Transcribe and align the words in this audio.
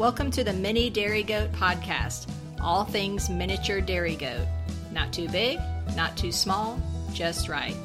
Welcome 0.00 0.30
to 0.30 0.42
the 0.42 0.54
Mini 0.54 0.88
Dairy 0.88 1.22
Goat 1.22 1.52
Podcast. 1.52 2.26
All 2.58 2.86
things 2.86 3.28
miniature 3.28 3.82
dairy 3.82 4.16
goat. 4.16 4.46
Not 4.92 5.12
too 5.12 5.28
big, 5.28 5.58
not 5.94 6.16
too 6.16 6.32
small, 6.32 6.80
just 7.12 7.50
right. 7.50 7.76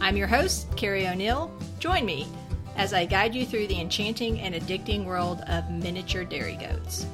I'm 0.00 0.16
your 0.16 0.28
host, 0.28 0.74
Carrie 0.78 1.06
O'Neill. 1.06 1.52
Join 1.78 2.06
me 2.06 2.26
as 2.78 2.94
I 2.94 3.04
guide 3.04 3.34
you 3.34 3.44
through 3.44 3.66
the 3.66 3.78
enchanting 3.78 4.40
and 4.40 4.54
addicting 4.54 5.04
world 5.04 5.42
of 5.42 5.70
miniature 5.70 6.24
dairy 6.24 6.56
goats. 6.56 7.04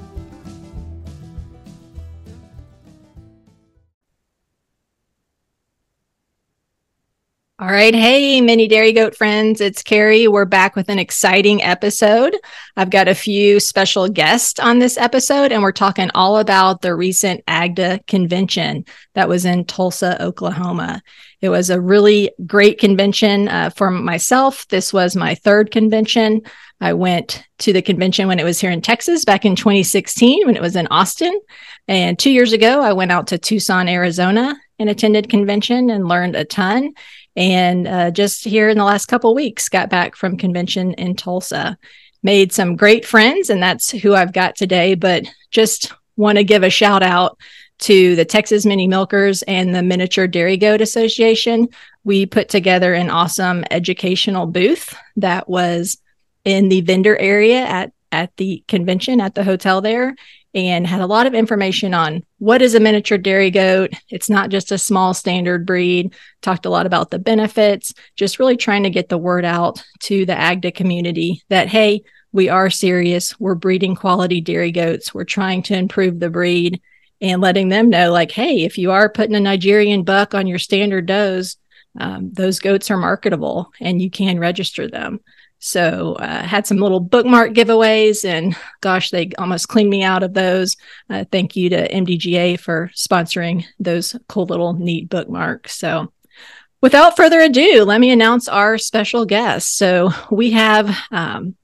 All 7.60 7.66
right. 7.66 7.92
Hey, 7.92 8.40
mini 8.40 8.68
dairy 8.68 8.92
goat 8.92 9.16
friends. 9.16 9.60
It's 9.60 9.82
Carrie. 9.82 10.28
We're 10.28 10.44
back 10.44 10.76
with 10.76 10.88
an 10.88 11.00
exciting 11.00 11.60
episode. 11.60 12.36
I've 12.76 12.90
got 12.90 13.08
a 13.08 13.16
few 13.16 13.58
special 13.58 14.08
guests 14.08 14.60
on 14.60 14.78
this 14.78 14.96
episode, 14.96 15.50
and 15.50 15.60
we're 15.60 15.72
talking 15.72 16.08
all 16.14 16.38
about 16.38 16.82
the 16.82 16.94
recent 16.94 17.44
AGDA 17.46 18.06
convention 18.06 18.84
that 19.16 19.28
was 19.28 19.44
in 19.44 19.64
Tulsa, 19.64 20.22
Oklahoma. 20.22 21.02
It 21.40 21.48
was 21.48 21.68
a 21.68 21.80
really 21.80 22.30
great 22.46 22.78
convention 22.78 23.48
uh, 23.48 23.70
for 23.70 23.90
myself. 23.90 24.68
This 24.68 24.92
was 24.92 25.16
my 25.16 25.34
third 25.34 25.72
convention. 25.72 26.42
I 26.80 26.92
went 26.92 27.42
to 27.58 27.72
the 27.72 27.82
convention 27.82 28.28
when 28.28 28.38
it 28.38 28.44
was 28.44 28.60
here 28.60 28.70
in 28.70 28.82
Texas 28.82 29.24
back 29.24 29.44
in 29.44 29.56
2016 29.56 30.46
when 30.46 30.54
it 30.54 30.62
was 30.62 30.76
in 30.76 30.86
Austin. 30.92 31.36
And 31.88 32.16
two 32.16 32.30
years 32.30 32.52
ago, 32.52 32.80
I 32.80 32.92
went 32.92 33.10
out 33.10 33.26
to 33.28 33.38
Tucson, 33.38 33.88
Arizona 33.88 34.54
and 34.78 34.88
attended 34.88 35.28
convention 35.28 35.90
and 35.90 36.06
learned 36.06 36.36
a 36.36 36.44
ton 36.44 36.94
and 37.38 37.86
uh, 37.86 38.10
just 38.10 38.44
here 38.44 38.68
in 38.68 38.76
the 38.76 38.84
last 38.84 39.06
couple 39.06 39.32
weeks 39.32 39.68
got 39.68 39.88
back 39.88 40.16
from 40.16 40.36
convention 40.36 40.92
in 40.94 41.14
tulsa. 41.14 41.78
Made 42.24 42.52
some 42.52 42.74
great 42.74 43.06
friends 43.06 43.48
and 43.48 43.62
that's 43.62 43.90
who 43.90 44.14
i've 44.14 44.32
got 44.32 44.56
today 44.56 44.96
but 44.96 45.24
just 45.52 45.92
want 46.16 46.36
to 46.36 46.44
give 46.44 46.64
a 46.64 46.70
shout 46.70 47.02
out 47.02 47.38
to 47.78 48.16
the 48.16 48.24
texas 48.24 48.66
mini 48.66 48.88
milkers 48.88 49.42
and 49.42 49.72
the 49.72 49.84
miniature 49.84 50.26
dairy 50.26 50.56
goat 50.56 50.80
association. 50.80 51.68
We 52.02 52.26
put 52.26 52.48
together 52.48 52.92
an 52.92 53.08
awesome 53.08 53.64
educational 53.70 54.46
booth 54.46 54.96
that 55.16 55.48
was 55.48 55.96
in 56.44 56.68
the 56.68 56.80
vendor 56.80 57.16
area 57.16 57.60
at 57.60 57.92
at 58.10 58.36
the 58.36 58.64
convention 58.66 59.20
at 59.20 59.36
the 59.36 59.44
hotel 59.44 59.80
there 59.80 60.16
and 60.54 60.86
had 60.86 61.00
a 61.00 61.06
lot 61.06 61.26
of 61.26 61.34
information 61.34 61.94
on 61.94 62.24
what 62.38 62.62
is 62.62 62.74
a 62.74 62.80
miniature 62.80 63.18
dairy 63.18 63.50
goat. 63.50 63.92
It's 64.08 64.30
not 64.30 64.50
just 64.50 64.72
a 64.72 64.78
small 64.78 65.14
standard 65.14 65.66
breed. 65.66 66.14
Talked 66.40 66.66
a 66.66 66.70
lot 66.70 66.86
about 66.86 67.10
the 67.10 67.18
benefits, 67.18 67.92
just 68.16 68.38
really 68.38 68.56
trying 68.56 68.82
to 68.84 68.90
get 68.90 69.08
the 69.08 69.18
word 69.18 69.44
out 69.44 69.82
to 70.00 70.24
the 70.24 70.34
AGDA 70.34 70.74
community 70.74 71.42
that, 71.48 71.68
hey, 71.68 72.02
we 72.32 72.48
are 72.48 72.70
serious. 72.70 73.38
We're 73.40 73.54
breeding 73.54 73.94
quality 73.94 74.40
dairy 74.40 74.72
goats. 74.72 75.12
We're 75.14 75.24
trying 75.24 75.62
to 75.64 75.76
improve 75.76 76.20
the 76.20 76.30
breed 76.30 76.80
and 77.20 77.40
letting 77.40 77.68
them 77.68 77.90
know, 77.90 78.12
like, 78.12 78.30
hey, 78.30 78.64
if 78.64 78.78
you 78.78 78.90
are 78.92 79.08
putting 79.08 79.34
a 79.34 79.40
Nigerian 79.40 80.04
buck 80.04 80.34
on 80.34 80.46
your 80.46 80.58
standard 80.58 81.06
does, 81.06 81.56
um, 81.98 82.32
those 82.32 82.60
goats 82.60 82.90
are 82.90 82.96
marketable 82.96 83.72
and 83.80 84.00
you 84.00 84.10
can 84.10 84.38
register 84.38 84.88
them. 84.88 85.20
So 85.58 86.14
uh, 86.14 86.42
had 86.42 86.66
some 86.66 86.78
little 86.78 87.00
bookmark 87.00 87.52
giveaways, 87.52 88.24
and 88.24 88.56
gosh, 88.80 89.10
they 89.10 89.30
almost 89.38 89.68
cleaned 89.68 89.90
me 89.90 90.02
out 90.02 90.22
of 90.22 90.34
those. 90.34 90.76
Uh, 91.10 91.24
thank 91.30 91.56
you 91.56 91.70
to 91.70 91.92
MDGA 91.92 92.60
for 92.60 92.90
sponsoring 92.94 93.64
those 93.80 94.16
cool 94.28 94.46
little 94.46 94.74
neat 94.74 95.08
bookmarks. 95.08 95.74
So 95.74 96.12
without 96.80 97.16
further 97.16 97.40
ado, 97.40 97.84
let 97.84 98.00
me 98.00 98.10
announce 98.10 98.48
our 98.48 98.78
special 98.78 99.24
guest. 99.24 99.76
So 99.76 100.10
we 100.30 100.52
have 100.52 100.96
um, 101.10 101.56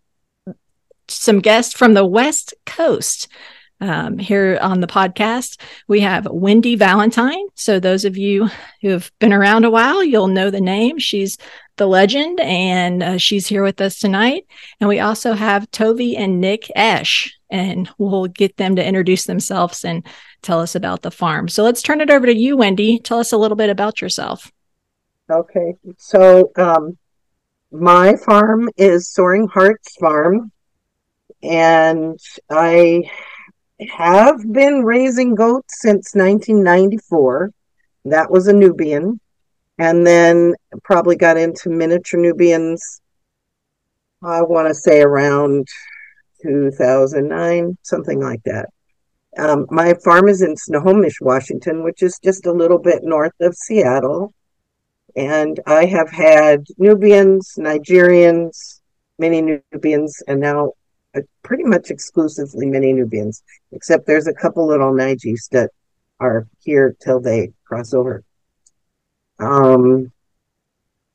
some 1.09 1.41
guests 1.41 1.75
from 1.75 1.95
the 1.95 2.07
West 2.07 2.55
Coast. 2.67 3.29
Um, 3.81 4.19
here 4.19 4.57
on 4.63 4.81
the 4.81 4.87
podcast, 4.87 5.61
we 5.89 6.01
have 6.01 6.29
Wendy 6.31 6.77
Valentine. 6.77 7.49
So, 7.55 7.81
those 7.81 8.05
of 8.05 8.17
you 8.17 8.49
who 8.81 8.91
have 8.91 9.11
been 9.19 9.33
around 9.33 9.65
a 9.65 9.71
while, 9.71 10.03
you'll 10.03 10.29
know 10.29 10.49
the 10.49 10.61
name. 10.61 10.99
She's 10.99 11.37
the 11.77 11.87
legend, 11.87 12.41
and 12.41 13.03
uh, 13.03 13.19
she's 13.19 13.47
here 13.47 13.63
with 13.63 13.81
us 13.81 13.99
tonight. 13.99 14.47
And 14.81 14.89
we 14.89 15.01
also 15.01 15.33
have 15.33 15.71
Tovee 15.71 16.17
and 16.17 16.41
Nick 16.41 16.71
Esch, 16.75 17.37
and 17.51 17.89
we'll 17.99 18.27
get 18.27 18.57
them 18.57 18.77
to 18.77 18.87
introduce 18.87 19.25
themselves 19.25 19.85
and 19.85 20.07
tell 20.43 20.61
us 20.61 20.75
about 20.75 21.03
the 21.03 21.11
farm. 21.11 21.49
So 21.49 21.63
let's 21.63 21.83
turn 21.83 22.01
it 22.01 22.11
over 22.11 22.27
to 22.27 22.37
you, 22.37 22.57
Wendy. 22.57 22.99
Tell 22.99 23.19
us 23.19 23.33
a 23.33 23.37
little 23.37 23.57
bit 23.57 23.71
about 23.71 24.01
yourself. 24.01 24.53
Okay, 25.31 25.75
so 25.97 26.51
um, 26.57 26.99
my 27.73 28.17
farm 28.17 28.69
is 28.77 29.09
Soaring 29.09 29.49
Hearts 29.49 29.97
Farm, 29.97 30.53
and 31.43 32.19
I 32.51 33.11
have 33.97 34.41
been 34.53 34.85
raising 34.85 35.35
goats 35.35 35.81
since 35.81 36.15
1994. 36.15 37.53
That 38.05 38.31
was 38.31 38.49
a 38.49 38.53
Nubian 38.53 39.19
and 39.79 40.07
then 40.07 40.55
probably 40.83 41.17
got 41.17 41.37
into 41.37 41.69
miniature 41.69 42.21
Nubians. 42.21 43.01
I 44.23 44.43
want 44.43 44.69
to 44.69 44.75
say 44.75 45.03
around 45.03 45.67
2009, 46.43 47.79
something 47.83 48.21
like 48.21 48.43
that. 48.45 48.69
Um, 49.37 49.67
my 49.71 49.95
farm 50.05 50.29
is 50.29 50.43
in 50.43 50.57
Snohomish, 50.57 51.21
Washington, 51.21 51.83
which 51.83 52.03
is 52.03 52.19
just 52.23 52.47
a 52.47 52.53
little 52.53 52.79
bit 52.79 53.03
north 53.03 53.35
of 53.41 53.55
Seattle. 53.55 54.33
And 55.17 55.61
I 55.67 55.87
have 55.87 56.11
had 56.11 56.65
Nubians, 56.79 57.55
Nigerians, 57.59 58.81
mini 59.19 59.61
Nubians, 59.73 60.23
and 60.29 60.41
now 60.41 60.73
uh, 61.17 61.21
pretty 61.43 61.65
much 61.65 61.91
exclusively 61.91 62.67
mini 62.67 62.93
Nubians, 62.93 63.43
except 63.73 64.07
there's 64.07 64.27
a 64.27 64.35
couple 64.35 64.67
little 64.67 64.93
Nigis 64.93 65.49
that 65.51 65.71
are 66.21 66.47
here 66.61 66.97
till 67.01 67.21
they 67.21 67.53
cross 67.65 67.93
over. 67.93 68.23
Um, 69.39 70.13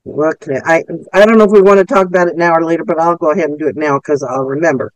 what 0.04 0.40
can 0.40 0.62
I, 0.66 0.78
I, 0.78 0.84
I 1.14 1.26
don't 1.26 1.38
know 1.38 1.46
if 1.46 1.52
we 1.52 1.62
want 1.62 1.80
to 1.80 1.86
talk 1.86 2.08
about 2.08 2.28
it 2.28 2.38
now 2.38 2.54
or 2.54 2.64
later, 2.64 2.84
but 2.84 3.00
I'll 3.00 3.18
go 3.18 3.32
ahead 3.32 3.50
and 3.50 3.60
do 3.60 3.68
it 3.68 3.76
now 3.76 3.98
because 4.00 4.24
I'll 4.24 4.46
remember. 4.46 4.94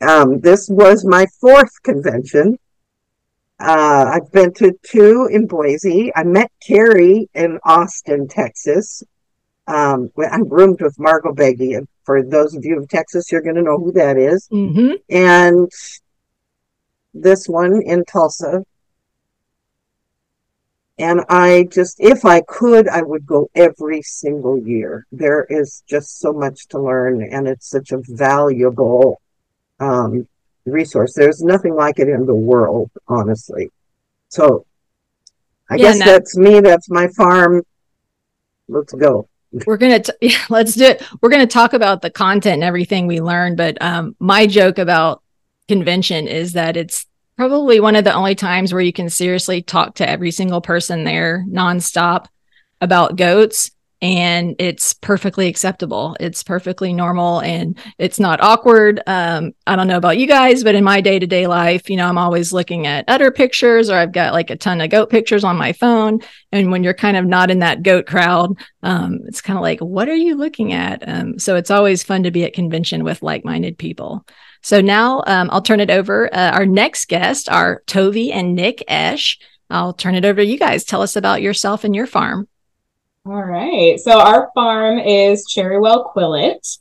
Um, 0.00 0.40
this 0.40 0.68
was 0.68 1.04
my 1.04 1.26
fourth 1.40 1.82
convention. 1.82 2.58
Uh, 3.58 4.10
I've 4.12 4.30
been 4.32 4.52
to 4.54 4.72
two 4.82 5.28
in 5.32 5.46
Boise. 5.46 6.12
I 6.14 6.24
met 6.24 6.50
Carrie 6.66 7.28
in 7.34 7.58
Austin, 7.64 8.28
Texas. 8.28 9.02
Um, 9.66 10.10
I 10.18 10.38
roomed 10.44 10.82
with 10.82 10.98
Margot 10.98 11.32
Beggy. 11.32 11.76
And 11.76 11.88
for 12.04 12.22
those 12.22 12.54
of 12.54 12.64
you 12.64 12.78
of 12.78 12.88
Texas, 12.88 13.32
you're 13.32 13.42
going 13.42 13.56
to 13.56 13.62
know 13.62 13.78
who 13.78 13.92
that 13.92 14.18
is. 14.18 14.46
Mm-hmm. 14.52 14.92
And 15.08 15.70
this 17.14 17.48
one 17.48 17.80
in 17.82 18.04
Tulsa 18.04 18.64
and 20.98 21.20
I 21.28 21.68
just, 21.70 22.00
if 22.00 22.24
I 22.24 22.40
could, 22.40 22.88
I 22.88 23.02
would 23.02 23.26
go 23.26 23.50
every 23.54 24.00
single 24.02 24.58
year. 24.58 25.06
There 25.12 25.44
is 25.44 25.82
just 25.86 26.20
so 26.20 26.32
much 26.32 26.66
to 26.68 26.80
learn, 26.80 27.22
and 27.22 27.46
it's 27.46 27.68
such 27.68 27.92
a 27.92 28.00
valuable 28.08 29.20
um, 29.78 30.26
resource. 30.64 31.12
There's 31.14 31.42
nothing 31.42 31.74
like 31.74 31.98
it 31.98 32.08
in 32.08 32.24
the 32.24 32.34
world, 32.34 32.90
honestly. 33.08 33.70
So 34.28 34.64
I 35.70 35.76
yeah, 35.76 35.82
guess 35.82 35.98
no. 35.98 36.04
that's 36.06 36.36
me. 36.36 36.60
That's 36.60 36.88
my 36.88 37.08
farm. 37.08 37.62
Let's 38.68 38.94
go. 38.94 39.28
We're 39.66 39.76
gonna 39.76 40.00
t- 40.00 40.12
yeah, 40.20 40.44
let's 40.48 40.74
do 40.74 40.84
it. 40.84 41.02
We're 41.20 41.30
gonna 41.30 41.46
talk 41.46 41.72
about 41.74 42.02
the 42.02 42.10
content 42.10 42.54
and 42.54 42.64
everything 42.64 43.06
we 43.06 43.20
learned. 43.20 43.58
But 43.58 43.80
um, 43.82 44.16
my 44.18 44.46
joke 44.46 44.78
about 44.78 45.22
convention 45.68 46.26
is 46.26 46.54
that 46.54 46.76
it's 46.76 47.06
probably 47.36 47.80
one 47.80 47.96
of 47.96 48.04
the 48.04 48.14
only 48.14 48.34
times 48.34 48.72
where 48.72 48.82
you 48.82 48.92
can 48.92 49.10
seriously 49.10 49.62
talk 49.62 49.96
to 49.96 50.08
every 50.08 50.30
single 50.30 50.60
person 50.60 51.04
there 51.04 51.44
nonstop 51.48 52.26
about 52.80 53.16
goats 53.16 53.70
and 54.02 54.54
it's 54.58 54.92
perfectly 54.92 55.48
acceptable. 55.48 56.16
It's 56.20 56.42
perfectly 56.42 56.92
normal 56.92 57.40
and 57.40 57.78
it's 57.98 58.20
not 58.20 58.42
awkward. 58.42 59.02
Um, 59.06 59.52
i 59.66 59.74
don't 59.74 59.88
know 59.88 59.96
about 59.96 60.18
you 60.18 60.26
guys 60.26 60.62
but 60.62 60.74
in 60.74 60.84
my 60.84 61.00
day-to-day 61.00 61.46
life 61.46 61.88
you 61.88 61.96
know 61.96 62.06
i'm 62.06 62.18
always 62.18 62.52
looking 62.52 62.86
at 62.86 63.04
other 63.08 63.30
pictures 63.30 63.90
or 63.90 63.96
i've 63.96 64.12
got 64.12 64.32
like 64.32 64.50
a 64.50 64.56
ton 64.56 64.80
of 64.80 64.90
goat 64.90 65.10
pictures 65.10 65.44
on 65.44 65.56
my 65.56 65.72
phone 65.72 66.20
and 66.52 66.70
when 66.70 66.84
you're 66.84 66.94
kind 66.94 67.16
of 67.16 67.24
not 67.24 67.50
in 67.50 67.60
that 67.60 67.82
goat 67.82 68.06
crowd 68.06 68.56
um, 68.82 69.20
it's 69.26 69.40
kind 69.40 69.58
of 69.58 69.62
like 69.62 69.80
what 69.80 70.08
are 70.08 70.14
you 70.14 70.36
looking 70.36 70.72
at? 70.72 71.02
Um, 71.08 71.38
so 71.38 71.56
it's 71.56 71.70
always 71.70 72.02
fun 72.02 72.22
to 72.22 72.30
be 72.30 72.44
at 72.44 72.52
convention 72.52 73.02
with 73.02 73.22
like-minded 73.22 73.78
people 73.78 74.24
so 74.66 74.80
now 74.80 75.22
um, 75.28 75.48
I'll 75.52 75.62
turn 75.62 75.78
it 75.78 75.92
over. 75.92 76.28
Uh, 76.34 76.50
our 76.50 76.66
next 76.66 77.06
guest 77.06 77.48
are 77.48 77.84
Tovee 77.86 78.32
and 78.32 78.56
Nick 78.56 78.82
Esch. 78.88 79.38
I'll 79.70 79.92
turn 79.92 80.16
it 80.16 80.24
over 80.24 80.40
to 80.40 80.44
you 80.44 80.58
guys. 80.58 80.82
Tell 80.82 81.02
us 81.02 81.14
about 81.14 81.40
yourself 81.40 81.84
and 81.84 81.94
your 81.94 82.08
farm. 82.08 82.48
All 83.24 83.44
right. 83.44 84.00
So 84.00 84.18
our 84.18 84.50
farm 84.56 84.98
is 84.98 85.46
Cherrywell 85.46 86.12
Quillet. 86.12 86.78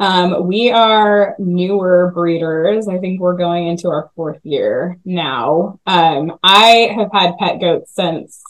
Um, 0.00 0.48
we 0.48 0.72
are 0.72 1.36
newer 1.38 2.10
breeders. 2.12 2.88
I 2.88 2.98
think 2.98 3.20
we're 3.20 3.36
going 3.36 3.68
into 3.68 3.90
our 3.90 4.10
fourth 4.16 4.40
year 4.42 4.98
now. 5.04 5.78
Um, 5.86 6.36
I 6.42 6.90
have 6.96 7.10
had 7.12 7.38
pet 7.38 7.60
goats 7.60 7.94
since 7.94 8.42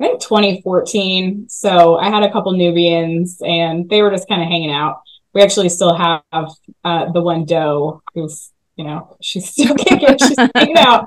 I 0.00 0.08
think 0.08 0.20
2014. 0.20 1.46
So 1.48 1.98
I 1.98 2.10
had 2.10 2.24
a 2.24 2.32
couple 2.32 2.50
Nubians 2.50 3.40
and 3.46 3.88
they 3.88 4.02
were 4.02 4.10
just 4.10 4.28
kind 4.28 4.42
of 4.42 4.48
hanging 4.48 4.72
out 4.72 5.02
we 5.32 5.42
actually 5.42 5.68
still 5.68 5.94
have 5.94 6.22
uh, 6.84 7.10
the 7.12 7.22
one 7.22 7.44
doe 7.44 8.02
who's 8.14 8.52
you 8.76 8.84
know, 8.84 9.16
she's 9.22 9.50
still 9.50 9.74
kicking, 9.74 10.16
she's 10.18 10.36
hanging 10.54 10.78
out. 10.78 11.04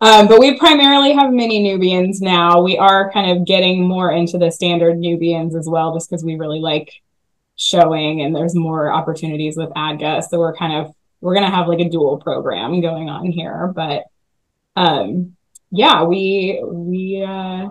Um, 0.00 0.28
but 0.28 0.40
we 0.40 0.58
primarily 0.58 1.12
have 1.12 1.32
mini 1.32 1.62
Nubians 1.62 2.20
now. 2.20 2.62
We 2.62 2.78
are 2.78 3.10
kind 3.12 3.30
of 3.30 3.46
getting 3.46 3.86
more 3.86 4.12
into 4.12 4.38
the 4.38 4.50
standard 4.50 4.98
Nubians 4.98 5.54
as 5.54 5.66
well, 5.68 5.94
just 5.94 6.10
because 6.10 6.24
we 6.24 6.36
really 6.36 6.60
like 6.60 6.92
showing 7.56 8.20
and 8.20 8.36
there's 8.36 8.54
more 8.54 8.92
opportunities 8.92 9.56
with 9.56 9.70
ADGA. 9.70 10.22
So 10.24 10.38
we're 10.38 10.54
kind 10.54 10.74
of 10.74 10.94
we're 11.20 11.34
gonna 11.34 11.50
have 11.50 11.68
like 11.68 11.80
a 11.80 11.88
dual 11.88 12.18
program 12.18 12.80
going 12.80 13.08
on 13.08 13.30
here. 13.30 13.72
But 13.74 14.04
um 14.76 15.36
yeah, 15.70 16.04
we 16.04 16.62
we 16.62 17.24
uh 17.26 17.68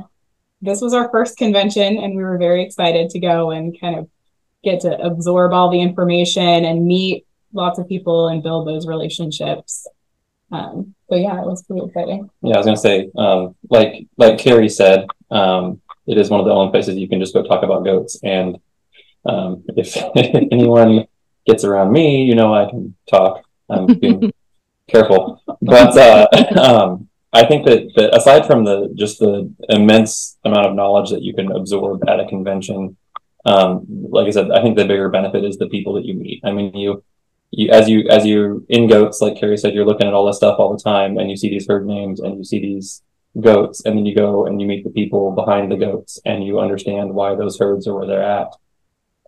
this 0.61 0.81
was 0.81 0.95
our 0.95 1.09
first 1.11 1.37
convention 1.37 1.97
and 1.97 2.15
we 2.15 2.23
were 2.23 2.39
very 2.39 2.63
excited 2.63 3.11
to 3.11 3.19
go 3.19 3.51
and 3.51 3.79
kind 3.79 3.99
of 3.99 4.09
get 4.65 4.81
to 4.81 4.99
absorb 4.99 5.53
all 5.53 5.69
the 5.69 5.79
information 5.79 6.65
and 6.65 6.85
meet 6.85 7.25
lots 7.53 7.79
of 7.79 7.87
people 7.87 8.27
and 8.27 8.43
build 8.43 8.67
those 8.67 8.85
relationships. 8.85 9.87
Um, 10.51 10.93
so 11.09 11.15
yeah, 11.15 11.39
it 11.39 11.45
was 11.45 11.63
pretty 11.63 11.85
exciting. 11.85 12.29
Yeah, 12.41 12.55
I 12.55 12.57
was 12.57 12.65
gonna 12.65 12.77
say, 12.77 13.09
um, 13.17 13.55
like 13.69 14.07
like 14.17 14.37
Carrie 14.37 14.69
said, 14.69 15.07
um, 15.31 15.81
it 16.07 16.17
is 16.17 16.29
one 16.29 16.39
of 16.39 16.45
the 16.45 16.51
only 16.51 16.71
places 16.71 16.97
you 16.97 17.07
can 17.07 17.19
just 17.19 17.33
go 17.33 17.43
talk 17.43 17.63
about 17.63 17.85
goats. 17.85 18.19
And 18.23 18.57
um, 19.25 19.63
if 19.69 19.95
anyone 20.51 21.07
gets 21.47 21.63
around 21.63 21.91
me, 21.91 22.23
you 22.23 22.35
know 22.35 22.53
I 22.53 22.69
can 22.69 22.95
talk. 23.09 23.43
I'm 23.69 23.87
being 23.87 24.31
careful, 24.87 25.41
but 25.61 25.97
uh, 25.97 26.27
um, 26.59 27.09
I 27.33 27.45
think 27.45 27.65
that, 27.65 27.91
that 27.95 28.15
aside 28.15 28.45
from 28.45 28.63
the 28.63 28.93
just 28.95 29.19
the 29.19 29.51
immense 29.69 30.37
amount 30.45 30.67
of 30.67 30.75
knowledge 30.75 31.09
that 31.09 31.21
you 31.21 31.33
can 31.33 31.51
absorb 31.51 32.07
at 32.07 32.19
a 32.19 32.27
convention, 32.27 32.97
um, 33.45 33.85
like 33.87 34.27
I 34.27 34.31
said, 34.31 34.51
I 34.51 34.61
think 34.61 34.77
the 34.77 34.85
bigger 34.85 35.09
benefit 35.09 35.43
is 35.43 35.57
the 35.57 35.67
people 35.67 35.93
that 35.93 36.05
you 36.05 36.15
meet. 36.15 36.41
I 36.43 36.51
mean, 36.51 36.75
you 36.75 37.03
you 37.51 37.69
as 37.69 37.87
you 37.87 38.07
as 38.09 38.25
you 38.25 38.65
in 38.69 38.87
goats, 38.87 39.21
like 39.21 39.39
Carrie 39.39 39.57
said, 39.57 39.73
you're 39.73 39.85
looking 39.85 40.07
at 40.07 40.13
all 40.13 40.25
this 40.25 40.37
stuff 40.37 40.59
all 40.59 40.75
the 40.75 40.83
time, 40.83 41.17
and 41.17 41.29
you 41.29 41.37
see 41.37 41.49
these 41.49 41.67
herd 41.67 41.85
names 41.85 42.19
and 42.19 42.37
you 42.37 42.43
see 42.43 42.59
these 42.59 43.03
goats, 43.39 43.85
and 43.85 43.97
then 43.97 44.05
you 44.05 44.15
go 44.15 44.45
and 44.45 44.59
you 44.59 44.67
meet 44.67 44.83
the 44.83 44.89
people 44.89 45.31
behind 45.31 45.71
the 45.71 45.77
goats, 45.77 46.19
and 46.25 46.45
you 46.45 46.59
understand 46.59 47.13
why 47.13 47.35
those 47.35 47.59
herds 47.59 47.87
are 47.87 47.95
where 47.95 48.07
they're 48.07 48.23
at. 48.23 48.55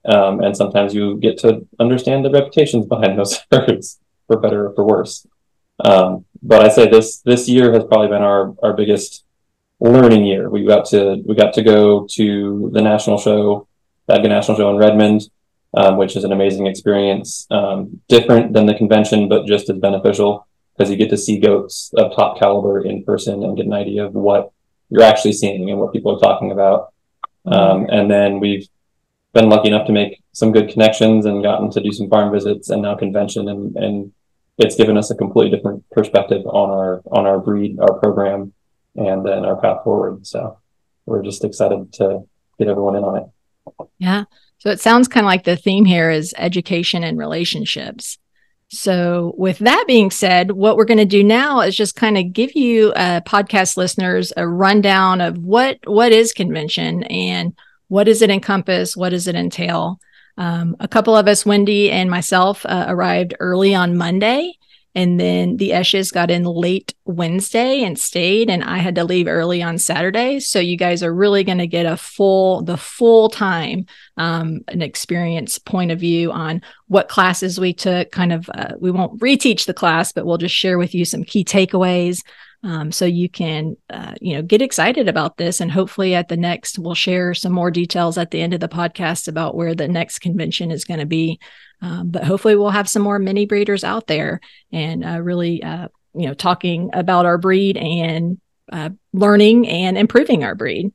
Um, 0.06 0.42
and 0.42 0.56
sometimes 0.56 0.94
you 0.94 1.18
get 1.18 1.38
to 1.40 1.68
understand 1.80 2.24
the 2.24 2.32
reputations 2.32 2.86
behind 2.86 3.20
those 3.20 3.40
herds, 3.52 4.00
for 4.28 4.40
better 4.40 4.68
or 4.68 4.74
for 4.74 4.86
worse. 4.86 5.28
Um, 5.84 6.26
but 6.42 6.66
I 6.66 6.70
say 6.70 6.90
this 6.90 7.20
this 7.22 7.48
year 7.48 7.72
has 7.74 7.84
probably 7.84 8.08
been 8.08 8.24
our 8.24 8.56
our 8.64 8.74
biggest 8.74 9.26
learning 9.80 10.26
year. 10.26 10.50
We 10.50 10.66
got 10.66 10.86
to 10.90 11.22
we 11.26 11.36
got 11.36 11.54
to 11.54 11.64
go 11.64 12.08
to 12.12 12.70
the 12.74 12.82
national 12.82 13.20
show, 13.20 13.67
the 14.08 14.20
National 14.20 14.58
Show 14.58 14.70
in 14.70 14.78
Redmond 14.78 15.30
um, 15.74 15.98
which 15.98 16.16
is 16.16 16.24
an 16.24 16.32
amazing 16.32 16.68
experience. 16.68 17.48
Um, 17.52 18.02
different 18.08 18.54
than 18.54 18.66
the 18.66 18.74
convention, 18.74 19.30
but 19.30 19.46
just 19.46 19.70
as 19.70 19.78
beneficial 19.78 20.48
because 20.76 20.92
you 20.92 20.98
get 20.98 21.10
to 21.10 21.18
see 21.18 21.40
goats 21.40 21.92
of 21.98 22.16
top 22.16 22.40
caliber 22.40 22.86
in 22.86 23.04
person 23.04 23.44
and 23.44 23.58
get 23.58 23.66
an 23.66 23.74
idea 23.74 24.06
of 24.06 24.14
what 24.14 24.52
you're 24.90 25.04
actually 25.04 25.34
seeing 25.34 25.70
and 25.70 25.80
what 25.80 25.92
people 25.92 26.16
are 26.16 26.20
talking 26.20 26.52
about. 26.52 26.94
Um, 27.46 27.88
and 27.90 28.12
then 28.12 28.40
we've 28.40 28.68
been 29.34 29.50
lucky 29.50 29.70
enough 29.70 29.88
to 29.88 29.94
make 29.94 30.22
some 30.34 30.52
good 30.52 30.70
connections 30.70 31.26
and 31.26 31.44
gotten 31.44 31.72
to 31.72 31.82
do 31.82 31.92
some 31.92 32.10
farm 32.10 32.32
visits 32.32 32.70
and 32.70 32.82
now 32.82 32.96
convention 32.96 33.48
and, 33.48 33.76
and 33.76 34.14
it's 34.58 34.76
given 34.76 34.98
us 34.98 35.12
a 35.12 35.16
completely 35.16 35.56
different 35.56 35.88
perspective 35.92 36.46
on 36.46 36.70
our 36.72 37.02
on 37.12 37.28
our 37.28 37.40
breed, 37.40 37.80
our 37.80 37.94
program, 38.00 38.54
and 38.96 39.26
then 39.26 39.46
our 39.46 39.60
path 39.62 39.84
forward. 39.84 40.26
So 40.26 40.60
we're 41.06 41.22
just 41.22 41.44
excited 41.44 41.94
to 41.94 42.24
get 42.58 42.68
everyone 42.68 42.96
in 42.96 43.04
on 43.04 43.18
it. 43.18 43.24
Yeah. 43.98 44.26
So 44.60 44.70
it 44.70 44.80
sounds 44.80 45.08
kind 45.08 45.26
of 45.26 45.30
like 45.30 45.44
the 45.44 45.56
theme 45.56 45.86
here 45.86 46.10
is 46.10 46.34
education 46.38 47.04
and 47.04 47.18
relationships. 47.18 48.18
So, 48.70 49.34
with 49.38 49.60
that 49.60 49.86
being 49.88 50.12
said, 50.12 50.52
what 50.52 50.76
we're 50.76 50.84
going 50.84 50.98
to 50.98 51.06
do 51.06 51.24
now 51.24 51.62
is 51.62 51.74
just 51.76 51.96
kind 51.96 52.18
of 52.18 52.34
give 52.34 52.54
you 52.54 52.92
uh, 52.94 53.22
podcast 53.22 53.78
listeners 53.78 54.34
a 54.36 54.46
rundown 54.46 55.22
of 55.22 55.38
what 55.38 55.80
what 55.86 56.12
is 56.12 56.34
convention 56.34 57.04
and 57.04 57.56
what 57.88 58.06
does 58.06 58.22
it 58.22 58.30
encompass, 58.30 58.98
what 58.98 59.10
does 59.10 59.28
it 59.30 59.36
entail. 59.36 60.02
Um, 60.38 60.76
a 60.82 60.88
couple 60.88 61.16
of 61.16 61.30
us, 61.30 61.46
Wendy 61.46 61.90
and 61.90 62.12
myself, 62.12 62.66
uh, 62.66 62.86
arrived 62.90 63.36
early 63.40 63.74
on 63.74 63.96
Monday, 63.96 64.54
and 64.98 65.20
then 65.20 65.58
the 65.58 65.70
Eshes 65.70 66.12
got 66.12 66.32
in 66.32 66.44
late 66.44 66.96
Wednesday 67.06 67.84
and 67.84 68.00
stayed, 68.00 68.50
and 68.50 68.64
I 68.64 68.80
had 68.80 68.96
to 68.96 69.04
leave 69.04 69.28
early 69.28 69.62
on 69.62 69.78
Saturday. 69.78 70.40
So 70.40 70.58
you 70.58 70.76
guys 70.76 71.04
are 71.04 71.14
really 71.14 71.44
going 71.44 71.60
to 71.60 71.68
get 71.68 71.86
a 71.86 71.96
full, 71.96 72.64
the 72.64 72.78
full 72.78 73.30
time, 73.30 73.86
um, 74.18 74.62
an 74.70 74.82
experience 74.82 75.60
point 75.60 75.92
of 75.92 76.00
view 76.00 76.32
on 76.32 76.64
what 76.88 77.10
classes 77.10 77.60
we 77.60 77.74
took. 77.74 78.10
Kind 78.10 78.34
of, 78.34 78.50
uh, 78.56 78.74
we 78.80 78.90
won't 78.90 79.20
reteach 79.20 79.68
the 79.68 79.74
class, 79.76 80.12
but 80.12 80.26
we'll 80.26 80.40
just 80.40 80.56
share 80.56 80.80
with 80.80 80.96
you 80.96 81.06
some 81.06 81.24
key 81.24 81.46
takeaways. 81.46 82.24
Um, 82.64 82.92
so 82.92 83.06
you 83.06 83.30
can, 83.30 83.78
uh, 83.92 84.16
you 84.20 84.34
know, 84.34 84.42
get 84.42 84.64
excited 84.64 85.08
about 85.08 85.38
this, 85.38 85.62
and 85.62 85.72
hopefully 85.72 86.16
at 86.16 86.28
the 86.28 86.38
next, 86.38 86.80
we'll 86.80 86.96
share 86.96 87.36
some 87.36 87.54
more 87.54 87.70
details 87.70 88.18
at 88.18 88.32
the 88.32 88.42
end 88.42 88.56
of 88.56 88.62
the 88.62 88.68
podcast 88.68 89.28
about 89.28 89.54
where 89.54 89.76
the 89.76 89.88
next 89.88 90.20
convention 90.20 90.72
is 90.72 90.86
going 90.86 91.00
to 91.00 91.06
be. 91.06 91.40
Um, 91.82 92.10
but 92.10 92.24
hopefully, 92.24 92.56
we'll 92.56 92.70
have 92.70 92.90
some 92.90 93.04
more 93.04 93.20
mini 93.20 93.46
breeders 93.46 93.84
out 93.84 94.08
there 94.08 94.42
and 94.72 95.06
uh, 95.06 95.22
really, 95.22 95.62
uh, 95.62 95.90
you 96.14 96.28
know, 96.28 96.34
talking 96.34 96.90
about 96.94 97.26
our 97.26 97.38
breed 97.38 97.78
and 97.78 98.40
uh, 98.72 98.90
learning 99.14 99.68
and 99.68 99.98
improving 99.98 100.44
our 100.44 100.56
breed. 100.56 100.92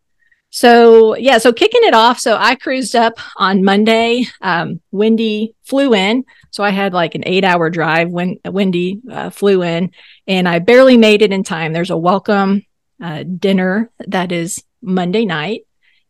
So 0.55 1.17
yeah, 1.17 1.39
so 1.39 1.51
kicking 1.51 1.81
it 1.85 1.95
off. 1.95 2.19
So 2.19 2.37
I 2.37 2.57
cruised 2.57 2.95
up 2.95 3.15
on 3.39 3.65
Monday. 3.65 4.27
Um, 4.43 4.83
Wendy 4.91 5.55
flew 5.63 5.95
in, 5.95 6.25
so 6.51 6.63
I 6.63 6.69
had 6.69 6.93
like 6.93 7.15
an 7.15 7.23
eight-hour 7.25 7.71
drive. 7.71 8.11
When 8.11 8.39
Wendy 8.45 9.01
uh, 9.11 9.31
flew 9.31 9.63
in, 9.63 9.93
and 10.27 10.47
I 10.47 10.59
barely 10.59 10.99
made 10.99 11.23
it 11.23 11.33
in 11.33 11.43
time. 11.43 11.73
There's 11.73 11.91
a 11.91 11.97
welcome 11.97 12.67
uh, 13.03 13.23
dinner 13.23 13.91
that 14.09 14.31
is 14.31 14.63
Monday 14.83 15.25
night, 15.25 15.63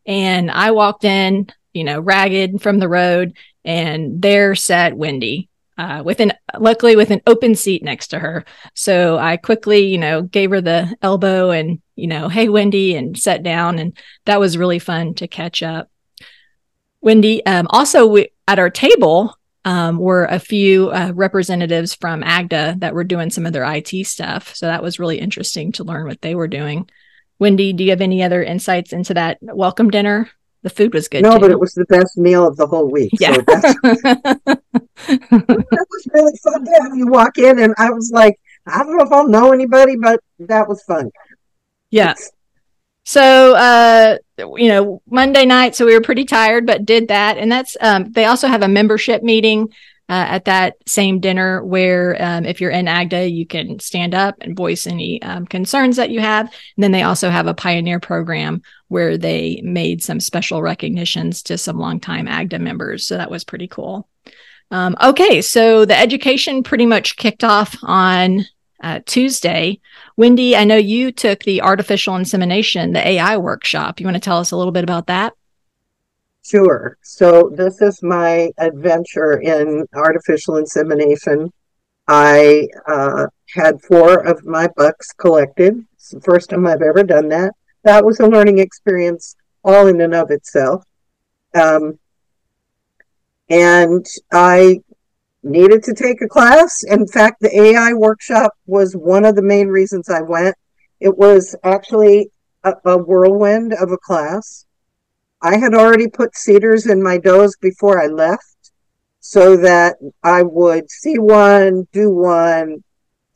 and 0.06 0.50
I 0.50 0.72
walked 0.72 1.04
in, 1.04 1.46
you 1.72 1.84
know, 1.84 2.00
ragged 2.00 2.60
from 2.62 2.80
the 2.80 2.88
road, 2.88 3.34
and 3.64 4.20
there 4.20 4.54
sat 4.54 4.96
Wendy 4.96 5.48
uh, 5.78 6.02
with 6.04 6.20
an 6.20 6.32
luckily 6.58 6.96
with 6.96 7.10
an 7.10 7.22
open 7.26 7.54
seat 7.54 7.82
next 7.82 8.08
to 8.08 8.18
her. 8.18 8.44
So 8.74 9.18
I 9.18 9.36
quickly, 9.36 9.86
you 9.86 9.98
know, 9.98 10.22
gave 10.22 10.50
her 10.50 10.60
the 10.60 10.96
elbow 11.02 11.50
and 11.50 11.80
you 11.96 12.06
know, 12.06 12.28
hey 12.28 12.48
Wendy, 12.48 12.94
and 12.94 13.18
sat 13.18 13.42
down, 13.42 13.78
and 13.78 13.96
that 14.24 14.40
was 14.40 14.58
really 14.58 14.78
fun 14.78 15.14
to 15.14 15.28
catch 15.28 15.62
up. 15.62 15.90
Wendy, 17.00 17.44
um, 17.46 17.66
also 17.70 18.06
we, 18.06 18.28
at 18.46 18.58
our 18.58 18.70
table 18.70 19.36
um, 19.64 19.98
were 19.98 20.24
a 20.24 20.38
few 20.38 20.90
uh, 20.90 21.12
representatives 21.14 21.94
from 21.94 22.22
AGDA 22.22 22.80
that 22.80 22.94
were 22.94 23.04
doing 23.04 23.30
some 23.30 23.46
of 23.46 23.52
their 23.52 23.64
IT 23.64 24.06
stuff. 24.06 24.54
So 24.54 24.66
that 24.66 24.82
was 24.82 24.98
really 24.98 25.18
interesting 25.18 25.72
to 25.72 25.84
learn 25.84 26.06
what 26.06 26.22
they 26.22 26.34
were 26.34 26.48
doing. 26.48 26.88
Wendy, 27.38 27.72
do 27.72 27.84
you 27.84 27.90
have 27.90 28.00
any 28.00 28.22
other 28.22 28.42
insights 28.42 28.92
into 28.92 29.14
that 29.14 29.38
welcome 29.40 29.90
dinner? 29.90 30.30
The 30.62 30.70
food 30.70 30.94
was 30.94 31.08
good. 31.08 31.22
No, 31.22 31.34
too. 31.34 31.40
but 31.40 31.50
it 31.50 31.58
was 31.58 31.74
the 31.74 31.84
best 31.86 32.16
meal 32.16 32.46
of 32.46 32.56
the 32.56 32.66
whole 32.66 32.88
week. 32.90 33.10
Yeah. 33.18 33.34
So 33.34 33.42
that's, 33.46 33.74
that 33.82 35.86
was 35.90 36.08
really 36.12 36.36
fun 36.42 36.64
to 36.64 36.70
have 36.82 36.96
you 36.96 37.08
walk 37.08 37.38
in, 37.38 37.58
and 37.58 37.74
I 37.78 37.90
was 37.90 38.10
like, 38.12 38.38
I 38.66 38.84
don't 38.84 38.96
know 38.96 39.04
if 39.04 39.12
I'll 39.12 39.28
know 39.28 39.52
anybody, 39.52 39.96
but 39.96 40.20
that 40.38 40.68
was 40.68 40.82
fun. 40.84 41.10
yeah. 41.90 42.14
So, 43.04 43.56
uh, 43.56 44.18
you 44.38 44.68
know, 44.68 45.02
Monday 45.10 45.44
night, 45.44 45.74
so 45.74 45.84
we 45.84 45.94
were 45.94 46.00
pretty 46.00 46.24
tired, 46.24 46.66
but 46.66 46.86
did 46.86 47.08
that. 47.08 47.36
And 47.36 47.50
that's, 47.50 47.76
um, 47.80 48.12
they 48.12 48.26
also 48.26 48.46
have 48.46 48.62
a 48.62 48.68
membership 48.68 49.24
meeting 49.24 49.74
uh, 50.12 50.26
at 50.28 50.44
that 50.44 50.76
same 50.86 51.20
dinner 51.20 51.64
where 51.64 52.22
um, 52.22 52.44
if 52.44 52.60
you're 52.60 52.70
in 52.70 52.84
AGDA, 52.84 53.34
you 53.34 53.46
can 53.46 53.78
stand 53.78 54.14
up 54.14 54.36
and 54.42 54.54
voice 54.54 54.86
any 54.86 55.22
um, 55.22 55.46
concerns 55.46 55.96
that 55.96 56.10
you 56.10 56.20
have. 56.20 56.48
And 56.48 56.84
then 56.84 56.92
they 56.92 57.00
also 57.02 57.30
have 57.30 57.46
a 57.46 57.54
pioneer 57.54 57.98
program 57.98 58.60
where 58.88 59.16
they 59.16 59.62
made 59.64 60.02
some 60.02 60.20
special 60.20 60.60
recognitions 60.60 61.42
to 61.44 61.56
some 61.56 61.78
longtime 61.78 62.26
AGDA 62.26 62.60
members. 62.60 63.06
So 63.06 63.16
that 63.16 63.30
was 63.30 63.42
pretty 63.42 63.68
cool. 63.68 64.06
Um, 64.70 64.96
okay, 65.02 65.40
so 65.40 65.86
the 65.86 65.98
education 65.98 66.62
pretty 66.62 66.84
much 66.84 67.16
kicked 67.16 67.42
off 67.42 67.74
on 67.82 68.44
uh, 68.82 69.00
Tuesday. 69.06 69.80
Wendy, 70.18 70.54
I 70.54 70.64
know 70.64 70.76
you 70.76 71.10
took 71.10 71.44
the 71.44 71.62
artificial 71.62 72.16
insemination, 72.16 72.92
the 72.92 73.08
AI 73.08 73.38
workshop. 73.38 73.98
You 73.98 74.04
want 74.04 74.16
to 74.16 74.20
tell 74.20 74.36
us 74.36 74.50
a 74.50 74.58
little 74.58 74.72
bit 74.72 74.84
about 74.84 75.06
that? 75.06 75.32
Sure. 76.44 76.98
So 77.02 77.50
this 77.54 77.80
is 77.80 78.02
my 78.02 78.50
adventure 78.58 79.40
in 79.40 79.86
artificial 79.94 80.56
insemination. 80.56 81.52
I 82.08 82.66
uh, 82.88 83.26
had 83.54 83.80
four 83.82 84.26
of 84.26 84.44
my 84.44 84.68
bucks 84.76 85.12
collected. 85.12 85.86
It's 85.94 86.10
the 86.10 86.20
first 86.20 86.50
time 86.50 86.66
I've 86.66 86.82
ever 86.82 87.04
done 87.04 87.28
that. 87.28 87.52
That 87.84 88.04
was 88.04 88.18
a 88.18 88.26
learning 88.26 88.58
experience 88.58 89.36
all 89.64 89.86
in 89.86 90.00
and 90.00 90.14
of 90.14 90.30
itself. 90.30 90.84
Um, 91.54 91.98
and 93.48 94.04
I 94.32 94.80
needed 95.44 95.84
to 95.84 95.94
take 95.94 96.22
a 96.22 96.28
class. 96.28 96.82
In 96.84 97.06
fact, 97.06 97.40
the 97.40 97.56
AI 97.56 97.92
workshop 97.92 98.52
was 98.66 98.94
one 98.94 99.24
of 99.24 99.36
the 99.36 99.42
main 99.42 99.68
reasons 99.68 100.08
I 100.08 100.22
went. 100.22 100.56
It 101.00 101.16
was 101.16 101.54
actually 101.62 102.30
a, 102.64 102.74
a 102.84 102.98
whirlwind 102.98 103.74
of 103.74 103.92
a 103.92 103.98
class. 103.98 104.66
I 105.42 105.58
had 105.58 105.74
already 105.74 106.08
put 106.08 106.34
CIDRs 106.34 106.88
in 106.90 107.02
my 107.02 107.18
does 107.18 107.56
before 107.60 108.00
I 108.00 108.06
left 108.06 108.44
so 109.20 109.56
that 109.56 109.96
I 110.22 110.42
would 110.42 110.90
see 110.90 111.18
one, 111.18 111.88
do 111.92 112.10
one, 112.10 112.84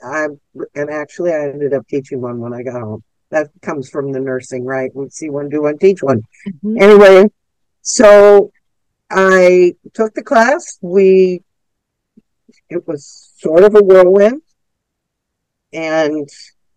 I 0.03 0.27
and 0.75 0.91
actually 0.91 1.33
I 1.33 1.49
ended 1.49 1.73
up 1.75 1.87
teaching 1.89 2.21
one 2.21 2.39
when 2.41 2.53
I 2.53 2.63
got 2.63 2.81
home. 2.81 3.03
That 3.31 3.51
comes 3.61 3.91
from 3.91 4.13
the 4.13 4.21
nursing, 4.21 4.65
right? 4.65 4.91
We 4.95 5.09
see 5.11 5.31
one, 5.31 5.49
do 5.49 5.63
one, 5.63 5.79
teach 5.79 6.03
one. 6.03 6.23
Mhm. 6.65 6.81
Anyway, 6.81 7.31
so 7.83 8.53
I 9.11 9.75
took 9.95 10.15
the 10.15 10.23
class. 10.23 10.79
We 10.81 11.43
it 12.69 12.87
was 12.87 13.33
sort 13.39 13.65
of 13.65 13.75
a 13.75 13.83
whirlwind, 13.83 14.43
and 15.73 16.29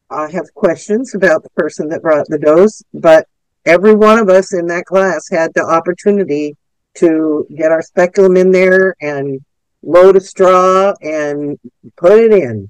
I 0.09 0.29
have 0.31 0.53
questions 0.55 1.13
about 1.13 1.43
the 1.43 1.49
person 1.51 1.89
that 1.89 2.01
brought 2.01 2.27
the 2.27 2.39
dose, 2.39 2.81
but 2.93 3.27
every 3.65 3.93
one 3.93 4.19
of 4.19 4.29
us 4.29 4.53
in 4.53 4.67
that 4.67 4.85
class 4.85 5.29
had 5.29 5.51
the 5.53 5.63
opportunity 5.63 6.55
to 6.95 7.47
get 7.55 7.71
our 7.71 7.81
speculum 7.81 8.37
in 8.37 8.51
there 8.51 8.95
and 9.01 9.39
load 9.83 10.15
a 10.15 10.19
straw 10.19 10.93
and 11.01 11.57
put 11.97 12.19
it 12.19 12.31
in. 12.31 12.69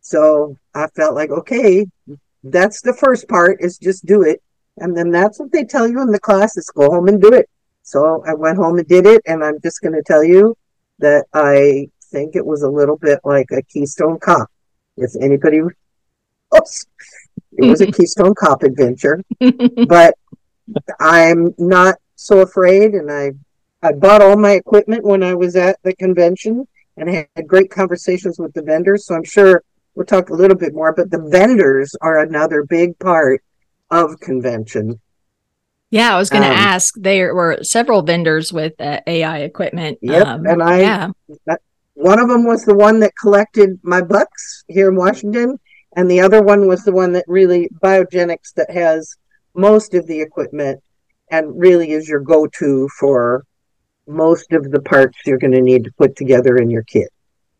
So 0.00 0.56
I 0.74 0.86
felt 0.88 1.14
like, 1.14 1.30
okay, 1.30 1.86
that's 2.44 2.80
the 2.80 2.94
first 2.94 3.28
part 3.28 3.58
is 3.60 3.78
just 3.78 4.06
do 4.06 4.22
it. 4.22 4.42
And 4.78 4.96
then 4.96 5.10
that's 5.10 5.38
what 5.40 5.52
they 5.52 5.64
tell 5.64 5.88
you 5.88 6.00
in 6.02 6.12
the 6.12 6.20
class 6.20 6.56
is 6.56 6.70
go 6.70 6.90
home 6.90 7.08
and 7.08 7.20
do 7.20 7.32
it. 7.32 7.48
So 7.82 8.22
I 8.26 8.34
went 8.34 8.58
home 8.58 8.78
and 8.78 8.86
did 8.86 9.06
it. 9.06 9.22
And 9.26 9.44
I'm 9.44 9.60
just 9.60 9.80
going 9.80 9.94
to 9.94 10.02
tell 10.02 10.22
you 10.22 10.56
that 10.98 11.26
I 11.32 11.88
think 12.10 12.36
it 12.36 12.44
was 12.44 12.62
a 12.62 12.70
little 12.70 12.96
bit 12.96 13.20
like 13.24 13.48
a 13.52 13.62
Keystone 13.62 14.18
Cop. 14.18 14.48
If 14.96 15.12
anybody, 15.20 15.60
oops, 16.56 16.86
it 17.52 17.66
was 17.66 17.80
a 17.80 17.86
Keystone 17.92 18.34
Cop 18.34 18.62
adventure, 18.62 19.22
but 19.88 20.14
I'm 21.00 21.54
not 21.58 21.96
so 22.14 22.40
afraid. 22.40 22.92
And 22.94 23.10
I, 23.10 23.32
I 23.82 23.92
bought 23.92 24.22
all 24.22 24.36
my 24.36 24.52
equipment 24.52 25.04
when 25.04 25.22
I 25.22 25.34
was 25.34 25.56
at 25.56 25.78
the 25.82 25.94
convention 25.94 26.66
and 26.96 27.08
had 27.08 27.46
great 27.46 27.70
conversations 27.70 28.38
with 28.38 28.52
the 28.54 28.62
vendors. 28.62 29.06
So 29.06 29.14
I'm 29.14 29.24
sure 29.24 29.62
we'll 29.94 30.06
talk 30.06 30.30
a 30.30 30.34
little 30.34 30.56
bit 30.56 30.74
more, 30.74 30.92
but 30.92 31.10
the 31.10 31.20
vendors 31.20 31.94
are 32.00 32.18
another 32.20 32.64
big 32.64 32.98
part 32.98 33.42
of 33.90 34.18
convention. 34.20 35.00
Yeah, 35.90 36.14
I 36.14 36.18
was 36.18 36.30
going 36.30 36.42
to 36.42 36.48
Um, 36.48 36.54
ask. 36.56 36.94
There 36.96 37.34
were 37.34 37.58
several 37.62 38.02
vendors 38.02 38.52
with 38.52 38.72
uh, 38.80 39.00
AI 39.06 39.38
equipment. 39.40 39.98
Um, 40.02 40.10
Yep, 40.14 40.26
and 40.48 40.62
I- 40.62 40.80
yeah, 40.80 41.10
One 41.94 42.18
of 42.18 42.28
them 42.28 42.44
was 42.44 42.64
the 42.64 42.74
one 42.74 43.00
that 43.00 43.12
collected 43.20 43.78
my 43.82 44.02
bucks 44.02 44.64
here 44.68 44.88
in 44.90 44.96
Washington, 44.96 45.58
and 45.96 46.10
the 46.10 46.20
other 46.20 46.42
one 46.42 46.66
was 46.66 46.84
the 46.84 46.92
one 46.92 47.12
that 47.12 47.24
really 47.28 47.70
biogenics 47.82 48.52
that 48.56 48.70
has 48.70 49.16
most 49.56 49.94
of 49.94 50.06
the 50.06 50.20
equipment 50.20 50.82
and 51.30 51.58
really 51.58 51.92
is 51.92 52.08
your 52.08 52.20
go-to 52.20 52.88
for 52.98 53.44
most 54.06 54.52
of 54.52 54.70
the 54.70 54.80
parts 54.80 55.18
you're 55.26 55.38
going 55.38 55.52
to 55.52 55.60
need 55.60 55.84
to 55.84 55.92
put 55.98 56.14
together 56.16 56.56
in 56.58 56.70
your 56.70 56.84
kit. 56.84 57.08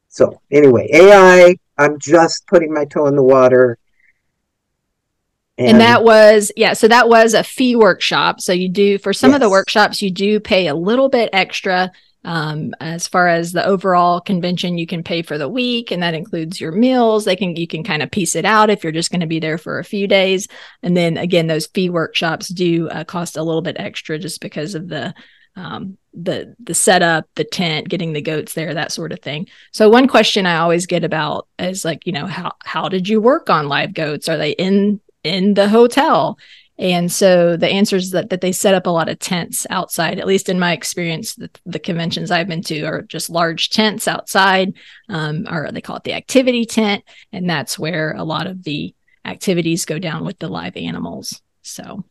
So 0.08 0.40
anyway, 0.50 0.88
AI, 0.92 1.56
I'm 1.78 1.98
just 1.98 2.46
putting 2.46 2.72
my 2.72 2.84
toe 2.84 3.06
in 3.06 3.16
the 3.16 3.22
water. 3.22 3.78
and 5.58 5.80
that 5.80 6.04
was 6.04 6.52
yeah. 6.56 6.74
So 6.74 6.86
that 6.88 7.08
was 7.08 7.34
a 7.34 7.42
fee 7.42 7.76
workshop. 7.76 8.40
So 8.40 8.52
you 8.52 8.68
do 8.68 8.98
for 8.98 9.12
some 9.12 9.34
of 9.34 9.40
the 9.40 9.50
workshops 9.50 10.00
you 10.02 10.10
do 10.10 10.38
pay 10.38 10.68
a 10.68 10.74
little 10.74 11.08
bit 11.08 11.30
extra. 11.32 11.90
Um, 12.26 12.74
as 12.80 13.06
far 13.06 13.28
as 13.28 13.52
the 13.52 13.64
overall 13.64 14.20
convention, 14.20 14.78
you 14.78 14.86
can 14.86 15.04
pay 15.04 15.22
for 15.22 15.38
the 15.38 15.48
week, 15.48 15.92
and 15.92 16.02
that 16.02 16.12
includes 16.12 16.60
your 16.60 16.72
meals. 16.72 17.24
They 17.24 17.36
can 17.36 17.54
you 17.54 17.68
can 17.68 17.84
kind 17.84 18.02
of 18.02 18.10
piece 18.10 18.34
it 18.34 18.44
out 18.44 18.68
if 18.68 18.82
you're 18.82 18.92
just 18.92 19.12
going 19.12 19.20
to 19.20 19.26
be 19.28 19.38
there 19.38 19.58
for 19.58 19.78
a 19.78 19.84
few 19.84 20.08
days. 20.08 20.48
And 20.82 20.96
then 20.96 21.16
again, 21.16 21.46
those 21.46 21.68
fee 21.68 21.88
workshops 21.88 22.48
do 22.48 22.88
uh, 22.88 23.04
cost 23.04 23.36
a 23.36 23.42
little 23.44 23.62
bit 23.62 23.76
extra 23.78 24.18
just 24.18 24.40
because 24.40 24.74
of 24.74 24.88
the 24.88 25.14
um, 25.54 25.96
the 26.12 26.56
the 26.58 26.74
setup, 26.74 27.26
the 27.36 27.44
tent, 27.44 27.88
getting 27.88 28.12
the 28.12 28.20
goats 28.20 28.54
there, 28.54 28.74
that 28.74 28.90
sort 28.90 29.12
of 29.12 29.20
thing. 29.20 29.46
So 29.72 29.88
one 29.88 30.08
question 30.08 30.46
I 30.46 30.56
always 30.56 30.86
get 30.86 31.04
about 31.04 31.46
is 31.60 31.84
like, 31.84 32.06
you 32.06 32.12
know, 32.12 32.26
how 32.26 32.52
how 32.64 32.88
did 32.88 33.08
you 33.08 33.20
work 33.20 33.50
on 33.50 33.68
live 33.68 33.94
goats? 33.94 34.28
Are 34.28 34.36
they 34.36 34.50
in 34.50 35.00
in 35.22 35.54
the 35.54 35.68
hotel? 35.68 36.38
And 36.78 37.10
so 37.10 37.56
the 37.56 37.68
answer 37.68 37.96
is 37.96 38.10
that, 38.10 38.30
that 38.30 38.42
they 38.42 38.52
set 38.52 38.74
up 38.74 38.86
a 38.86 38.90
lot 38.90 39.08
of 39.08 39.18
tents 39.18 39.66
outside. 39.70 40.18
At 40.18 40.26
least 40.26 40.48
in 40.48 40.58
my 40.58 40.72
experience, 40.72 41.34
the, 41.34 41.50
the 41.64 41.78
conventions 41.78 42.30
I've 42.30 42.48
been 42.48 42.62
to 42.62 42.82
are 42.82 43.02
just 43.02 43.30
large 43.30 43.70
tents 43.70 44.06
outside, 44.06 44.74
um, 45.08 45.46
or 45.50 45.72
they 45.72 45.80
call 45.80 45.96
it 45.96 46.04
the 46.04 46.12
activity 46.12 46.66
tent, 46.66 47.02
and 47.32 47.48
that's 47.48 47.78
where 47.78 48.12
a 48.12 48.24
lot 48.24 48.46
of 48.46 48.62
the 48.62 48.94
activities 49.24 49.86
go 49.86 49.98
down 49.98 50.24
with 50.24 50.38
the 50.38 50.48
live 50.48 50.76
animals. 50.76 51.40
So. 51.62 52.04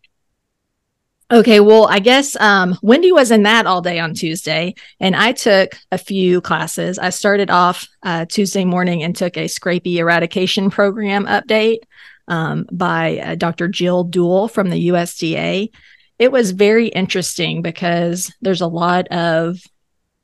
Okay, 1.32 1.60
well, 1.60 1.88
I 1.88 2.00
guess 2.00 2.36
um, 2.36 2.78
Wendy 2.84 3.12
was 3.12 3.32
in 3.32 3.44
that 3.44 3.66
all 3.66 3.82
day 3.82 4.00
on 4.00 4.14
Tuesday, 4.14 4.76
and 5.00 5.16
I 5.16 5.32
took 5.32 5.72
a 5.92 5.98
few 5.98 6.40
classes. 6.40 7.00
I 7.00 7.10
started 7.10 7.50
off 7.50 7.88
uh, 8.04 8.26
Tuesday 8.26 8.64
morning 8.64 9.02
and 9.02 9.16
took 9.16 9.36
a 9.36 9.46
scrapie 9.46 9.96
eradication 9.96 10.70
program 10.70 11.26
update 11.26 11.80
um, 12.28 12.66
by 12.72 13.20
uh, 13.20 13.36
Dr. 13.36 13.68
Jill 13.68 14.06
Duell 14.06 14.50
from 14.50 14.70
the 14.70 14.90
USDA. 14.90 15.70
It 16.18 16.32
was 16.32 16.52
very 16.52 16.88
interesting 16.88 17.62
because 17.62 18.34
there's 18.42 18.62
a 18.62 18.68
lot 18.68 19.08
of 19.10 19.60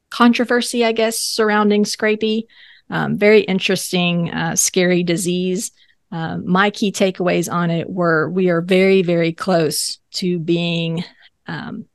controversy, 0.10 0.86
I 0.86 0.92
guess, 0.92 1.20
surrounding 1.20 1.84
scrapie. 1.84 2.44
Um, 2.90 3.18
very 3.18 3.42
interesting, 3.42 4.30
uh, 4.32 4.56
scary 4.56 5.04
disease. 5.04 5.72
Um, 6.12 6.46
my 6.46 6.70
key 6.70 6.92
takeaways 6.92 7.52
on 7.52 7.72
it 7.72 7.90
were 7.90 8.30
we 8.30 8.50
are 8.50 8.62
very, 8.62 9.02
very 9.02 9.32
close 9.32 10.00
to 10.16 10.40
being, 10.40 11.06
um, 11.48 11.86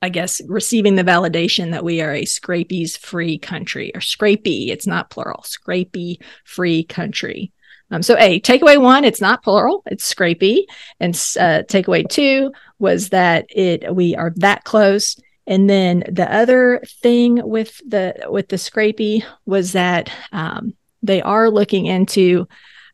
I 0.00 0.08
guess, 0.08 0.40
receiving 0.48 0.94
the 0.94 1.04
validation 1.04 1.72
that 1.72 1.84
we 1.84 2.00
are 2.00 2.14
a 2.14 2.24
scrapies 2.24 2.96
free 2.96 3.38
country 3.38 3.92
or 3.94 4.00
scrapie. 4.00 4.68
It's 4.68 4.86
not 4.86 5.10
plural, 5.10 5.44
scrapie 5.44 6.22
free 6.44 6.82
country. 6.82 7.52
Um, 7.90 8.02
so, 8.02 8.16
A, 8.18 8.40
takeaway 8.40 8.80
one, 8.80 9.04
it's 9.04 9.20
not 9.20 9.42
plural, 9.42 9.82
it's 9.86 10.12
scrapie. 10.12 10.64
And 11.00 11.14
uh, 11.38 11.62
takeaway 11.68 12.08
two 12.08 12.52
was 12.78 13.10
that 13.10 13.46
it 13.48 13.94
we 13.94 14.16
are 14.16 14.32
that 14.36 14.64
close. 14.64 15.16
And 15.46 15.68
then 15.68 16.04
the 16.10 16.32
other 16.32 16.82
thing 17.02 17.46
with 17.46 17.80
the 17.86 18.14
with 18.28 18.48
the 18.48 18.56
scrapie 18.56 19.24
was 19.44 19.72
that 19.72 20.10
um, 20.32 20.74
they 21.02 21.20
are 21.20 21.50
looking 21.50 21.86
into 21.86 22.48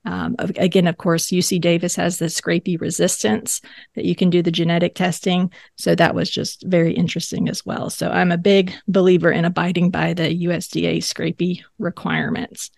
um, 0.05 0.35
again, 0.39 0.87
of 0.87 0.97
course, 0.97 1.27
UC 1.27 1.61
Davis 1.61 1.95
has 1.97 2.19
the 2.19 2.27
scrapie 2.27 2.81
resistance 2.81 3.61
that 3.95 4.07
you 4.07 4.17
can 4.17 4.31
do 4.31 4.43
the 4.43 4.51
genetic 4.51 4.95
testing. 4.95 5.53
So 5.77 5.95
that 5.95 6.15
was 6.15 6.31
just 6.31 6.65
very 6.67 6.95
interesting 6.95 7.49
as 7.49 7.67
well. 7.67 7.91
So 7.91 8.09
I'm 8.09 8.33
a 8.33 8.39
big 8.39 8.73
believer 8.89 9.31
in 9.31 9.45
abiding 9.45 9.91
by 9.91 10.15
the 10.15 10.47
USDA 10.47 10.99
scrapie 10.99 11.63
requirements. 11.79 12.71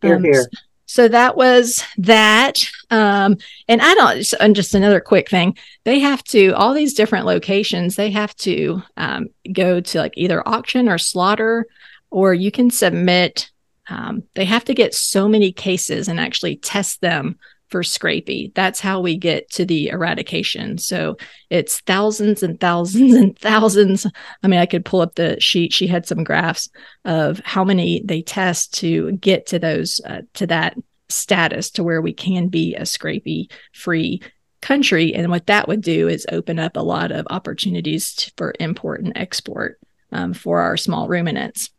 Here, 0.00 0.16
Um, 0.16 0.24
here. 0.24 0.46
So 0.94 1.08
that 1.08 1.36
was 1.36 1.82
that. 1.98 2.62
Um, 2.88 3.38
and 3.66 3.82
I 3.82 3.94
don't, 3.94 4.32
and 4.38 4.54
just 4.54 4.76
another 4.76 5.00
quick 5.00 5.28
thing 5.28 5.58
they 5.82 5.98
have 5.98 6.22
to, 6.26 6.52
all 6.52 6.72
these 6.72 6.94
different 6.94 7.26
locations, 7.26 7.96
they 7.96 8.12
have 8.12 8.32
to 8.36 8.80
um, 8.96 9.26
go 9.52 9.80
to 9.80 9.98
like 9.98 10.12
either 10.16 10.48
auction 10.48 10.88
or 10.88 10.98
slaughter, 10.98 11.66
or 12.12 12.32
you 12.32 12.52
can 12.52 12.70
submit 12.70 13.50
um, 13.88 14.22
they 14.36 14.44
have 14.44 14.64
to 14.66 14.72
get 14.72 14.94
so 14.94 15.26
many 15.26 15.50
cases 15.50 16.06
and 16.06 16.20
actually 16.20 16.56
test 16.58 17.00
them 17.00 17.40
for 17.74 17.82
scrapie. 17.82 18.54
That's 18.54 18.78
how 18.78 19.00
we 19.00 19.16
get 19.16 19.50
to 19.50 19.64
the 19.64 19.88
eradication. 19.88 20.78
So 20.78 21.16
it's 21.50 21.80
thousands 21.80 22.44
and 22.44 22.60
thousands 22.60 23.14
and 23.14 23.36
thousands. 23.40 24.06
I 24.44 24.46
mean, 24.46 24.60
I 24.60 24.66
could 24.66 24.84
pull 24.84 25.00
up 25.00 25.16
the 25.16 25.40
sheet. 25.40 25.72
She 25.72 25.88
had 25.88 26.06
some 26.06 26.22
graphs 26.22 26.68
of 27.04 27.40
how 27.40 27.64
many 27.64 28.00
they 28.04 28.22
test 28.22 28.74
to 28.74 29.10
get 29.16 29.46
to 29.46 29.58
those 29.58 30.00
uh, 30.06 30.20
to 30.34 30.46
that 30.46 30.76
status 31.08 31.68
to 31.72 31.82
where 31.82 32.00
we 32.00 32.12
can 32.12 32.46
be 32.46 32.76
a 32.76 32.82
scrapie 32.82 33.50
free 33.72 34.22
country. 34.62 35.12
And 35.12 35.28
what 35.28 35.48
that 35.48 35.66
would 35.66 35.80
do 35.80 36.06
is 36.06 36.28
open 36.30 36.60
up 36.60 36.76
a 36.76 36.80
lot 36.80 37.10
of 37.10 37.26
opportunities 37.28 38.14
to, 38.14 38.32
for 38.36 38.54
import 38.60 39.02
and 39.02 39.14
export 39.16 39.80
um, 40.12 40.32
for 40.32 40.60
our 40.60 40.76
small 40.76 41.08
ruminants. 41.08 41.70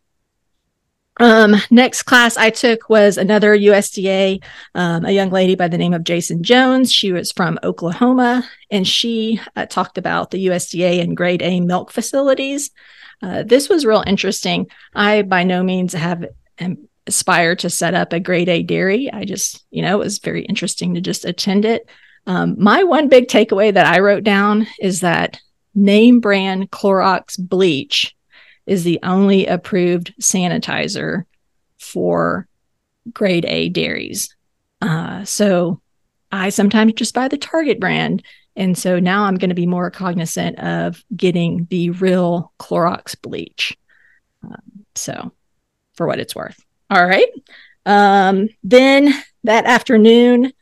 Um, 1.18 1.56
next 1.72 2.04
class 2.04 2.36
I 2.36 2.50
took 2.50 2.90
was 2.90 3.18
another 3.18 3.56
USDA, 3.56 4.44
um, 4.74 5.06
a 5.06 5.12
young 5.12 5.30
lady 5.30 5.56
by 5.56 5.68
the 5.68 5.78
name 5.78 5.94
of 5.94 6.04
Jason 6.04 6.44
Jones. 6.44 6.92
She 6.92 7.12
was 7.12 7.32
from 7.32 7.58
Oklahoma, 7.64 8.48
and 8.70 8.86
she 8.86 9.40
uh, 9.56 9.66
talked 9.66 9.98
about 9.98 10.32
the 10.32 10.48
USDA 10.48 11.02
and 11.02 11.16
grade 11.16 11.42
A 11.42 11.62
milk 11.62 11.92
facilities. 11.92 12.72
Uh, 13.22 13.44
this 13.44 13.70
was 13.70 13.86
real 13.86 14.04
interesting. 14.06 14.68
I 14.94 15.22
by 15.22 15.44
no 15.44 15.64
means 15.64 15.94
have 15.94 16.26
um, 16.60 16.90
aspire 17.08 17.56
to 17.58 17.70
set 17.70 17.94
up 17.94 18.12
a 18.12 18.20
grade 18.20 18.50
A 18.50 18.64
dairy. 18.64 19.10
I 19.12 19.24
just, 19.24 19.66
you 19.72 19.82
know, 19.82 19.96
it 19.96 20.04
was 20.04 20.20
very 20.20 20.44
interesting 20.44 20.96
to 20.96 21.02
just 21.02 21.24
attend 21.24 21.64
it. 21.64 21.88
Um, 22.28 22.56
my 22.58 22.84
one 22.84 23.08
big 23.08 23.28
takeaway 23.28 23.74
that 23.74 23.86
I 23.86 24.00
wrote 24.00 24.24
down 24.24 24.68
is 24.82 25.02
that 25.02 25.40
name 25.74 26.20
brand 26.20 26.72
Clorox 26.72 27.36
bleach 27.40 28.15
is 28.66 28.84
the 28.84 29.00
only 29.04 29.46
approved 29.46 30.14
sanitizer 30.20 31.26
for 31.78 32.48
grade 33.14 33.46
A 33.46 33.70
dairies. 33.70 34.36
Uh, 34.82 35.24
so 35.24 35.82
I 36.32 36.50
sometimes 36.50 36.94
just 36.94 37.14
buy 37.14 37.28
the 37.28 37.38
Target 37.38 37.80
brand. 37.80 38.24
And 38.56 38.78
so 38.78 39.00
now 39.00 39.24
I'm 39.24 39.36
going 39.36 39.50
to 39.50 39.56
be 39.56 39.68
more 39.68 39.92
cognizant 39.92 40.60
of 40.60 41.04
getting 41.16 41.68
the 41.70 41.92
real 41.92 42.54
Clorox 42.60 43.20
bleach. 43.22 43.78
Um, 44.44 44.86
so, 44.96 45.32
for 45.94 46.08
what 46.08 46.20
it's 46.20 46.36
worth. 46.36 46.64
All 46.90 47.06
right. 47.06 47.28
Um, 47.86 48.50
then 48.64 49.14
that 49.44 49.66
afternoon, 49.66 50.54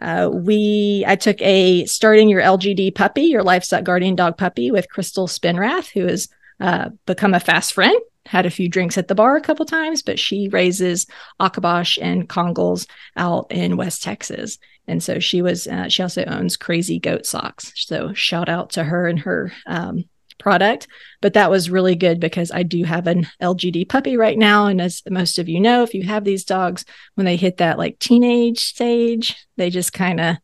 uh, 0.00 0.30
we 0.32 1.04
I 1.06 1.16
took 1.16 1.40
a 1.40 1.84
starting 1.86 2.28
your 2.28 2.42
LGD 2.42 2.94
puppy, 2.94 3.22
your 3.22 3.42
livestock 3.42 3.84
guardian 3.84 4.14
dog 4.14 4.36
puppy, 4.38 4.70
with 4.70 4.88
Crystal 4.88 5.26
Spinrath, 5.26 5.90
who 5.90 6.06
has 6.06 6.28
uh, 6.60 6.90
become 7.06 7.34
a 7.34 7.40
fast 7.40 7.72
friend. 7.72 7.98
Had 8.26 8.44
a 8.44 8.50
few 8.50 8.68
drinks 8.68 8.98
at 8.98 9.08
the 9.08 9.14
bar 9.14 9.36
a 9.36 9.40
couple 9.40 9.64
times, 9.64 10.02
but 10.02 10.18
she 10.18 10.48
raises 10.48 11.06
Akbash 11.40 11.98
and 12.00 12.28
Kangals 12.28 12.86
out 13.16 13.46
in 13.50 13.78
West 13.78 14.02
Texas, 14.02 14.58
and 14.86 15.02
so 15.02 15.18
she 15.18 15.40
was. 15.40 15.66
Uh, 15.66 15.88
she 15.88 16.02
also 16.02 16.24
owns 16.24 16.56
Crazy 16.56 16.98
Goat 16.98 17.24
Socks. 17.24 17.72
So 17.76 18.12
shout 18.12 18.48
out 18.48 18.70
to 18.70 18.84
her 18.84 19.06
and 19.06 19.18
her 19.20 19.52
um, 19.66 20.04
product. 20.38 20.88
But 21.20 21.34
that 21.34 21.50
was 21.50 21.70
really 21.70 21.94
good 21.94 22.20
because 22.20 22.50
I 22.50 22.62
do 22.62 22.84
have 22.84 23.06
an 23.06 23.26
LGD 23.42 23.88
puppy 23.88 24.16
right 24.16 24.38
now. 24.38 24.66
And 24.66 24.80
as 24.80 25.02
most 25.08 25.38
of 25.38 25.48
you 25.48 25.60
know, 25.60 25.82
if 25.82 25.94
you 25.94 26.04
have 26.04 26.24
these 26.24 26.44
dogs, 26.44 26.84
when 27.14 27.26
they 27.26 27.36
hit 27.36 27.58
that 27.58 27.78
like 27.78 27.98
teenage 27.98 28.60
stage, 28.60 29.36
they 29.56 29.68
just 29.68 29.92
kind 29.92 30.20
of 30.20 30.36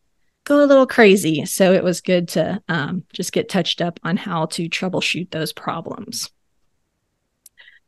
go 0.45 0.63
a 0.63 0.65
little 0.65 0.87
crazy. 0.87 1.45
So 1.45 1.73
it 1.73 1.83
was 1.83 1.99
good 2.01 2.29
to 2.29 2.61
um, 2.69 3.03
just 3.11 3.33
get 3.33 3.49
touched 3.49 3.81
up 3.81 3.99
on 4.03 4.15
how 4.17 4.45
to 4.47 4.69
troubleshoot 4.69 5.31
those 5.31 5.51
problems. 5.51 6.31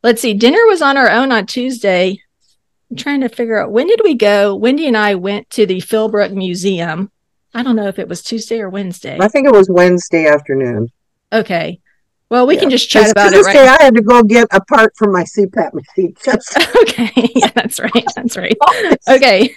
Let's 0.03 0.21
see, 0.21 0.33
dinner 0.33 0.65
was 0.67 0.81
on 0.81 0.97
our 0.97 1.09
own 1.09 1.31
on 1.31 1.45
Tuesday. 1.45 2.19
I'm 2.89 2.97
trying 2.97 3.21
to 3.21 3.29
figure 3.29 3.57
out 3.61 3.71
when 3.71 3.87
did 3.87 4.01
we 4.03 4.15
go? 4.15 4.55
Wendy 4.55 4.87
and 4.87 4.97
I 4.97 5.15
went 5.15 5.49
to 5.51 5.65
the 5.65 5.79
Philbrook 5.81 6.33
Museum. 6.33 7.11
I 7.53 7.63
don't 7.63 7.75
know 7.75 7.87
if 7.87 7.99
it 7.99 8.07
was 8.07 8.21
Tuesday 8.21 8.59
or 8.59 8.69
Wednesday. 8.69 9.17
I 9.19 9.27
think 9.27 9.47
it 9.47 9.53
was 9.53 9.69
Wednesday 9.69 10.27
afternoon. 10.27 10.89
Okay. 11.33 11.79
Well, 12.29 12.45
we 12.45 12.55
Yeah. 12.55 12.61
can 12.61 12.69
just 12.69 12.89
chat 12.89 13.09
about 13.11 13.33
it 13.33 13.37
Tuesday, 13.37 13.65
right. 13.65 13.79
I 13.79 13.83
had 13.83 13.95
to 13.95 14.01
go 14.01 14.21
get 14.21 14.47
a 14.51 14.61
part 14.61 14.93
from 14.97 15.11
my 15.11 15.23
CPAP 15.23 15.73
machine. 15.73 16.15
Okay. 16.81 17.11
Yeah, 17.35 17.51
that's 17.55 17.79
right. 17.79 18.05
That's 18.15 18.37
right. 18.37 18.57
Okay. 19.09 19.53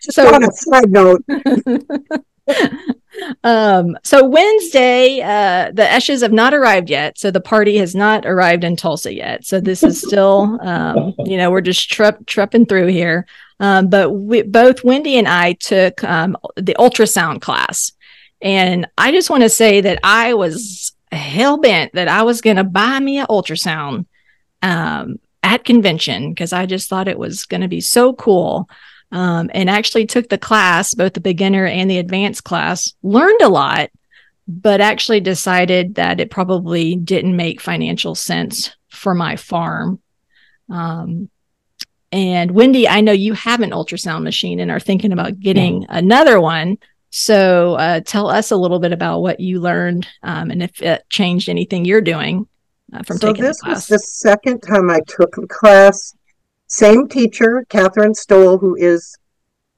So- 0.00 0.34
on 0.34 0.44
a 0.44 0.52
side 0.52 0.90
note, 0.90 1.24
um, 3.44 3.96
so 4.02 4.24
Wednesday, 4.24 5.20
uh, 5.20 5.70
the 5.72 5.82
Eshes 5.82 6.22
have 6.22 6.32
not 6.32 6.54
arrived 6.54 6.90
yet. 6.90 7.18
So 7.18 7.30
the 7.30 7.40
party 7.40 7.76
has 7.78 7.94
not 7.94 8.26
arrived 8.26 8.64
in 8.64 8.76
Tulsa 8.76 9.14
yet. 9.14 9.44
So 9.44 9.60
this 9.60 9.82
is 9.82 10.00
still, 10.00 10.58
um, 10.62 11.14
you 11.18 11.36
know, 11.36 11.50
we're 11.50 11.60
just 11.60 11.90
trup, 11.90 12.24
trupping 12.26 12.66
through 12.66 12.88
here. 12.88 13.26
Um, 13.60 13.88
but 13.88 14.10
we, 14.10 14.42
both 14.42 14.84
Wendy 14.84 15.18
and 15.18 15.26
I 15.26 15.54
took 15.54 16.02
um, 16.04 16.36
the 16.56 16.76
ultrasound 16.78 17.40
class. 17.40 17.92
And 18.40 18.86
I 18.96 19.10
just 19.10 19.30
want 19.30 19.42
to 19.42 19.48
say 19.48 19.80
that 19.80 19.98
I 20.04 20.34
was 20.34 20.92
hell 21.10 21.58
bent 21.58 21.94
that 21.94 22.08
I 22.08 22.22
was 22.22 22.40
going 22.40 22.56
to 22.56 22.64
buy 22.64 23.00
me 23.00 23.18
an 23.18 23.26
ultrasound 23.26 24.06
um, 24.62 25.18
at 25.42 25.64
convention 25.64 26.32
because 26.32 26.52
I 26.52 26.66
just 26.66 26.88
thought 26.88 27.08
it 27.08 27.18
was 27.18 27.46
going 27.46 27.62
to 27.62 27.68
be 27.68 27.80
so 27.80 28.12
cool 28.12 28.68
um, 29.10 29.50
and 29.54 29.70
actually 29.70 30.06
took 30.06 30.28
the 30.28 30.38
class, 30.38 30.94
both 30.94 31.14
the 31.14 31.20
beginner 31.20 31.66
and 31.66 31.90
the 31.90 31.98
advanced 31.98 32.44
class, 32.44 32.92
learned 33.02 33.40
a 33.40 33.48
lot, 33.48 33.90
but 34.46 34.80
actually 34.80 35.20
decided 35.20 35.96
that 35.96 36.20
it 36.20 36.30
probably 36.30 36.96
didn't 36.96 37.36
make 37.36 37.60
financial 37.60 38.14
sense 38.14 38.74
for 38.88 39.14
my 39.14 39.36
farm. 39.36 40.00
Um, 40.70 41.30
and 42.10 42.50
Wendy, 42.50 42.88
I 42.88 43.00
know 43.00 43.12
you 43.12 43.34
have 43.34 43.60
an 43.60 43.70
ultrasound 43.70 44.22
machine 44.22 44.60
and 44.60 44.70
are 44.70 44.80
thinking 44.80 45.12
about 45.12 45.38
getting 45.38 45.84
another 45.88 46.40
one. 46.40 46.78
So 47.10 47.74
uh, 47.74 48.00
tell 48.00 48.28
us 48.28 48.50
a 48.50 48.56
little 48.56 48.78
bit 48.78 48.92
about 48.92 49.20
what 49.20 49.40
you 49.40 49.60
learned 49.60 50.06
um, 50.22 50.50
and 50.50 50.62
if 50.62 50.82
it 50.82 51.04
changed 51.10 51.48
anything 51.48 51.84
you're 51.84 52.00
doing 52.00 52.46
uh, 52.92 53.02
from 53.02 53.18
so 53.18 53.28
taking 53.28 53.44
this 53.44 53.58
the 53.58 53.64
class. 53.64 53.76
was 53.76 53.86
the 53.86 53.98
second 53.98 54.60
time 54.60 54.90
I 54.90 55.00
took 55.06 55.34
the 55.34 55.46
class. 55.46 56.14
Same 56.68 57.08
teacher, 57.08 57.64
Catherine 57.70 58.14
Stoll, 58.14 58.58
who 58.58 58.76
is 58.76 59.16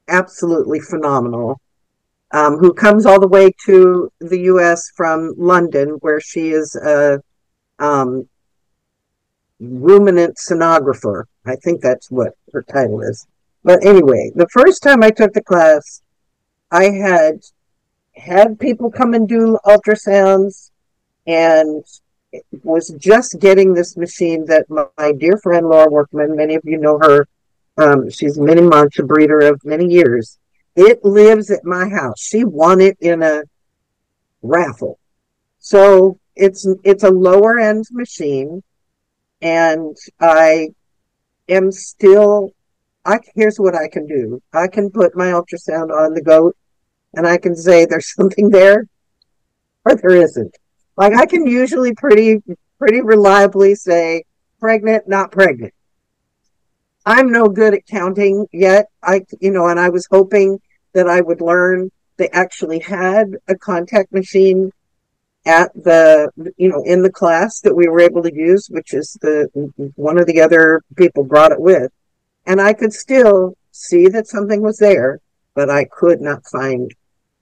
absolutely 0.09 0.81
phenomenal, 0.81 1.61
um, 2.31 2.57
who 2.57 2.73
comes 2.73 3.05
all 3.05 3.19
the 3.19 3.27
way 3.27 3.51
to 3.65 4.11
the 4.19 4.39
U.S. 4.41 4.91
from 4.95 5.33
London, 5.37 5.97
where 6.01 6.19
she 6.19 6.49
is 6.49 6.75
a 6.75 7.21
um, 7.79 8.27
ruminant 9.61 10.37
sonographer. 10.37 11.23
I 11.45 11.55
think 11.55 11.81
that's 11.81 12.11
what 12.11 12.33
her 12.51 12.61
title 12.61 13.01
is. 13.01 13.25
But 13.63 13.85
anyway, 13.85 14.31
the 14.35 14.49
first 14.49 14.83
time 14.83 15.01
I 15.01 15.11
took 15.11 15.33
the 15.33 15.43
class, 15.43 16.01
I 16.71 16.89
had 16.89 17.39
had 18.15 18.59
people 18.59 18.91
come 18.91 19.13
and 19.13 19.29
do 19.29 19.57
ultrasounds 19.65 20.71
and 21.25 21.85
was 22.63 22.89
just 22.97 23.39
getting 23.39 23.73
this 23.73 23.97
machine 23.97 24.45
that 24.45 24.69
my, 24.69 24.85
my 24.97 25.11
dear 25.11 25.37
friend 25.37 25.67
Laura 25.67 25.89
Workman, 25.89 26.35
many 26.35 26.55
of 26.55 26.63
you 26.65 26.77
know 26.77 26.99
her, 26.99 27.27
um, 27.77 28.09
she's 28.09 28.37
a 28.37 28.41
mini 28.41 28.61
mancha 28.61 29.03
breeder 29.03 29.39
of 29.39 29.61
many 29.63 29.85
years. 29.85 30.37
It 30.75 31.03
lives 31.03 31.51
at 31.51 31.65
my 31.65 31.89
house. 31.89 32.21
She 32.21 32.43
won 32.43 32.79
it 32.79 32.97
in 33.01 33.21
a 33.23 33.43
raffle. 34.41 34.99
So 35.59 36.19
it's 36.35 36.67
it's 36.83 37.03
a 37.03 37.09
lower 37.11 37.59
end 37.59 37.85
machine 37.91 38.63
and 39.41 39.95
I 40.19 40.69
am 41.49 41.71
still 41.71 42.53
I 43.05 43.19
here's 43.35 43.57
what 43.59 43.75
I 43.75 43.87
can 43.87 44.07
do. 44.07 44.41
I 44.53 44.67
can 44.67 44.89
put 44.89 45.15
my 45.15 45.27
ultrasound 45.27 45.91
on 45.91 46.13
the 46.13 46.21
goat 46.21 46.55
and 47.13 47.27
I 47.27 47.37
can 47.37 47.55
say 47.55 47.85
there's 47.85 48.13
something 48.13 48.49
there 48.49 48.87
or 49.85 49.95
there 49.95 50.15
isn't. 50.15 50.55
Like 50.97 51.13
I 51.13 51.25
can 51.25 51.47
usually 51.47 51.93
pretty 51.93 52.41
pretty 52.77 53.01
reliably 53.01 53.75
say 53.75 54.23
pregnant, 54.59 55.07
not 55.07 55.31
pregnant. 55.31 55.73
I'm 57.05 57.31
no 57.31 57.47
good 57.47 57.73
at 57.73 57.87
counting 57.87 58.47
yet. 58.51 58.87
I 59.03 59.21
you 59.39 59.51
know, 59.51 59.67
and 59.67 59.79
I 59.79 59.89
was 59.89 60.07
hoping 60.09 60.59
that 60.93 61.07
I 61.07 61.21
would 61.21 61.41
learn 61.41 61.91
they 62.17 62.29
actually 62.29 62.79
had 62.79 63.35
a 63.47 63.55
contact 63.55 64.11
machine 64.13 64.71
at 65.45 65.73
the 65.73 66.29
you 66.57 66.69
know 66.69 66.83
in 66.83 67.01
the 67.01 67.11
class 67.11 67.59
that 67.61 67.75
we 67.75 67.87
were 67.87 67.99
able 67.99 68.21
to 68.21 68.33
use 68.33 68.67
which 68.69 68.93
is 68.93 69.17
the 69.21 69.49
one 69.95 70.19
of 70.19 70.27
the 70.27 70.39
other 70.39 70.83
people 70.95 71.23
brought 71.23 71.51
it 71.51 71.59
with 71.59 71.91
and 72.45 72.61
I 72.61 72.73
could 72.73 72.93
still 72.93 73.55
see 73.71 74.07
that 74.09 74.27
something 74.27 74.61
was 74.61 74.77
there 74.77 75.19
but 75.55 75.69
I 75.69 75.85
could 75.85 76.21
not 76.21 76.45
find 76.45 76.93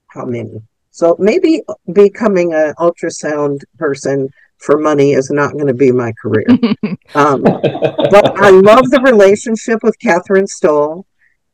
how 0.06 0.24
many 0.24 0.62
so 0.90 1.16
maybe 1.18 1.62
becoming 1.92 2.52
an 2.52 2.74
ultrasound 2.78 3.62
person 3.78 4.28
for 4.58 4.78
money 4.78 5.12
is 5.12 5.30
not 5.30 5.52
going 5.52 5.66
to 5.66 5.74
be 5.74 5.90
my 5.90 6.12
career 6.20 6.44
um, 7.14 7.42
but 7.42 8.38
I 8.38 8.50
love 8.50 8.90
the 8.90 9.00
relationship 9.04 9.82
with 9.82 9.98
Catherine 9.98 10.46
Stoll. 10.46 11.06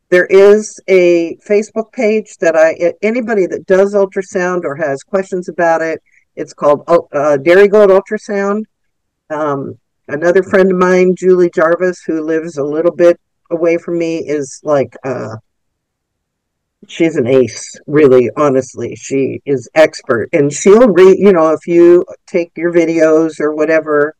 There 0.09 0.25
is 0.25 0.79
a 0.87 1.35
Facebook 1.47 1.91
page 1.91 2.37
that 2.39 2.55
I 2.55 2.93
anybody 3.01 3.45
that 3.47 3.65
does 3.65 3.93
ultrasound 3.93 4.63
or 4.63 4.75
has 4.75 5.03
questions 5.03 5.49
about 5.49 5.81
it. 5.81 6.01
It's 6.35 6.53
called 6.53 6.83
uh, 6.87 7.37
Dairy 7.37 7.67
Gold 7.67 7.89
Ultrasound. 7.89 8.63
Um, 9.29 9.77
another 10.07 10.43
friend 10.43 10.71
of 10.71 10.77
mine, 10.77 11.15
Julie 11.15 11.49
Jarvis, 11.49 12.01
who 12.05 12.21
lives 12.21 12.57
a 12.57 12.63
little 12.63 12.95
bit 12.95 13.19
away 13.51 13.77
from 13.77 13.97
me, 13.97 14.19
is 14.19 14.61
like 14.63 14.95
uh, 15.03 15.35
she's 16.87 17.15
an 17.15 17.27
ace. 17.27 17.79
Really, 17.85 18.29
honestly, 18.35 18.95
she 18.95 19.41
is 19.45 19.69
expert, 19.75 20.29
and 20.33 20.51
she'll 20.51 20.89
read. 20.89 21.17
You 21.19 21.33
know, 21.33 21.51
if 21.51 21.67
you 21.67 22.05
take 22.25 22.51
your 22.55 22.73
videos 22.73 23.39
or 23.39 23.53
whatever, 23.53 24.15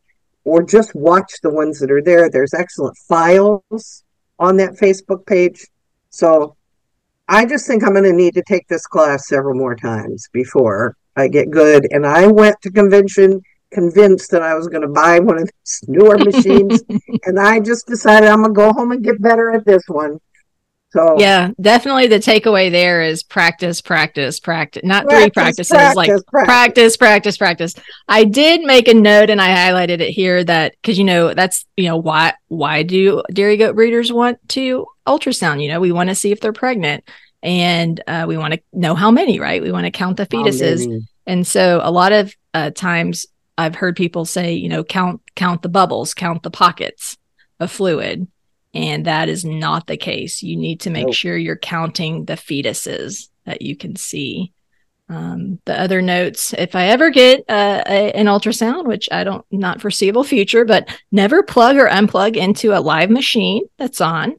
or 0.48 0.64
just 0.64 0.96
watch 0.96 1.34
the 1.44 1.50
ones 1.50 1.80
that 1.80 1.92
are 1.92 2.02
there. 2.02 2.30
There's 2.30 2.54
excellent 2.54 2.96
files 3.10 4.04
on 4.40 4.56
that 4.58 4.76
Facebook 4.76 5.26
page. 5.26 5.68
So 6.10 6.56
I 7.28 7.46
just 7.46 7.68
think 7.68 7.84
I'm 7.84 7.92
going 7.92 8.06
to 8.06 8.14
need 8.14 8.34
to 8.36 8.44
take 8.44 8.66
this 8.70 8.86
class 8.86 9.28
several 9.28 9.56
more 9.56 9.76
times 9.76 10.30
before 10.32 10.96
I 11.18 11.28
get 11.28 11.52
good. 11.52 11.88
And 11.92 12.06
I 12.06 12.28
went 12.28 12.56
to 12.62 12.72
convention 12.72 13.42
convinced 13.74 14.32
that 14.32 14.42
I 14.42 14.54
was 14.56 14.70
going 14.70 14.84
to 14.84 14.88
buy 14.88 15.20
one 15.20 15.38
of 15.38 15.44
these 15.44 15.84
newer 15.88 16.18
machines. 16.18 16.82
and 17.26 17.38
I 17.38 17.60
just 17.60 17.86
decided 17.86 18.30
I'm 18.30 18.44
going 18.44 18.54
to 18.54 18.58
go 18.58 18.72
home 18.72 18.94
and 18.94 19.04
get 19.04 19.22
better 19.22 19.52
at 19.52 19.66
this 19.66 19.84
one. 19.88 20.20
So 20.90 21.20
Yeah, 21.20 21.52
definitely 21.60 22.08
the 22.08 22.20
takeaway 22.20 22.72
there 22.72 23.02
is 23.02 23.24
practice, 23.24 23.82
practice, 23.82 24.40
practice. 24.40 24.84
Not 24.84 25.10
three 25.10 25.30
Practice, 25.30 25.70
practices, 25.70 25.96
like 25.96 26.08
practice, 26.08 26.24
practice. 26.30 26.48
practice, 26.48 26.98
practice, 26.98 27.38
practice. 27.38 27.76
I 28.08 28.24
did 28.24 28.62
make 28.62 28.88
a 28.88 28.94
note 28.94 29.30
and 29.30 29.42
I 29.42 29.50
highlighted 29.50 30.00
it 30.00 30.12
here 30.12 30.44
that 30.44 30.74
because 30.82 30.98
you 30.98 31.04
know 31.04 31.34
that's 31.34 31.66
you 31.76 31.86
know 31.86 31.98
why 31.98 32.34
why 32.48 32.84
do 32.84 33.22
dairy 33.32 33.58
goat 33.58 33.76
breeders 33.76 34.14
want 34.14 34.38
to 34.50 34.88
ultrasound? 35.06 35.62
You 35.62 35.70
know, 35.70 35.80
we 35.80 35.92
want 35.92 36.10
to 36.10 36.16
see 36.16 36.32
if 36.32 36.40
they're 36.40 36.54
pregnant 36.54 37.04
and 37.44 38.02
uh, 38.08 38.26
we 38.28 38.38
want 38.38 38.54
to 38.54 38.62
know 38.74 38.96
how 38.96 39.12
many, 39.12 39.40
right? 39.40 39.62
We 39.62 39.72
want 39.72 39.86
to 39.86 39.92
count 39.92 40.18
the 40.18 40.26
fetuses. 40.26 41.06
And 41.26 41.46
so 41.46 41.82
a 41.84 41.92
lot 41.92 42.14
of 42.14 42.34
uh, 42.54 42.72
times 42.72 43.26
I've 43.58 43.76
heard 43.76 43.96
people 43.96 44.26
say, 44.26 44.54
you 44.54 44.70
know, 44.70 44.84
count 44.84 45.22
count 45.36 45.62
the 45.62 45.70
bubbles, 45.70 46.14
count 46.14 46.44
the 46.44 46.52
pockets 46.52 47.18
of 47.60 47.72
fluid. 47.72 48.28
And 48.78 49.06
that 49.06 49.28
is 49.30 49.44
not 49.44 49.88
the 49.88 49.98
case. 49.98 50.44
You 50.44 50.56
need 50.56 50.82
to 50.82 50.90
make 50.90 51.08
Nope. 51.08 51.16
sure 51.16 51.36
you're 51.38 51.58
counting 51.58 52.26
the 52.26 52.34
fetuses 52.34 53.30
that 53.46 53.62
you 53.62 53.76
can 53.76 53.96
see. 53.96 54.54
Um, 55.10 55.60
the 55.66 55.80
other 55.80 56.02
notes, 56.02 56.54
if 56.58 56.76
I 56.76 56.88
ever 56.88 57.10
get 57.10 57.40
uh, 57.50 57.82
a, 57.88 58.12
an 58.12 58.26
ultrasound, 58.26 58.86
which 58.86 59.08
I 59.12 59.24
don't, 59.24 59.46
not 59.52 59.80
foreseeable 59.82 60.26
future, 60.26 60.66
but 60.66 60.90
never 61.12 61.44
plug 61.44 61.78
or 61.78 61.88
unplug 61.88 62.36
into 62.36 62.74
a 62.78 62.82
live 62.82 63.10
machine 63.10 63.64
that's 63.78 64.02
on. 64.02 64.36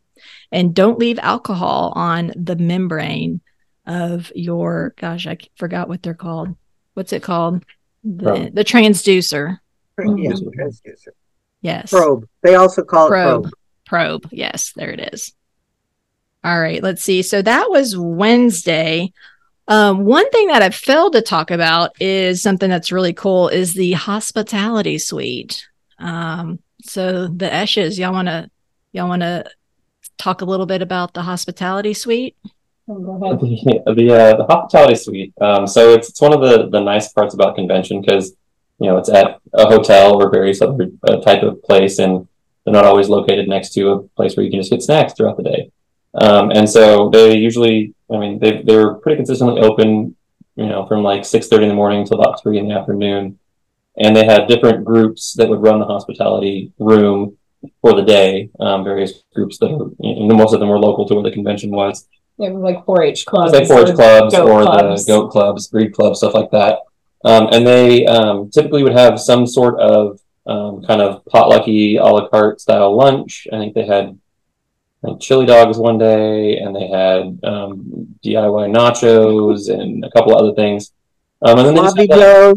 and 0.53 0.75
don't 0.75 0.99
leave 0.99 1.19
alcohol 1.21 1.93
on 1.97 2.33
the 2.37 2.57
membrane 2.57 3.41
of 3.87 4.31
your 4.35 4.93
gosh 4.99 5.27
i 5.27 5.37
forgot 5.57 5.89
what 5.89 6.03
they're 6.03 6.13
called 6.15 6.55
what's 6.95 7.13
it 7.13 7.23
called 7.23 7.65
the, 8.05 8.51
the 8.53 8.63
transducer 8.65 9.59
Yes, 9.99 10.41
transducer. 10.41 11.13
yes 11.63 11.91
Probe. 11.91 12.25
They 12.43 12.55
also 12.55 12.83
call 12.85 13.09
probe 13.09 13.47
it 13.47 13.51
probe 13.51 13.53
yes 14.31 14.73
there 14.77 14.91
it 14.91 15.13
is. 15.13 15.33
All 16.45 16.61
right 16.61 16.83
let's 16.83 17.03
see. 17.03 17.23
So 17.23 17.43
that 17.43 17.71
was 17.71 17.97
wednesday. 17.97 19.13
Um, 19.67 20.05
one 20.05 20.31
thing 20.31 20.47
that 20.49 20.63
i 20.63 20.71
failed 20.71 21.13
to 21.13 21.21
talk 21.21 21.51
about 21.51 21.91
is 22.01 22.41
something 22.41 22.71
that's 22.71 22.93
really 22.93 23.13
cool 23.13 23.49
is 23.49 23.75
the 23.75 23.93
hospitality 23.93 24.99
suite. 24.99 25.67
Um, 25.99 26.61
so 26.83 27.27
the 27.27 27.49
eshes 27.49 27.99
y'all 27.99 28.13
want 28.13 28.29
to 28.29 28.51
y'all 28.93 29.09
want 29.09 29.23
to 29.23 29.45
talk 30.19 30.43
a 30.43 30.45
little 30.45 30.67
bit 30.67 30.83
about 30.83 31.15
the 31.15 31.23
hospitality 31.23 31.95
suite? 31.95 32.37
Oh, 32.89 32.99
go 32.99 33.25
ahead. 33.25 33.41
the 33.87 33.95
the, 33.95 34.15
uh, 34.15 34.37
the 34.37 34.45
hospitality 34.45 34.97
suite. 34.97 35.33
Um, 35.41 35.67
so 35.67 35.93
it's 35.93 36.11
it's 36.11 36.21
one 36.21 36.35
of 36.35 36.41
the 36.41 36.69
the 36.69 36.81
nice 36.81 37.13
parts 37.13 37.35
about 37.35 37.57
convention 37.57 38.01
because 38.01 38.35
you 38.81 38.89
know 38.89 38.99
it's 38.99 39.09
at 39.09 39.41
a 39.55 39.67
hotel 39.67 40.21
or 40.21 40.31
various 40.31 40.61
other 40.61 40.89
uh, 41.07 41.21
type 41.21 41.43
of 41.43 41.63
place, 41.63 41.99
and 41.99 42.29
they're 42.69 42.83
not 42.83 42.85
always 42.85 43.09
located 43.09 43.49
next 43.49 43.71
to 43.71 43.89
a 43.89 44.03
place 44.09 44.37
where 44.37 44.45
you 44.45 44.51
can 44.51 44.61
just 44.61 44.71
get 44.71 44.83
snacks 44.83 45.15
throughout 45.15 45.39
the 45.39 45.43
day. 45.43 45.71
Um, 46.15 46.51
and 46.51 46.69
so 46.69 47.09
they 47.09 47.37
usually, 47.37 47.95
I 48.13 48.19
mean, 48.19 48.39
they 48.39 48.63
they 48.63 48.77
were 48.77 48.95
pretty 48.97 49.17
consistently 49.17 49.63
open, 49.63 50.15
you 50.57 50.67
know, 50.67 50.87
from 50.87 51.03
like 51.03 51.25
six 51.25 51.49
thirty 51.49 51.65
in 51.65 51.71
the 51.71 51.75
morning 51.75 52.05
till 52.05 52.21
about 52.21 52.43
three 52.43 52.59
in 52.59 52.69
the 52.69 52.75
afternoon, 52.75 53.39
and 53.97 54.15
they 54.15 54.27
had 54.27 54.49
different 54.49 54.85
groups 54.85 55.33
that 55.35 55.49
would 55.49 55.63
run 55.63 55.79
the 55.79 55.87
hospitality 55.87 56.73
room 56.79 57.39
for 57.81 57.95
the 57.95 58.03
day. 58.03 58.51
Um, 58.61 58.85
various 58.85 59.23
groups 59.35 59.59
that 59.59 59.71
are, 59.71 59.91
you 60.01 60.27
know, 60.27 60.35
most 60.35 60.53
of 60.53 60.61
them 60.61 60.69
were 60.69 60.79
local 60.79 61.07
to 61.09 61.15
where 61.15 61.23
the 61.23 61.33
convention 61.33 61.71
was. 61.71 62.07
Was 62.37 62.53
like 62.53 62.85
4-H 62.85 63.27
clubs. 63.27 63.53
Like 63.53 63.65
4-H 63.65 63.89
or 63.91 63.95
clubs 63.95 64.35
goat 64.35 64.49
or 64.49 64.63
clubs. 64.63 65.05
the 65.05 65.13
goat 65.13 65.31
clubs, 65.31 65.67
breed 65.67 65.93
clubs, 65.93 66.19
stuff 66.19 66.35
like 66.35 66.51
that. 66.53 66.81
Um, 67.25 67.49
and 67.51 67.67
they 67.67 68.07
um, 68.07 68.51
typically 68.51 68.85
would 68.85 68.93
have 68.93 69.19
some 69.19 69.45
sort 69.45 69.81
of 69.81 70.21
um, 70.49 70.83
kind 70.83 71.01
of 71.01 71.25
potlucky 71.25 72.01
a 72.01 72.05
la 72.05 72.29
carte 72.29 72.61
style 72.61 72.97
lunch. 72.97 73.47
I 73.53 73.59
think 73.59 73.75
they 73.75 73.87
had 73.87 74.19
like 75.03 75.21
chili 75.21 75.47
dogs 75.47 75.79
one 75.79 75.99
day, 75.99 76.59
and 76.59 76.75
they 76.75 76.89
had 76.89 77.39
um, 77.45 78.17
DIY 78.25 78.75
nachos 78.75 79.73
and 79.73 80.05
a 80.05 80.11
couple 80.11 80.35
of 80.35 80.41
other 80.43 80.55
things. 80.55 80.93
Um, 81.43 81.59
and 81.59 81.69
then 81.69 81.75
they 81.75 81.83
just 81.83 81.97
had, 81.97 82.09
like, 82.09 82.57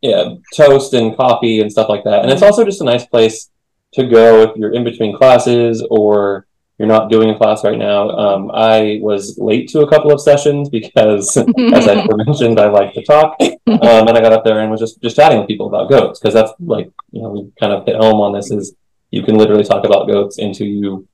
yeah, 0.00 0.34
toast 0.54 0.92
and 0.94 1.16
coffee 1.16 1.60
and 1.60 1.70
stuff 1.70 1.88
like 1.88 2.02
that. 2.04 2.22
And 2.22 2.32
it's 2.32 2.42
also 2.42 2.64
just 2.64 2.80
a 2.80 2.84
nice 2.84 3.06
place 3.06 3.50
to 3.92 4.06
go 4.06 4.42
if 4.42 4.56
you're 4.56 4.72
in 4.72 4.82
between 4.82 5.16
classes 5.16 5.86
or 5.88 6.46
you're 6.78 6.88
not 6.88 7.10
doing 7.10 7.30
a 7.30 7.38
class 7.38 7.64
right 7.64 7.78
now. 7.78 8.10
Um, 8.10 8.50
I 8.52 8.98
was 9.00 9.38
late 9.38 9.68
to 9.70 9.80
a 9.80 9.88
couple 9.88 10.12
of 10.12 10.20
sessions 10.20 10.68
because, 10.68 11.36
as 11.36 11.88
I 11.88 12.06
mentioned, 12.26 12.60
I 12.60 12.68
like 12.68 12.92
to 12.94 13.02
talk. 13.02 13.36
Um, 13.40 14.08
and 14.08 14.10
I 14.10 14.20
got 14.20 14.32
up 14.32 14.44
there 14.44 14.60
and 14.60 14.70
was 14.70 14.80
just 14.80 15.00
just 15.00 15.16
chatting 15.16 15.38
with 15.38 15.48
people 15.48 15.68
about 15.68 15.88
goats 15.88 16.20
because 16.20 16.34
that's 16.34 16.52
like 16.60 16.90
you 17.12 17.22
know 17.22 17.30
we 17.30 17.50
kind 17.58 17.72
of 17.72 17.86
hit 17.86 17.96
home 17.96 18.20
on 18.20 18.32
this 18.32 18.50
is 18.50 18.74
you 19.10 19.22
can 19.22 19.36
literally 19.36 19.64
talk 19.64 19.84
about 19.84 20.06
goats 20.06 20.38
until 20.38 20.66
you 20.66 21.08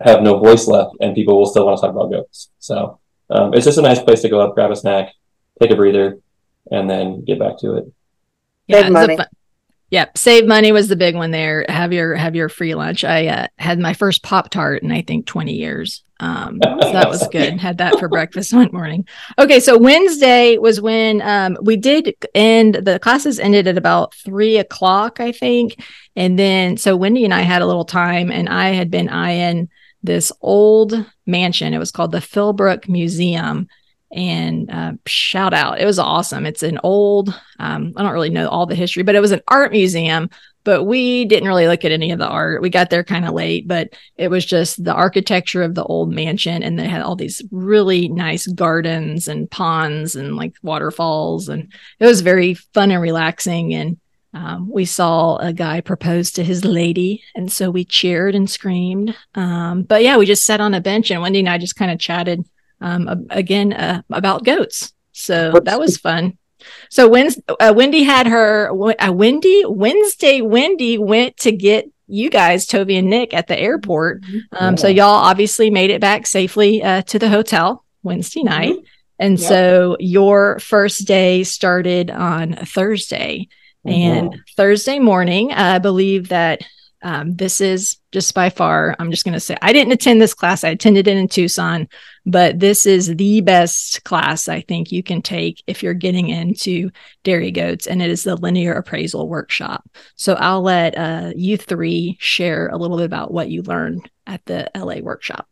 have 0.00 0.22
no 0.22 0.38
voice 0.38 0.66
left 0.66 0.94
and 1.00 1.14
people 1.14 1.38
will 1.38 1.46
still 1.46 1.66
want 1.66 1.78
to 1.78 1.80
talk 1.80 1.94
about 1.94 2.10
goats. 2.10 2.50
So 2.58 2.98
um, 3.30 3.54
it's 3.54 3.64
just 3.64 3.78
a 3.78 3.82
nice 3.82 4.02
place 4.02 4.22
to 4.22 4.28
go 4.28 4.40
up, 4.40 4.54
grab 4.54 4.70
a 4.70 4.76
snack, 4.76 5.12
take 5.60 5.70
a 5.70 5.76
breather, 5.76 6.18
and 6.70 6.88
then 6.90 7.24
get 7.24 7.38
back 7.38 7.58
to 7.58 7.76
it. 7.76 7.92
Yeah, 8.66 8.88
Save 9.90 9.98
it's 9.98 10.02
a 10.02 10.02
money. 10.02 10.06
fun- 10.06 10.08
Yep, 10.08 10.18
save 10.18 10.46
money 10.46 10.72
was 10.72 10.88
the 10.88 10.96
big 10.96 11.14
one 11.14 11.30
there. 11.30 11.64
Have 11.68 11.92
your 11.92 12.14
have 12.16 12.34
your 12.34 12.48
free 12.48 12.74
lunch. 12.74 13.04
I 13.04 13.26
uh, 13.26 13.46
had 13.58 13.78
my 13.78 13.94
first 13.94 14.22
Pop 14.22 14.50
Tart 14.50 14.82
in 14.82 14.92
I 14.92 15.02
think 15.02 15.26
20 15.26 15.52
years. 15.52 16.02
Um, 16.18 16.58
so 16.62 16.92
that 16.92 17.08
was 17.08 17.28
good. 17.28 17.60
Had 17.60 17.78
that 17.78 17.98
for 17.98 18.08
breakfast 18.08 18.54
one 18.54 18.70
morning. 18.72 19.06
Okay, 19.38 19.60
so 19.60 19.76
Wednesday 19.76 20.56
was 20.56 20.80
when 20.80 21.20
um, 21.20 21.58
we 21.60 21.76
did 21.76 22.14
end. 22.34 22.74
The 22.76 22.98
classes 22.98 23.38
ended 23.38 23.66
at 23.66 23.76
about 23.76 24.14
three 24.14 24.56
o'clock, 24.56 25.20
I 25.20 25.30
think, 25.32 25.84
and 26.16 26.38
then 26.38 26.78
so 26.78 26.96
Wendy 26.96 27.24
and 27.26 27.34
I 27.34 27.42
had 27.42 27.60
a 27.60 27.66
little 27.66 27.84
time, 27.84 28.30
and 28.30 28.48
I 28.48 28.70
had 28.70 28.90
been 28.90 29.10
eyeing 29.10 29.68
this 30.02 30.32
old 30.40 30.94
mansion. 31.26 31.74
It 31.74 31.78
was 31.78 31.92
called 31.92 32.12
the 32.12 32.18
Philbrook 32.18 32.88
Museum, 32.88 33.68
and 34.16 34.70
uh, 34.70 34.92
shout 35.06 35.54
out, 35.54 35.80
it 35.80 35.84
was 35.84 35.98
awesome. 35.98 36.46
It's 36.46 36.62
an 36.62 36.80
old 36.82 37.32
um, 37.58 37.92
I 37.96 38.02
don't 38.02 38.12
really 38.12 38.30
know 38.30 38.48
all 38.48 38.66
the 38.66 38.74
history, 38.74 39.02
but 39.02 39.14
it 39.14 39.20
was 39.20 39.32
an 39.32 39.42
art 39.48 39.72
museum. 39.72 40.30
But 40.64 40.82
we 40.82 41.24
didn't 41.26 41.46
really 41.46 41.68
look 41.68 41.84
at 41.84 41.92
any 41.92 42.10
of 42.10 42.18
the 42.18 42.26
art. 42.26 42.60
We 42.60 42.70
got 42.70 42.90
there 42.90 43.04
kind 43.04 43.24
of 43.24 43.34
late, 43.34 43.68
but 43.68 43.90
it 44.16 44.28
was 44.28 44.44
just 44.44 44.82
the 44.82 44.92
architecture 44.92 45.62
of 45.62 45.76
the 45.76 45.84
old 45.84 46.12
mansion. 46.12 46.64
And 46.64 46.76
they 46.76 46.88
had 46.88 47.02
all 47.02 47.14
these 47.14 47.40
really 47.52 48.08
nice 48.08 48.48
gardens 48.48 49.28
and 49.28 49.48
ponds 49.48 50.16
and 50.16 50.34
like 50.34 50.54
waterfalls. 50.64 51.48
And 51.48 51.72
it 52.00 52.06
was 52.06 52.20
very 52.20 52.54
fun 52.54 52.90
and 52.90 53.00
relaxing. 53.00 53.74
And 53.74 53.96
um, 54.34 54.68
we 54.68 54.86
saw 54.86 55.36
a 55.36 55.52
guy 55.52 55.82
propose 55.82 56.32
to 56.32 56.42
his 56.42 56.64
lady. 56.64 57.22
And 57.36 57.50
so 57.50 57.70
we 57.70 57.84
cheered 57.84 58.34
and 58.34 58.50
screamed. 58.50 59.14
Um, 59.36 59.84
but 59.84 60.02
yeah, 60.02 60.16
we 60.16 60.26
just 60.26 60.44
sat 60.44 60.60
on 60.60 60.74
a 60.74 60.80
bench 60.80 61.12
and 61.12 61.22
Wendy 61.22 61.38
and 61.38 61.48
I 61.48 61.58
just 61.58 61.76
kind 61.76 61.92
of 61.92 62.00
chatted 62.00 62.44
um, 62.80 63.26
again 63.30 63.72
uh, 63.72 64.02
about 64.10 64.44
goats. 64.44 64.92
So 65.12 65.52
What's- 65.52 65.64
that 65.66 65.78
was 65.78 65.96
fun. 65.96 66.38
So 66.90 67.06
Wednesday, 67.08 67.42
uh, 67.60 67.72
Wendy 67.76 68.02
had 68.02 68.26
her 68.26 68.70
uh, 68.72 69.12
Wendy 69.12 69.62
Wednesday. 69.66 70.40
Wendy 70.40 70.98
went 70.98 71.36
to 71.38 71.52
get 71.52 71.86
you 72.08 72.28
guys, 72.30 72.66
Tovee 72.66 72.98
and 72.98 73.08
Nick, 73.10 73.34
at 73.34 73.46
the 73.46 73.58
airport. 73.58 74.22
Um, 74.52 74.76
So 74.76 74.88
y'all 74.88 75.06
obviously 75.30 75.70
made 75.70 75.90
it 75.90 76.00
back 76.00 76.26
safely 76.26 76.82
uh, 76.82 77.02
to 77.02 77.18
the 77.18 77.28
hotel 77.28 77.84
Wednesday 78.02 78.42
night, 78.42 78.74
and 79.18 79.38
Yep. 79.38 79.48
so 79.48 79.96
your 80.00 80.58
first 80.58 81.06
day 81.06 81.44
started 81.44 82.10
on 82.10 82.54
Thursday. 82.54 83.48
And 83.84 84.42
Thursday 84.56 84.98
morning, 84.98 85.52
I 85.52 85.78
believe 85.78 86.30
that 86.30 86.62
um, 87.06 87.36
this 87.36 87.60
is 87.60 87.98
just 88.10 88.34
by 88.34 88.50
far, 88.50 88.96
I'm 88.98 89.12
just 89.12 89.24
going 89.24 89.34
to 89.34 89.38
say, 89.38 89.56
I 89.62 89.72
didn't 89.72 89.92
attend 89.92 90.20
this 90.20 90.34
class. 90.34 90.64
I 90.64 90.70
attended 90.70 91.06
it 91.06 91.16
in 91.16 91.28
Tucson, 91.28 91.88
but 92.26 92.58
this 92.58 92.84
is 92.84 93.14
the 93.14 93.40
best 93.42 94.02
class 94.02 94.48
I 94.48 94.62
think 94.62 94.90
you 94.90 95.04
can 95.04 95.22
take 95.22 95.62
if 95.68 95.84
you're 95.84 95.94
getting 95.94 96.30
into 96.30 96.90
dairy 97.22 97.52
goats, 97.52 97.86
and 97.86 98.02
it 98.02 98.10
is 98.10 98.24
the 98.24 98.34
linear 98.34 98.72
appraisal 98.72 99.28
workshop. 99.28 99.88
So 100.16 100.34
I'll 100.34 100.62
let 100.62 100.98
uh, 100.98 101.32
you 101.36 101.56
three 101.56 102.16
share 102.18 102.70
a 102.70 102.76
little 102.76 102.96
bit 102.96 103.06
about 103.06 103.32
what 103.32 103.50
you 103.50 103.62
learned 103.62 104.10
at 104.26 104.44
the 104.46 104.68
LA 104.74 104.96
workshop. 104.96 105.46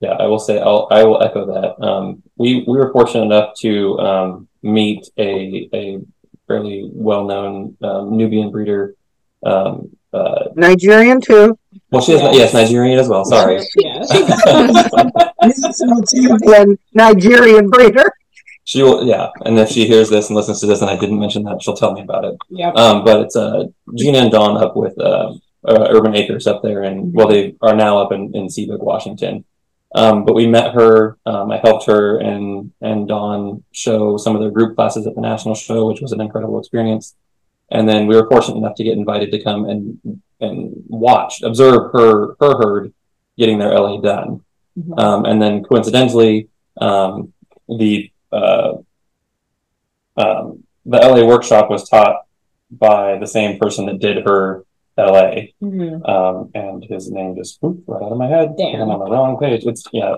Yeah, 0.00 0.10
I 0.10 0.26
will 0.26 0.38
say 0.38 0.60
I'll 0.60 0.86
I 0.90 1.04
will 1.04 1.22
echo 1.22 1.46
that. 1.46 1.82
Um, 1.82 2.22
we 2.36 2.62
we 2.68 2.76
were 2.76 2.92
fortunate 2.92 3.24
enough 3.24 3.54
to 3.60 3.98
um, 4.00 4.48
meet 4.62 5.08
a 5.16 5.66
a 5.72 6.00
fairly 6.46 6.90
well 6.92 7.24
known 7.24 7.78
um, 7.82 8.18
Nubian 8.18 8.50
breeder. 8.50 8.96
Um, 9.44 9.90
uh, 10.12 10.44
Nigerian 10.54 11.20
too. 11.20 11.58
well, 11.90 12.00
she 12.02 12.12
is 12.12 12.22
Yes. 12.22 12.36
yes 12.36 12.54
Nigerian 12.54 12.98
as 12.98 13.08
well. 13.08 13.24
Sorry. 13.24 13.60
Yes. 13.76 14.08
Nigerian 16.94 17.68
breeder. 17.68 18.10
she 18.64 18.82
will 18.82 19.04
yeah, 19.06 19.28
and 19.44 19.58
if 19.58 19.68
she 19.68 19.86
hears 19.86 20.08
this 20.08 20.28
and 20.28 20.36
listens 20.36 20.60
to 20.60 20.66
this, 20.66 20.80
and 20.80 20.90
I 20.90 20.96
didn't 20.96 21.18
mention 21.18 21.42
that, 21.44 21.62
she'll 21.62 21.76
tell 21.76 21.92
me 21.92 22.02
about 22.02 22.24
it. 22.24 22.36
Yep. 22.50 22.76
Um, 22.76 23.04
but 23.04 23.20
it's 23.20 23.36
uh, 23.36 23.64
Gina 23.96 24.18
and 24.18 24.30
Dawn 24.30 24.56
up 24.56 24.76
with 24.76 24.98
uh, 24.98 25.34
uh, 25.66 25.86
Urban 25.90 26.14
Acres 26.14 26.46
up 26.46 26.62
there, 26.62 26.82
and 26.82 27.12
well, 27.12 27.28
they 27.28 27.56
are 27.60 27.74
now 27.74 27.98
up 27.98 28.12
in 28.12 28.34
in 28.34 28.46
Seabeck, 28.46 28.80
Washington. 28.82 29.44
Um, 29.96 30.24
but 30.24 30.34
we 30.34 30.46
met 30.48 30.74
her. 30.74 31.18
Um, 31.24 31.50
I 31.52 31.58
helped 31.58 31.86
her 31.86 32.18
and 32.18 32.72
and 32.80 33.06
Dawn 33.06 33.62
show 33.72 34.16
some 34.16 34.34
of 34.34 34.40
their 34.40 34.50
group 34.50 34.74
classes 34.76 35.06
at 35.06 35.14
the 35.14 35.20
national 35.20 35.54
show, 35.54 35.86
which 35.86 36.00
was 36.00 36.12
an 36.12 36.20
incredible 36.20 36.58
experience. 36.58 37.14
And 37.70 37.88
then 37.88 38.06
we 38.06 38.14
were 38.16 38.28
fortunate 38.28 38.58
enough 38.58 38.74
to 38.76 38.84
get 38.84 38.96
invited 38.98 39.30
to 39.32 39.42
come 39.42 39.64
and 39.68 40.20
and 40.40 40.72
watch, 40.88 41.42
observe 41.42 41.92
her 41.92 42.36
her 42.40 42.56
herd 42.58 42.92
getting 43.38 43.58
their 43.58 43.72
LA 43.72 44.00
done. 44.00 44.42
Mhm. 44.78 44.98
Um, 45.00 45.24
and 45.24 45.40
then 45.40 45.62
coincidentally, 45.64 46.48
um, 46.80 47.32
the 47.68 48.10
uh, 48.32 48.74
um, 50.16 50.64
the 50.84 50.98
LA 50.98 51.24
workshop 51.26 51.70
was 51.70 51.88
taught 51.88 52.22
by 52.70 53.18
the 53.18 53.26
same 53.26 53.58
person 53.58 53.86
that 53.86 54.00
did 54.00 54.24
her 54.26 54.64
LA, 54.98 55.48
Mhm. 55.62 56.08
um, 56.08 56.50
and 56.54 56.84
his 56.84 57.10
name 57.10 57.34
just 57.36 57.58
whoop, 57.62 57.82
right 57.86 58.02
out 58.02 58.12
of 58.12 58.18
my 58.18 58.26
head. 58.28 58.56
Damn. 58.56 58.82
I'm 58.82 58.90
on 58.90 58.98
the 59.00 59.10
wrong 59.10 59.38
page. 59.38 59.64
It's 59.64 59.84
yeah. 59.92 60.16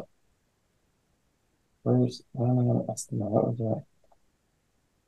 Where's 1.83 2.23
I 2.35 2.41
gonna 2.45 2.83
ask 2.91 3.09
them? 3.09 3.21
What 3.21 3.47
was 3.49 3.59
that? 3.59 3.83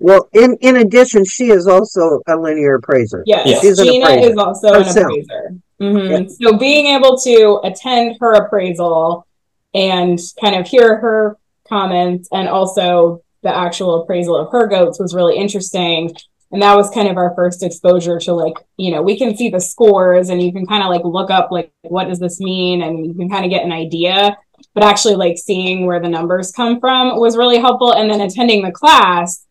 Well, 0.01 0.29
in 0.33 0.57
in 0.61 0.77
addition, 0.77 1.25
she 1.25 1.51
is 1.51 1.67
also 1.67 2.21
a 2.29 2.37
linear 2.37 2.77
appraiser. 2.77 3.23
Yes, 3.27 3.47
Yes. 3.47 3.61
She's 3.63 3.79
Gina 3.81 4.05
appraiser 4.05 4.31
is 4.31 4.37
also 4.37 4.69
an 4.69 4.85
herself. 4.85 5.07
appraiser. 5.07 5.55
Mhm. 5.81 6.31
So 6.43 6.57
being 6.57 6.87
able 6.97 7.17
to 7.19 7.61
attend 7.65 8.17
her 8.21 8.35
appraisal 8.35 9.27
and 9.75 10.19
kind 10.41 10.57
of 10.57 10.67
hear 10.67 10.97
her 10.99 11.37
comments 11.69 12.29
and 12.33 12.49
also 12.49 13.23
the 13.43 13.55
actual 13.55 14.03
appraisal 14.03 14.35
of 14.37 14.51
her 14.51 14.67
goats 14.67 14.99
was 14.99 15.15
really 15.15 15.37
interesting. 15.37 16.11
and 16.51 16.63
that 16.63 16.75
was 16.75 16.89
kind 16.89 17.07
of 17.09 17.19
our 17.19 17.35
first 17.35 17.63
exposure 17.63 18.19
to 18.19 18.33
like 18.33 18.55
you 18.79 18.91
know 18.91 19.03
we 19.03 19.19
can 19.19 19.37
see 19.37 19.51
the 19.51 19.61
scores 19.61 20.31
and 20.31 20.41
you 20.43 20.51
can 20.51 20.65
kind 20.65 20.83
of 20.83 20.89
like 20.89 21.05
look 21.05 21.31
up 21.31 21.51
like 21.51 21.71
what 21.83 22.09
does 22.09 22.19
this 22.19 22.41
mean 22.41 22.81
and 22.81 23.05
you 23.05 23.13
can 23.13 23.29
kind 23.29 23.45
of 23.45 23.51
get 23.51 23.63
an 23.67 23.71
idea 23.71 24.35
but 24.73 24.83
actually 24.83 25.15
like 25.15 25.37
seeing 25.37 25.85
where 25.85 26.01
the 26.01 26.09
numbers 26.09 26.51
come 26.51 26.81
from 26.81 27.21
was 27.21 27.37
really 27.37 27.59
helpful 27.59 27.93
and 27.93 28.11
then 28.11 28.23
attending 28.23 28.63
the 28.65 28.73
class 28.73 29.45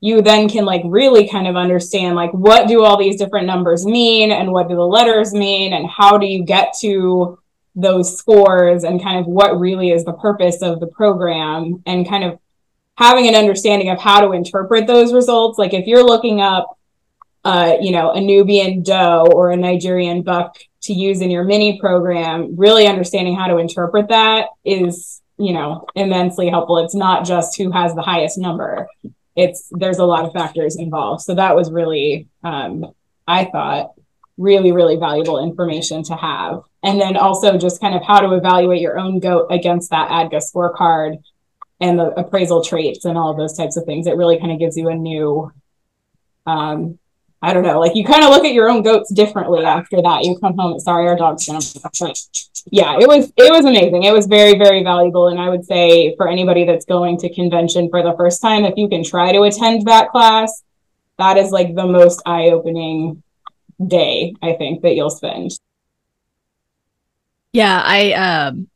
you 0.00 0.22
then 0.22 0.48
can 0.48 0.64
like 0.64 0.82
really 0.84 1.28
kind 1.28 1.46
of 1.46 1.56
understand 1.56 2.14
like 2.14 2.32
what 2.32 2.68
do 2.68 2.84
all 2.84 2.96
these 2.96 3.16
different 3.16 3.46
numbers 3.46 3.84
mean 3.84 4.30
and 4.30 4.52
what 4.52 4.68
do 4.68 4.76
the 4.76 4.80
letters 4.80 5.32
mean 5.32 5.72
and 5.72 5.88
how 5.88 6.16
do 6.16 6.26
you 6.26 6.44
get 6.44 6.72
to 6.80 7.38
those 7.74 8.16
scores 8.16 8.84
and 8.84 9.02
kind 9.02 9.18
of 9.18 9.26
what 9.26 9.58
really 9.58 9.90
is 9.90 10.04
the 10.04 10.12
purpose 10.12 10.62
of 10.62 10.80
the 10.80 10.86
program 10.86 11.82
and 11.86 12.08
kind 12.08 12.24
of 12.24 12.38
having 12.96 13.28
an 13.28 13.36
understanding 13.36 13.90
of 13.90 14.00
how 14.00 14.20
to 14.20 14.32
interpret 14.32 14.86
those 14.86 15.12
results. 15.12 15.58
Like 15.58 15.72
if 15.72 15.86
you're 15.86 16.04
looking 16.04 16.40
up, 16.40 16.76
uh, 17.44 17.76
you 17.80 17.92
know, 17.92 18.10
a 18.10 18.20
Nubian 18.20 18.82
doe 18.82 19.28
or 19.32 19.52
a 19.52 19.56
Nigerian 19.56 20.22
buck 20.22 20.58
to 20.82 20.92
use 20.92 21.20
in 21.20 21.30
your 21.30 21.44
mini 21.44 21.78
program, 21.80 22.56
really 22.56 22.88
understanding 22.88 23.36
how 23.36 23.46
to 23.46 23.58
interpret 23.58 24.08
that 24.08 24.48
is, 24.64 25.22
you 25.38 25.52
know, 25.52 25.86
immensely 25.94 26.48
helpful. 26.48 26.78
It's 26.78 26.94
not 26.94 27.24
just 27.24 27.56
who 27.56 27.70
has 27.70 27.94
the 27.94 28.02
highest 28.02 28.38
number. 28.38 28.88
It's 29.38 29.68
there's 29.70 29.98
a 29.98 30.04
lot 30.04 30.24
of 30.24 30.32
factors 30.32 30.76
involved. 30.76 31.22
So 31.22 31.34
that 31.36 31.54
was 31.54 31.70
really, 31.70 32.26
um, 32.42 32.92
I 33.26 33.44
thought, 33.44 33.92
really, 34.36 34.72
really 34.72 34.96
valuable 34.96 35.38
information 35.42 36.02
to 36.04 36.16
have. 36.16 36.62
And 36.82 37.00
then 37.00 37.16
also 37.16 37.56
just 37.56 37.80
kind 37.80 37.94
of 37.94 38.02
how 38.02 38.20
to 38.20 38.34
evaluate 38.34 38.80
your 38.80 38.98
own 38.98 39.20
goat 39.20 39.46
against 39.50 39.90
that 39.90 40.10
ADGA 40.10 40.40
scorecard 40.40 41.22
and 41.80 41.98
the 41.98 42.08
appraisal 42.18 42.64
traits 42.64 43.04
and 43.04 43.16
all 43.16 43.34
those 43.34 43.56
types 43.56 43.76
of 43.76 43.84
things. 43.84 44.06
It 44.06 44.16
really 44.16 44.38
kind 44.40 44.52
of 44.52 44.58
gives 44.58 44.76
you 44.76 44.88
a 44.88 44.94
new, 44.94 45.52
um, 46.46 46.98
I 47.40 47.52
don't 47.52 47.62
know, 47.62 47.78
like 47.78 47.94
you 47.94 48.04
kind 48.04 48.24
of 48.24 48.30
look 48.30 48.44
at 48.44 48.52
your 48.52 48.68
own 48.68 48.82
goats 48.82 49.12
differently 49.12 49.64
after 49.64 50.02
that. 50.02 50.24
You 50.24 50.36
come 50.38 50.56
home, 50.56 50.72
and 50.72 50.82
sorry, 50.82 51.06
our 51.06 51.16
dog's 51.16 51.46
gonna. 51.46 51.60
Yeah, 52.70 52.98
it 52.98 53.06
was 53.06 53.32
it 53.36 53.52
was 53.52 53.64
amazing. 53.64 54.02
It 54.02 54.12
was 54.12 54.26
very 54.26 54.58
very 54.58 54.82
valuable, 54.82 55.28
and 55.28 55.38
I 55.38 55.48
would 55.48 55.64
say 55.64 56.16
for 56.16 56.28
anybody 56.28 56.64
that's 56.64 56.84
going 56.84 57.16
to 57.18 57.32
convention 57.32 57.90
for 57.90 58.02
the 58.02 58.14
first 58.16 58.42
time, 58.42 58.64
if 58.64 58.74
you 58.76 58.88
can 58.88 59.04
try 59.04 59.30
to 59.32 59.42
attend 59.42 59.86
that 59.86 60.10
class, 60.10 60.64
that 61.18 61.36
is 61.36 61.52
like 61.52 61.74
the 61.74 61.86
most 61.86 62.22
eye 62.26 62.50
opening 62.50 63.22
day 63.86 64.34
I 64.42 64.54
think 64.54 64.82
that 64.82 64.96
you'll 64.96 65.10
spend. 65.10 65.52
Yeah, 67.52 67.80
I 67.84 68.12
um 68.12 68.68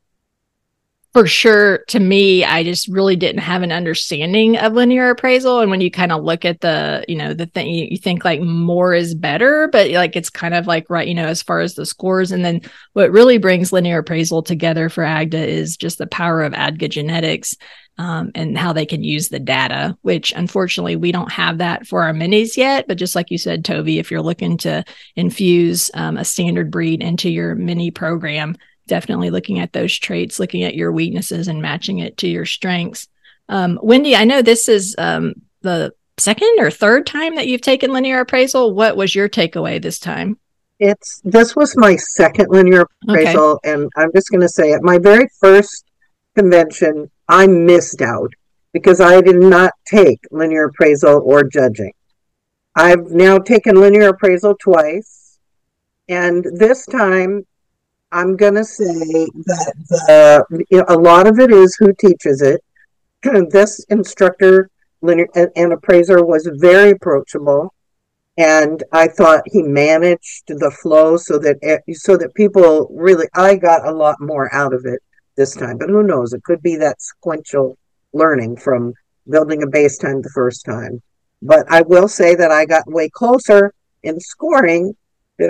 for 1.12 1.26
sure 1.26 1.84
to 1.88 2.00
me 2.00 2.44
i 2.44 2.62
just 2.62 2.88
really 2.88 3.16
didn't 3.16 3.42
have 3.42 3.62
an 3.62 3.72
understanding 3.72 4.56
of 4.56 4.72
linear 4.72 5.10
appraisal. 5.10 5.60
And 5.60 5.70
when 5.70 5.80
you 5.80 5.90
kind 5.90 6.12
of 6.12 6.22
look 6.22 6.44
at 6.44 6.60
the 6.60 7.04
you 7.08 7.16
know 7.16 7.34
the 7.34 7.46
thing 7.46 7.68
you, 7.68 7.96
think 7.96 8.24
like 8.24 8.40
more 8.40 8.94
is 8.94 9.14
better 9.14 9.68
but 9.68 9.90
like 9.90 10.16
it's 10.16 10.30
kind 10.30 10.54
of 10.54 10.66
like 10.66 10.88
right 10.88 11.06
you 11.06 11.14
know 11.14 11.26
as 11.26 11.42
far 11.42 11.60
as 11.60 11.74
the 11.74 11.86
scores. 11.86 12.32
And 12.32 12.44
then 12.44 12.60
what 12.94 13.12
really 13.12 13.38
brings 13.38 13.72
linear 13.72 13.98
appraisal 13.98 14.42
together 14.42 14.88
for 14.88 15.04
agda 15.04 15.46
is 15.46 15.76
just 15.76 15.98
the 15.98 16.06
power 16.06 16.42
of 16.42 16.52
adga 16.52 16.88
genetics 16.88 17.54
um, 17.98 18.30
and 18.34 18.56
how 18.56 18.72
they 18.72 18.86
can 18.86 19.04
use 19.04 19.28
the 19.28 19.38
data 19.38 19.96
which 20.02 20.32
unfortunately 20.32 20.96
we 20.96 21.12
don't 21.12 21.30
have 21.30 21.58
that 21.58 21.86
for 21.86 22.02
our 22.02 22.12
minis 22.12 22.56
yet. 22.56 22.86
But 22.88 22.98
just 22.98 23.14
like 23.14 23.30
you 23.30 23.38
said 23.38 23.64
Tovee 23.64 24.00
if 24.00 24.10
you're 24.10 24.22
looking 24.22 24.56
to 24.58 24.84
infuse 25.16 25.90
um, 25.94 26.16
a 26.16 26.24
standard 26.24 26.70
breed 26.70 27.02
into 27.02 27.28
your 27.30 27.54
mini 27.54 27.90
program 27.90 28.56
definitely 28.92 29.30
looking 29.30 29.58
at 29.58 29.72
those 29.72 29.98
traits, 29.98 30.38
looking 30.38 30.64
at 30.64 30.74
your 30.74 30.92
weaknesses 30.92 31.48
and 31.48 31.62
matching 31.62 32.00
it 32.00 32.18
to 32.18 32.28
your 32.28 32.44
strengths. 32.44 33.08
Um, 33.48 33.78
Wendy, 33.82 34.14
I 34.14 34.24
know 34.24 34.42
this 34.42 34.68
is 34.68 34.94
um, 34.98 35.32
the 35.62 35.94
second 36.18 36.56
or 36.58 36.70
third 36.70 37.06
time 37.06 37.36
that 37.36 37.46
you've 37.46 37.62
taken 37.62 37.90
linear 37.90 38.20
appraisal. 38.20 38.74
What 38.74 38.98
was 38.98 39.14
your 39.14 39.30
takeaway 39.30 39.80
this 39.80 39.98
time? 39.98 40.36
It's 40.78 41.22
this 41.24 41.56
was 41.56 41.74
my 41.74 41.96
second 41.96 42.50
linear 42.50 42.84
appraisal, 43.02 43.52
okay. 43.52 43.72
and 43.72 43.90
I'm 43.96 44.10
just 44.14 44.28
going 44.28 44.42
to 44.42 44.48
say 44.48 44.72
at 44.74 44.82
my 44.82 44.98
very 44.98 45.26
first 45.40 45.86
convention, 46.34 47.10
I 47.26 47.46
missed 47.46 48.02
out 48.02 48.30
because 48.74 49.00
I 49.00 49.22
did 49.22 49.36
not 49.36 49.72
take 49.86 50.20
linear 50.30 50.66
appraisal 50.66 51.22
or 51.24 51.44
judging. 51.44 51.94
I've 52.76 53.10
now 53.10 53.38
taken 53.38 53.76
linear 53.76 54.08
appraisal 54.08 54.54
twice, 54.60 55.38
and 56.10 56.44
this 56.44 56.84
time 56.84 57.46
I'm 58.12 58.36
going 58.36 58.54
to 58.54 58.64
say 58.64 58.84
that 58.84 60.44
you 60.70 60.78
know, 60.78 60.84
a 60.88 60.98
lot 60.98 61.26
of 61.26 61.38
it 61.38 61.50
is 61.50 61.74
who 61.76 61.94
teaches 61.94 62.42
it. 62.42 62.62
this 63.50 63.84
instructor 63.88 64.68
and, 65.02 65.72
appraiser 65.72 66.24
was 66.24 66.48
very 66.60 66.90
approachable, 66.90 67.72
and 68.36 68.84
I 68.92 69.08
thought 69.08 69.42
he 69.46 69.62
managed 69.62 70.44
the 70.46 70.70
flow 70.70 71.16
so 71.16 71.38
that 71.38 71.56
eh, 71.62 71.78
so 71.92 72.16
that 72.18 72.34
people 72.34 72.88
really. 72.92 73.26
I 73.34 73.56
got 73.56 73.86
a 73.86 73.92
lot 73.92 74.20
more 74.20 74.54
out 74.54 74.74
of 74.74 74.84
it 74.84 75.00
this 75.36 75.54
time, 75.54 75.78
but 75.78 75.88
who 75.88 76.02
knows? 76.02 76.32
It 76.32 76.44
could 76.44 76.62
be 76.62 76.76
that 76.76 77.00
sequential 77.00 77.78
learning 78.12 78.58
from 78.58 78.92
building 79.28 79.62
a 79.62 79.66
base 79.66 79.98
time 79.98 80.20
the 80.20 80.30
first 80.34 80.64
time. 80.64 81.02
But 81.40 81.66
I 81.70 81.82
will 81.82 82.08
say 82.08 82.34
that 82.34 82.52
I 82.52 82.66
got 82.66 82.90
way 82.90 83.08
closer 83.08 83.72
in 84.02 84.20
scoring 84.20 84.94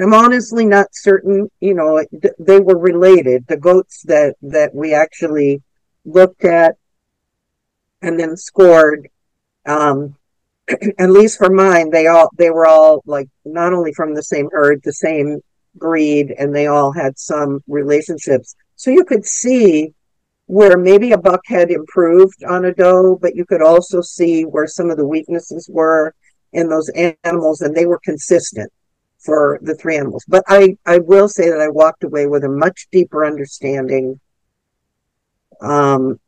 I'm 0.00 0.14
honestly 0.14 0.64
not 0.64 0.88
certain. 0.92 1.50
You 1.60 1.74
know, 1.74 2.04
they 2.38 2.60
were 2.60 2.78
related. 2.78 3.46
The 3.46 3.56
goats 3.56 4.02
that 4.04 4.36
that 4.42 4.74
we 4.74 4.94
actually 4.94 5.62
looked 6.04 6.44
at 6.44 6.76
and 8.00 8.18
then 8.18 8.36
scored. 8.36 9.08
Um, 9.66 10.16
at 10.98 11.10
least 11.10 11.38
for 11.38 11.50
mine, 11.50 11.90
they 11.90 12.06
all 12.06 12.30
they 12.36 12.50
were 12.50 12.66
all 12.66 13.02
like 13.06 13.28
not 13.44 13.72
only 13.72 13.92
from 13.92 14.14
the 14.14 14.22
same 14.22 14.48
herd, 14.52 14.82
the 14.82 14.92
same 14.92 15.40
breed, 15.74 16.34
and 16.38 16.54
they 16.54 16.66
all 16.66 16.92
had 16.92 17.18
some 17.18 17.60
relationships. 17.66 18.54
So 18.76 18.90
you 18.90 19.04
could 19.04 19.24
see 19.24 19.94
where 20.46 20.76
maybe 20.76 21.12
a 21.12 21.18
buck 21.18 21.40
had 21.46 21.70
improved 21.70 22.44
on 22.44 22.64
a 22.64 22.74
doe, 22.74 23.16
but 23.16 23.34
you 23.34 23.44
could 23.46 23.62
also 23.62 24.00
see 24.00 24.44
where 24.44 24.66
some 24.66 24.90
of 24.90 24.96
the 24.96 25.06
weaknesses 25.06 25.68
were 25.72 26.14
in 26.52 26.68
those 26.68 26.90
animals, 27.24 27.62
and 27.62 27.74
they 27.74 27.86
were 27.86 28.00
consistent 28.04 28.70
for 29.22 29.58
the 29.62 29.74
three 29.74 29.96
animals. 29.96 30.24
But 30.26 30.44
I, 30.48 30.76
I 30.86 30.98
will 30.98 31.28
say 31.28 31.48
that 31.48 31.60
I 31.60 31.68
walked 31.68 32.04
away 32.04 32.26
with 32.26 32.44
a 32.44 32.48
much 32.48 32.88
deeper 32.90 33.24
understanding. 33.24 34.20
Um, 35.60 36.18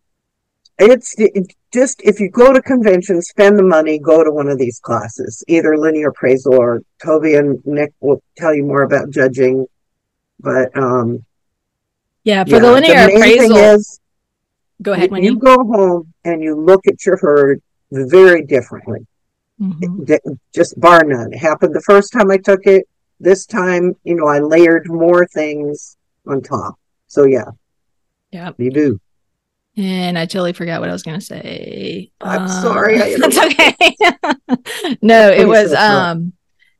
it's 0.78 1.14
it 1.18 1.52
just 1.72 2.00
if 2.02 2.20
you 2.20 2.30
go 2.30 2.52
to 2.52 2.60
conventions, 2.60 3.28
spend 3.28 3.58
the 3.58 3.62
money, 3.62 3.98
go 3.98 4.24
to 4.24 4.30
one 4.30 4.48
of 4.48 4.58
these 4.58 4.80
classes, 4.80 5.42
either 5.48 5.76
linear 5.76 6.08
appraisal 6.08 6.54
or 6.54 6.82
Tovee 7.02 7.38
and 7.38 7.60
Nick 7.64 7.92
will 8.00 8.22
tell 8.36 8.54
you 8.54 8.64
more 8.64 8.82
about 8.82 9.10
judging. 9.10 9.66
But 10.40 10.76
um, 10.76 11.24
yeah, 12.24 12.44
for 12.44 12.50
yeah, 12.50 12.58
the 12.58 12.72
linear 12.72 13.06
the 13.06 13.14
appraisal, 13.14 13.56
is, 13.56 14.00
go 14.82 14.92
ahead. 14.92 15.10
When 15.10 15.22
you 15.22 15.36
go 15.36 15.56
home 15.64 16.12
and 16.24 16.42
you 16.42 16.56
look 16.60 16.86
at 16.86 17.04
your 17.06 17.18
herd 17.18 17.62
very 17.90 18.44
differently. 18.44 19.06
Mm-hmm. 19.60 20.32
Just 20.54 20.78
bar 20.80 21.04
none. 21.04 21.32
It 21.32 21.38
happened 21.38 21.74
the 21.74 21.80
first 21.82 22.12
time 22.12 22.30
I 22.30 22.38
took 22.38 22.66
it. 22.66 22.88
This 23.20 23.46
time, 23.46 23.94
you 24.04 24.16
know, 24.16 24.26
I 24.26 24.40
layered 24.40 24.88
more 24.88 25.26
things 25.26 25.96
on 26.26 26.42
top. 26.42 26.78
So 27.06 27.24
yeah. 27.24 27.50
Yeah. 28.30 28.50
You 28.58 28.70
do. 28.70 29.00
And 29.76 30.18
I 30.18 30.26
totally 30.26 30.52
forgot 30.52 30.80
what 30.80 30.88
I 30.88 30.92
was 30.92 31.02
going 31.02 31.18
to 31.18 31.24
say. 31.24 32.10
I'm 32.20 32.42
um, 32.42 32.48
sorry. 32.48 32.98
That's 33.16 33.38
okay. 33.38 34.96
no, 35.02 35.30
it 35.30 35.46
was 35.46 35.72
um 35.72 36.32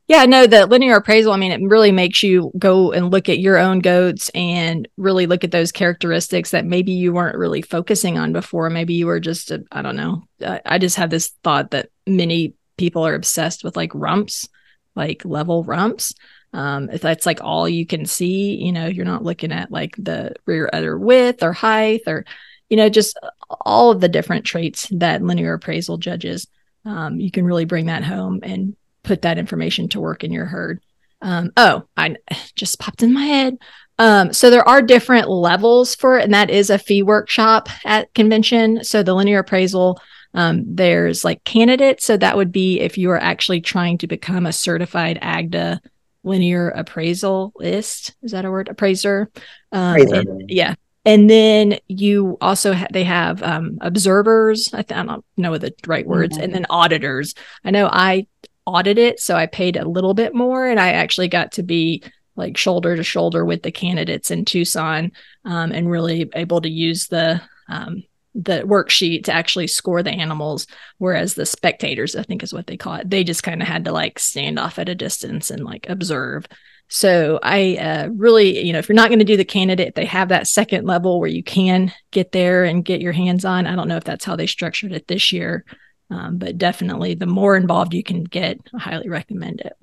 yeah, 0.07 0.25
no, 0.25 0.45
the 0.45 0.67
linear 0.67 0.97
appraisal, 0.97 1.33
I 1.33 1.37
mean, 1.37 1.51
it 1.51 1.67
really 1.67 1.91
makes 1.91 2.21
you 2.21 2.51
go 2.59 2.91
and 2.91 3.09
look 3.09 3.27
at 3.27 3.39
your 3.39 3.57
own 3.57 3.79
goats 3.79 4.29
and 4.35 4.87
really 4.97 5.25
look 5.25 5.43
at 5.43 5.49
those 5.49 5.71
characteristics 5.71 6.51
that 6.51 6.63
maybe 6.63 6.91
you 6.91 7.11
weren't 7.11 7.37
really 7.37 7.63
focusing 7.63 8.15
on 8.15 8.31
before. 8.31 8.69
Maybe 8.69 8.93
you 8.93 9.07
were 9.07 9.19
just, 9.19 9.51
I 9.71 9.81
don't 9.81 9.95
know. 9.95 10.21
I 10.63 10.77
just 10.77 10.97
have 10.97 11.09
this 11.09 11.29
thought 11.43 11.71
that 11.71 11.89
many 12.05 12.53
people 12.77 13.05
are 13.05 13.15
obsessed 13.15 13.63
with 13.63 13.75
like 13.75 13.93
rumps, 13.93 14.47
like 14.95 15.23
level 15.25 15.63
rumps. 15.63 16.13
Um, 16.53 16.89
if 16.89 17.01
that's 17.01 17.25
like 17.25 17.43
all 17.43 17.67
you 17.67 17.85
can 17.85 18.05
see, 18.05 18.55
you 18.55 18.71
know, 18.71 18.87
you're 18.87 19.05
not 19.05 19.23
looking 19.23 19.51
at 19.51 19.71
like 19.71 19.95
the 19.97 20.33
rear 20.45 20.69
udder 20.71 20.97
width 20.97 21.43
or 21.43 21.51
height 21.51 22.01
or, 22.07 22.25
you 22.69 22.77
know, 22.77 22.87
just 22.87 23.19
all 23.61 23.91
of 23.91 23.99
the 23.99 24.07
different 24.07 24.45
traits 24.45 24.87
that 24.91 25.21
linear 25.21 25.53
appraisal 25.53 25.97
judges. 25.97 26.47
Um, 26.85 27.19
you 27.19 27.31
can 27.31 27.45
really 27.45 27.65
bring 27.65 27.87
that 27.87 28.03
home 28.03 28.39
and 28.43 28.75
put 29.03 29.23
that 29.23 29.37
information 29.37 29.89
to 29.89 29.99
work 29.99 30.23
in 30.23 30.31
your 30.31 30.45
herd. 30.45 30.81
Um, 31.21 31.51
oh, 31.57 31.83
I 31.97 32.15
just 32.55 32.79
popped 32.79 33.03
in 33.03 33.13
my 33.13 33.25
head. 33.25 33.57
Um, 33.97 34.33
so 34.33 34.49
there 34.49 34.67
are 34.67 34.81
different 34.81 35.29
levels 35.29 35.95
for 35.95 36.19
it, 36.19 36.25
and 36.25 36.33
that 36.33 36.49
is 36.49 36.69
a 36.69 36.77
fee 36.77 37.01
workshop 37.01 37.69
at 37.85 38.13
convention. 38.13 38.83
So 38.83 39.03
the 39.03 39.13
linear 39.13 39.39
appraisal 39.39 39.99
um, 40.35 40.63
there's 40.67 41.23
like 41.23 41.43
candidates. 41.43 42.05
So 42.05 42.17
that 42.17 42.37
would 42.37 42.51
be 42.51 42.79
if 42.79 42.97
you 42.97 43.09
are 43.11 43.21
actually 43.21 43.61
trying 43.61 43.97
to 43.99 44.07
become 44.07 44.45
a 44.45 44.53
certified 44.53 45.17
AGDA 45.21 45.79
linear 46.23 46.73
appraisalist. 46.77 48.13
Is 48.21 48.31
that 48.31 48.45
a 48.45 48.51
word? 48.51 48.67
Appraiser. 48.67 49.31
Um, 49.71 49.95
and, 49.95 50.49
yeah. 50.49 50.75
And 51.05 51.29
then 51.29 51.77
you 51.87 52.37
also 52.41 52.73
ha- 52.73 52.87
they 52.91 53.03
have 53.03 53.41
um, 53.43 53.77
observers. 53.81 54.73
I, 54.73 54.81
th- 54.81 54.99
I, 54.99 55.03
don't 55.03 55.25
know 55.37 55.57
the 55.57 55.73
right 55.87 56.05
words, 56.05 56.35
mm-hmm. 56.35 56.43
and 56.43 56.53
then 56.53 56.65
auditors. 56.69 57.35
I 57.63 57.71
know 57.71 57.87
I 57.91 58.27
audit 58.65 58.97
it. 58.97 59.19
So 59.19 59.35
I 59.35 59.45
paid 59.45 59.77
a 59.77 59.87
little 59.87 60.13
bit 60.13 60.33
more 60.33 60.67
and 60.67 60.79
I 60.79 60.89
actually 60.89 61.27
got 61.27 61.53
to 61.53 61.63
be 61.63 62.03
like 62.35 62.57
shoulder 62.57 62.95
to 62.95 63.03
shoulder 63.03 63.45
with 63.45 63.63
the 63.63 63.71
candidates 63.71 64.31
in 64.31 64.43
Tucson 64.43 65.11
um, 65.45 65.71
and 65.71 65.89
really 65.89 66.29
able 66.33 66.61
to 66.61 66.69
use 66.69 67.07
the 67.07 67.41
um, 67.69 68.03
the 68.35 68.61
worksheet 68.63 69.23
to 69.23 69.31
actually 69.31 69.65
score 69.65 70.03
the 70.03 70.11
animals 70.11 70.67
whereas 70.97 71.33
the 71.33 71.45
spectators 71.45 72.15
i 72.15 72.23
think 72.23 72.43
is 72.43 72.53
what 72.53 72.67
they 72.67 72.75
call 72.75 72.95
it 72.95 73.09
they 73.09 73.23
just 73.23 73.43
kind 73.43 73.61
of 73.61 73.67
had 73.67 73.85
to 73.85 73.93
like 73.93 74.19
stand 74.19 74.59
off 74.59 74.77
at 74.77 74.89
a 74.89 74.95
distance 74.95 75.49
and 75.49 75.63
like 75.63 75.87
observe. 75.89 76.45
So 76.87 77.39
i 77.41 77.77
uh, 77.77 78.09
really 78.09 78.63
you 78.63 78.73
know 78.73 78.79
if 78.79 78.89
you're 78.89 78.95
not 78.95 79.09
going 79.09 79.19
to 79.19 79.25
do 79.25 79.37
the 79.37 79.45
candidate 79.45 79.95
they 79.95 80.05
have 80.05 80.29
that 80.29 80.47
second 80.47 80.85
level 80.85 81.19
where 81.19 81.29
you 81.29 81.43
can 81.43 81.91
get 82.11 82.31
there 82.31 82.65
and 82.65 82.85
get 82.85 83.01
your 83.01 83.13
hands 83.13 83.45
on. 83.45 83.65
I 83.65 83.75
don't 83.75 83.87
know 83.87 83.97
if 83.97 84.03
that's 84.03 84.25
how 84.25 84.35
they 84.35 84.47
structured 84.47 84.91
it 84.91 85.07
this 85.07 85.31
year 85.31 85.65
um, 86.11 86.37
but 86.37 86.57
definitely 86.57 87.15
the 87.15 87.25
more 87.25 87.55
involved 87.55 87.93
you 87.93 88.03
can 88.03 88.23
get 88.23 88.59
i 88.75 88.79
highly 88.79 89.09
recommend 89.09 89.61
it. 89.61 89.73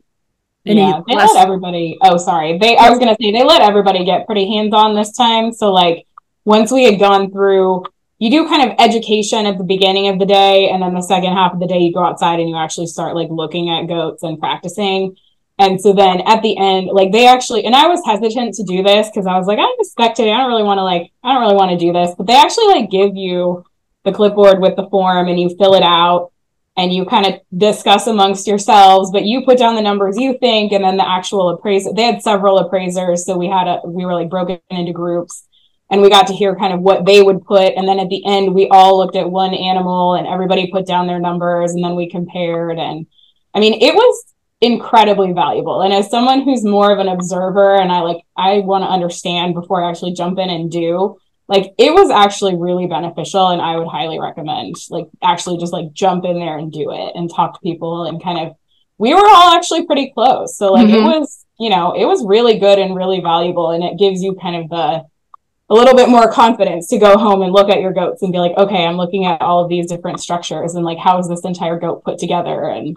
Any 0.65 0.83
yeah 0.83 1.01
they 1.09 1.17
less- 1.17 1.35
let 1.35 1.43
everybody 1.43 1.99
oh 2.03 2.19
sorry. 2.19 2.59
They 2.59 2.77
i 2.77 2.91
was 2.91 2.99
going 2.99 3.15
to 3.15 3.21
say 3.21 3.33
they 3.33 3.45
let 3.45 3.63
everybody 3.63 4.05
get 4.05 4.27
pretty 4.27 4.47
hands 4.55 4.75
on 4.75 4.95
this 4.95 5.17
time. 5.17 5.53
So 5.53 5.73
like 5.73 6.07
once 6.45 6.71
we 6.71 6.85
had 6.85 7.01
gone 7.01 7.33
through 7.33 7.85
you 8.23 8.31
do 8.31 8.47
kind 8.47 8.71
of 8.71 8.77
education 8.79 9.47
at 9.47 9.59
the 9.59 9.65
beginning 9.65 10.07
of 10.07 10.21
the 10.21 10.25
day 10.25 10.71
and 10.71 10.81
then 10.81 10.95
the 10.95 11.03
second 11.03 11.33
half 11.33 11.55
of 11.55 11.59
the 11.59 11.67
day 11.67 11.79
you 11.79 11.93
go 11.93 12.05
outside 12.05 12.39
and 12.39 12.49
you 12.49 12.57
actually 12.57 12.87
start 12.87 13.17
like 13.17 13.27
looking 13.31 13.69
at 13.69 13.89
goats 13.89 14.23
and 14.23 14.39
practicing. 14.39 15.17
And 15.59 15.81
so 15.81 15.93
then 15.93 16.21
at 16.21 16.41
the 16.41 16.57
end 16.57 16.87
like 16.93 17.11
they 17.11 17.27
actually 17.27 17.65
and 17.65 17.75
i 17.75 17.87
was 17.87 18.01
hesitant 18.07 18.55
to 18.55 18.65
do 18.65 18.83
this 18.83 19.09
because 19.09 19.27
i 19.27 19.37
was 19.37 19.47
like 19.47 19.59
i'm 19.59 19.81
a 19.81 19.85
spectator 19.85 20.33
i 20.33 20.39
don't 20.39 20.49
really 20.49 20.63
want 20.63 20.79
to 20.79 20.83
like 20.83 21.13
i 21.23 21.33
don't 21.33 21.43
really 21.43 21.55
want 21.55 21.71
to 21.73 21.77
do 21.77 21.93
this 21.93 22.15
but 22.17 22.27
they 22.27 22.35
actually 22.35 22.67
like 22.67 22.91
give 22.91 23.15
you 23.15 23.65
the 24.05 24.13
clipboard 24.13 24.61
with 24.61 24.75
the 24.77 24.89
form 24.89 25.29
and 25.29 25.39
you 25.39 25.55
fill 25.59 25.75
it 25.75 25.83
out 25.83 26.33
and 26.77 26.93
you 26.93 27.05
kind 27.05 27.27
of 27.27 27.35
discuss 27.57 28.07
amongst 28.07 28.47
yourselves 28.47 29.11
but 29.13 29.25
you 29.25 29.45
put 29.45 29.59
down 29.59 29.77
the 29.77 29.83
numbers 29.83 30.17
you 30.17 30.37
think 30.39 30.73
and 30.73 30.83
then 30.83 30.97
the 30.97 31.09
actual 31.09 31.51
appraiser 31.51 31.93
they 31.93 32.05
had 32.05 32.23
several 32.23 32.59
appraisers 32.59 33.25
so 33.27 33.37
we 33.37 33.47
had 33.47 33.69
a 33.69 33.81
we 33.85 34.05
were 34.05 34.15
like 34.15 34.31
broken 34.31 34.59
into 34.71 34.93
groups 34.93 35.47
and 35.93 36.03
we 36.03 36.11
got 36.11 36.27
to 36.27 36.35
hear 36.35 36.57
kind 36.57 36.73
of 36.73 36.81
what 36.81 37.07
they 37.07 37.23
would 37.23 37.45
put. 37.45 37.75
And 37.77 37.87
then 37.87 38.01
at 38.01 38.09
the 38.09 38.25
end 38.27 38.55
we 38.55 38.67
all 38.69 38.99
looked 38.99 39.15
at 39.15 39.31
one 39.31 39.55
animal 39.55 40.15
and 40.15 40.27
everybody 40.27 40.73
put 40.73 40.87
down 40.87 41.07
their 41.07 41.21
numbers 41.21 41.73
and 41.73 41.85
then 41.85 41.95
we 41.95 42.11
compared. 42.11 42.79
And 42.79 43.07
i 43.55 43.61
mean 43.61 43.75
it 43.75 43.95
was 43.95 44.35
incredibly 44.61 45.33
valuable. 45.33 45.83
And 45.83 45.93
as 45.93 46.11
someone 46.11 46.43
who's 46.43 46.65
more 46.65 46.91
of 46.91 46.99
an 46.99 47.09
observer 47.09 47.77
and 47.77 47.93
i 47.93 48.01
like 48.01 48.25
i 48.37 48.59
want 48.59 48.83
to 48.83 48.89
understand 48.89 49.55
before 49.55 49.85
i 49.85 49.89
actually 49.89 50.15
jump 50.15 50.39
in 50.39 50.51
and 50.51 50.71
do 50.71 51.19
like 51.49 51.75
it 51.79 51.93
was 51.93 52.11
actually 52.11 52.57
really 52.57 52.87
beneficial 52.87 53.49
and 53.49 53.61
i 53.61 53.77
would 53.77 53.89
highly 53.89 54.19
recommend 54.21 54.77
like 54.91 55.07
actually 55.23 55.59
just 55.59 55.73
like 55.73 55.93
jump 55.93 56.25
in 56.25 56.39
there 56.39 56.57
and 56.57 56.73
do 56.73 56.93
it 56.93 57.13
and 57.15 57.29
talk 57.29 57.55
to 57.55 57.61
people 57.61 58.05
and 58.05 58.23
kind 58.23 58.39
of 58.39 58.57
we 59.03 59.13
were 59.13 59.27
all 59.27 59.57
actually 59.57 59.85
pretty 59.85 60.13
close. 60.15 60.57
So 60.57 60.73
like 60.73 60.87
mm-hmm. 60.87 60.95
it 60.95 61.03
was 61.03 61.45
you 61.59 61.71
know 61.71 61.93
it 61.93 62.05
was 62.05 62.25
really 62.25 62.61
good 62.61 62.79
and 62.79 62.95
really 62.95 63.21
valuable 63.21 63.73
and 63.73 63.83
it 63.83 63.99
gives 63.99 64.23
you 64.23 64.37
kind 64.41 64.55
of 64.57 64.71
the 64.71 65.05
a 65.73 65.75
little 65.75 65.95
bit 65.95 66.11
more 66.11 66.31
confidence 66.31 66.87
to 66.89 66.99
go 66.99 67.17
home 67.17 67.41
and 67.41 67.51
look 67.51 67.71
at 67.71 67.81
your 67.81 67.95
goats 67.95 68.21
and 68.21 68.31
be 68.31 68.39
like, 68.39 68.55
okay, 68.59 68.85
I'm 68.85 68.99
looking 68.99 69.25
at 69.25 69.41
all 69.41 69.65
of 69.65 69.71
these 69.71 69.87
different 69.87 70.21
structures 70.21 70.75
and 70.75 70.85
like, 70.85 70.99
how 70.99 71.19
is 71.19 71.29
this 71.29 71.47
entire 71.47 71.79
goat 71.79 72.05
put 72.05 72.19
together? 72.19 72.69
And, 72.69 72.95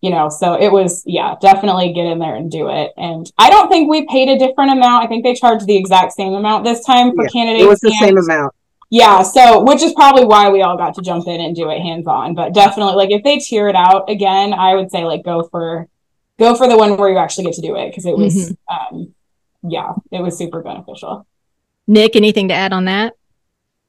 you 0.00 0.10
know, 0.10 0.28
so 0.28 0.54
it 0.54 0.72
was, 0.72 1.04
yeah, 1.06 1.36
definitely 1.40 1.92
get 1.92 2.06
in 2.06 2.18
there 2.18 2.34
and 2.34 2.50
do 2.50 2.70
it. 2.70 2.90
And 2.96 3.30
I 3.38 3.50
don't 3.50 3.68
think 3.68 3.88
we 3.88 4.04
paid 4.06 4.28
a 4.28 4.36
different 4.36 4.72
amount. 4.72 5.04
I 5.04 5.06
think 5.06 5.22
they 5.22 5.34
charged 5.34 5.66
the 5.66 5.76
exact 5.76 6.12
same 6.12 6.32
amount 6.32 6.64
this 6.64 6.84
time 6.84 7.14
for 7.14 7.22
yeah, 7.22 7.30
candidates. 7.30 7.64
It 7.64 7.68
was 7.68 7.80
the 7.80 7.96
same 8.00 8.18
amount. 8.18 8.52
Yeah. 8.90 9.22
So, 9.22 9.62
which 9.62 9.84
is 9.84 9.92
probably 9.92 10.24
why 10.24 10.48
we 10.50 10.62
all 10.62 10.76
got 10.76 10.94
to 10.94 11.02
jump 11.02 11.28
in 11.28 11.40
and 11.40 11.54
do 11.54 11.70
it 11.70 11.80
hands 11.80 12.08
on. 12.08 12.34
But 12.34 12.52
definitely, 12.52 12.94
like, 12.94 13.12
if 13.12 13.22
they 13.22 13.38
tear 13.38 13.68
it 13.68 13.76
out 13.76 14.10
again, 14.10 14.52
I 14.54 14.74
would 14.74 14.90
say, 14.90 15.04
like, 15.04 15.22
go 15.24 15.44
for, 15.44 15.86
go 16.36 16.56
for 16.56 16.66
the 16.66 16.76
one 16.76 16.96
where 16.96 17.10
you 17.10 17.18
actually 17.18 17.44
get 17.44 17.54
to 17.54 17.60
do 17.60 17.76
it 17.76 17.90
because 17.90 18.06
it 18.06 18.16
was, 18.16 18.34
mm-hmm. 18.34 18.96
um, 18.96 19.14
yeah, 19.62 19.92
it 20.10 20.20
was 20.20 20.36
super 20.36 20.62
beneficial. 20.62 21.27
Nick, 21.88 22.14
anything 22.14 22.48
to 22.48 22.54
add 22.54 22.72
on 22.72 22.84
that? 22.84 23.14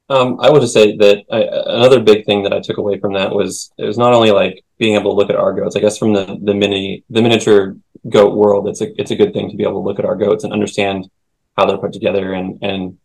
Um, 0.08 0.40
I 0.40 0.50
would 0.50 0.62
just 0.62 0.74
say 0.74 0.96
that 0.96 1.24
I, 1.30 1.42
another 1.76 2.00
big 2.00 2.26
thing 2.26 2.42
that 2.42 2.52
I 2.52 2.58
took 2.58 2.78
away 2.78 2.98
from 2.98 3.12
that 3.12 3.30
was 3.30 3.70
it 3.78 3.84
was 3.84 3.96
not 3.96 4.12
only 4.12 4.32
like 4.32 4.64
being 4.78 4.96
able 4.96 5.12
to 5.12 5.16
look 5.16 5.30
at 5.30 5.36
our 5.36 5.52
goats. 5.52 5.76
I 5.76 5.80
guess 5.80 5.98
from 5.98 6.12
the 6.12 6.36
the 6.42 6.54
mini 6.54 7.04
the 7.10 7.22
miniature 7.22 7.76
goat 8.08 8.34
world, 8.34 8.66
it's 8.66 8.80
a 8.80 9.00
it's 9.00 9.12
a 9.12 9.16
good 9.16 9.32
thing 9.32 9.50
to 9.50 9.56
be 9.56 9.62
able 9.62 9.80
to 9.82 9.86
look 9.86 10.00
at 10.00 10.04
our 10.04 10.16
goats 10.16 10.42
and 10.42 10.52
understand 10.52 11.08
how 11.56 11.66
they're 11.66 11.78
put 11.78 11.92
together. 11.92 12.32
And 12.32 12.58
and 12.60 12.98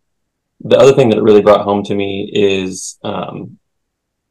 the 0.62 0.80
other 0.80 0.94
thing 0.94 1.10
that 1.10 1.20
it 1.20 1.24
really 1.24 1.44
brought 1.44 1.66
home 1.66 1.84
to 1.84 1.94
me 1.94 2.32
is 2.34 2.98
um, 3.04 3.60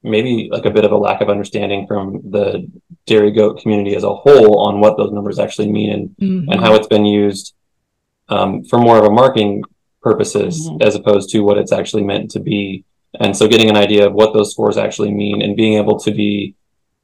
maybe 0.03 0.49
like 0.51 0.65
a 0.65 0.71
bit 0.71 0.85
of 0.85 0.91
a 0.91 0.97
lack 0.97 1.21
of 1.21 1.31
understanding 1.31 1.87
from 1.87 2.23
the 2.31 2.69
dairy 3.07 3.31
goat 3.31 3.61
community 3.61 3.95
as 3.95 4.03
a 4.03 4.15
whole 4.15 4.61
on 4.67 4.81
what 4.81 4.97
those 4.97 5.13
numbers 5.13 5.39
actually 5.39 5.71
mean 5.71 5.93
and 5.93 6.09
mm-hmm. 6.21 6.51
and 6.51 6.61
how 6.61 6.75
it's 6.75 6.89
been 6.89 7.05
used 7.05 7.55
um, 8.29 8.65
for 8.65 8.81
more 8.81 8.99
of 8.99 9.05
a 9.05 9.11
marketing 9.11 9.63
purposes 10.05 10.69
mm-hmm. 10.69 10.83
as 10.83 10.95
opposed 10.95 11.31
to 11.31 11.41
what 11.41 11.59
it's 11.59 11.73
actually 11.73 12.05
meant 12.05 12.31
to 12.31 12.41
be. 12.41 12.85
And 13.19 13.37
so 13.37 13.49
getting 13.49 13.71
an 13.71 13.77
idea 13.77 14.07
of 14.07 14.13
what 14.13 14.35
those 14.35 14.53
scores 14.53 14.77
actually 14.77 15.13
mean 15.13 15.43
and 15.43 15.57
being 15.57 15.79
able 15.79 15.99
to 16.01 16.13
be 16.13 16.55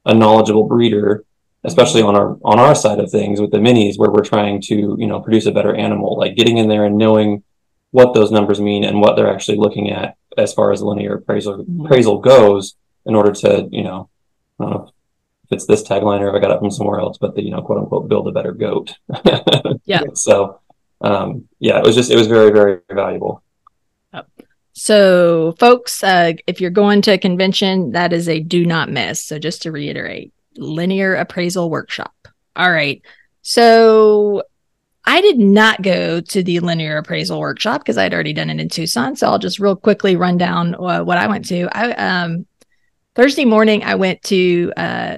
a 0.05 0.13
knowledgeable 0.13 0.67
breeder, 0.67 1.25
especially 1.63 2.01
on 2.01 2.15
our 2.15 2.37
on 2.43 2.59
our 2.59 2.75
side 2.75 2.99
of 2.99 3.09
things 3.09 3.41
with 3.41 3.51
the 3.51 3.57
minis 3.57 3.97
where 3.97 4.11
we're 4.11 4.23
trying 4.23 4.61
to, 4.61 4.95
you 4.99 5.07
know, 5.07 5.19
produce 5.19 5.45
a 5.45 5.51
better 5.51 5.75
animal, 5.75 6.17
like 6.17 6.35
getting 6.35 6.57
in 6.57 6.69
there 6.69 6.85
and 6.85 6.97
knowing 6.97 7.43
what 7.91 8.13
those 8.13 8.31
numbers 8.31 8.61
mean 8.61 8.83
and 8.83 9.01
what 9.01 9.15
they're 9.15 9.33
actually 9.33 9.57
looking 9.57 9.91
at 9.91 10.15
as 10.37 10.53
far 10.53 10.71
as 10.71 10.81
linear 10.81 11.15
appraisal 11.15 11.57
mm-hmm. 11.57 11.85
appraisal 11.85 12.19
goes 12.19 12.75
in 13.05 13.15
order 13.15 13.31
to, 13.31 13.67
you 13.71 13.83
know, 13.83 14.09
I 14.59 14.63
don't 14.63 14.73
know 14.73 14.83
if 15.45 15.51
it's 15.51 15.65
this 15.65 15.83
tagline 15.83 16.21
or 16.21 16.29
if 16.29 16.35
I 16.35 16.39
got 16.39 16.51
it 16.51 16.59
from 16.59 16.71
somewhere 16.71 16.99
else, 16.99 17.17
but 17.17 17.35
the, 17.35 17.43
you 17.43 17.51
know, 17.51 17.61
quote 17.61 17.79
unquote, 17.79 18.07
build 18.07 18.27
a 18.27 18.31
better 18.31 18.53
goat. 18.53 18.95
yeah. 19.85 20.03
So 20.13 20.60
um, 21.01 21.47
yeah, 21.59 21.77
it 21.79 21.83
was 21.83 21.95
just 21.95 22.11
it 22.11 22.17
was 22.17 22.27
very 22.27 22.51
very 22.51 22.79
valuable. 22.89 23.43
So, 24.73 25.53
folks, 25.59 26.03
uh, 26.03 26.33
if 26.47 26.61
you're 26.61 26.69
going 26.71 27.01
to 27.03 27.11
a 27.11 27.17
convention, 27.17 27.91
that 27.91 28.13
is 28.13 28.27
a 28.27 28.39
do 28.39 28.65
not 28.65 28.89
miss. 28.89 29.21
So, 29.23 29.37
just 29.37 29.61
to 29.63 29.71
reiterate, 29.71 30.33
linear 30.55 31.13
appraisal 31.13 31.69
workshop. 31.69 32.13
All 32.55 32.71
right. 32.71 33.01
So, 33.41 34.43
I 35.05 35.21
did 35.21 35.37
not 35.37 35.81
go 35.81 36.21
to 36.21 36.43
the 36.43 36.59
linear 36.61 36.97
appraisal 36.97 37.39
workshop 37.39 37.81
because 37.81 37.97
I'd 37.97 38.13
already 38.13 38.33
done 38.33 38.49
it 38.49 38.59
in 38.59 38.69
Tucson. 38.69 39.15
So, 39.15 39.27
I'll 39.27 39.39
just 39.39 39.59
real 39.59 39.75
quickly 39.75 40.15
run 40.15 40.37
down 40.37 40.73
uh, 40.75 41.03
what 41.03 41.17
I 41.17 41.27
went 41.27 41.45
to. 41.49 41.67
I 41.73 41.91
um, 41.91 42.45
Thursday 43.13 43.45
morning, 43.45 43.83
I 43.83 43.95
went 43.95 44.23
to 44.23 44.71
uh, 44.77 45.17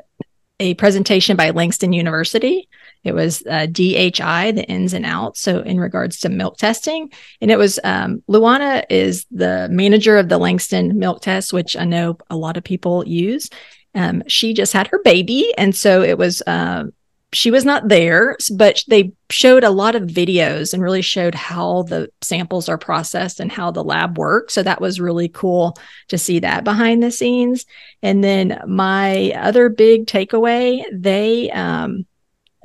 a 0.59 0.73
presentation 0.73 1.37
by 1.37 1.51
Langston 1.51 1.93
University 1.93 2.67
it 3.03 3.13
was 3.13 3.43
uh, 3.49 3.67
DHI, 3.67 4.51
the 4.51 4.65
ins 4.67 4.93
and 4.93 5.05
outs. 5.05 5.41
So, 5.41 5.59
in 5.59 5.79
regards 5.79 6.19
to 6.21 6.29
milk 6.29 6.57
testing, 6.57 7.11
and 7.41 7.51
it 7.51 7.57
was 7.57 7.79
um, 7.83 8.23
Luana 8.29 8.85
is 8.89 9.25
the 9.29 9.67
manager 9.69 10.17
of 10.17 10.29
the 10.29 10.37
Langston 10.37 10.97
milk 10.97 11.21
test, 11.21 11.53
which 11.53 11.75
I 11.75 11.85
know 11.85 12.17
a 12.29 12.37
lot 12.37 12.57
of 12.57 12.63
people 12.63 13.05
use. 13.07 13.49
Um, 13.95 14.23
she 14.27 14.53
just 14.53 14.73
had 14.73 14.87
her 14.87 14.99
baby, 14.99 15.53
and 15.57 15.75
so 15.75 16.01
it 16.01 16.17
was. 16.17 16.41
Uh, 16.45 16.85
she 17.33 17.49
was 17.49 17.65
not 17.65 17.87
there, 17.87 18.37
but 18.55 18.83
they 18.87 19.11
showed 19.31 19.63
a 19.63 19.71
lot 19.71 19.95
of 19.95 20.03
videos 20.03 20.71
and 20.71 20.83
really 20.83 21.01
showed 21.01 21.33
how 21.33 21.81
the 21.81 22.07
samples 22.21 22.69
are 22.69 22.77
processed 22.77 23.39
and 23.39 23.51
how 23.51 23.71
the 23.71 23.83
lab 23.83 24.19
works. 24.19 24.53
So 24.53 24.61
that 24.61 24.79
was 24.79 25.01
really 25.01 25.29
cool 25.29 25.75
to 26.09 26.19
see 26.19 26.39
that 26.41 26.63
behind 26.63 27.01
the 27.01 27.09
scenes. 27.09 27.65
And 28.03 28.23
then 28.23 28.61
my 28.67 29.31
other 29.31 29.69
big 29.69 30.05
takeaway, 30.05 30.83
they 30.93 31.49
um, 31.49 32.05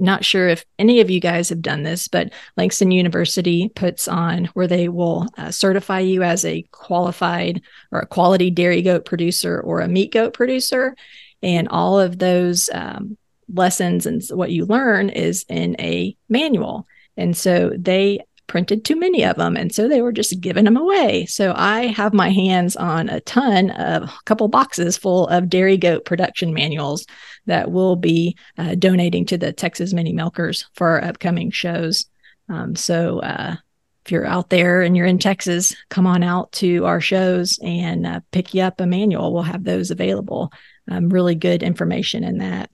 not 0.00 0.24
sure 0.24 0.48
if 0.48 0.64
any 0.78 1.00
of 1.00 1.10
you 1.10 1.20
guys 1.20 1.48
have 1.48 1.62
done 1.62 1.82
this, 1.82 2.08
but 2.08 2.32
Langston 2.56 2.90
University 2.90 3.68
puts 3.74 4.08
on 4.08 4.46
where 4.46 4.66
they 4.66 4.88
will 4.88 5.26
uh, 5.36 5.50
certify 5.50 6.00
you 6.00 6.22
as 6.22 6.44
a 6.44 6.62
qualified 6.70 7.62
or 7.92 8.00
a 8.00 8.06
quality 8.06 8.50
dairy 8.50 8.82
goat 8.82 9.04
producer 9.04 9.60
or 9.60 9.80
a 9.80 9.88
meat 9.88 10.12
goat 10.12 10.34
producer. 10.34 10.96
And 11.42 11.68
all 11.68 12.00
of 12.00 12.18
those 12.18 12.68
um, 12.72 13.16
lessons 13.52 14.06
and 14.06 14.22
what 14.30 14.50
you 14.50 14.66
learn 14.66 15.08
is 15.08 15.44
in 15.48 15.76
a 15.80 16.16
manual. 16.28 16.86
And 17.16 17.36
so 17.36 17.72
they 17.76 18.20
printed 18.48 18.84
too 18.84 18.96
many 18.96 19.24
of 19.24 19.36
them. 19.36 19.56
And 19.56 19.72
so 19.72 19.88
they 19.88 20.02
were 20.02 20.12
just 20.12 20.40
giving 20.40 20.64
them 20.64 20.76
away. 20.76 21.26
So 21.26 21.52
I 21.54 21.86
have 21.88 22.12
my 22.12 22.30
hands 22.30 22.74
on 22.74 23.08
a 23.08 23.20
ton 23.20 23.70
of 23.70 24.04
a 24.04 24.12
couple 24.24 24.48
boxes 24.48 24.96
full 24.96 25.28
of 25.28 25.48
dairy 25.48 25.76
goat 25.76 26.04
production 26.04 26.52
manuals 26.52 27.06
that 27.48 27.70
we'll 27.70 27.96
be 27.96 28.36
uh, 28.56 28.74
donating 28.76 29.24
to 29.26 29.38
the 29.38 29.52
Texas 29.52 29.92
Mini 29.92 30.12
Milkers 30.12 30.66
for 30.74 30.88
our 30.88 31.04
upcoming 31.04 31.50
shows. 31.50 32.06
Um, 32.48 32.76
so 32.76 33.18
uh, 33.20 33.56
if 34.04 34.12
you're 34.12 34.26
out 34.26 34.50
there 34.50 34.82
and 34.82 34.96
you're 34.96 35.06
in 35.06 35.18
Texas, 35.18 35.74
come 35.88 36.06
on 36.06 36.22
out 36.22 36.52
to 36.52 36.84
our 36.84 37.00
shows 37.00 37.58
and 37.62 38.06
uh, 38.06 38.20
pick 38.30 38.54
you 38.54 38.62
up 38.62 38.80
a 38.80 38.86
manual. 38.86 39.32
We'll 39.32 39.42
have 39.42 39.64
those 39.64 39.90
available. 39.90 40.52
Um, 40.90 41.08
really 41.08 41.34
good 41.34 41.62
information 41.62 42.22
in 42.22 42.38
that. 42.38 42.70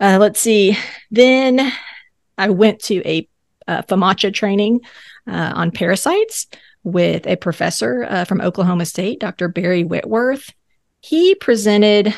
Uh, 0.00 0.18
let's 0.20 0.40
see. 0.40 0.76
Then 1.10 1.72
I 2.36 2.50
went 2.50 2.80
to 2.84 3.08
a 3.08 3.28
uh, 3.68 3.82
FAMACHA 3.82 4.34
training 4.34 4.80
uh, 5.28 5.52
on 5.54 5.70
parasites 5.70 6.48
with 6.82 7.28
a 7.28 7.36
professor 7.36 8.24
from 8.26 8.40
Oklahoma 8.40 8.84
State, 8.86 9.20
Dr. 9.20 9.46
Barry 9.46 9.84
Whitworth. 9.84 10.52
He 11.02 11.34
presented, 11.34 12.08
uh, 12.08 12.12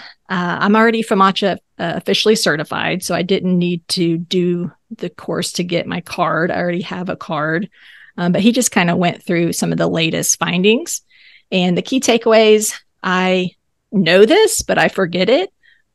I'm 0.61 0.77
already 0.77 1.03
FAMACHA 1.03 1.59
uh, 1.79 1.93
officially 1.97 2.37
certified, 2.37 3.03
so 3.03 3.15
I 3.15 3.23
didn't 3.23 3.59
need 3.59 3.87
to 3.89 4.19
do 4.19 4.71
the 4.97 5.11
course 5.11 5.53
to 5.53 5.65
get 5.65 5.87
my 5.87 6.01
card. 6.01 6.51
I 6.51 6.59
already 6.59 6.83
have 6.83 7.09
a 7.09 7.17
card, 7.17 7.69
um, 8.17 8.33
but 8.33 8.43
he 8.43 8.53
just 8.53 8.71
kind 8.71 8.91
of 8.91 8.99
went 8.99 9.23
through 9.23 9.53
some 9.53 9.73
of 9.73 9.79
the 9.79 9.89
latest 9.89 10.39
findings 10.39 11.03
and 11.51 11.77
the 11.77 11.83
key 11.83 12.01
takeaways. 12.01 12.75
I 13.03 13.51
know 13.93 14.25
this, 14.25 14.63
but 14.63 14.79
I 14.79 14.89
forget 14.89 15.29
it. 15.29 15.51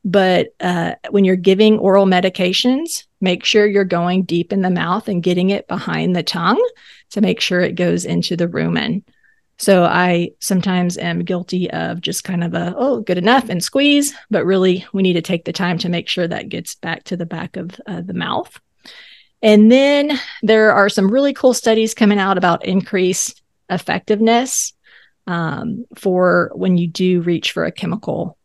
But 0.05 0.55
uh, 0.59 0.93
when 1.09 1.25
you're 1.25 1.36
giving 1.36 1.77
oral 1.77 2.05
medications, 2.05 3.05
make 3.19 3.43
sure 3.43 3.65
you're 3.67 3.84
going 3.84 4.23
deep 4.23 4.53
in 4.53 4.61
the 4.61 4.69
mouth 4.69 5.09
and 5.09 5.21
getting 5.21 5.49
it 5.49 5.67
behind 5.67 6.15
the 6.15 6.23
tongue 6.23 6.63
to 7.11 7.21
make 7.21 7.41
sure 7.41 7.59
it 7.59 7.75
goes 7.75 8.05
into 8.05 8.38
the 8.38 8.47
rumen. 8.47 9.03
So 9.60 9.84
I 9.84 10.32
sometimes 10.39 10.97
am 10.97 11.26
guilty 11.26 11.70
of 11.72 11.99
just 11.99 12.24
kind 12.24 12.45
of 12.45 12.53
a, 12.53 12.74
oh, 12.78 13.01
good 13.01 13.18
enough 13.18 13.49
and 13.49 13.62
squeeze, 13.62 14.14
but 14.32 14.45
really 14.45 14.86
we 14.93 15.03
need 15.03 15.14
to 15.14 15.22
take 15.22 15.43
the 15.43 15.51
time 15.51 15.78
to 15.80 15.89
make 15.89 16.07
sure 16.07 16.28
that 16.28 16.47
gets 16.47 16.76
back 16.76 17.03
to 17.05 17.18
the 17.18 17.26
back 17.26 17.57
of 17.57 17.80
uh, 17.86 17.99
the 17.99 18.14
mouth. 18.14 18.57
And 19.41 19.70
then 19.70 20.18
there 20.41 20.72
are 20.72 20.88
some 20.88 21.12
really 21.12 21.34
cool 21.34 21.53
studies 21.53 21.93
coming 21.93 22.20
out 22.20 22.38
about 22.38 22.66
increased 22.66 23.41
effectiveness 23.70 24.74
um, 25.28 25.86
for 25.95 26.51
when 26.55 26.78
you 26.78 26.88
do 26.88 27.22
reach 27.22 27.51
for 27.51 27.66
a 27.66 27.72
chemical 27.72 28.38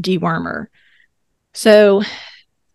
dewormer. 0.00 0.66
So 1.54 2.02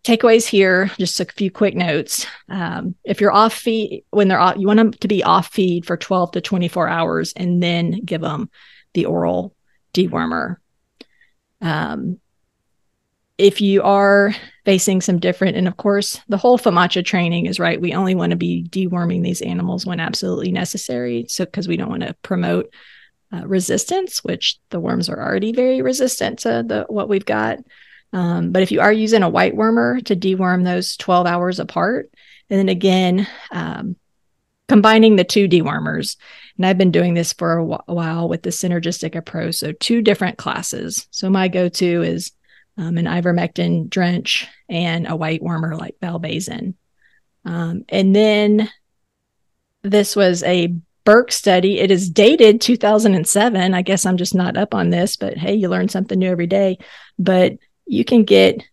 takeaways 0.04 0.46
here 0.46 0.90
just 0.98 1.20
a 1.20 1.24
few 1.24 1.50
quick 1.50 1.74
notes. 1.74 2.26
Um, 2.48 2.94
if 3.04 3.20
you're 3.20 3.32
off 3.32 3.54
feed 3.54 4.04
when 4.10 4.28
they're 4.28 4.40
off 4.40 4.56
you 4.56 4.66
want 4.66 4.78
them 4.78 4.92
to 4.92 5.08
be 5.08 5.22
off 5.22 5.48
feed 5.48 5.86
for 5.86 5.96
12 5.96 6.32
to 6.32 6.40
24 6.40 6.88
hours 6.88 7.32
and 7.34 7.62
then 7.62 8.00
give 8.04 8.20
them 8.20 8.50
the 8.94 9.06
oral 9.06 9.54
dewormer. 9.94 10.56
Um, 11.60 12.18
if 13.38 13.60
you 13.60 13.82
are 13.82 14.34
facing 14.64 15.00
some 15.00 15.18
different 15.18 15.56
and 15.56 15.66
of 15.66 15.76
course 15.76 16.20
the 16.28 16.36
whole 16.36 16.58
FAMACHA 16.58 17.04
training 17.04 17.46
is 17.46 17.58
right 17.58 17.80
we 17.80 17.94
only 17.94 18.14
want 18.14 18.30
to 18.30 18.36
be 18.36 18.64
deworming 18.70 19.22
these 19.22 19.42
animals 19.42 19.86
when 19.86 20.00
absolutely 20.00 20.52
necessary 20.52 21.26
so 21.28 21.44
because 21.44 21.66
we 21.66 21.76
don't 21.76 21.90
want 21.90 22.02
to 22.02 22.14
promote 22.22 22.72
uh, 23.32 23.46
resistance 23.46 24.22
which 24.22 24.58
the 24.70 24.78
worms 24.78 25.08
are 25.08 25.20
already 25.20 25.52
very 25.52 25.80
resistant 25.80 26.40
to 26.40 26.62
the 26.66 26.84
what 26.88 27.08
we've 27.08 27.24
got 27.24 27.58
um, 28.12 28.52
but 28.52 28.62
if 28.62 28.70
you 28.70 28.80
are 28.80 28.92
using 28.92 29.22
a 29.22 29.28
white 29.28 29.54
wormer 29.54 30.04
to 30.04 30.16
deworm 30.16 30.64
those 30.64 30.96
12 30.96 31.26
hours 31.26 31.58
apart, 31.58 32.10
and 32.50 32.58
then 32.58 32.68
again, 32.68 33.26
um, 33.50 33.96
combining 34.68 35.16
the 35.16 35.24
two 35.24 35.48
dewormers. 35.48 36.16
And 36.56 36.66
I've 36.66 36.78
been 36.78 36.90
doing 36.90 37.14
this 37.14 37.32
for 37.32 37.58
a, 37.58 37.66
wh- 37.66 37.84
a 37.88 37.94
while 37.94 38.28
with 38.28 38.42
the 38.42 38.50
synergistic 38.50 39.14
approach. 39.14 39.56
So, 39.56 39.72
two 39.72 40.02
different 40.02 40.38
classes. 40.38 41.06
So, 41.10 41.30
my 41.30 41.48
go 41.48 41.68
to 41.68 42.02
is 42.02 42.32
um, 42.76 42.98
an 42.98 43.06
ivermectin 43.06 43.88
drench 43.88 44.46
and 44.68 45.06
a 45.06 45.16
white 45.16 45.42
wormer 45.42 45.78
like 45.78 45.96
valbazen. 46.02 46.74
Um, 47.44 47.84
and 47.88 48.14
then 48.14 48.70
this 49.82 50.14
was 50.14 50.42
a 50.42 50.74
Burke 51.04 51.32
study. 51.32 51.80
It 51.80 51.90
is 51.90 52.08
dated 52.08 52.60
2007. 52.60 53.74
I 53.74 53.82
guess 53.82 54.06
I'm 54.06 54.16
just 54.16 54.34
not 54.36 54.56
up 54.56 54.72
on 54.72 54.90
this, 54.90 55.16
but 55.16 55.36
hey, 55.36 55.54
you 55.54 55.68
learn 55.68 55.88
something 55.88 56.18
new 56.18 56.30
every 56.30 56.46
day. 56.46 56.78
But 57.18 57.54
you 57.92 58.06
can 58.06 58.24
get 58.24 58.64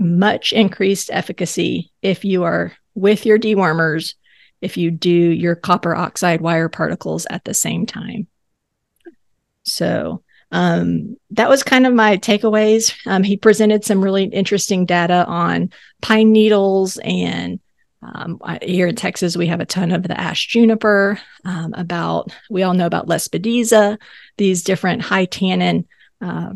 much 0.00 0.52
increased 0.52 1.08
efficacy 1.12 1.92
if 2.02 2.24
you 2.24 2.42
are 2.42 2.72
with 2.96 3.24
your 3.24 3.38
dewormers, 3.38 4.14
if 4.60 4.76
you 4.76 4.90
do 4.90 5.10
your 5.10 5.54
copper 5.54 5.94
oxide 5.94 6.40
wire 6.40 6.68
particles 6.68 7.24
at 7.30 7.44
the 7.44 7.54
same 7.54 7.86
time. 7.86 8.26
So 9.62 10.24
um, 10.50 11.16
that 11.30 11.48
was 11.48 11.62
kind 11.62 11.86
of 11.86 11.94
my 11.94 12.16
takeaways. 12.16 12.92
Um, 13.06 13.22
he 13.22 13.36
presented 13.36 13.84
some 13.84 14.02
really 14.02 14.24
interesting 14.24 14.86
data 14.86 15.24
on 15.24 15.70
pine 16.02 16.32
needles 16.32 16.98
and 17.04 17.60
um, 18.02 18.38
here 18.60 18.88
in 18.88 18.96
Texas, 18.96 19.34
we 19.34 19.46
have 19.46 19.60
a 19.60 19.66
ton 19.66 19.90
of 19.90 20.02
the 20.02 20.20
ash 20.20 20.48
juniper. 20.48 21.18
Um, 21.46 21.72
about 21.74 22.36
we 22.50 22.62
all 22.62 22.74
know 22.74 22.84
about 22.84 23.06
Lespedeza, 23.06 23.98
these 24.36 24.62
different 24.62 25.00
high 25.00 25.24
tannin 25.24 25.86
uh, 26.20 26.50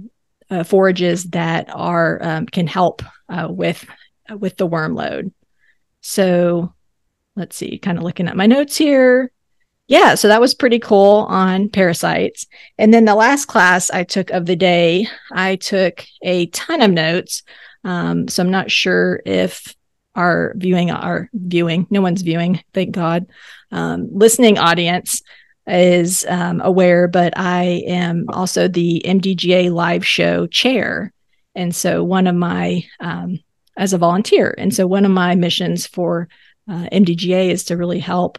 uh, 0.51 0.65
forages 0.65 1.25
that 1.31 1.69
are 1.73 2.19
um, 2.23 2.47
can 2.47 2.67
help 2.67 3.03
uh, 3.29 3.49
with 3.51 3.85
with 4.31 4.57
the 4.57 4.67
worm 4.67 4.95
load. 4.95 5.33
So 6.01 6.75
let's 7.37 7.57
see, 7.57 7.79
kind 7.79 7.99
of 7.99 8.05
looking 8.05 8.29
at 8.29 8.37
my 8.37 8.47
notes 8.47 8.77
here. 8.77 9.31
Yeah, 9.87 10.17
so 10.17 10.29
that 10.29 10.41
was 10.41 10.55
pretty 10.55 10.79
cool 10.79 11.27
on 11.31 11.71
parasites. 11.71 12.47
And 12.77 12.93
then 12.93 13.07
the 13.07 13.15
last 13.15 13.47
class 13.47 13.91
I 13.91 14.05
took 14.05 14.31
of 14.31 14.45
the 14.45 14.57
day, 14.57 15.07
I 15.33 15.57
took 15.57 16.05
a 16.23 16.47
ton 16.47 16.83
of 16.83 16.91
notes. 16.91 17.43
Um, 17.85 18.29
so 18.29 18.43
I'm 18.43 18.51
not 18.51 18.71
sure 18.71 19.23
if 19.25 19.75
our 20.15 20.53
viewing, 20.57 20.91
our 20.91 21.31
viewing, 21.33 21.87
no 21.89 22.03
one's 22.03 22.21
viewing, 22.21 22.63
thank 22.75 22.91
God, 22.91 23.29
um, 23.71 24.09
listening 24.13 24.59
audience 24.59 25.23
is 25.69 26.25
um, 26.29 26.61
aware, 26.63 27.09
but 27.09 27.33
I 27.37 27.83
am 27.87 28.27
also 28.31 28.69
the 28.69 29.03
MDGA 29.05 29.71
live 29.73 30.07
show 30.07 30.47
chair. 30.47 31.13
And 31.55 31.75
so 31.75 32.03
one 32.05 32.27
of 32.27 32.35
my, 32.35 32.85
um, 33.01 33.41
as 33.77 33.93
a 33.93 33.99
volunteer, 33.99 34.55
and 34.59 34.75
so 34.75 34.87
one 34.87 35.05
of 35.05 35.11
my 35.11 35.35
missions 35.35 35.87
for 35.87 36.29
uh, 36.69 36.89
MDGA 36.93 37.51
is 37.51 37.65
to 37.65 37.77
really 37.77 37.99
help 37.99 38.39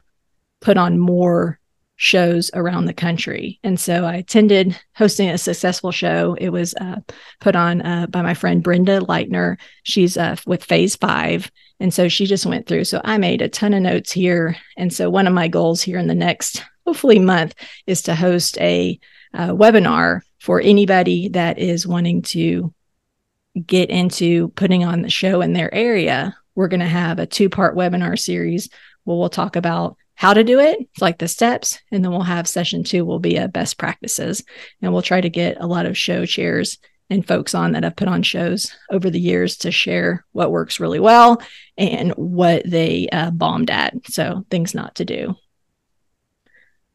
put 0.62 0.78
on 0.78 1.00
more 1.00 1.60
shows 2.02 2.50
around 2.54 2.86
the 2.86 2.94
country. 2.94 3.60
And 3.62 3.78
so 3.78 4.06
I 4.06 4.16
attended 4.16 4.80
hosting 4.96 5.30
a 5.30 5.38
successful 5.38 5.92
show. 5.92 6.34
It 6.40 6.48
was 6.48 6.74
uh, 6.76 7.02
put 7.42 7.58
on 7.58 7.82
uh, 7.82 8.08
by 8.08 8.22
my 8.22 8.34
friend 8.34 8.64
Brenda 8.64 9.02
Leitner. 9.02 9.58
She's 9.84 10.16
uh, 10.16 10.38
with 10.48 10.64
Phase 10.64 10.96
Five. 10.96 11.52
And 11.82 11.94
so 11.94 12.08
she 12.08 12.26
just 12.26 12.46
went 12.46 12.68
through. 12.68 12.86
So 12.86 13.02
I 13.04 13.18
made 13.18 13.42
a 13.42 13.50
ton 13.50 13.74
of 13.74 13.82
notes 13.82 14.14
here. 14.14 14.56
And 14.78 14.94
so 14.94 15.10
one 15.10 15.28
of 15.28 15.34
my 15.34 15.50
goals 15.50 15.82
here 15.82 16.00
in 16.00 16.08
the 16.08 16.16
next 16.16 16.64
hopefully 16.90 17.20
month 17.20 17.54
is 17.86 18.02
to 18.02 18.16
host 18.16 18.58
a 18.58 19.00
uh, 19.36 19.50
webinar 19.50 20.22
for 20.40 20.60
anybody 20.60 21.30
that 21.30 21.60
is 21.60 21.86
wanting 21.86 22.24
to 22.24 22.74
get 23.64 23.92
into 23.92 24.48
putting 24.56 24.84
on 24.84 25.04
the 25.04 25.10
show 25.10 25.42
in 25.42 25.54
their 25.54 25.72
area. 25.72 26.36
We're 26.56 26.68
going 26.68 26.80
to 26.80 26.88
have 26.88 27.20
a 27.20 27.28
two 27.28 27.48
part 27.48 27.76
webinar 27.76 28.18
series 28.18 28.70
where 29.04 29.16
we'll 29.16 29.30
talk 29.30 29.56
about 29.56 29.98
how 30.16 30.34
to 30.34 30.44
do 30.44 30.60
it, 30.60 30.80
like 31.00 31.20
the 31.20 31.28
steps, 31.28 31.78
and 31.92 32.04
then 32.04 32.12
we'll 32.12 32.22
have 32.22 32.48
session 32.48 32.84
two 32.84 33.06
will 33.06 33.20
be 33.20 33.38
a 33.38 33.48
best 33.48 33.78
practices, 33.78 34.44
and 34.82 34.92
we'll 34.92 35.04
try 35.04 35.22
to 35.22 35.30
get 35.30 35.62
a 35.62 35.68
lot 35.68 35.86
of 35.86 35.96
show 35.96 36.26
chairs 36.26 36.80
and 37.12 37.28
folks 37.28 37.54
on 37.54 37.74
that 37.74 37.84
have 37.84 37.96
put 37.96 38.08
on 38.08 38.24
shows 38.24 38.76
over 38.90 39.12
the 39.12 39.20
years 39.20 39.58
to 39.58 39.72
share 39.72 40.26
what 40.32 40.52
works 40.52 40.80
really 40.80 41.00
well 41.00 41.40
and 41.78 42.14
what 42.14 42.64
they 42.66 43.08
uh, 43.12 43.30
bombed 43.30 43.70
at. 43.70 43.94
So 44.08 44.44
things 44.50 44.74
not 44.74 44.96
to 44.96 45.06
do. 45.06 45.36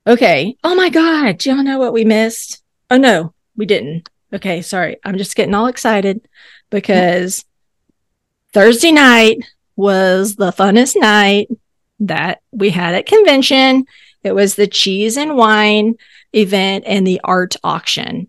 Okay. 0.06 0.56
Oh 0.62 0.74
my 0.74 0.90
God. 0.90 1.38
Do 1.38 1.50
y'all 1.50 1.62
know 1.62 1.78
what 1.78 1.92
we 1.92 2.04
missed? 2.04 2.62
Oh 2.90 2.98
no, 2.98 3.32
we 3.56 3.66
didn't. 3.66 4.08
Okay. 4.32 4.62
Sorry. 4.62 4.96
I'm 5.04 5.16
just 5.16 5.36
getting 5.36 5.54
all 5.54 5.66
excited 5.66 6.28
because 6.70 7.44
Thursday 8.52 8.92
night 8.92 9.38
was 9.76 10.36
the 10.36 10.52
funnest 10.52 10.96
night 10.96 11.48
that 12.00 12.42
we 12.52 12.70
had 12.70 12.94
at 12.94 13.06
convention. 13.06 13.86
It 14.22 14.34
was 14.34 14.54
the 14.54 14.66
cheese 14.66 15.16
and 15.16 15.36
wine 15.36 15.94
event 16.32 16.84
and 16.86 17.06
the 17.06 17.20
art 17.24 17.56
auction. 17.64 18.28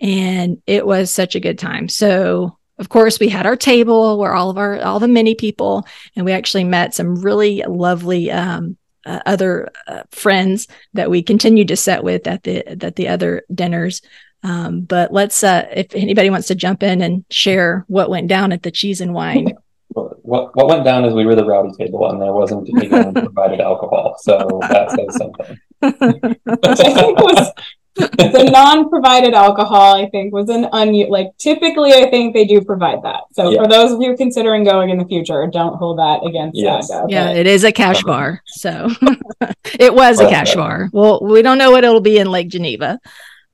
And 0.00 0.60
it 0.66 0.86
was 0.86 1.10
such 1.10 1.34
a 1.34 1.40
good 1.40 1.58
time. 1.58 1.88
So 1.88 2.58
of 2.78 2.88
course 2.88 3.20
we 3.20 3.28
had 3.28 3.46
our 3.46 3.56
table 3.56 4.18
where 4.18 4.34
all 4.34 4.50
of 4.50 4.58
our 4.58 4.80
all 4.82 4.98
the 4.98 5.06
mini 5.06 5.36
people 5.36 5.86
and 6.16 6.24
we 6.24 6.32
actually 6.32 6.64
met 6.64 6.92
some 6.92 7.22
really 7.22 7.62
lovely 7.66 8.32
um, 8.32 8.76
uh, 9.06 9.20
other 9.26 9.70
uh, 9.86 10.02
friends 10.10 10.68
that 10.94 11.10
we 11.10 11.22
continued 11.22 11.68
to 11.68 11.76
set 11.76 12.04
with 12.04 12.26
at 12.26 12.42
the 12.42 12.66
at 12.84 12.96
the 12.96 13.08
other 13.08 13.42
dinners. 13.52 14.02
Um, 14.42 14.82
but 14.82 15.12
let's 15.12 15.42
uh, 15.42 15.66
if 15.72 15.94
anybody 15.94 16.30
wants 16.30 16.48
to 16.48 16.54
jump 16.54 16.82
in 16.82 17.00
and 17.00 17.24
share 17.30 17.84
what 17.88 18.10
went 18.10 18.28
down 18.28 18.52
at 18.52 18.62
the 18.62 18.70
cheese 18.70 19.00
and 19.00 19.14
wine. 19.14 19.54
What 19.88 20.54
what 20.56 20.66
went 20.66 20.84
down 20.84 21.04
is 21.04 21.14
we 21.14 21.24
were 21.24 21.34
the 21.34 21.44
rowdy 21.44 21.72
table 21.78 22.10
and 22.10 22.20
there 22.20 22.32
wasn't 22.32 22.68
anyone 22.76 23.14
provided 23.14 23.60
alcohol, 23.60 24.16
so 24.20 24.58
that 24.62 24.90
says 24.90 25.16
something. 25.16 25.58
Which 25.80 26.80
I 26.80 26.92
think 26.94 27.18
was 27.18 27.52
the 27.96 28.50
non-provided 28.52 29.34
alcohol 29.34 29.94
i 29.94 30.08
think 30.10 30.32
was 30.32 30.48
an 30.48 30.66
un 30.72 30.92
like 31.08 31.28
typically 31.38 31.92
i 31.92 32.10
think 32.10 32.34
they 32.34 32.44
do 32.44 32.60
provide 32.60 33.02
that. 33.02 33.22
So 33.32 33.50
yeah. 33.50 33.62
for 33.62 33.68
those 33.68 33.92
of 33.92 34.00
you 34.00 34.16
considering 34.16 34.64
going 34.64 34.90
in 34.90 34.98
the 34.98 35.04
future 35.04 35.46
don't 35.52 35.76
hold 35.76 35.98
that 35.98 36.26
against 36.26 36.58
yes. 36.58 36.88
Saga, 36.88 37.06
yeah 37.08 37.30
it 37.30 37.46
is 37.46 37.62
a 37.62 37.70
cash 37.70 38.02
bar 38.02 38.42
so 38.46 38.88
it 39.78 39.94
was 39.94 40.20
a 40.20 40.28
cash 40.28 40.54
bar. 40.54 40.88
Well 40.92 41.20
we 41.22 41.42
don't 41.42 41.58
know 41.58 41.70
what 41.70 41.84
it'll 41.84 42.00
be 42.00 42.18
in 42.18 42.30
lake 42.30 42.48
geneva. 42.48 42.98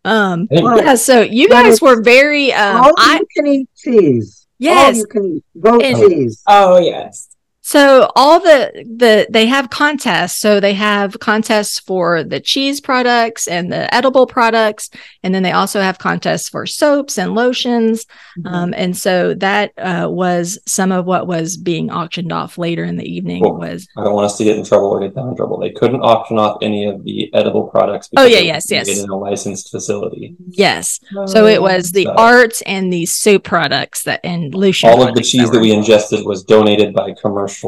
Um 0.05 0.49
yeah 0.51 0.95
so 0.95 1.21
you 1.21 1.49
guys 1.49 1.83
were 1.83 2.03
very 2.03 2.53
um 2.53 2.85
all 2.85 2.93
I, 2.97 3.19
you 3.19 3.27
can 3.37 3.47
eat 3.47 3.69
cheese. 3.77 4.47
Yes. 4.59 4.97
all 4.97 5.01
you 5.01 5.07
can 5.07 5.25
eat. 5.37 5.45
Goat 5.61 5.83
cheese. 5.83 6.43
Oh 6.47 6.79
yes 6.79 7.29
So 7.71 8.11
all 8.17 8.41
the 8.41 8.85
the 8.97 9.29
they 9.31 9.47
have 9.47 9.71
contests. 9.71 10.39
So 10.41 10.59
they 10.59 10.75
have 10.75 11.21
contests 11.21 11.79
for 11.79 12.25
the 12.25 12.41
cheese 12.41 12.81
products 12.81 13.47
and 13.47 13.71
the 13.71 13.95
edible 13.95 14.27
products, 14.27 14.91
and 15.23 15.33
then 15.33 15.45
they 15.45 15.53
also 15.53 15.81
have 15.81 15.97
contests 15.99 16.49
for 16.49 16.67
soaps 16.67 17.17
and 17.17 17.33
lotions. 17.37 18.07
Mm-hmm. 18.41 18.47
Um, 18.55 18.75
and 18.77 18.97
so 18.97 19.35
that 19.35 19.71
uh, 19.79 20.09
was 20.11 20.59
some 20.67 20.91
of 20.91 21.07
what 21.07 21.29
was 21.29 21.57
being 21.57 21.93
auctioned 21.93 22.33
off 22.33 22.59
later 22.59 22.83
in 22.83 22.97
the 22.97 23.05
evening. 23.09 23.45
Cool. 23.45 23.61
Was 23.61 23.87
I 23.97 24.03
don't 24.03 24.15
want 24.15 24.25
us 24.27 24.37
to 24.39 24.45
get 24.45 24.57
in 24.59 24.65
trouble 24.65 24.89
or 24.89 24.99
get 24.99 25.15
them 25.15 25.29
in 25.29 25.37
trouble. 25.37 25.61
They 25.61 25.71
couldn't 25.71 26.01
auction 26.01 26.41
off 26.41 26.59
any 26.63 26.87
of 26.87 27.05
the 27.05 27.33
edible 27.35 27.69
products. 27.69 28.11
Oh, 28.17 28.25
yeah, 28.25 28.41
yes, 28.41 28.69
yes. 28.69 28.89
In 28.89 29.09
a 29.09 29.17
licensed 29.17 29.71
facility. 29.71 30.35
yes. 30.49 30.99
So 31.27 31.47
it 31.47 31.59
Oh. 31.59 31.63
was 31.63 31.93
the 31.93 32.07
So- 32.07 32.15
art 32.19 32.61
and 32.67 32.93
the 32.93 33.07
soap 33.07 33.45
products 33.45 34.03
that 34.03 34.19
and 34.25 34.53
lotion. 34.57 34.91
All 34.91 35.07
of 35.07 35.15
the 35.15 35.23
cheese 35.23 35.49
that 35.53 35.59
were 35.59 35.63
we 35.63 35.71
ingested 35.71 36.27
was 36.27 36.43
donated 36.43 36.93
by 36.95 37.13
commercial 37.13 37.60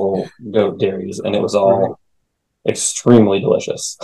goat 0.51 0.79
dairies, 0.79 1.19
and 1.21 1.35
it 1.35 1.43
was 1.43 1.55
all 1.55 1.99
extremely 2.69 3.41
delicious. 3.41 3.99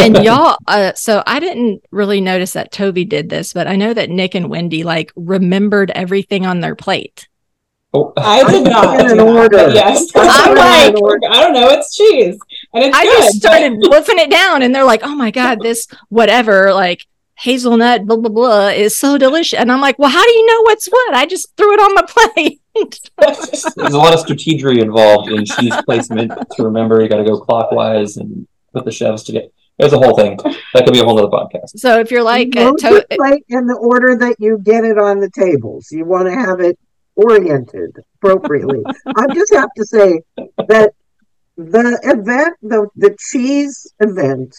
and 0.00 0.16
y'all 0.24 0.56
uh 0.66 0.92
so 0.94 1.22
i 1.28 1.38
didn't 1.38 1.80
really 1.92 2.20
notice 2.20 2.54
that 2.54 2.72
Tovee 2.72 3.08
did 3.08 3.28
this 3.28 3.52
but 3.52 3.68
i 3.68 3.76
know 3.76 3.94
that 3.94 4.10
nick 4.10 4.34
and 4.34 4.50
wendy 4.50 4.82
like 4.82 5.12
remembered 5.14 5.92
everything 5.92 6.44
on 6.44 6.58
their 6.60 6.74
plate 6.74 7.28
Oh, 7.92 8.12
I 8.16 8.48
did 8.48 8.64
not. 8.70 9.00
In 9.00 9.06
do 9.06 9.12
an 9.12 9.16
that, 9.18 9.26
order. 9.26 9.68
Yes. 9.74 10.06
I'm 10.14 10.54
like, 10.54 10.94
like- 10.94 11.30
I 11.32 11.40
don't 11.42 11.52
know. 11.52 11.70
It's 11.70 11.92
cheese, 11.96 12.38
and 12.72 12.84
it's 12.84 12.96
i 12.96 13.02
good. 13.02 13.18
just 13.18 13.36
started 13.38 13.72
wolfing 13.80 14.18
it 14.20 14.30
down 14.30 14.62
and 14.62 14.72
they're 14.72 14.84
like 14.84 15.00
oh 15.02 15.14
my 15.16 15.32
god 15.32 15.58
this 15.60 15.88
whatever 16.08 16.72
like 16.72 17.04
hazelnut 17.40 18.06
blah 18.06 18.16
blah 18.16 18.30
blah 18.30 18.68
is 18.68 18.98
so 18.98 19.16
delicious 19.16 19.58
and 19.58 19.72
i'm 19.72 19.80
like 19.80 19.98
well 19.98 20.10
how 20.10 20.24
do 20.24 20.30
you 20.30 20.46
know 20.46 20.62
what's 20.62 20.86
what 20.88 21.14
i 21.14 21.24
just 21.26 21.48
threw 21.56 21.72
it 21.72 21.80
on 21.80 21.94
my 21.94 22.02
plate 22.08 22.60
There's 23.76 23.94
a 23.94 23.98
lot 23.98 24.14
of 24.14 24.24
strategery 24.24 24.80
involved 24.80 25.30
in 25.30 25.44
cheese 25.44 25.74
placement 25.84 26.32
to 26.52 26.62
remember. 26.62 27.02
You 27.02 27.08
got 27.08 27.16
to 27.16 27.24
go 27.24 27.38
clockwise 27.40 28.16
and 28.16 28.46
put 28.72 28.84
the 28.84 28.92
chefs 28.92 29.24
together. 29.24 29.48
There's 29.78 29.92
a 29.92 29.98
whole 29.98 30.14
thing. 30.14 30.38
That 30.74 30.84
could 30.84 30.92
be 30.92 31.00
a 31.00 31.04
whole 31.04 31.18
other 31.18 31.28
podcast. 31.28 31.70
so 31.76 31.98
if 31.98 32.10
you're 32.10 32.22
like 32.22 32.54
you 32.54 32.68
uh, 32.68 32.76
to- 32.76 33.06
plate 33.10 33.44
in 33.48 33.66
the 33.66 33.74
order 33.74 34.16
that 34.18 34.36
you 34.38 34.58
get 34.62 34.84
it 34.84 34.98
on 34.98 35.18
the 35.20 35.30
tables. 35.30 35.88
You 35.90 36.04
want 36.04 36.26
to 36.28 36.32
have 36.34 36.60
it 36.60 36.78
oriented 37.16 37.96
appropriately. 38.16 38.82
I 39.06 39.26
just 39.34 39.52
have 39.54 39.70
to 39.76 39.84
say 39.84 40.20
that 40.68 40.92
the 41.56 41.98
event, 42.04 42.56
the 42.62 42.88
the 42.96 43.16
cheese 43.18 43.92
event 43.98 44.54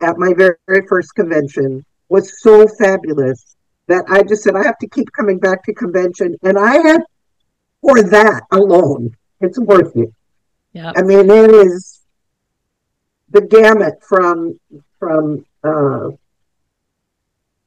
at 0.00 0.18
my 0.18 0.32
very, 0.34 0.56
very 0.66 0.86
first 0.86 1.14
convention 1.14 1.84
was 2.08 2.42
so 2.42 2.66
fabulous 2.66 3.56
that 3.88 4.04
I 4.08 4.22
just 4.22 4.42
said 4.42 4.56
I 4.56 4.64
have 4.64 4.78
to 4.78 4.88
keep 4.88 5.10
coming 5.12 5.38
back 5.38 5.64
to 5.64 5.74
convention, 5.74 6.36
and 6.42 6.58
I 6.58 6.76
had 6.86 7.02
for 7.80 8.02
that 8.02 8.42
alone, 8.50 9.16
it's 9.40 9.58
worth 9.58 9.94
it. 9.96 10.12
yeah 10.72 10.92
I 10.96 11.02
mean, 11.02 11.30
it 11.30 11.50
is 11.50 12.00
the 13.30 13.42
gamut 13.42 14.02
from 14.02 14.58
from 14.98 15.44
uh, 15.62 16.10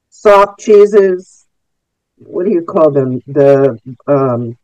soft 0.10 0.60
cheeses. 0.60 1.46
What 2.18 2.46
do 2.46 2.52
you 2.52 2.64
call 2.64 2.92
them? 2.92 3.22
The 3.28 3.80
um, 4.08 4.58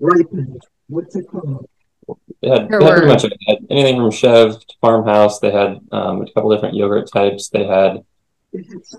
ripened. 0.00 0.62
What's 0.88 1.14
it 1.16 1.26
called? 1.28 1.68
They 2.42 2.48
had, 2.48 2.68
they 2.68 2.84
had 2.84 2.92
pretty 2.92 3.06
much. 3.06 3.22
They 3.22 3.36
had 3.48 3.58
anything 3.70 3.96
from 3.96 4.10
Chev 4.10 4.60
to 4.60 4.74
Farmhouse. 4.80 5.40
They 5.40 5.50
had 5.50 5.80
um, 5.92 6.22
a 6.22 6.32
couple 6.32 6.50
different 6.54 6.76
yogurt 6.76 7.10
types. 7.12 7.48
They 7.48 7.64
had 7.64 8.04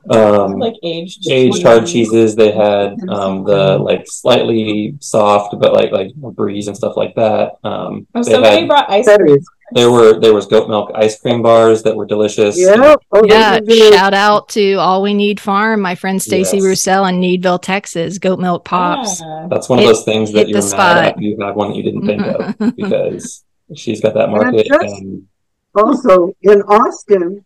um, 0.10 0.60
like 0.60 0.76
aged 0.84 1.30
aged 1.30 1.64
hard 1.64 1.88
cheeses. 1.88 2.36
They 2.36 2.52
had 2.52 2.96
um, 3.10 3.44
the 3.44 3.78
like 3.78 4.06
slightly 4.08 4.96
soft, 5.00 5.56
but 5.60 5.74
like 5.74 5.92
like 5.92 6.14
bries 6.16 6.68
and 6.68 6.78
stuff 6.78 6.98
like 6.98 7.16
that. 7.16 7.54
Um, 7.64 8.08
Oh, 8.14 8.22
somebody 8.22 8.60
had, 8.60 8.68
brought 8.68 8.90
ice 8.90 9.06
cream. 9.06 9.40
Is. 9.72 9.76
there 9.76 9.92
were 9.92 10.20
there 10.20 10.34
was 10.34 10.46
goat 10.48 10.68
milk 10.70 10.92
ice 10.96 11.20
cream 11.20 11.42
bars 11.42 11.84
that 11.84 11.96
were 11.96 12.06
delicious. 12.06 12.56
Oh, 12.60 12.76
yeah. 12.76 12.96
Oh, 13.12 13.22
yeah 13.26 13.60
shout 13.92 14.14
out 14.14 14.50
to 14.50 14.74
all 14.76 15.02
we 15.02 15.14
need 15.14 15.40
farm 15.40 15.82
my 15.82 15.96
friend 15.96 16.22
stacy 16.22 16.58
Yes. 16.58 16.66
roussel 16.66 17.06
in 17.06 17.20
needville 17.20 17.60
texas 17.60 18.18
goat 18.20 18.40
milk 18.40 18.66
pops 18.66 19.22
Yeah. 19.22 19.48
That's 19.50 19.68
one 19.70 19.80
of 19.80 19.84
Hit- 19.86 19.90
those 19.96 20.06
things 20.06 20.32
that 20.34 20.48
you're 20.48 20.62
the 20.62 20.66
mad 20.66 20.72
spot. 20.72 20.98
at. 21.06 21.22
You 21.22 21.38
have 21.42 21.56
one 21.56 21.70
that 21.72 21.78
you 21.78 21.84
didn't 21.84 22.06
think 22.06 22.22
of 22.24 22.76
because 22.76 23.44
she's 23.76 24.02
got 24.02 24.14
that 24.16 24.30
market. 24.30 24.66
just- 24.68 24.84
And 25.02 25.28
Also 25.76 26.34
in 26.42 26.62
Austin, 26.64 27.46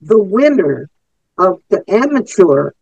the 0.00 0.18
winner 0.18 0.88
of 1.38 1.60
the 1.70 1.82
amateur 1.88 2.72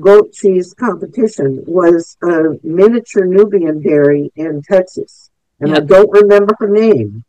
goat 0.00 0.32
cheese 0.32 0.74
competition 0.78 1.62
was 1.66 2.16
a 2.22 2.58
miniature 2.62 3.24
Nubian 3.26 3.82
dairy 3.82 4.30
in 4.36 4.62
Texas. 4.62 5.30
And 5.60 5.74
I 5.74 5.80
don't 5.80 6.10
remember 6.10 6.54
her 6.58 6.68
name. 6.68 7.24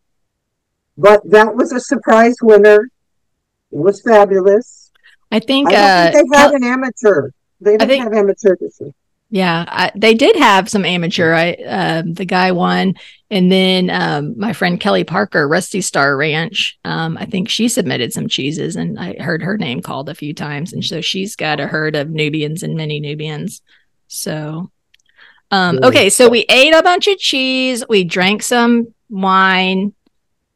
But 0.98 1.22
that 1.30 1.56
was 1.56 1.72
a 1.72 1.80
surprise 1.80 2.36
winner. 2.42 2.90
It 3.72 3.80
was 3.80 4.02
fabulous. 4.02 4.92
i 5.32 5.40
think 5.40 5.70
I 5.72 5.76
uh 5.76 6.12
think 6.12 6.32
they 6.32 6.38
had 6.38 6.52
an 6.52 6.64
amateur. 6.64 7.30
They 7.60 7.78
didn't 7.78 7.90
think- 7.90 8.04
have 8.04 8.14
amateur 8.14 8.56
this 8.60 8.80
year. 8.80 8.94
Yeah, 9.34 9.66
I, 9.68 9.92
they 9.96 10.14
did 10.14 10.36
have 10.36 10.70
some 10.70 10.86
amateur. 10.86 11.34
I 11.34 11.54
um, 11.54 12.14
the 12.14 12.24
guy 12.24 12.52
won, 12.52 12.94
and 13.32 13.52
then 13.52 13.90
um, 13.90 14.38
my 14.38 14.54
friend 14.54 14.80
Kelly 14.80 15.04
Parker, 15.04 15.48
Rusty 15.48 15.82
Star 15.82 16.16
Ranch. 16.16 16.78
Um, 16.86 17.18
I 17.18 17.26
think 17.26 17.50
she 17.50 17.68
submitted 17.68 18.14
some 18.14 18.28
cheeses, 18.28 18.76
and 18.76 19.00
I 19.00 19.16
heard 19.20 19.42
her 19.42 19.58
name 19.58 19.82
called 19.82 20.08
a 20.08 20.14
few 20.14 20.36
times, 20.36 20.72
and 20.72 20.86
so 20.86 21.02
she's 21.02 21.36
got 21.36 21.60
a 21.60 21.66
herd 21.66 21.96
of 21.96 22.12
Nubians 22.12 22.62
and 22.62 22.76
mini 22.76 23.00
Nubians. 23.00 23.64
So, 24.08 24.70
um, 25.50 25.80
okay, 25.82 26.12
so 26.12 26.30
we 26.30 26.46
ate 26.48 26.76
a 26.76 26.84
bunch 26.84 27.08
of 27.08 27.18
cheese, 27.18 27.84
we 27.90 28.04
drank 28.04 28.44
some 28.44 28.94
wine 29.10 29.96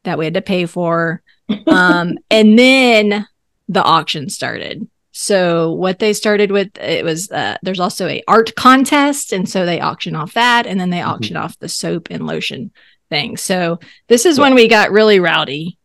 that 0.04 0.18
we 0.18 0.24
had 0.24 0.34
to 0.34 0.42
pay 0.42 0.66
for, 0.66 1.22
um, 1.66 2.18
and 2.30 2.58
then 2.58 3.26
the 3.68 3.82
auction 3.82 4.28
started. 4.28 4.88
So 5.12 5.72
what 5.72 5.98
they 5.98 6.12
started 6.12 6.52
with 6.52 6.76
it 6.78 7.04
was 7.04 7.30
uh, 7.32 7.56
there's 7.62 7.80
also 7.80 8.06
a 8.06 8.22
art 8.28 8.54
contest, 8.54 9.32
and 9.32 9.48
so 9.48 9.66
they 9.66 9.80
auction 9.80 10.14
off 10.14 10.34
that, 10.34 10.66
and 10.66 10.78
then 10.80 10.90
they 10.90 11.02
auction 11.02 11.36
off 11.36 11.58
the 11.58 11.68
soap 11.68 12.08
and 12.10 12.26
lotion 12.26 12.70
thing. 13.10 13.36
So 13.36 13.80
this 14.06 14.24
is 14.26 14.38
Yeah. 14.38 14.44
when 14.44 14.54
we 14.54 14.68
got 14.68 14.92
really 14.92 15.18
rowdy. 15.18 15.76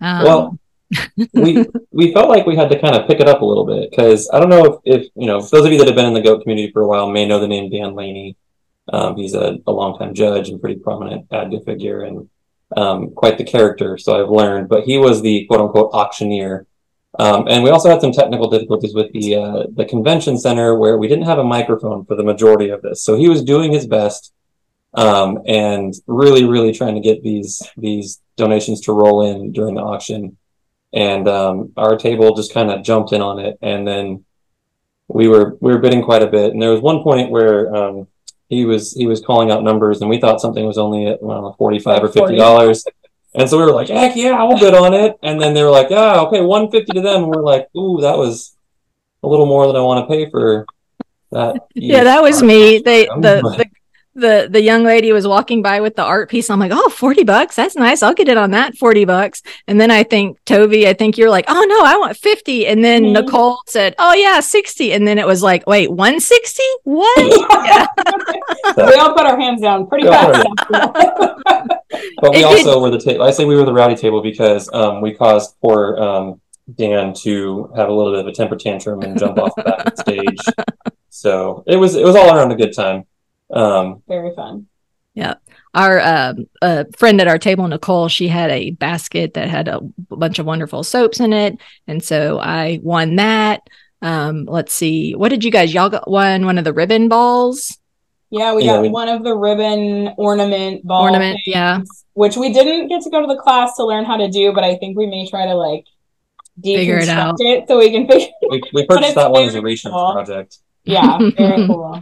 Um, 0.00 0.24
well, 0.24 0.58
we 1.34 1.66
we 1.92 2.12
felt 2.12 2.28
like 2.30 2.46
we 2.46 2.56
had 2.56 2.68
to 2.70 2.80
kind 2.80 2.96
of 2.96 3.06
pick 3.06 3.20
it 3.20 3.28
up 3.28 3.42
a 3.42 3.44
little 3.44 3.64
bit 3.64 3.90
because 3.90 4.28
I 4.32 4.40
don't 4.40 4.48
know 4.50 4.64
if, 4.84 5.02
if 5.02 5.08
you 5.14 5.26
know 5.28 5.40
those 5.40 5.64
of 5.64 5.70
you 5.70 5.78
that 5.78 5.86
have 5.86 5.94
been 5.94 6.06
in 6.06 6.14
the 6.14 6.20
goat 6.22 6.42
community 6.42 6.72
for 6.72 6.82
a 6.82 6.88
while 6.88 7.08
may 7.08 7.26
know 7.26 7.38
the 7.38 7.46
name 7.46 7.70
Dan 7.70 7.94
Laney. 7.94 8.36
Um, 8.92 9.16
he's 9.16 9.34
a, 9.34 9.58
a 9.68 9.72
longtime 9.72 10.14
judge 10.14 10.48
and 10.48 10.60
pretty 10.60 10.80
prominent 10.80 11.26
advocate 11.30 11.64
figure 11.64 12.02
and 12.02 12.28
um, 12.76 13.10
quite 13.10 13.38
the 13.38 13.44
character. 13.44 13.98
So 13.98 14.20
I've 14.20 14.30
learned, 14.30 14.68
but 14.68 14.84
he 14.84 14.98
was 14.98 15.22
the 15.22 15.46
quote 15.46 15.60
unquote 15.60 15.90
auctioneer. 15.92 16.66
Um, 17.18 17.48
and 17.48 17.64
we 17.64 17.70
also 17.70 17.90
had 17.90 18.00
some 18.00 18.12
technical 18.12 18.48
difficulties 18.48 18.94
with 18.94 19.12
the 19.12 19.36
uh, 19.36 19.64
the 19.74 19.84
convention 19.84 20.38
center 20.38 20.76
where 20.76 20.96
we 20.96 21.08
didn't 21.08 21.26
have 21.26 21.38
a 21.38 21.44
microphone 21.44 22.04
for 22.04 22.14
the 22.14 22.22
majority 22.22 22.70
of 22.70 22.82
this. 22.82 23.02
So 23.04 23.16
he 23.16 23.28
was 23.28 23.42
doing 23.42 23.72
his 23.72 23.86
best 23.86 24.32
um, 24.94 25.40
and 25.46 25.94
really, 26.06 26.44
really 26.44 26.72
trying 26.72 26.94
to 26.94 27.00
get 27.00 27.22
these 27.22 27.62
these 27.76 28.20
donations 28.36 28.80
to 28.82 28.92
roll 28.92 29.26
in 29.26 29.52
during 29.52 29.74
the 29.74 29.82
auction 29.82 30.36
and 30.92 31.28
um, 31.28 31.72
our 31.76 31.96
table 31.96 32.34
just 32.34 32.52
kind 32.52 32.70
of 32.70 32.82
jumped 32.82 33.12
in 33.12 33.22
on 33.22 33.38
it 33.38 33.58
and 33.62 33.86
then 33.86 34.24
we 35.08 35.28
were 35.28 35.56
we 35.60 35.72
were 35.72 35.78
bidding 35.78 36.02
quite 36.02 36.22
a 36.22 36.26
bit 36.26 36.52
and 36.52 36.60
there 36.60 36.70
was 36.70 36.80
one 36.80 37.02
point 37.02 37.30
where 37.30 37.74
um, 37.74 38.06
he 38.50 38.66
was 38.66 38.92
he 38.92 39.06
was 39.06 39.20
calling 39.20 39.50
out 39.50 39.62
numbers 39.62 40.02
and 40.02 40.10
we 40.10 40.20
thought 40.20 40.40
something 40.40 40.66
was 40.66 40.76
only 40.76 41.06
at 41.06 41.22
I 41.22 41.52
45 41.56 42.04
or 42.04 42.08
50 42.08 42.36
dollars. 42.36 42.84
And 43.32 43.48
so 43.48 43.56
we 43.56 43.64
were 43.64 43.72
like 43.72 43.88
heck 43.88 44.16
yeah 44.16 44.32
i'll 44.32 44.58
bid 44.58 44.74
on 44.74 44.92
it. 44.92 45.16
And 45.22 45.40
then 45.40 45.54
they 45.54 45.62
were 45.62 45.70
like 45.70 45.88
yeah 45.88 46.20
okay 46.22 46.42
150 46.42 46.92
to 46.92 47.00
them. 47.00 47.22
And 47.22 47.28
we're 47.28 47.42
like 47.42 47.68
ooh 47.76 48.00
that 48.02 48.18
was 48.18 48.54
a 49.22 49.28
little 49.28 49.46
more 49.46 49.66
than 49.66 49.76
i 49.76 49.80
want 49.80 50.02
to 50.02 50.12
pay 50.12 50.28
for 50.30 50.66
that 51.30 51.68
yeah, 51.74 52.02
that 52.02 52.22
was 52.22 52.42
me. 52.42 52.78
They 52.78 53.06
the, 53.06 53.40
the 53.56 53.69
the 54.14 54.48
the 54.50 54.60
young 54.60 54.82
lady 54.82 55.12
was 55.12 55.26
walking 55.26 55.62
by 55.62 55.80
with 55.80 55.94
the 55.94 56.02
art 56.02 56.28
piece. 56.28 56.50
I'm 56.50 56.58
like, 56.58 56.72
oh, 56.74 56.88
40 56.88 57.22
bucks. 57.24 57.54
That's 57.56 57.76
nice. 57.76 58.02
I'll 58.02 58.12
get 58.14 58.28
it 58.28 58.36
on 58.36 58.50
that 58.50 58.74
40 58.76 59.04
bucks. 59.04 59.40
And 59.68 59.80
then 59.80 59.90
I 59.90 60.02
think 60.02 60.38
Tovee, 60.46 60.86
I 60.86 60.94
think 60.94 61.16
you're 61.16 61.30
like, 61.30 61.44
oh 61.48 61.64
no, 61.68 61.84
I 61.84 61.96
want 61.96 62.16
50. 62.16 62.66
And 62.66 62.84
then 62.84 63.04
Mhm. 63.04 63.12
Nicole 63.24 63.58
said, 63.68 63.94
oh 63.98 64.12
yeah, 64.14 64.40
60. 64.40 64.92
And 64.92 65.06
then 65.06 65.18
it 65.18 65.26
was 65.26 65.42
like, 65.42 65.64
wait, 65.66 65.90
160? 65.90 66.62
What? 66.84 67.64
yeah. 67.66 67.86
we 68.76 68.94
all 68.94 69.14
put 69.14 69.26
our 69.26 69.38
hands 69.38 69.60
down 69.62 69.86
pretty 69.86 70.06
Yeah. 70.06 70.32
fast. 70.32 70.48
after. 70.74 71.36
But 72.22 72.30
we 72.32 72.38
It 72.38 72.48
did- 72.48 72.66
also 72.66 72.80
were 72.80 72.90
the 72.90 73.00
table. 73.00 73.24
I 73.24 73.30
say 73.30 73.44
we 73.44 73.56
were 73.56 73.64
the 73.64 73.72
rowdy 73.72 73.94
table 73.96 74.22
because 74.22 74.68
um, 74.72 75.00
we 75.00 75.12
caused 75.14 75.54
poor 75.60 75.96
um, 75.98 76.40
Dan 76.76 77.12
to 77.22 77.70
have 77.76 77.88
a 77.88 77.92
little 77.92 78.12
bit 78.12 78.20
of 78.20 78.26
a 78.26 78.32
temper 78.32 78.56
tantrum 78.56 79.02
and 79.02 79.18
jump 79.18 79.38
off 79.38 79.54
the 79.56 79.62
back 79.62 79.86
of 79.86 79.96
the 79.96 80.02
stage. 80.02 80.38
So 81.12 81.64
it 81.66 81.74
was 81.76 81.96
it 81.96 82.04
was 82.04 82.14
all 82.14 82.34
around 82.34 82.52
a 82.52 82.54
good 82.54 82.72
time. 82.72 83.04
Um, 83.52 84.02
Very 84.08 84.34
fun. 84.34 84.66
Yeah. 85.14 85.34
Our 85.74 86.00
um, 86.00 86.46
uh, 86.62 86.84
friend 86.96 87.20
at 87.20 87.28
our 87.28 87.38
table, 87.38 87.66
Nicole, 87.68 88.08
she 88.08 88.28
had 88.28 88.50
a 88.50 88.70
basket 88.70 89.34
that 89.34 89.48
had 89.48 89.68
a 89.68 89.80
bunch 90.08 90.38
of 90.38 90.46
wonderful 90.46 90.84
soaps 90.84 91.20
in 91.20 91.32
it, 91.32 91.58
and 91.86 92.02
so 92.02 92.38
I 92.38 92.78
won 92.82 93.16
that. 93.16 93.60
Um, 94.02 94.44
let's 94.46 94.72
see, 94.72 95.12
what 95.14 95.28
did 95.28 95.44
you 95.44 95.50
guys? 95.50 95.74
Y'all 95.74 95.90
got 95.90 96.08
one, 96.10 96.46
one 96.46 96.58
of 96.58 96.64
the 96.64 96.72
ribbon 96.72 97.08
balls. 97.08 97.76
Yeah, 98.30 98.54
we 98.54 98.64
Yeah, 98.64 98.74
got 98.76 98.82
we- 98.82 98.88
one 98.88 99.08
of 99.08 99.24
the 99.24 99.34
ribbon 99.34 100.14
ornament 100.16 100.86
ball 100.86 101.02
Ornament, 101.02 101.34
things, 101.44 101.54
yeah. 101.54 101.80
which 102.14 102.36
we 102.36 102.52
didn't 102.52 102.88
get 102.88 103.02
to 103.02 103.10
go 103.10 103.20
to 103.20 103.26
the 103.26 103.36
class 103.40 103.74
to 103.76 103.84
learn 103.84 104.04
how 104.04 104.16
to 104.16 104.28
do, 104.30 104.52
but 104.52 104.62
I 104.64 104.76
think 104.76 104.96
we 104.96 105.06
may 105.06 105.28
try 105.28 105.44
to 105.46 105.54
like 105.54 105.84
Figure 106.62 106.98
it 106.98 107.08
deconstruct 107.08 107.08
out. 107.08 107.34
it 107.40 107.68
so 107.68 107.78
we 107.78 107.90
can 107.90 108.06
figure. 108.06 108.28
We, 108.48 108.62
we 108.72 108.86
purchased 108.88 109.16
that 109.16 109.30
one 109.32 109.42
as 109.42 109.48
a 109.54 109.60
very 109.60 109.72
research 109.72 109.92
cool. 109.92 110.12
project. 110.12 110.58
Yeah, 110.84 111.18
very 111.36 111.66
cool. 111.66 112.00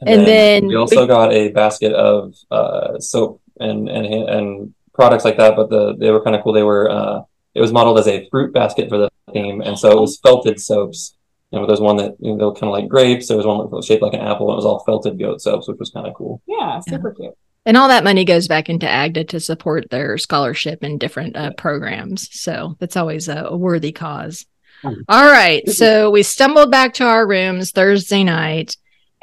And 0.00 0.26
then 0.26 0.66
we 0.66 0.76
also 0.76 1.02
we- 1.02 1.06
got 1.06 1.32
a 1.32 1.48
basket 1.48 1.92
of 1.92 2.34
uh, 2.50 2.98
soap 2.98 3.40
and 3.58 3.88
and 3.88 4.06
and 4.06 4.74
products 4.92 5.24
like 5.24 5.36
that. 5.38 5.56
But 5.56 5.70
the 5.70 5.96
they 5.96 6.10
were 6.10 6.22
kind 6.22 6.36
of 6.36 6.42
cool. 6.42 6.52
They 6.52 6.62
were 6.62 6.90
uh, 6.90 7.22
it 7.54 7.60
was 7.60 7.72
modeled 7.72 7.98
as 7.98 8.08
a 8.08 8.28
fruit 8.30 8.52
basket 8.52 8.88
for 8.88 8.98
the 8.98 9.10
theme, 9.32 9.60
and 9.60 9.78
so 9.78 9.90
it 9.90 10.00
was 10.00 10.18
felted 10.18 10.60
soaps. 10.60 11.14
You 11.50 11.60
know, 11.60 11.66
there's 11.66 11.80
one 11.80 11.96
that 11.96 12.16
you 12.18 12.32
know, 12.32 12.38
they 12.38 12.44
were 12.44 12.54
kind 12.54 12.64
of 12.64 12.72
like 12.72 12.88
grapes. 12.88 13.28
There 13.28 13.36
was 13.36 13.46
one 13.46 13.58
that 13.58 13.70
was 13.70 13.86
shaped 13.86 14.02
like 14.02 14.14
an 14.14 14.20
apple, 14.20 14.48
and 14.48 14.54
it 14.54 14.56
was 14.56 14.66
all 14.66 14.84
felted 14.84 15.18
goat 15.18 15.40
soaps, 15.40 15.68
which 15.68 15.78
was 15.78 15.90
kind 15.90 16.06
of 16.06 16.14
cool. 16.14 16.42
Yeah, 16.46 16.80
super 16.80 17.12
cute. 17.12 17.34
And 17.64 17.76
all 17.76 17.88
that 17.88 18.04
money 18.04 18.24
goes 18.24 18.46
back 18.46 18.68
into 18.68 18.86
AGDA 18.86 19.28
to 19.30 19.40
support 19.40 19.90
their 19.90 20.18
scholarship 20.18 20.84
and 20.84 21.00
different 21.00 21.34
uh, 21.34 21.52
programs. 21.54 22.28
So 22.38 22.76
that's 22.78 22.96
always 22.96 23.28
a, 23.28 23.46
a 23.46 23.56
worthy 23.56 23.90
cause. 23.90 24.46
Mm. 24.84 25.02
All 25.08 25.26
right. 25.26 25.68
So 25.68 26.10
we 26.10 26.22
stumbled 26.22 26.70
back 26.70 26.94
to 26.94 27.04
our 27.04 27.26
rooms 27.26 27.72
Thursday 27.72 28.22
night, 28.22 28.76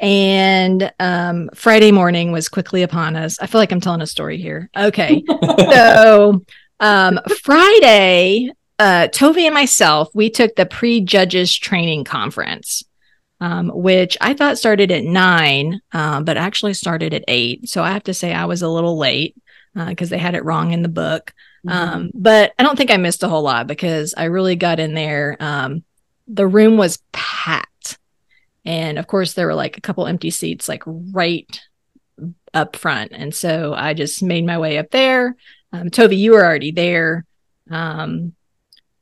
and 0.04 0.92
um, 1.00 1.48
Friday 1.54 1.90
morning 1.90 2.30
was 2.30 2.50
quickly 2.50 2.82
upon 2.82 3.16
us. 3.16 3.38
I 3.40 3.46
feel 3.46 3.58
like 3.58 3.72
I'm 3.72 3.80
telling 3.80 4.02
a 4.02 4.06
story 4.06 4.36
here. 4.36 4.68
Okay. 4.76 5.24
so 5.58 6.42
um, 6.78 7.18
Friday, 7.42 8.50
uh, 8.78 9.08
Tovee 9.08 9.46
and 9.46 9.54
myself, 9.54 10.10
we 10.14 10.28
took 10.28 10.56
the 10.56 10.66
pre 10.66 11.00
judges 11.00 11.56
training 11.56 12.04
conference, 12.04 12.84
um, 13.40 13.70
which 13.74 14.18
I 14.20 14.34
thought 14.34 14.58
started 14.58 14.90
at 14.90 15.04
nine, 15.04 15.80
um, 15.92 16.24
but 16.24 16.36
actually 16.36 16.74
started 16.74 17.14
at 17.14 17.24
eight. 17.26 17.70
So 17.70 17.82
I 17.82 17.92
have 17.92 18.04
to 18.04 18.14
say 18.14 18.34
I 18.34 18.44
was 18.44 18.60
a 18.60 18.68
little 18.68 18.98
late 18.98 19.34
because 19.74 20.10
they 20.10 20.18
had 20.18 20.34
it 20.34 20.44
wrong 20.44 20.72
in 20.72 20.82
the 20.82 20.88
book. 20.88 21.32
Um, 21.66 22.10
but 22.12 22.52
I 22.58 22.62
don't 22.62 22.76
think 22.76 22.90
I 22.90 22.98
missed 22.98 23.22
a 23.22 23.28
whole 23.28 23.42
lot 23.42 23.66
because 23.66 24.12
I 24.16 24.24
really 24.24 24.54
got 24.54 24.80
in 24.80 24.92
there. 24.92 25.38
Um, 25.40 25.82
the 26.28 26.46
room 26.46 26.76
was 26.76 26.98
packed. 27.12 27.70
And 28.64 28.98
of 28.98 29.06
course, 29.06 29.34
there 29.34 29.46
were 29.46 29.54
like 29.54 29.76
a 29.76 29.80
couple 29.80 30.06
empty 30.06 30.30
seats, 30.30 30.68
like 30.68 30.82
right 30.86 31.60
up 32.52 32.76
front. 32.76 33.12
And 33.12 33.34
so 33.34 33.74
I 33.74 33.94
just 33.94 34.22
made 34.22 34.46
my 34.46 34.58
way 34.58 34.78
up 34.78 34.90
there. 34.90 35.36
Um, 35.72 35.90
Tovee, 35.90 36.16
you 36.16 36.32
were 36.32 36.44
already 36.44 36.70
there. 36.70 37.24
Um, 37.70 38.34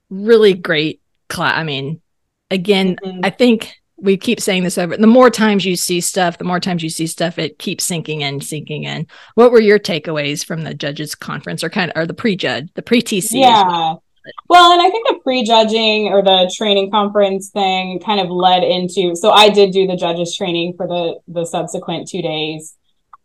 really 0.09 0.55
great 0.55 1.01
class. 1.29 1.55
I 1.57 1.65
mean, 1.65 2.01
again, 2.51 2.97
Mhm. 3.05 3.21
I 3.23 3.31
think 3.31 3.75
we 3.97 4.17
keep 4.17 4.41
saying 4.41 4.65
this 4.65 4.79
over. 4.79 4.97
The 4.97 5.07
more 5.07 5.31
times 5.31 5.65
you 5.65 5.77
see 5.77 6.01
stuff, 6.01 6.39
the 6.39 6.45
more 6.45 6.59
times 6.59 6.83
you 6.83 6.89
see 6.91 7.07
stuff, 7.07 7.39
it 7.39 7.59
keeps 7.59 7.85
sinking 7.85 8.23
in, 8.23 8.41
sinking 8.41 8.83
in. 8.83 9.07
What 9.37 9.53
were 9.53 9.61
your 9.61 9.79
takeaways 9.79 10.45
from 10.45 10.63
the 10.63 10.75
judges 10.75 11.15
conference, 11.15 11.63
or 11.63 11.71
kind 11.71 11.93
of, 11.93 12.03
or 12.03 12.07
the 12.07 12.15
pre-judge, 12.15 12.69
the 12.75 12.83
pre-TC? 12.83 13.41
Yeah. 13.41 13.95
Well, 14.49 14.73
and 14.73 14.81
I 14.81 14.91
think 14.91 15.09
the 15.09 15.20
pre-judging 15.23 16.09
or 16.09 16.23
the 16.23 16.53
training 16.55 16.91
conference 16.91 17.51
thing 17.51 18.01
kind 18.01 18.20
of 18.20 18.31
led 18.31 18.62
into 18.62 19.16
so 19.16 19.31
I 19.31 19.49
did 19.49 19.73
do 19.73 19.87
the 19.87 19.97
judges 19.97 20.37
training 20.37 20.75
for 20.77 20.87
the 20.87 21.18
the 21.29 21.45
subsequent 21.45 22.09
two 22.09 22.23
days. 22.23 22.77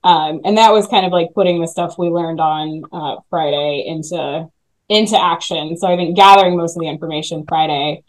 Um, 0.04 0.42
and 0.46 0.58
that 0.58 0.72
was 0.72 0.88
kind 0.88 1.06
of 1.06 1.12
like 1.12 1.34
putting 1.34 1.60
the 1.60 1.68
stuff 1.68 1.98
we 1.98 2.08
learned 2.08 2.40
on 2.40 2.84
uh, 2.92 3.18
Friday 3.30 3.86
into 3.88 4.48
into 4.90 5.22
action. 5.22 5.76
So 5.78 5.88
I 5.88 5.96
think 5.98 6.16
gathering 6.16 6.58
most 6.58 6.76
of 6.76 6.82
the 6.82 6.88
information 6.88 7.46
Friday. 7.48 8.04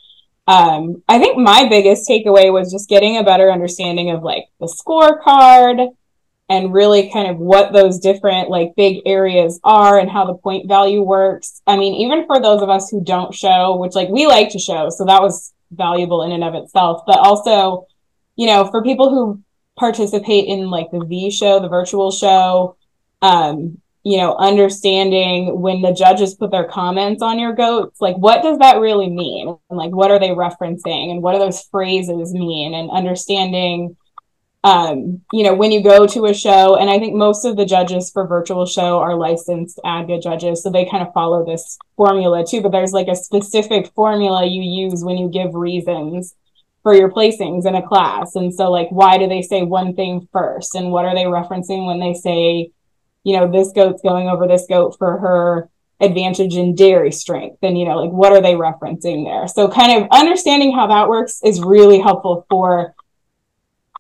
Um, 0.47 1.03
I 1.09 1.19
think 1.19 1.37
my 1.37 1.69
biggest 1.69 2.09
takeaway 2.09 2.51
was 2.51 2.73
just 2.73 2.89
getting 2.89 3.19
a 3.19 3.25
better 3.25 3.51
understanding 3.51 4.11
of 4.11 4.23
like 4.23 4.45
the 4.61 4.67
scorecard 4.67 5.89
and 6.49 6.73
really 6.73 7.11
kind 7.11 7.29
of 7.29 7.37
what 7.39 7.73
those 7.73 7.99
different 7.99 8.49
like 8.49 8.75
big 8.77 9.03
areas 9.05 9.61
are 9.65 9.99
and 9.99 10.11
how 10.11 10.25
the 10.25 10.35
point 10.35 10.67
value 10.67 11.03
works. 11.03 11.61
I 11.67 11.77
mean, 11.77 11.95
even 11.95 12.27
for 12.27 12.41
those 12.41 12.63
of 12.63 12.71
us 12.71 12.91
who 12.91 13.05
don't 13.05 13.35
show, 13.35 13.77
which 13.77 13.95
like 13.95 14.09
we 14.09 14.27
like 14.27 14.51
to 14.51 14.59
show, 14.59 14.89
so 14.89 15.05
that 15.05 15.23
was 15.23 15.53
valuable 15.71 16.23
in 16.23 16.33
and 16.33 16.45
of 16.45 16.55
itself, 16.55 17.03
but 17.07 17.19
also, 17.19 17.87
you 18.37 18.47
know, 18.47 18.67
for 18.71 18.83
people 18.83 19.11
who 19.11 19.43
participate 19.79 20.47
in 20.47 20.71
like 20.71 20.91
the 20.91 21.05
V 21.05 21.31
show, 21.31 21.61
the 21.61 21.69
virtual 21.69 22.11
show, 22.11 22.77
um, 23.21 23.79
you 24.03 24.17
know, 24.17 24.35
understanding 24.37 25.61
when 25.61 25.83
the 25.83 25.93
judges 25.93 26.35
put 26.35 26.51
their 26.51 26.65
comments 26.65 27.21
on 27.21 27.39
your 27.39 27.53
goats, 27.53 28.01
like 28.01 28.17
what 28.17 28.43
does 28.43 28.59
that 28.61 28.81
really 28.81 29.11
mean? 29.11 29.55
And 29.69 29.79
like 29.79 29.91
what 29.91 30.11
are 30.11 30.19
they 30.19 30.31
referencing 30.31 31.11
and 31.11 31.23
what 31.23 31.33
do 31.33 31.41
those 31.41 31.63
phrases 31.71 32.33
mean? 32.33 32.73
And 32.73 32.91
understanding 32.91 33.97
um, 34.69 35.23
you 35.33 35.45
know, 35.45 35.55
when 35.55 35.73
you 35.73 35.83
go 35.83 36.07
to 36.07 36.27
a 36.27 36.35
show, 36.35 36.77
and 36.77 36.91
I 36.91 36.99
think 36.99 37.15
most 37.15 37.47
of 37.47 37.57
the 37.57 37.65
judges 37.65 38.11
for 38.11 38.27
virtual 38.27 38.67
show 38.67 38.99
are 38.99 39.17
licensed 39.17 39.81
ADGA 39.83 40.23
judges, 40.23 40.63
so 40.63 40.71
they 40.71 40.85
kind 40.85 41.07
of 41.07 41.15
follow 41.15 41.43
this 41.43 41.79
formula 41.97 42.45
too. 42.47 42.61
But 42.61 42.73
there's 42.73 42.93
like 42.93 43.09
a 43.09 43.17
specific 43.17 43.91
formula 43.95 44.45
you 44.45 44.61
use 44.61 45.03
when 45.03 45.17
you 45.17 45.31
give 45.31 45.55
reasons 45.55 46.35
for 46.83 46.95
your 46.95 47.11
placings 47.11 47.67
in 47.67 47.77
a 47.77 47.87
class. 47.87 48.35
And 48.35 48.53
so, 48.53 48.71
like, 48.71 48.89
why 48.91 49.17
do 49.17 49.27
they 49.27 49.41
say 49.41 49.63
one 49.63 49.95
thing 49.95 50.29
first? 50.33 50.75
And 50.75 50.91
what 50.91 51.07
are 51.07 51.15
they 51.15 51.25
referencing 51.25 51.87
when 51.87 51.99
they 51.99 52.13
say, 52.13 52.71
you 53.25 53.39
know, 53.39 53.51
this 53.51 53.73
goat's 53.73 54.03
going 54.03 54.29
over 54.29 54.47
this 54.47 54.67
goat 54.69 54.97
for 54.99 55.19
her 55.19 55.71
advantage 55.99 56.57
in 56.57 56.75
dairy 56.75 57.11
strength? 57.11 57.57
And, 57.63 57.79
you 57.79 57.87
know, 57.87 57.97
like, 57.97 58.13
what 58.13 58.33
are 58.33 58.43
they 58.43 58.53
referencing 58.53 59.25
there? 59.25 59.49
So, 59.49 59.69
kind 59.69 60.03
of 60.03 60.09
understanding 60.11 60.75
how 60.75 60.89
that 60.89 61.09
works 61.09 61.41
is 61.43 61.63
really 61.63 62.01
helpful 62.01 62.45
for 62.51 62.95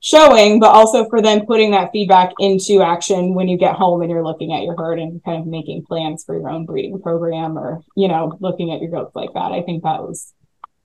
showing, 0.00 0.60
but 0.60 0.70
also 0.70 1.08
for 1.08 1.20
then 1.20 1.46
putting 1.46 1.72
that 1.72 1.90
feedback 1.92 2.32
into 2.38 2.82
action 2.82 3.34
when 3.34 3.48
you 3.48 3.58
get 3.58 3.74
home 3.74 4.02
and 4.02 4.10
you're 4.10 4.24
looking 4.24 4.52
at 4.52 4.62
your 4.62 4.76
herd 4.76 4.98
and 4.98 5.22
kind 5.24 5.40
of 5.40 5.46
making 5.46 5.84
plans 5.84 6.24
for 6.24 6.38
your 6.38 6.48
own 6.48 6.66
breeding 6.66 7.00
program 7.00 7.58
or, 7.58 7.82
you 7.96 8.08
know, 8.08 8.36
looking 8.40 8.72
at 8.72 8.80
your 8.80 8.90
goats 8.90 9.14
like 9.14 9.32
that. 9.34 9.52
I 9.52 9.62
think 9.62 9.82
that 9.82 10.02
was 10.02 10.32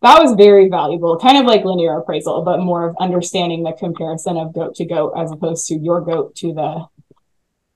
that 0.02 0.22
was 0.22 0.34
very 0.34 0.68
valuable, 0.68 1.18
kind 1.18 1.38
of 1.38 1.46
like 1.46 1.64
linear 1.64 1.98
appraisal, 1.98 2.44
but 2.44 2.60
more 2.60 2.90
of 2.90 2.96
understanding 3.00 3.64
the 3.64 3.72
comparison 3.72 4.36
of 4.36 4.54
goat 4.54 4.76
to 4.76 4.86
goat 4.86 5.14
as 5.16 5.32
opposed 5.32 5.68
to 5.68 5.76
your 5.76 6.02
goat 6.02 6.36
to 6.36 6.54
the 6.54 6.86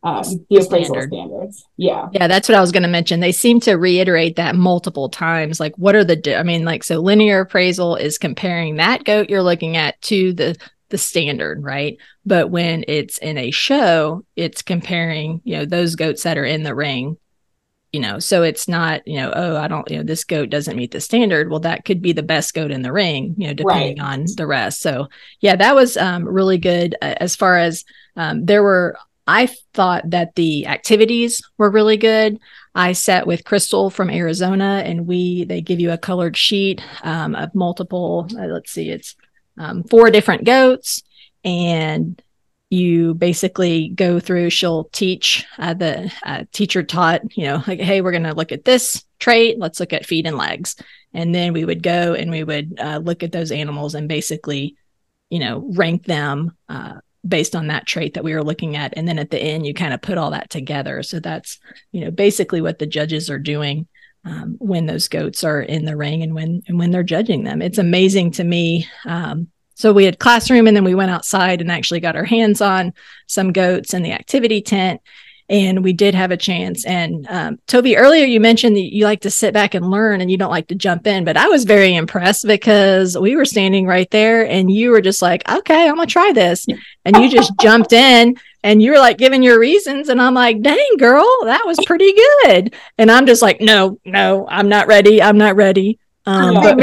um, 0.03 0.23
the 0.49 0.57
appraisal 0.57 0.95
Standard. 0.95 1.09
standards. 1.09 1.65
Yeah. 1.75 2.07
Yeah, 2.13 2.27
that's 2.27 2.47
what 2.47 2.57
I 2.57 2.61
was 2.61 2.71
going 2.71 2.83
to 2.83 2.89
mention. 2.89 3.19
They 3.19 3.31
seem 3.31 3.59
to 3.61 3.75
reiterate 3.75 4.35
that 4.35 4.55
multiple 4.55 5.09
times. 5.09 5.59
Like, 5.59 5.75
what 5.77 5.95
are 5.95 6.03
the? 6.03 6.15
di- 6.15 6.35
I 6.35 6.43
mean, 6.43 6.65
like, 6.65 6.83
so 6.83 6.99
linear 6.99 7.41
appraisal 7.41 7.95
is 7.95 8.17
comparing 8.17 8.75
that 8.75 9.03
goat 9.05 9.29
you're 9.29 9.43
looking 9.43 9.75
at 9.75 9.99
to 10.03 10.33
the 10.33 10.55
the 10.89 10.97
standard, 10.97 11.63
right? 11.63 11.97
But 12.25 12.49
when 12.49 12.83
it's 12.87 13.17
in 13.17 13.37
a 13.37 13.51
show, 13.51 14.23
it's 14.35 14.61
comparing, 14.61 15.41
you 15.43 15.57
know, 15.57 15.65
those 15.65 15.95
goats 15.95 16.23
that 16.23 16.37
are 16.37 16.45
in 16.45 16.63
the 16.63 16.75
ring. 16.75 17.17
You 17.93 18.01
know, 18.01 18.19
so 18.19 18.43
it's 18.43 18.67
not, 18.67 19.07
you 19.07 19.15
know, 19.15 19.31
oh, 19.33 19.55
I 19.55 19.69
don't, 19.69 19.89
you 19.89 19.97
know, 19.97 20.03
this 20.03 20.25
goat 20.25 20.49
doesn't 20.49 20.75
meet 20.75 20.91
the 20.91 20.99
standard. 20.99 21.49
Well, 21.49 21.61
that 21.61 21.85
could 21.85 22.01
be 22.01 22.11
the 22.11 22.21
best 22.21 22.53
goat 22.53 22.69
in 22.69 22.81
the 22.81 22.91
ring, 22.91 23.33
you 23.37 23.47
know, 23.47 23.53
depending 23.53 24.01
on 24.01 24.25
the 24.35 24.45
rest. 24.45 24.81
So, 24.81 25.07
yeah, 25.39 25.55
that 25.55 25.73
was 25.73 25.95
um, 25.95 26.25
really 26.25 26.57
good 26.57 26.95
uh, 27.01 27.15
as 27.17 27.35
far 27.35 27.57
as 27.57 27.85
um, 28.17 28.45
there 28.45 28.61
were 28.61 28.97
I 29.27 29.49
thought 29.73 30.09
that 30.09 30.35
the 30.35 30.67
activities 30.67 31.41
were 31.57 31.69
really 31.69 31.97
good. 31.97 32.39
I 32.73 32.93
sat 32.93 33.27
with 33.27 33.43
Crystal 33.43 33.89
from 33.89 34.09
Arizona, 34.09 34.81
and 34.85 35.05
we 35.05 35.43
they 35.43 35.61
give 35.61 35.79
you 35.79 35.91
a 35.91 35.97
colored 35.97 36.37
sheet 36.37 36.81
um, 37.03 37.35
of 37.35 37.53
multiple. 37.53 38.29
Uh, 38.39 38.45
let's 38.45 38.71
see, 38.71 38.89
it's 38.89 39.15
um, 39.57 39.83
four 39.83 40.09
different 40.11 40.45
goats, 40.45 41.03
and 41.43 42.21
you 42.69 43.13
basically 43.13 43.89
go 43.89 44.19
through. 44.19 44.49
She'll 44.49 44.85
teach 44.85 45.45
uh, 45.57 45.73
the 45.73 46.11
uh, 46.25 46.45
teacher 46.51 46.83
taught 46.83 47.37
you 47.37 47.45
know 47.45 47.63
like 47.67 47.79
hey 47.79 48.01
we're 48.01 48.11
going 48.11 48.23
to 48.23 48.35
look 48.35 48.51
at 48.51 48.65
this 48.65 49.03
trait. 49.19 49.59
Let's 49.59 49.79
look 49.79 49.93
at 49.93 50.05
feet 50.05 50.25
and 50.25 50.37
legs, 50.37 50.75
and 51.13 51.33
then 51.33 51.53
we 51.53 51.65
would 51.65 51.83
go 51.83 52.13
and 52.13 52.31
we 52.31 52.43
would 52.43 52.79
uh, 52.79 52.97
look 52.97 53.23
at 53.23 53.31
those 53.31 53.51
animals 53.51 53.95
and 53.95 54.07
basically 54.07 54.75
you 55.29 55.39
know 55.39 55.69
rank 55.75 56.05
them. 56.05 56.55
Uh, 56.69 56.95
based 57.27 57.55
on 57.55 57.67
that 57.67 57.85
trait 57.85 58.13
that 58.13 58.23
we 58.23 58.33
were 58.33 58.43
looking 58.43 58.77
at 58.77 58.93
and 58.95 59.05
then 59.05 59.19
at 59.19 59.31
the 59.31 59.39
end 59.39 59.65
you 59.65 59.73
kind 59.73 59.93
of 59.93 60.01
put 60.01 60.17
all 60.17 60.31
that 60.31 60.49
together 60.49 61.03
so 61.03 61.19
that's 61.19 61.59
you 61.91 61.99
know 61.99 62.11
basically 62.11 62.61
what 62.61 62.79
the 62.79 62.85
judges 62.85 63.29
are 63.29 63.39
doing 63.39 63.85
um, 64.27 64.55
when 64.59 64.85
those 64.85 65.07
goats 65.07 65.43
are 65.43 65.61
in 65.61 65.85
the 65.85 65.95
ring 65.95 66.21
and 66.21 66.33
when 66.33 66.61
and 66.67 66.77
when 66.77 66.91
they're 66.91 67.03
judging 67.03 67.43
them. 67.43 67.61
It's 67.61 67.77
amazing 67.77 68.31
to 68.31 68.43
me 68.43 68.87
um, 69.05 69.47
so 69.77 69.93
we 69.93 70.05
had 70.05 70.17
classroom 70.17 70.65
and 70.65 70.75
then 70.75 70.83
we 70.83 70.95
went 70.95 71.11
outside 71.11 71.61
and 71.61 71.71
actually 71.71 71.99
got 71.99 72.15
our 72.15 72.23
hands 72.23 72.61
on 72.61 72.95
some 73.27 73.53
goats 73.53 73.93
in 73.93 74.01
the 74.01 74.11
activity 74.11 74.59
tent 74.59 75.01
and 75.49 75.83
we 75.83 75.93
did 75.93 76.15
have 76.15 76.31
a 76.31 76.35
chance. 76.35 76.83
And 76.83 77.27
um, 77.29 77.59
Tovee 77.67 77.95
earlier 77.95 78.25
you 78.25 78.39
mentioned 78.39 78.75
that 78.75 78.93
you 78.93 79.05
like 79.05 79.21
to 79.21 79.29
sit 79.29 79.53
back 79.53 79.75
and 79.75 79.91
learn 79.91 80.19
and 80.19 80.31
you 80.31 80.37
don't 80.37 80.49
like 80.49 80.67
to 80.69 80.75
jump 80.75 81.05
in 81.05 81.25
but 81.25 81.37
i 81.37 81.47
was 81.47 81.63
very 81.63 81.95
impressed 81.95 82.47
because 82.47 83.15
we 83.17 83.35
were 83.35 83.45
standing 83.45 83.85
right 83.85 84.09
there 84.09 84.47
and 84.47 84.71
you 84.71 84.89
were 84.89 84.99
just 84.99 85.21
like 85.21 85.47
okay 85.47 85.87
i'm 85.87 85.95
gonna 85.95 86.07
try 86.07 86.31
this. 86.33 86.65
And 87.05 87.15
you 87.17 87.29
just 87.29 87.53
jumped 87.61 87.93
in 87.93 88.35
and 88.67 88.81
you 88.81 88.91
were 88.91 88.99
like 88.99 89.17
giving 89.17 89.41
your 89.41 89.59
reasons 89.59 90.09
and 90.09 90.21
i'm 90.21 90.33
like 90.33 90.61
dang 90.61 90.97
girl 90.97 91.25
that 91.43 91.63
was 91.65 91.77
pretty 91.85 92.13
good 92.13 92.75
and 92.97 93.09
i'm 93.09 93.25
just 93.25 93.41
like 93.41 93.61
no 93.61 93.97
no 94.05 94.45
i'm 94.49 94.67
not 94.67 94.87
ready 94.87 95.21
i'm 95.21 95.37
not 95.37 95.55
ready 95.55 95.97
um, 96.25 96.53
but, 96.55 96.77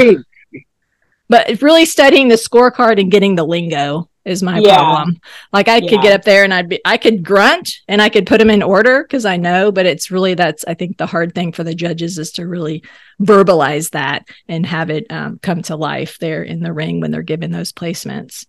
but 1.29 1.61
really 1.61 1.85
studying 1.85 2.27
the 2.27 2.35
scorecard 2.35 2.99
and 2.99 3.11
getting 3.11 3.35
the 3.35 3.43
lingo 3.43 4.09
is 4.25 4.41
my 4.41 4.59
Yeah. 4.59 4.75
problem. 4.75 5.19
Like 5.53 5.67
I 5.67 5.79
could 5.79 6.01
get 6.01 6.13
up 6.13 6.23
there 6.23 6.43
and 6.43 6.51
I'd 6.53 6.67
be 6.67 6.81
I 6.83 6.97
could 6.97 7.23
grunt 7.23 7.77
and 7.87 8.01
I 8.01 8.09
could 8.09 8.25
put 8.25 8.39
them 8.39 8.49
in 8.49 8.63
order 8.63 9.03
because 9.03 9.23
I 9.23 9.37
know, 9.37 9.71
but 9.71 9.85
it's 9.85 10.09
really 10.09 10.33
that's 10.33 10.65
I 10.65 10.73
think 10.73 10.97
the 10.97 11.05
hard 11.05 11.35
thing 11.35 11.51
for 11.51 11.63
the 11.63 11.75
judges 11.75 12.17
is 12.17 12.31
to 12.33 12.47
really 12.47 12.83
verbalize 13.21 13.91
that 13.91 14.27
and 14.47 14.65
have 14.65 14.89
it 14.89 15.05
um, 15.11 15.37
come 15.43 15.61
to 15.63 15.75
life 15.75 16.17
there 16.19 16.41
in 16.41 16.61
the 16.61 16.73
ring 16.73 16.99
when 17.01 17.11
they're 17.11 17.21
given 17.21 17.51
those 17.51 17.71
placements. 17.71 18.47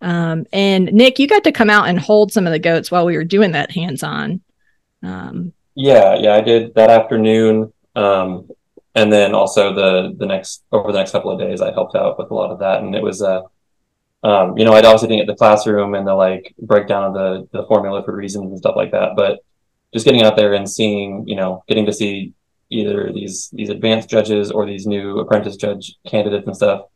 Um, 0.00 0.46
and 0.52 0.92
Nick, 0.92 1.18
you 1.18 1.26
got 1.26 1.44
to 1.44 1.52
come 1.52 1.70
out 1.70 1.88
and 1.88 1.98
hold 1.98 2.32
some 2.32 2.46
of 2.46 2.52
the 2.52 2.58
goats 2.58 2.90
while 2.90 3.04
we 3.04 3.16
were 3.16 3.24
doing 3.24 3.52
that 3.52 3.72
hands 3.72 4.02
on. 4.02 4.40
Um, 5.02 5.52
Yeah, 5.74 6.16
yeah, 6.16 6.34
I 6.34 6.40
did 6.40 6.74
that 6.74 6.90
afternoon. 6.90 7.72
Um, 7.96 8.48
and 8.94 9.12
then 9.12 9.34
also 9.34 9.74
the 9.74 10.14
the 10.16 10.26
next 10.26 10.64
over 10.72 10.92
the 10.92 10.98
next 10.98 11.12
couple 11.12 11.30
of 11.30 11.38
days, 11.38 11.60
I 11.60 11.72
helped 11.72 11.94
out 11.94 12.18
with 12.18 12.30
a 12.30 12.34
lot 12.34 12.50
of 12.50 12.58
that, 12.60 12.82
and 12.82 12.94
it 12.94 13.02
was 13.02 13.22
uh, 13.22 13.42
um, 14.22 14.58
you 14.58 14.64
know, 14.64 14.72
I'd 14.72 14.84
obviously 14.84 15.08
been 15.08 15.20
at 15.20 15.26
the 15.26 15.36
classroom 15.36 15.94
and 15.94 16.06
the 16.06 16.14
like 16.14 16.54
breakdown 16.60 17.04
of 17.04 17.14
the 17.14 17.48
the 17.52 17.66
formula 17.66 18.02
for 18.02 18.14
reasons 18.14 18.50
and 18.50 18.58
stuff 18.58 18.76
like 18.76 18.90
that, 18.92 19.14
but 19.16 19.40
just 19.92 20.04
getting 20.04 20.22
out 20.22 20.36
there 20.36 20.54
and 20.54 20.68
seeing, 20.68 21.26
you 21.26 21.36
know, 21.36 21.64
getting 21.68 21.86
to 21.86 21.92
see 21.92 22.32
either 22.70 23.12
these 23.12 23.48
these 23.52 23.70
advanced 23.70 24.10
judges 24.10 24.50
or 24.50 24.66
these 24.66 24.86
new 24.86 25.18
apprentice 25.20 25.56
judge 25.56 25.94
candidates 26.06 26.46
and 26.46 26.56
stuff, 26.56 26.86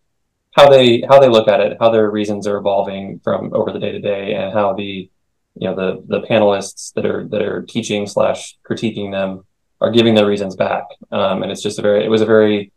how 0.53 0.69
they 0.69 1.03
how 1.09 1.19
they 1.19 1.29
look 1.29 1.49
at 1.49 1.61
it, 1.61 1.77
how 1.81 1.91
their 1.91 2.11
reasons 2.11 2.47
are 2.47 2.59
evolving 2.59 3.21
from 3.25 3.53
over 3.55 3.73
the 3.73 3.79
day 3.79 3.93
to 3.93 4.01
day, 4.01 4.35
and 4.35 4.53
how 4.53 4.75
the 4.75 5.11
you 5.55 5.69
know 5.69 5.75
the 5.75 6.03
the 6.07 6.27
panelists 6.27 6.93
that 6.95 7.07
are 7.07 7.27
that 7.29 7.43
are 7.43 7.63
teaching 7.63 8.07
slash 8.07 8.57
critiquing 8.69 9.11
them 9.11 9.45
are 9.81 9.91
giving 9.91 10.15
their 10.15 10.27
reasons 10.27 10.55
back. 10.55 10.85
Um, 11.11 11.43
and 11.43 11.51
it's 11.51 11.63
just 11.63 11.79
a 11.79 11.83
very 11.83 12.05
it 12.05 12.09
was 12.09 12.21
a 12.21 12.27
very 12.27 12.73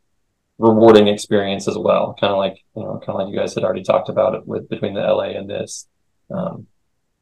rewarding 0.57 1.09
experience 1.09 1.67
as 1.67 1.77
well 1.77 2.15
kind 2.17 2.31
of 2.31 2.37
like 2.37 2.63
you 2.77 2.81
know 2.81 2.97
kind 3.05 3.09
of 3.09 3.15
like 3.15 3.27
you 3.27 3.37
guys 3.37 3.53
had 3.53 3.65
already 3.65 3.83
talked 3.83 4.07
about 4.07 4.35
it 4.35 4.47
with 4.47 4.69
between 4.69 4.93
the 4.93 5.01
la 5.01 5.23
and 5.23 5.49
this. 5.49 5.87
Um, 6.31 6.67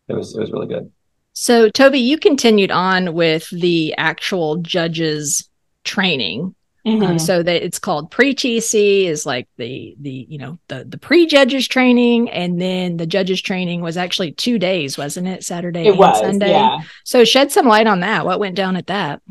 it 0.08 0.14
was 0.14 0.36
it 0.36 0.39
was 0.39 0.51
really 0.51 0.68
good. 0.68 0.91
So 1.34 1.70
Tovee, 1.70 1.97
you 1.99 2.20
continued 2.20 2.70
on 2.70 3.16
with 3.16 3.49
the 3.49 3.95
actual 3.97 4.58
judges 4.58 5.49
training. 5.84 6.54
Um, 6.86 7.15
Mhm. 7.15 7.19
so 7.21 7.41
that 7.41 7.63
it's 7.65 7.79
called 7.79 8.11
pre-TC 8.11 9.05
is 9.05 9.25
like 9.25 9.47
the 9.57 9.95
the 10.01 10.25
you 10.29 10.38
know 10.38 10.59
the 10.67 10.84
the 10.84 10.97
pre-judges 10.97 11.67
training, 11.67 12.29
and 12.29 12.59
then 12.61 12.97
the 12.97 13.05
judges 13.05 13.41
training 13.41 13.81
was 13.81 13.95
actually 13.97 14.34
two 14.34 14.59
days, 14.59 14.97
wasn't 14.97 15.27
it? 15.27 15.43
Saturday 15.43 15.88
it 15.88 15.91
and 15.91 15.97
was, 15.97 16.19
Sunday. 16.19 16.51
yeah. 16.51 16.79
So 17.05 17.23
shed 17.23 17.51
some 17.51 17.67
light 17.67 17.88
on 17.88 18.01
that. 18.01 18.25
What 18.25 18.39
went 18.39 18.55
down 18.55 18.75
at 18.75 18.88
that? 18.88 19.21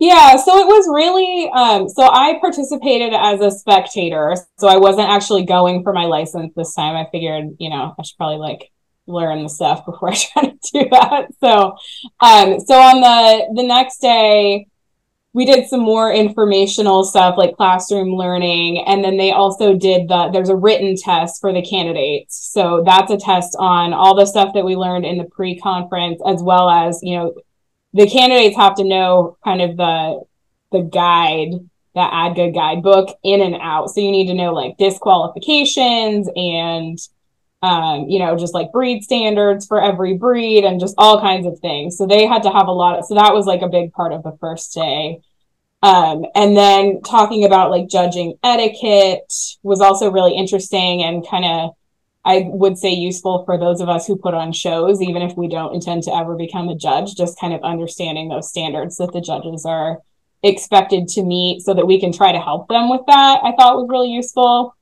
Yeah, 0.00 0.36
so 0.36 0.58
it 0.58 0.66
was 0.66 0.86
really 0.92 1.48
um 1.54 1.88
so 1.88 2.02
I 2.10 2.38
participated 2.40 3.12
as 3.14 3.40
a 3.40 3.50
spectator. 3.50 4.36
So 4.58 4.68
I 4.68 4.76
wasn't 4.76 5.08
actually 5.08 5.44
going 5.44 5.82
for 5.82 5.92
my 5.92 6.04
license 6.06 6.52
this 6.56 6.74
time. 6.74 6.96
I 6.96 7.08
figured, 7.12 7.56
you 7.58 7.70
know, 7.70 7.94
I 7.98 8.02
should 8.02 8.16
probably 8.16 8.38
like 8.38 8.70
learn 9.06 9.42
the 9.42 9.48
stuff 9.48 9.84
before 9.86 10.10
I 10.10 10.14
try 10.14 10.42
to 10.42 10.58
do 10.72 10.88
that. 10.90 11.26
So 11.40 11.76
um 12.20 12.60
so 12.60 12.74
on 12.80 13.00
the 13.00 13.60
the 13.62 13.66
next 13.66 13.98
day 13.98 14.66
we 15.34 15.44
did 15.44 15.68
some 15.68 15.80
more 15.80 16.12
informational 16.12 17.02
stuff 17.02 17.34
like 17.36 17.56
classroom 17.56 18.14
learning 18.14 18.78
and 18.86 19.04
then 19.04 19.16
they 19.16 19.32
also 19.32 19.76
did 19.76 20.08
the 20.08 20.30
there's 20.32 20.48
a 20.48 20.56
written 20.56 20.96
test 20.96 21.40
for 21.40 21.52
the 21.52 21.60
candidates. 21.60 22.36
So 22.52 22.82
that's 22.86 23.10
a 23.10 23.18
test 23.18 23.56
on 23.58 23.92
all 23.92 24.14
the 24.14 24.26
stuff 24.26 24.54
that 24.54 24.64
we 24.64 24.76
learned 24.76 25.04
in 25.04 25.18
the 25.18 25.24
pre-conference 25.24 26.22
as 26.24 26.40
well 26.40 26.70
as, 26.70 27.00
you 27.02 27.16
know, 27.16 27.34
the 27.92 28.08
candidates 28.08 28.56
have 28.56 28.76
to 28.76 28.84
know 28.84 29.36
kind 29.44 29.60
of 29.60 29.76
the 29.76 30.22
the 30.72 30.82
guide 30.82 31.50
the 31.94 32.00
adga 32.00 32.52
guidebook 32.52 33.16
in 33.22 33.40
and 33.40 33.56
out 33.56 33.90
so 33.90 34.00
you 34.00 34.10
need 34.10 34.26
to 34.26 34.34
know 34.34 34.52
like 34.52 34.76
disqualifications 34.78 36.28
and 36.34 36.98
um, 37.64 38.08
you 38.08 38.18
know 38.18 38.36
just 38.36 38.52
like 38.52 38.70
breed 38.72 39.02
standards 39.02 39.66
for 39.66 39.82
every 39.82 40.18
breed 40.18 40.64
and 40.64 40.78
just 40.78 40.94
all 40.98 41.18
kinds 41.20 41.46
of 41.46 41.58
things 41.60 41.96
so 41.96 42.06
they 42.06 42.26
had 42.26 42.42
to 42.42 42.50
have 42.50 42.68
a 42.68 42.72
lot 42.72 42.98
of 42.98 43.06
so 43.06 43.14
that 43.14 43.32
was 43.32 43.46
like 43.46 43.62
a 43.62 43.68
big 43.68 43.90
part 43.92 44.12
of 44.12 44.22
the 44.22 44.36
first 44.38 44.74
day 44.74 45.18
um, 45.82 46.24
and 46.34 46.56
then 46.56 47.00
talking 47.02 47.44
about 47.44 47.70
like 47.70 47.88
judging 47.88 48.34
etiquette 48.42 49.32
was 49.62 49.80
also 49.80 50.10
really 50.10 50.36
interesting 50.36 51.02
and 51.02 51.26
kind 51.26 51.46
of 51.46 51.70
I 52.26 52.46
would 52.46 52.78
say 52.78 52.90
useful 52.90 53.44
for 53.44 53.58
those 53.58 53.82
of 53.82 53.90
us 53.90 54.06
who 54.06 54.16
put 54.16 54.32
on 54.32 54.52
shows, 54.52 55.02
even 55.02 55.20
if 55.20 55.36
we 55.36 55.46
don't 55.46 55.74
intend 55.74 56.04
to 56.04 56.14
ever 56.14 56.36
become 56.36 56.70
a 56.70 56.74
judge, 56.74 57.14
just 57.14 57.38
kind 57.38 57.52
of 57.52 57.62
understanding 57.62 58.28
those 58.28 58.48
standards 58.48 58.96
that 58.96 59.12
the 59.12 59.20
judges 59.20 59.66
are 59.66 59.98
expected 60.42 61.06
to 61.08 61.22
meet 61.22 61.60
so 61.60 61.74
that 61.74 61.86
we 61.86 62.00
can 62.00 62.12
try 62.12 62.32
to 62.32 62.40
help 62.40 62.68
them 62.68 62.88
with 62.88 63.02
that. 63.08 63.40
I 63.42 63.52
thought 63.52 63.76
was 63.76 63.88
really 63.90 64.10
useful. 64.10 64.74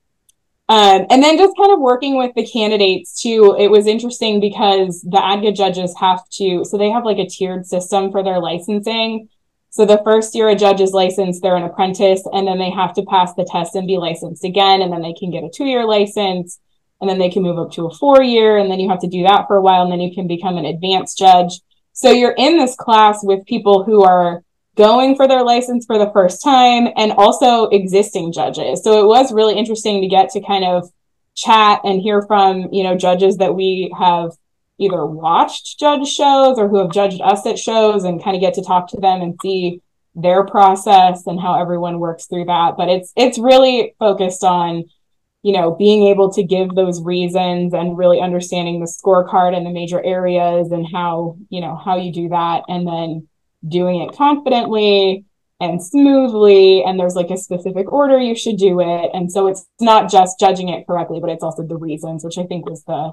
Um, 0.73 1.05
and 1.11 1.21
then 1.21 1.37
just 1.37 1.55
kind 1.55 1.71
of 1.71 1.79
working 1.79 2.17
with 2.17 2.33
the 2.33 2.47
candidates 2.47 3.21
too. 3.21 3.55
It 3.59 3.69
was 3.69 3.85
interesting 3.85 4.39
because 4.39 5.03
the 5.03 5.17
ADGA 5.17 5.55
judges 5.55 5.93
have 5.99 6.27
to, 6.37 6.65
so 6.65 6.79
they 6.79 6.89
have 6.89 7.05
like 7.05 7.19
a 7.19 7.27
tiered 7.27 7.67
system 7.67 8.11
for 8.11 8.23
their 8.23 8.39
licensing. 8.39 9.29
So 9.69 9.85
the 9.85 10.01
first 10.03 10.33
year 10.33 10.49
a 10.49 10.55
judge 10.55 10.81
is 10.81 10.91
licensed, 10.91 11.43
they're 11.43 11.55
an 11.55 11.61
apprentice, 11.61 12.23
and 12.33 12.47
then 12.47 12.57
they 12.57 12.71
have 12.71 12.95
to 12.95 13.03
pass 13.03 13.35
the 13.35 13.45
test 13.45 13.75
and 13.75 13.85
be 13.85 13.97
licensed 13.97 14.43
again, 14.43 14.81
and 14.81 14.91
then 14.91 15.03
they 15.03 15.13
can 15.13 15.29
get 15.29 15.43
a 15.43 15.49
two 15.53 15.65
year 15.65 15.85
license 15.85 16.59
and 17.01 17.09
then 17.09 17.19
they 17.19 17.29
can 17.29 17.43
move 17.43 17.59
up 17.59 17.71
to 17.73 17.85
a 17.85 17.93
four 17.93 18.23
year 18.23 18.57
and 18.57 18.71
then 18.71 18.79
you 18.79 18.89
have 18.89 19.01
to 19.01 19.07
do 19.07 19.23
that 19.23 19.45
for 19.47 19.57
a 19.57 19.61
while 19.61 19.83
and 19.83 19.91
then 19.91 19.99
you 19.99 20.15
can 20.15 20.25
become 20.25 20.57
an 20.57 20.65
advanced 20.65 21.17
judge 21.17 21.59
so 21.91 22.09
you're 22.09 22.35
in 22.37 22.57
this 22.57 22.75
class 22.77 23.19
with 23.23 23.45
people 23.45 23.83
who 23.83 24.03
are 24.03 24.41
going 24.75 25.15
for 25.15 25.27
their 25.27 25.43
license 25.43 25.85
for 25.85 25.97
the 25.97 26.11
first 26.11 26.43
time 26.43 26.87
and 26.95 27.11
also 27.11 27.65
existing 27.65 28.31
judges. 28.31 28.83
So 28.83 29.03
it 29.03 29.07
was 29.07 29.33
really 29.33 29.55
interesting 29.55 30.01
to 30.01 30.07
get 30.07 30.29
to 30.31 30.41
kind 30.41 30.65
of 30.65 30.89
chat 31.35 31.81
and 31.83 32.01
hear 32.01 32.21
from 32.21 32.69
you 32.71 32.83
know 32.83 32.95
judges 32.95 33.37
that 33.37 33.55
we 33.55 33.91
have 33.97 34.31
either 34.79 35.05
watched 35.05 35.79
judge 35.79 36.07
shows 36.07 36.59
or 36.59 36.67
who 36.67 36.77
have 36.77 36.91
judged 36.91 37.21
us 37.21 37.45
at 37.45 37.57
shows 37.57 38.03
and 38.03 38.23
kind 38.23 38.35
of 38.35 38.41
get 38.41 38.53
to 38.53 38.63
talk 38.63 38.87
to 38.87 38.99
them 38.99 39.21
and 39.21 39.35
see 39.41 39.81
their 40.15 40.45
process 40.45 41.25
and 41.25 41.39
how 41.39 41.59
everyone 41.59 41.99
works 41.99 42.27
through 42.27 42.45
that. 42.45 42.75
But 42.77 42.89
it's 42.89 43.11
it's 43.15 43.39
really 43.39 43.95
focused 43.99 44.43
on 44.43 44.85
you 45.43 45.51
know, 45.51 45.75
being 45.75 46.07
able 46.07 46.31
to 46.31 46.41
give 46.41 46.73
those 46.73 47.01
reasons 47.01 47.73
and 47.73 47.97
really 47.97 48.21
understanding 48.21 48.79
the 48.79 48.85
scorecard 48.85 49.55
and 49.55 49.65
the 49.65 49.71
major 49.71 50.01
areas 50.03 50.71
and 50.71 50.87
how, 50.89 51.37
you 51.49 51.59
know, 51.59 51.75
how 51.75 51.97
you 51.97 52.13
do 52.13 52.29
that. 52.29 52.63
And 52.69 52.87
then 52.87 53.27
doing 53.67 54.01
it 54.01 54.15
confidently 54.15 55.25
and 55.59 55.83
smoothly. 55.83 56.83
And 56.83 56.99
there's 56.99 57.15
like 57.15 57.29
a 57.29 57.37
specific 57.37 57.91
order 57.91 58.19
you 58.19 58.35
should 58.35 58.57
do 58.57 58.79
it. 58.79 59.11
And 59.13 59.31
so 59.31 59.47
it's 59.47 59.65
not 59.79 60.11
just 60.11 60.39
judging 60.39 60.69
it 60.69 60.85
correctly, 60.85 61.19
but 61.19 61.29
it's 61.29 61.43
also 61.43 61.63
the 61.63 61.77
reasons, 61.77 62.23
which 62.23 62.37
I 62.37 62.43
think 62.43 62.65
was 62.65 62.83
the 62.83 63.11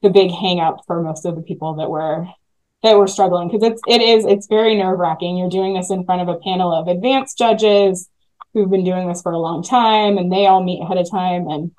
the 0.00 0.10
big 0.10 0.30
hang 0.30 0.60
up 0.60 0.76
for 0.86 1.02
most 1.02 1.26
of 1.26 1.34
the 1.34 1.42
people 1.42 1.74
that 1.74 1.90
were 1.90 2.24
that 2.84 2.96
were 2.96 3.08
struggling 3.08 3.48
because 3.48 3.64
it's 3.64 3.82
it 3.88 4.00
is 4.00 4.24
it's 4.24 4.46
very 4.46 4.76
nerve 4.76 4.98
wracking. 4.98 5.36
You're 5.36 5.50
doing 5.50 5.74
this 5.74 5.90
in 5.90 6.04
front 6.04 6.22
of 6.22 6.28
a 6.28 6.38
panel 6.38 6.72
of 6.72 6.86
advanced 6.86 7.36
judges 7.36 8.08
who've 8.54 8.70
been 8.70 8.84
doing 8.84 9.08
this 9.08 9.22
for 9.22 9.32
a 9.32 9.38
long 9.38 9.62
time 9.62 10.16
and 10.16 10.32
they 10.32 10.46
all 10.46 10.62
meet 10.62 10.82
ahead 10.82 10.98
of 10.98 11.10
time 11.10 11.48
and 11.48 11.72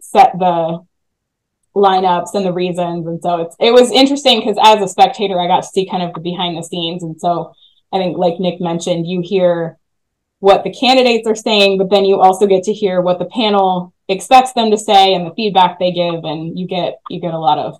set 0.00 0.32
the 0.38 0.80
lineups 1.76 2.34
and 2.34 2.44
the 2.44 2.52
reasons 2.52 3.06
and 3.06 3.22
so 3.22 3.42
it's 3.42 3.54
it 3.60 3.72
was 3.72 3.92
interesting 3.92 4.40
because 4.40 4.56
as 4.62 4.82
a 4.82 4.88
spectator 4.88 5.38
i 5.38 5.46
got 5.46 5.62
to 5.62 5.68
see 5.68 5.88
kind 5.88 6.02
of 6.02 6.12
the 6.14 6.20
behind 6.20 6.56
the 6.56 6.62
scenes 6.62 7.02
and 7.04 7.20
so 7.20 7.52
i 7.92 7.98
think 7.98 8.18
like 8.18 8.40
nick 8.40 8.60
mentioned 8.60 9.06
you 9.06 9.20
hear 9.22 9.78
what 10.40 10.64
the 10.64 10.72
candidates 10.74 11.28
are 11.28 11.34
saying 11.36 11.78
but 11.78 11.88
then 11.88 12.04
you 12.04 12.20
also 12.20 12.46
get 12.46 12.64
to 12.64 12.72
hear 12.72 13.00
what 13.00 13.20
the 13.20 13.24
panel 13.26 13.94
expects 14.08 14.52
them 14.54 14.70
to 14.72 14.76
say 14.76 15.14
and 15.14 15.24
the 15.24 15.34
feedback 15.36 15.78
they 15.78 15.92
give 15.92 16.24
and 16.24 16.58
you 16.58 16.66
get 16.66 16.98
you 17.08 17.20
get 17.20 17.34
a 17.34 17.38
lot 17.38 17.58
of 17.58 17.76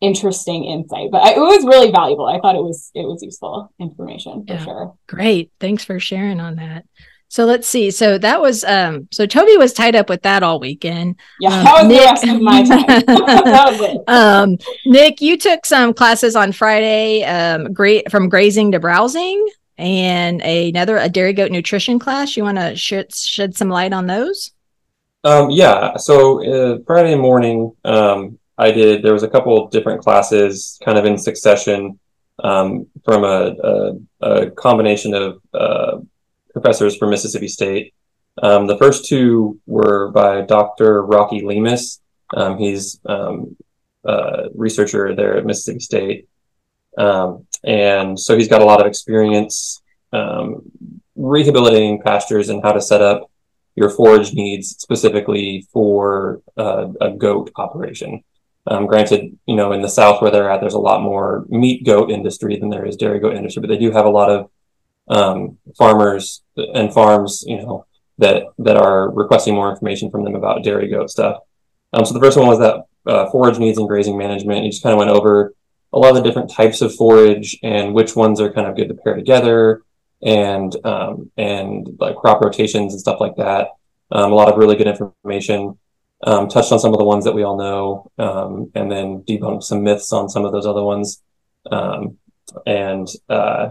interesting 0.00 0.64
insight 0.64 1.10
but 1.10 1.20
I, 1.22 1.30
it 1.32 1.38
was 1.40 1.64
really 1.66 1.90
valuable 1.90 2.26
i 2.26 2.38
thought 2.38 2.54
it 2.54 2.62
was 2.62 2.92
it 2.94 3.02
was 3.04 3.20
useful 3.20 3.72
information 3.80 4.46
for 4.46 4.52
Yeah. 4.54 4.64
sure 4.64 4.94
Great. 5.08 5.50
Thanks 5.58 5.82
for 5.84 5.98
sharing 5.98 6.38
on 6.38 6.56
that. 6.56 6.84
So 7.30 7.44
let's 7.44 7.68
see. 7.68 7.90
So 7.90 8.18
that 8.18 8.40
was 8.40 8.64
um 8.64 9.08
so 9.10 9.26
Tovee 9.26 9.58
was 9.58 9.72
tied 9.72 9.94
up 9.94 10.08
with 10.08 10.22
that 10.22 10.42
all 10.42 10.58
weekend. 10.60 11.16
yeah 11.40 11.50
Um, 11.58 11.64
that 11.64 11.82
was 11.82 11.88
Nick- 11.88 12.00
the 12.00 12.04
rest 12.06 12.26
of 12.28 12.40
my 12.42 12.62
time 12.62 12.86
that 13.44 13.66
was 13.70 13.80
it 13.80 14.08
Um 14.08 14.58
Nick, 14.86 15.20
you 15.20 15.36
took 15.36 15.66
some 15.66 15.92
classes 15.94 16.34
on 16.36 16.52
Friday 16.52 17.24
um 17.24 17.72
great 17.72 18.10
from 18.10 18.28
grazing 18.28 18.72
to 18.72 18.80
browsing 18.80 19.46
and 19.76 20.40
another 20.42 20.96
a 20.96 21.08
dairy 21.08 21.32
goat 21.32 21.52
nutrition 21.52 21.98
class. 21.98 22.36
You 22.36 22.42
want 22.42 22.58
to 22.58 22.74
shed 22.74 23.14
shed 23.14 23.56
some 23.56 23.68
light 23.68 23.92
on 23.92 24.06
those? 24.06 24.50
Um, 25.24 25.50
yeah, 25.50 25.96
so 25.96 26.42
uh, 26.44 26.78
Friday 26.86 27.14
morning, 27.14 27.72
um, 27.84 28.38
I 28.56 28.70
did, 28.70 29.02
there 29.02 29.12
was 29.12 29.24
a 29.24 29.28
couple 29.28 29.68
different 29.68 30.00
classes 30.00 30.78
kind 30.84 30.96
of 30.96 31.04
in 31.04 31.18
succession 31.18 31.98
um, 32.42 32.86
from 33.04 33.24
a, 33.24 33.54
a, 33.62 33.92
a 34.20 34.50
combination 34.52 35.14
of 35.14 35.40
uh, 35.54 35.98
professors 36.60 36.96
from 36.96 37.10
Mississippi 37.10 37.48
State. 37.48 37.94
Um, 38.42 38.66
the 38.66 38.78
first 38.78 39.06
two 39.06 39.60
were 39.66 40.10
by 40.10 40.42
Dr. 40.42 41.04
Rocky 41.04 41.42
Lemus. 41.42 42.00
Um, 42.34 42.58
he's 42.58 43.00
um, 43.06 43.56
a 44.04 44.48
researcher 44.54 45.14
there 45.14 45.36
at 45.36 45.46
Mississippi 45.46 45.80
State. 45.80 46.28
Um, 46.96 47.46
and 47.64 48.18
so 48.18 48.36
he's 48.36 48.48
got 48.48 48.62
a 48.62 48.64
lot 48.64 48.80
of 48.80 48.86
experience 48.86 49.82
um, 50.12 50.62
rehabilitating 51.14 52.02
pastures 52.02 52.48
and 52.48 52.62
how 52.62 52.72
to 52.72 52.80
set 52.80 53.02
up 53.02 53.30
your 53.76 53.90
forage 53.90 54.32
needs 54.32 54.70
specifically 54.78 55.66
for 55.72 56.42
uh, 56.56 56.88
a 57.00 57.10
goat 57.10 57.50
operation. 57.56 58.24
Um, 58.66 58.86
granted, 58.86 59.38
you 59.46 59.56
know, 59.56 59.72
in 59.72 59.80
the 59.80 59.88
South 59.88 60.20
where 60.20 60.30
they're 60.30 60.50
at, 60.50 60.60
there's 60.60 60.74
a 60.74 60.78
lot 60.78 61.02
more 61.02 61.46
meat 61.48 61.86
goat 61.86 62.10
industry 62.10 62.58
than 62.58 62.68
there 62.68 62.84
is 62.84 62.96
dairy 62.96 63.20
goat 63.20 63.36
industry, 63.36 63.60
but 63.60 63.68
they 63.68 63.78
do 63.78 63.92
have 63.92 64.04
a 64.04 64.10
lot 64.10 64.30
of 64.30 64.50
um, 65.08 65.58
farmers 65.76 66.42
and 66.56 66.92
farms, 66.92 67.44
you 67.46 67.56
know, 67.56 67.86
that 68.18 68.44
that 68.58 68.76
are 68.76 69.10
requesting 69.10 69.54
more 69.54 69.70
information 69.70 70.10
from 70.10 70.24
them 70.24 70.34
about 70.34 70.64
dairy 70.64 70.88
goat 70.88 71.10
stuff. 71.10 71.38
Um, 71.92 72.04
so 72.04 72.12
the 72.14 72.20
first 72.20 72.36
one 72.36 72.46
was 72.46 72.58
that 72.58 72.84
uh, 73.10 73.30
forage 73.30 73.58
needs 73.58 73.78
and 73.78 73.88
grazing 73.88 74.18
management. 74.18 74.64
He 74.64 74.70
just 74.70 74.82
kind 74.82 74.92
of 74.92 74.98
went 74.98 75.10
over 75.10 75.54
a 75.92 75.98
lot 75.98 76.10
of 76.10 76.16
the 76.16 76.22
different 76.22 76.50
types 76.50 76.82
of 76.82 76.94
forage 76.94 77.58
and 77.62 77.94
which 77.94 78.14
ones 78.14 78.40
are 78.40 78.52
kind 78.52 78.66
of 78.66 78.76
good 78.76 78.88
to 78.88 78.94
pair 78.94 79.14
together, 79.14 79.82
and 80.22 80.74
um, 80.84 81.30
and 81.36 81.96
like 81.98 82.16
crop 82.16 82.40
rotations 82.42 82.92
and 82.92 83.00
stuff 83.00 83.20
like 83.20 83.36
that. 83.36 83.68
Um, 84.10 84.32
a 84.32 84.34
lot 84.34 84.50
of 84.50 84.58
really 84.58 84.76
good 84.76 84.88
information. 84.88 85.78
Um, 86.24 86.48
touched 86.48 86.72
on 86.72 86.80
some 86.80 86.92
of 86.92 86.98
the 86.98 87.04
ones 87.04 87.24
that 87.24 87.34
we 87.34 87.44
all 87.44 87.56
know, 87.56 88.10
um, 88.18 88.72
and 88.74 88.90
then 88.90 89.22
debunked 89.22 89.62
some 89.62 89.84
myths 89.84 90.12
on 90.12 90.28
some 90.28 90.44
of 90.44 90.50
those 90.50 90.66
other 90.66 90.82
ones. 90.82 91.22
Um, 91.70 92.18
and 92.66 93.06
uh, 93.28 93.70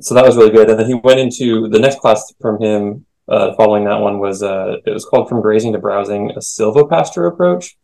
so 0.00 0.14
that 0.14 0.24
was 0.24 0.36
really 0.36 0.50
good. 0.50 0.70
And 0.70 0.78
then 0.78 0.86
he 0.86 0.94
went 0.94 1.20
into 1.20 1.68
the 1.68 1.78
next 1.78 1.98
class 1.98 2.32
from 2.40 2.60
him. 2.60 3.06
Uh, 3.28 3.54
following 3.54 3.84
that 3.84 4.00
one 4.00 4.18
was 4.18 4.42
uh, 4.42 4.78
it 4.84 4.90
was 4.90 5.04
called 5.04 5.28
from 5.28 5.40
grazing 5.40 5.72
to 5.72 5.78
browsing, 5.78 6.32
a 6.32 6.40
silvopasture 6.40 7.28
approach, 7.28 7.76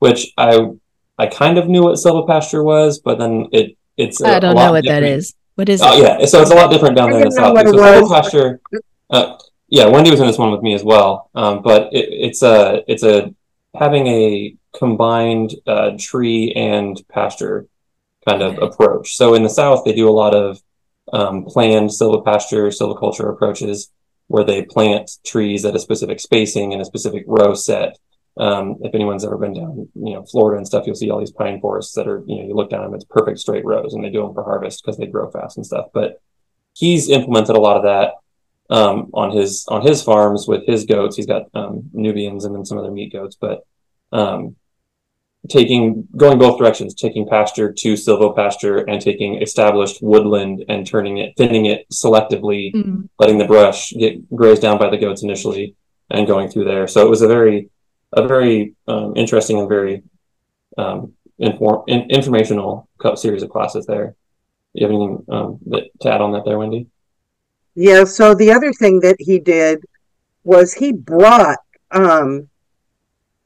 which 0.00 0.32
I 0.36 0.70
I 1.18 1.26
kind 1.26 1.56
of 1.56 1.68
knew 1.68 1.84
what 1.84 1.94
silvopasture 1.94 2.64
was, 2.64 2.98
but 2.98 3.18
then 3.18 3.46
it 3.52 3.76
it's 3.96 4.22
I 4.22 4.40
don't 4.40 4.56
know 4.56 4.72
what 4.72 4.82
different. 4.82 5.04
that 5.04 5.12
is. 5.12 5.34
What 5.54 5.68
is 5.68 5.82
oh, 5.82 5.96
it? 5.96 6.02
yeah, 6.02 6.26
so 6.26 6.40
it's 6.40 6.50
a 6.50 6.54
lot 6.54 6.70
different 6.70 6.96
down 6.96 7.10
there 7.10 7.20
in 7.20 7.28
the 7.28 7.32
south. 7.32 7.56
So 7.58 7.74
silvopasture. 7.74 8.58
Uh, 9.10 9.38
yeah, 9.68 9.86
Wendy 9.86 10.10
was 10.10 10.20
in 10.20 10.26
this 10.26 10.38
one 10.38 10.50
with 10.50 10.62
me 10.62 10.74
as 10.74 10.82
well. 10.82 11.30
Um, 11.34 11.62
but 11.62 11.92
it, 11.92 12.08
it's 12.10 12.42
a 12.42 12.82
it's 12.88 13.02
a 13.02 13.34
having 13.74 14.06
a 14.06 14.56
combined 14.76 15.54
uh, 15.66 15.92
tree 15.98 16.52
and 16.52 17.00
pasture 17.08 17.66
kind 18.26 18.42
of 18.42 18.58
approach. 18.58 19.16
So 19.16 19.34
in 19.34 19.42
the 19.42 19.48
south, 19.48 19.84
they 19.84 19.94
do 19.94 20.08
a 20.08 20.10
lot 20.10 20.34
of 20.34 20.60
um, 21.12 21.44
planned 21.44 21.90
silvopasture, 21.90 22.68
silviculture 22.68 23.30
approaches 23.30 23.90
where 24.28 24.44
they 24.44 24.62
plant 24.62 25.10
trees 25.24 25.64
at 25.64 25.74
a 25.74 25.80
specific 25.80 26.20
spacing 26.20 26.72
in 26.72 26.80
a 26.80 26.84
specific 26.84 27.24
row 27.26 27.54
set. 27.54 27.98
Um, 28.36 28.76
if 28.82 28.94
anyone's 28.94 29.24
ever 29.24 29.36
been 29.36 29.54
down, 29.54 29.88
you 29.94 30.14
know, 30.14 30.24
Florida 30.24 30.58
and 30.58 30.66
stuff, 30.66 30.86
you'll 30.86 30.94
see 30.94 31.10
all 31.10 31.18
these 31.18 31.32
pine 31.32 31.60
forests 31.60 31.94
that 31.94 32.06
are, 32.06 32.22
you 32.26 32.36
know, 32.36 32.48
you 32.48 32.54
look 32.54 32.70
down 32.70 32.84
them, 32.84 32.94
it's 32.94 33.04
perfect 33.04 33.40
straight 33.40 33.64
rows, 33.64 33.94
and 33.94 34.04
they 34.04 34.10
do 34.10 34.22
them 34.22 34.34
for 34.34 34.44
harvest 34.44 34.84
because 34.84 34.96
they 34.96 35.06
grow 35.06 35.28
fast 35.30 35.56
and 35.56 35.66
stuff. 35.66 35.86
But 35.92 36.20
he's 36.74 37.10
implemented 37.10 37.56
a 37.56 37.60
lot 37.60 37.76
of 37.78 37.82
that 37.82 38.12
um, 38.70 39.10
on 39.12 39.36
his 39.36 39.66
on 39.68 39.82
his 39.82 40.02
farms 40.02 40.46
with 40.46 40.66
his 40.66 40.84
goats. 40.84 41.16
He's 41.16 41.26
got 41.26 41.46
um, 41.54 41.90
Nubians 41.92 42.44
and 42.44 42.54
then 42.54 42.64
some 42.64 42.78
other 42.78 42.90
meat 42.90 43.12
goats, 43.12 43.36
but 43.40 43.66
um, 44.12 44.56
taking 45.48 46.06
going 46.16 46.38
both 46.38 46.58
directions, 46.58 46.94
taking 46.94 47.26
pasture 47.26 47.72
to 47.72 47.94
silvopasture 47.94 48.84
and 48.88 49.00
taking 49.00 49.40
established 49.40 50.02
woodland 50.02 50.64
and 50.68 50.86
turning 50.86 51.18
it, 51.18 51.34
thinning 51.36 51.66
it 51.66 51.88
selectively, 51.90 52.74
mm-hmm. 52.74 53.02
letting 53.18 53.38
the 53.38 53.46
brush 53.46 53.92
get 53.92 54.28
grazed 54.34 54.62
down 54.62 54.78
by 54.78 54.90
the 54.90 54.98
goats 54.98 55.22
initially, 55.22 55.74
and 56.10 56.26
going 56.26 56.48
through 56.48 56.64
there. 56.64 56.86
So 56.86 57.06
it 57.06 57.10
was 57.10 57.22
a 57.22 57.28
very 57.28 57.70
a 58.12 58.26
very 58.26 58.74
um, 58.86 59.14
interesting 59.16 59.58
and 59.58 59.68
very 59.68 60.02
um, 60.76 61.12
inform 61.38 61.84
in, 61.86 62.10
informational 62.10 62.88
series 63.16 63.42
of 63.42 63.50
classes 63.50 63.86
there. 63.86 64.14
You 64.72 64.86
have 64.86 64.94
anything 64.94 65.24
um, 65.28 65.58
that, 65.66 65.88
to 66.00 66.12
add 66.12 66.20
on 66.20 66.32
that 66.32 66.44
there, 66.44 66.58
Wendy? 66.58 66.86
Yeah. 67.74 68.04
So 68.04 68.34
the 68.34 68.50
other 68.50 68.72
thing 68.72 69.00
that 69.00 69.16
he 69.18 69.38
did 69.38 69.84
was 70.44 70.72
he 70.72 70.92
brought 70.92 71.58
um, 71.90 72.48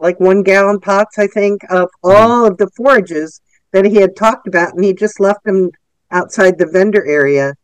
like 0.03 0.19
one 0.19 0.43
gallon 0.43 0.81
pots, 0.81 1.19
I 1.19 1.29
think, 1.29 1.63
of 1.71 1.89
all 2.03 2.45
of 2.45 2.59
the 2.59 2.71
forages 2.77 3.41
that 3.73 3.85
he 3.85 3.97
had 3.97 4.17
talked 4.17 4.49
about, 4.49 4.75
and 4.75 4.85
he 4.85 4.93
just 4.93 5.21
left 5.21 5.45
them 5.45 5.71
outside 6.11 6.59
the 6.59 6.67
vendor 6.67 7.07
area. 7.07 7.55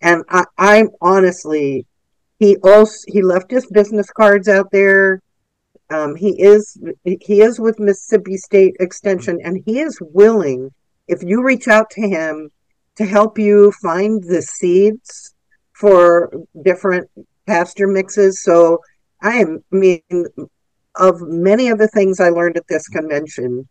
And 0.00 0.22
I, 0.28 0.44
I'm 0.56 0.88
honestly, 1.00 1.84
he 2.38 2.56
also 2.58 2.96
he 3.08 3.22
left 3.22 3.50
his 3.50 3.66
business 3.66 4.10
cards 4.10 4.48
out 4.48 4.70
there. 4.70 5.20
Um, 5.90 6.14
he 6.14 6.40
is 6.40 6.78
he 7.04 7.42
is 7.42 7.58
with 7.58 7.78
Mississippi 7.78 8.36
State 8.36 8.76
Extension, 8.80 9.40
and 9.44 9.62
he 9.66 9.80
is 9.80 9.98
willing, 10.00 10.70
if 11.08 11.22
you 11.22 11.42
reach 11.42 11.68
out 11.68 11.90
to 11.90 12.08
him, 12.08 12.50
to 12.96 13.04
help 13.04 13.38
you 13.38 13.72
find 13.82 14.22
the 14.22 14.42
seeds 14.42 15.34
for 15.72 16.32
different 16.62 17.10
pasture 17.46 17.88
mixes. 17.88 18.42
So 18.42 18.78
I 19.20 19.38
am, 19.38 19.64
I 19.72 19.76
mean, 19.76 20.00
of 20.96 21.20
many 21.20 21.68
of 21.68 21.78
the 21.78 21.88
things 21.88 22.20
I 22.20 22.28
learned 22.28 22.56
at 22.56 22.66
this 22.68 22.88
convention, 22.88 23.68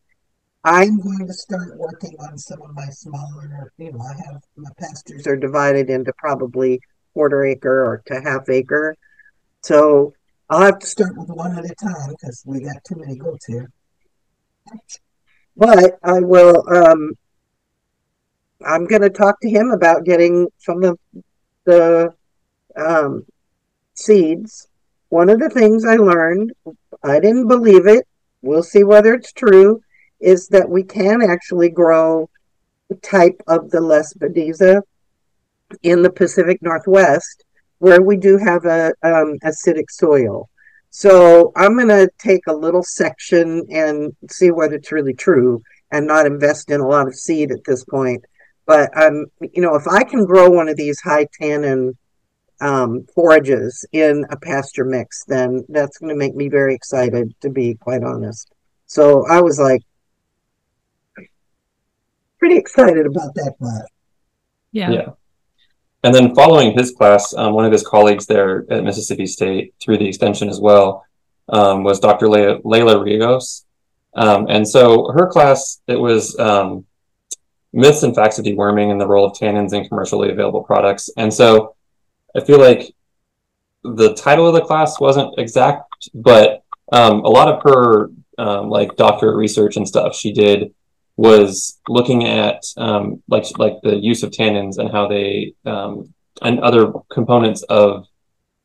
I'm 0.64 1.00
going 1.00 1.28
to 1.28 1.34
start 1.34 1.78
working 1.78 2.16
on 2.20 2.38
some 2.38 2.62
of 2.62 2.74
my 2.74 2.86
smaller, 2.86 3.72
you 3.78 3.92
know, 3.92 4.00
I 4.00 4.14
have 4.26 4.42
my 4.56 4.70
pastures 4.78 5.28
are 5.28 5.36
divided 5.36 5.90
into 5.90 6.14
probably 6.18 6.80
quarter 7.14 7.46
acre 7.46 7.84
or 7.86 8.02
to 8.08 8.22
half 8.22 8.50
acre. 8.50 8.96
So 9.62 10.14
I'll 10.50 10.62
have 10.62 10.80
to 10.80 10.88
start 10.88 11.18
with 11.18 11.30
one 11.30 11.58
at 11.58 11.66
a 11.66 11.76
time 11.76 12.10
because 12.12 12.44
we 12.46 12.62
got 12.62 12.84
too 12.88 12.96
many 12.96 13.18
goats 13.18 13.46
here. 13.46 13.70
But 15.56 16.00
I 16.04 16.20
will 16.20 16.64
um 16.70 17.14
I'm 18.66 18.86
gonna 18.86 19.10
talk 19.10 19.40
to 19.42 19.50
him 19.50 19.72
about 19.72 20.06
getting 20.06 20.48
some 20.60 20.84
of 20.84 21.00
the 21.66 22.14
um 22.76 23.26
seeds. 23.94 24.68
One 25.14 25.30
of 25.30 25.38
the 25.38 25.50
things 25.52 25.86
I 25.86 25.98
learned 25.98 26.54
I 27.04 27.20
didn't 27.20 27.48
believe 27.48 27.86
it. 27.86 28.08
We'll 28.42 28.64
see 28.64 28.84
whether 28.84 29.14
it's 29.14 29.32
true. 29.32 29.80
Is 30.20 30.48
that 30.48 30.68
we 30.68 30.82
can 30.82 31.22
actually 31.22 31.70
grow 31.70 32.32
the 32.90 32.96
type 32.96 33.40
of 33.46 33.70
the 33.70 33.78
Lespedeza 33.78 34.82
in 35.84 36.02
the 36.02 36.10
Pacific 36.10 36.64
Northwest, 36.64 37.44
where 37.78 38.02
we 38.02 38.18
do 38.18 38.40
have 38.40 38.66
a 38.66 38.88
um, 39.04 39.38
acidic 39.46 39.92
soil. 39.92 40.50
So 40.90 41.52
I'm 41.56 41.76
going 41.76 41.90
to 41.90 42.10
take 42.18 42.48
a 42.48 42.62
little 42.66 42.84
section 42.84 43.68
and 43.70 44.16
see 44.32 44.50
whether 44.50 44.78
it's 44.78 44.92
really 44.92 45.14
true, 45.14 45.62
and 45.92 46.08
not 46.08 46.26
invest 46.26 46.72
in 46.72 46.82
a 46.82 46.88
lot 46.88 47.08
of 47.08 47.14
seed 47.14 47.52
at 47.52 47.64
this 47.66 47.84
point. 47.86 48.26
But 48.66 48.90
um, 49.00 49.28
you 49.40 49.62
know, 49.62 49.76
if 49.76 49.88
I 49.88 50.06
can 50.06 50.26
grow 50.26 50.50
one 50.50 50.70
of 50.70 50.76
these 50.78 51.00
high 51.02 51.28
tannin 51.40 51.96
um, 52.62 53.06
forages 53.14 53.86
in 53.92 54.26
a 54.30 54.38
pasture 54.38 54.86
mix, 54.86 55.24
then 55.26 55.66
that's 55.70 55.98
going 55.98 56.10
to 56.10 56.18
make 56.18 56.36
me 56.36 56.50
very 56.50 56.74
excited, 56.74 57.34
to 57.42 57.50
be 57.50 57.76
quite 57.76 58.04
honest. 58.04 58.52
So 58.86 59.26
I 59.28 59.42
was 59.42 59.60
like 59.60 59.82
pretty 62.40 62.58
excited 62.58 63.06
about 63.06 63.34
that 63.36 63.56
class. 63.60 63.88
Yeah. 64.72 64.92
Yeah. 64.92 65.10
And 66.04 66.14
then 66.14 66.36
following 66.36 66.78
his 66.78 66.92
class, 66.92 67.34
um, 67.34 67.54
one 67.54 67.66
of 67.66 67.72
his 67.72 67.88
colleagues 67.88 68.26
there 68.26 68.66
at 68.70 68.84
Mississippi 68.84 69.26
State 69.26 69.74
through 69.82 69.98
the 69.98 70.08
extension 70.08 70.50
as 70.50 70.60
well 70.60 71.06
um, 71.48 71.84
was 71.84 72.00
Dr. 72.00 72.28
Le- 72.28 72.60
Leyla 72.62 73.02
Rios. 73.02 73.66
Um, 74.14 74.48
and 74.50 74.68
so 74.68 75.10
her 75.14 75.28
class, 75.28 75.82
it 75.88 75.96
was 75.96 76.38
um, 76.38 76.86
myths 77.72 78.04
and 78.04 78.14
facts 78.14 78.38
of 78.38 78.46
deworming 78.46 78.92
and 78.92 79.00
the 79.00 79.08
role 79.08 79.26
of 79.26 79.34
tannins 79.34 79.74
in 79.74 79.88
commercially 79.88 80.30
available 80.30 80.64
products. 80.64 81.10
And 81.18 81.34
so 81.34 81.76
I 82.36 82.42
feel 82.42 82.60
like 82.60 82.94
the 83.84 84.14
title 84.14 84.48
of 84.48 84.54
the 84.54 84.62
class 84.66 85.00
wasn't 85.00 85.38
exact, 85.38 86.10
but 86.14 86.64
um, 86.92 87.24
a 87.24 87.30
lot 87.30 87.48
of 87.48 87.64
her 87.64 88.10
um, 88.38 88.70
like 88.70 88.96
doctorate 88.96 89.36
research 89.36 89.78
and 89.78 89.88
stuff 89.88 90.16
she 90.16 90.34
did 90.34 90.74
was 91.16 91.80
looking 91.88 92.26
at 92.28 92.64
um, 92.78 93.22
like 93.28 93.46
like 93.60 93.74
the 93.84 93.96
use 93.96 94.24
of 94.24 94.32
tannins 94.32 94.80
and 94.80 94.92
how 94.92 95.08
they 95.08 95.54
um, 95.66 96.14
and 96.42 96.60
other 96.60 96.92
components 97.12 97.62
of 97.64 98.08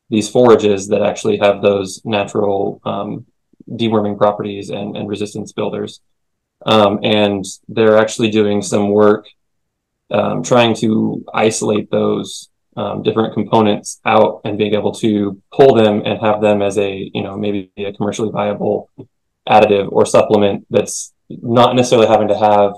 these 0.09 0.31
forages 0.31 0.89
that 0.89 1.03
actually 1.03 1.37
have 1.37 1.61
those 1.61 2.01
natural 2.05 2.81
um, 2.87 3.27
deworming 3.71 4.17
properties 4.17 4.71
and, 4.71 4.97
and 4.97 5.09
resistance 5.09 5.53
builders. 5.53 6.01
Um, 6.65 7.01
and 7.03 7.45
they're 7.69 7.99
actually 7.99 8.31
doing 8.31 8.63
some 8.63 8.89
work 8.89 9.27
trying 10.43 10.75
to 10.77 11.25
isolate 11.35 11.91
those 11.91 12.49
um, 12.79 13.03
different 13.03 13.35
components 13.35 14.01
out 14.07 14.41
and 14.45 14.57
being 14.57 14.75
able 14.75 14.93
to 14.93 15.43
pull 15.53 15.75
them 15.75 16.03
and 16.07 16.21
have 16.21 16.41
them 16.41 16.63
as 16.63 16.79
a 16.79 17.11
you 17.13 17.23
know 17.25 17.37
maybe 17.37 17.73
a 17.77 17.93
commercially 17.93 18.31
viable 18.31 18.89
additive 19.49 19.91
or 19.91 20.07
supplement 20.07 20.65
that's 20.71 21.13
not 21.29 21.75
necessarily 21.75 22.07
having 22.07 22.29
to 22.29 22.39
have 22.39 22.75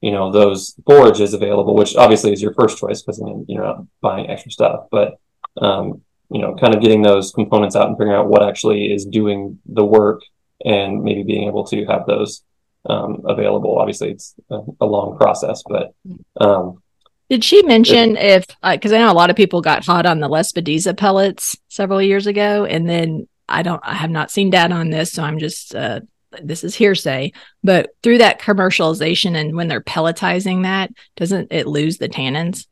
you 0.00 0.12
know 0.12 0.32
those 0.32 0.74
forages 0.86 1.34
available 1.34 1.74
which 1.74 1.94
obviously 1.94 2.32
is 2.32 2.40
your 2.40 2.54
first 2.54 2.78
choice 2.78 3.02
because 3.02 3.18
then 3.18 3.44
you're 3.46 3.62
not 3.62 3.84
buying 4.00 4.30
extra 4.30 4.50
stuff. 4.50 4.86
But 4.90 5.18
um, 5.60 6.00
you 6.30 6.40
know 6.40 6.54
kind 6.54 6.74
of 6.74 6.80
getting 6.80 7.02
those 7.02 7.30
components 7.30 7.76
out 7.76 7.88
and 7.88 7.98
figuring 7.98 8.16
out 8.16 8.28
what 8.28 8.42
actually 8.42 8.94
is 8.94 9.04
doing 9.04 9.58
the 9.66 9.84
work 9.84 10.22
and 10.64 11.02
maybe 11.02 11.22
being 11.22 11.48
able 11.48 11.64
to 11.66 11.84
have 11.84 12.06
those 12.06 12.42
um, 12.88 13.20
available. 13.26 13.78
Obviously 13.78 14.12
it's 14.12 14.34
a, 14.50 14.60
a 14.80 14.86
long 14.86 15.18
process 15.18 15.62
but 15.68 15.94
um, 16.40 16.82
did 17.30 17.42
she 17.42 17.62
mention 17.62 18.16
if 18.16 18.46
because 18.62 18.92
uh, 18.92 18.96
I 18.96 18.98
know 18.98 19.12
a 19.12 19.14
lot 19.14 19.30
of 19.30 19.36
people 19.36 19.60
got 19.60 19.84
hot 19.84 20.06
on 20.06 20.20
the 20.20 20.28
Lespedeza 20.28 20.96
pellets 20.96 21.56
several 21.68 22.02
years 22.02 22.26
ago, 22.26 22.64
and 22.64 22.88
then 22.88 23.26
I 23.48 23.62
don't, 23.62 23.80
I 23.84 23.94
have 23.94 24.10
not 24.10 24.30
seen 24.30 24.50
data 24.50 24.74
on 24.74 24.90
this, 24.90 25.12
so 25.12 25.22
I'm 25.22 25.38
just 25.38 25.74
uh, 25.74 26.00
this 26.42 26.64
is 26.64 26.74
hearsay, 26.74 27.32
but 27.62 27.90
through 28.02 28.18
that 28.18 28.40
commercialization 28.40 29.36
and 29.36 29.56
when 29.56 29.68
they're 29.68 29.80
pelletizing 29.80 30.64
that, 30.64 30.90
doesn't 31.16 31.52
it 31.52 31.66
lose 31.66 31.98
the 31.98 32.08
tannins? 32.08 32.66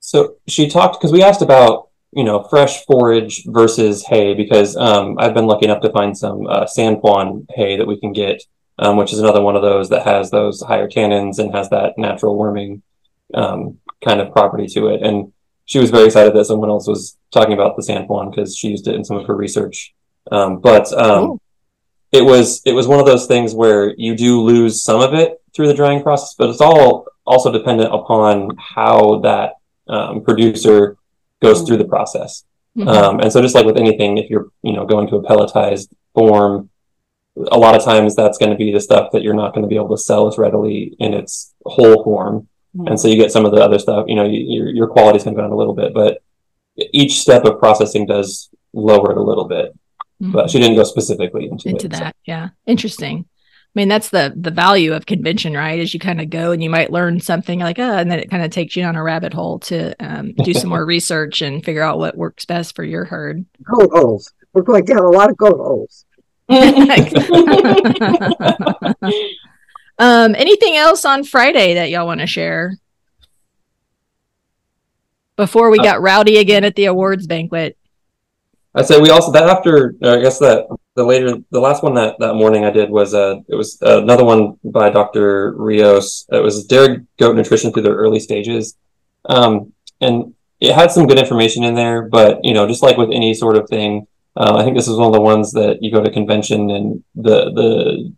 So 0.00 0.36
she 0.46 0.68
talked 0.68 0.98
because 0.98 1.12
we 1.12 1.22
asked 1.22 1.42
about 1.42 1.88
you 2.12 2.24
know 2.24 2.42
fresh 2.44 2.84
forage 2.86 3.44
versus 3.46 4.04
hay 4.06 4.34
because 4.34 4.76
um, 4.76 5.16
I've 5.18 5.34
been 5.34 5.46
lucky 5.46 5.66
enough 5.66 5.82
to 5.82 5.92
find 5.92 6.16
some 6.16 6.46
uh, 6.46 6.64
sainfoin 6.64 7.46
hay 7.50 7.76
that 7.76 7.86
we 7.86 8.00
can 8.00 8.12
get, 8.12 8.42
um, 8.78 8.96
which 8.96 9.12
is 9.12 9.18
another 9.18 9.42
one 9.42 9.56
of 9.56 9.62
those 9.62 9.90
that 9.90 10.06
has 10.06 10.30
those 10.30 10.62
higher 10.62 10.88
tannins 10.88 11.38
and 11.38 11.54
has 11.54 11.68
that 11.70 11.98
natural 11.98 12.36
worming 12.36 12.82
um, 13.34 13.78
kind 14.04 14.20
of 14.20 14.32
property 14.32 14.66
to 14.68 14.88
it. 14.88 15.02
And 15.02 15.32
she 15.64 15.78
was 15.78 15.90
very 15.90 16.06
excited 16.06 16.34
that 16.34 16.46
someone 16.46 16.70
else 16.70 16.88
was 16.88 17.16
talking 17.30 17.52
about 17.52 17.76
the 17.76 17.82
sainfoin 17.82 18.30
because 18.30 18.56
she 18.56 18.68
used 18.68 18.88
it 18.88 18.94
in 18.94 19.04
some 19.04 19.16
of 19.16 19.26
her 19.26 19.36
research. 19.36 19.94
Um, 20.30 20.60
but 20.60 20.92
um, 20.92 21.40
it 22.12 22.22
was 22.22 22.62
it 22.64 22.72
was 22.72 22.86
one 22.86 23.00
of 23.00 23.06
those 23.06 23.26
things 23.26 23.54
where 23.54 23.94
you 23.96 24.16
do 24.16 24.40
lose 24.40 24.82
some 24.82 25.00
of 25.00 25.14
it 25.14 25.42
through 25.54 25.68
the 25.68 25.74
drying 25.74 26.02
process, 26.02 26.34
but 26.38 26.48
it's 26.50 26.60
all 26.60 27.06
also 27.26 27.52
dependent 27.52 27.92
upon 27.92 28.56
how 28.58 29.20
that 29.20 29.54
um, 29.88 30.22
producer 30.22 30.96
goes 31.42 31.62
through 31.62 31.76
the 31.76 31.84
process. 31.84 32.44
Mm-hmm. 32.76 32.88
Um, 32.88 33.20
and 33.20 33.32
so, 33.32 33.42
just 33.42 33.54
like 33.54 33.66
with 33.66 33.76
anything, 33.76 34.18
if 34.18 34.30
you're 34.30 34.50
you 34.62 34.72
know 34.72 34.86
going 34.86 35.08
to 35.08 35.16
a 35.16 35.22
pelletized 35.22 35.88
form, 36.14 36.70
a 37.50 37.58
lot 37.58 37.74
of 37.74 37.84
times 37.84 38.14
that's 38.14 38.38
going 38.38 38.50
to 38.50 38.56
be 38.56 38.72
the 38.72 38.80
stuff 38.80 39.10
that 39.12 39.22
you're 39.22 39.34
not 39.34 39.54
going 39.54 39.62
to 39.62 39.68
be 39.68 39.76
able 39.76 39.96
to 39.96 40.02
sell 40.02 40.28
as 40.28 40.38
readily 40.38 40.96
in 40.98 41.14
its 41.14 41.54
whole 41.64 42.02
form. 42.04 42.48
Mm-hmm. 42.76 42.88
And 42.88 43.00
so 43.00 43.08
you 43.08 43.16
get 43.16 43.32
some 43.32 43.44
of 43.44 43.52
the 43.52 43.62
other 43.62 43.78
stuff. 43.78 44.06
You 44.08 44.16
know, 44.16 44.24
your 44.24 44.68
your 44.68 44.88
quality 44.88 45.16
is 45.16 45.24
going 45.24 45.34
to 45.34 45.40
go 45.40 45.42
down 45.42 45.52
a 45.52 45.56
little 45.56 45.74
bit, 45.74 45.94
but 45.94 46.22
each 46.76 47.20
step 47.20 47.44
of 47.44 47.58
processing 47.58 48.06
does 48.06 48.50
lower 48.72 49.12
it 49.12 49.18
a 49.18 49.22
little 49.22 49.46
bit. 49.46 49.72
Mm-hmm. 50.22 50.32
But 50.32 50.50
she 50.50 50.58
didn't 50.58 50.76
go 50.76 50.84
specifically 50.84 51.48
into, 51.48 51.68
into 51.68 51.86
it, 51.86 51.92
that. 51.92 52.14
So. 52.14 52.22
Yeah, 52.24 52.48
interesting. 52.66 53.24
I 53.28 53.80
mean, 53.80 53.88
that's 53.88 54.10
the 54.10 54.32
the 54.36 54.50
value 54.50 54.92
of 54.92 55.06
convention, 55.06 55.54
right? 55.54 55.78
As 55.78 55.94
you 55.94 56.00
kind 56.00 56.20
of 56.20 56.30
go 56.30 56.52
and 56.52 56.62
you 56.62 56.70
might 56.70 56.90
learn 56.90 57.20
something 57.20 57.60
like, 57.60 57.78
oh, 57.78 57.98
and 57.98 58.10
then 58.10 58.18
it 58.18 58.30
kind 58.30 58.42
of 58.42 58.50
takes 58.50 58.76
you 58.76 58.84
on 58.84 58.96
a 58.96 59.02
rabbit 59.02 59.32
hole 59.32 59.60
to 59.60 59.94
um, 60.00 60.32
do 60.32 60.52
some 60.52 60.70
more 60.70 60.84
research 60.86 61.42
and 61.42 61.64
figure 61.64 61.82
out 61.82 61.98
what 61.98 62.16
works 62.16 62.44
best 62.44 62.74
for 62.74 62.84
your 62.84 63.04
herd. 63.04 63.44
Goat 63.62 63.90
holes. 63.92 64.32
We're 64.52 64.62
going 64.62 64.84
down 64.84 64.98
a 64.98 65.10
lot 65.10 65.30
of 65.30 65.36
goat 65.36 65.58
holes. 65.58 66.04
um, 69.98 70.34
anything 70.34 70.76
else 70.76 71.04
on 71.04 71.24
Friday 71.24 71.74
that 71.74 71.90
y'all 71.90 72.06
want 72.06 72.20
to 72.20 72.26
share? 72.26 72.76
Before 75.36 75.70
we 75.70 75.78
uh, 75.78 75.84
got 75.84 76.02
rowdy 76.02 76.38
again 76.38 76.64
at 76.64 76.74
the 76.74 76.86
awards 76.86 77.26
banquet. 77.26 77.76
I 78.74 78.82
say 78.82 79.00
we 79.00 79.10
also 79.10 79.32
that 79.32 79.48
after 79.48 79.94
I 80.02 80.18
guess 80.20 80.38
that 80.38 80.66
the 80.94 81.04
later 81.04 81.36
the 81.50 81.60
last 81.60 81.82
one 81.82 81.94
that 81.94 82.16
that 82.18 82.34
morning 82.34 82.64
I 82.64 82.70
did 82.70 82.90
was 82.90 83.14
uh 83.14 83.36
it 83.48 83.54
was 83.54 83.78
another 83.80 84.24
one 84.24 84.58
by 84.62 84.90
Dr. 84.90 85.54
Rios. 85.56 86.26
It 86.30 86.42
was 86.42 86.66
dairy 86.66 87.06
goat 87.18 87.36
nutrition 87.36 87.72
through 87.72 87.82
their 87.82 87.94
early 87.94 88.20
stages, 88.20 88.76
um, 89.24 89.72
and 90.00 90.34
it 90.60 90.74
had 90.74 90.90
some 90.90 91.06
good 91.06 91.18
information 91.18 91.64
in 91.64 91.74
there. 91.74 92.02
But 92.02 92.44
you 92.44 92.52
know, 92.52 92.66
just 92.66 92.82
like 92.82 92.96
with 92.96 93.10
any 93.10 93.32
sort 93.32 93.56
of 93.56 93.68
thing, 93.68 94.06
uh, 94.36 94.56
I 94.56 94.64
think 94.64 94.76
this 94.76 94.88
is 94.88 94.96
one 94.96 95.08
of 95.08 95.14
the 95.14 95.20
ones 95.20 95.52
that 95.52 95.82
you 95.82 95.90
go 95.90 96.02
to 96.02 96.10
convention 96.10 96.70
and 96.70 97.02
the 97.14 97.52
the 97.52 98.12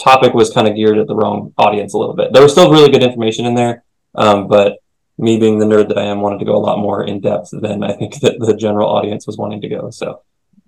topic 0.00 0.34
was 0.34 0.50
kind 0.52 0.68
of 0.68 0.74
geared 0.74 0.98
at 0.98 1.06
the 1.06 1.14
wrong 1.14 1.52
audience 1.58 1.94
a 1.94 1.98
little 1.98 2.14
bit. 2.14 2.32
There 2.32 2.42
was 2.42 2.52
still 2.52 2.70
really 2.70 2.90
good 2.90 3.02
information 3.02 3.46
in 3.46 3.54
there, 3.54 3.84
um, 4.14 4.48
but 4.48 4.78
me 5.18 5.38
being 5.38 5.58
the 5.58 5.66
nerd 5.66 5.88
that 5.88 5.98
I 5.98 6.04
am, 6.04 6.20
wanted 6.20 6.38
to 6.40 6.44
go 6.44 6.56
a 6.56 6.58
lot 6.58 6.78
more 6.78 7.04
in 7.04 7.20
depth 7.20 7.50
than 7.52 7.82
I 7.82 7.92
think 7.92 8.20
that 8.20 8.38
the 8.38 8.56
general 8.56 8.88
audience 8.88 9.26
was 9.26 9.36
wanting 9.36 9.60
to 9.60 9.68
go. 9.68 9.90
So, 9.90 10.22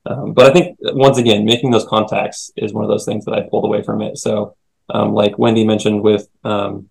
um, 0.06 0.34
but 0.34 0.46
I 0.46 0.52
think 0.52 0.78
once 0.80 1.18
again, 1.18 1.44
making 1.44 1.70
those 1.70 1.86
contacts 1.86 2.52
is 2.56 2.72
one 2.72 2.84
of 2.84 2.90
those 2.90 3.04
things 3.04 3.24
that 3.24 3.34
I 3.34 3.48
pulled 3.48 3.64
away 3.64 3.82
from 3.82 4.02
it. 4.02 4.18
So, 4.18 4.56
um, 4.90 5.14
like 5.14 5.38
Wendy 5.38 5.64
mentioned 5.64 6.02
with 6.02 6.28
um, 6.44 6.90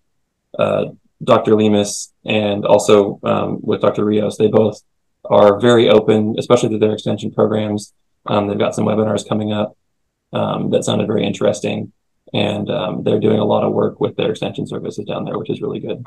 uh, 0.58 0.86
Dr. 1.22 1.52
Lemus 1.52 2.12
and 2.24 2.64
also 2.64 3.20
um, 3.22 3.58
with 3.62 3.80
Dr. 3.80 4.04
Rios, 4.04 4.36
they 4.36 4.48
both 4.48 4.82
are 5.24 5.60
very 5.60 5.88
open, 5.88 6.34
especially 6.38 6.70
to 6.70 6.78
their 6.78 6.92
extension 6.92 7.32
programs. 7.32 7.92
Um, 8.26 8.48
they've 8.48 8.58
got 8.58 8.74
some 8.74 8.84
webinars 8.84 9.28
coming 9.28 9.52
up 9.52 9.76
um, 10.32 10.70
that 10.70 10.84
sounded 10.84 11.06
very 11.06 11.24
interesting, 11.24 11.92
and 12.34 12.68
they're 13.06 13.20
doing 13.20 13.38
a 13.38 13.44
lot 13.44 13.64
of 13.64 13.72
work 13.72 14.00
with 14.00 14.16
their 14.16 14.30
extension 14.30 14.66
services 14.66 15.04
down 15.06 15.24
there, 15.24 15.38
which 15.38 15.50
is 15.50 15.62
really 15.62 15.78
good. 15.78 16.04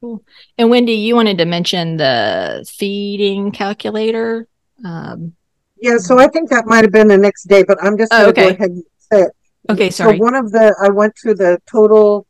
Cool. 0.00 0.24
And 0.58 0.70
Wendy, 0.70 0.94
you 0.94 1.14
wanted 1.14 1.38
to 1.38 1.44
mention 1.44 1.98
the 1.98 2.66
feeding 2.68 3.52
calculator. 3.52 4.48
Um, 4.84 5.34
yeah, 5.80 5.98
so 5.98 6.18
I 6.18 6.28
think 6.28 6.50
that 6.50 6.66
might 6.66 6.82
have 6.82 6.92
been 6.92 7.08
the 7.08 7.18
next 7.18 7.44
day, 7.44 7.62
but 7.62 7.78
I'm 7.82 7.98
just 7.98 8.10
going 8.10 8.22
to 8.22 8.26
oh, 8.26 8.30
okay. 8.30 8.42
go 8.42 8.48
ahead 8.54 8.70
and 8.70 8.84
say 8.98 9.22
it. 9.22 9.32
Okay, 9.70 9.90
sorry. 9.90 10.16
So 10.16 10.22
one 10.22 10.34
of 10.34 10.50
the, 10.50 10.74
I 10.82 10.88
went 10.88 11.14
to 11.16 11.34
the 11.34 11.60
total 11.70 12.26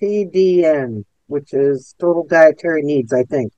TDN, 0.00 1.04
which 1.26 1.52
is 1.54 1.94
total 1.98 2.26
dietary 2.26 2.82
needs, 2.82 3.12
I 3.12 3.24
think. 3.24 3.52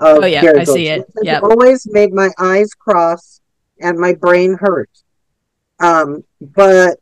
oh 0.00 0.24
yeah, 0.24 0.52
I 0.56 0.64
see 0.64 0.88
it. 0.88 1.04
Yeah, 1.22 1.40
always 1.40 1.86
made 1.90 2.12
my 2.12 2.30
eyes 2.38 2.72
cross 2.74 3.40
and 3.80 3.98
my 3.98 4.14
brain 4.14 4.56
hurt. 4.58 4.90
Um, 5.80 6.22
but 6.40 6.98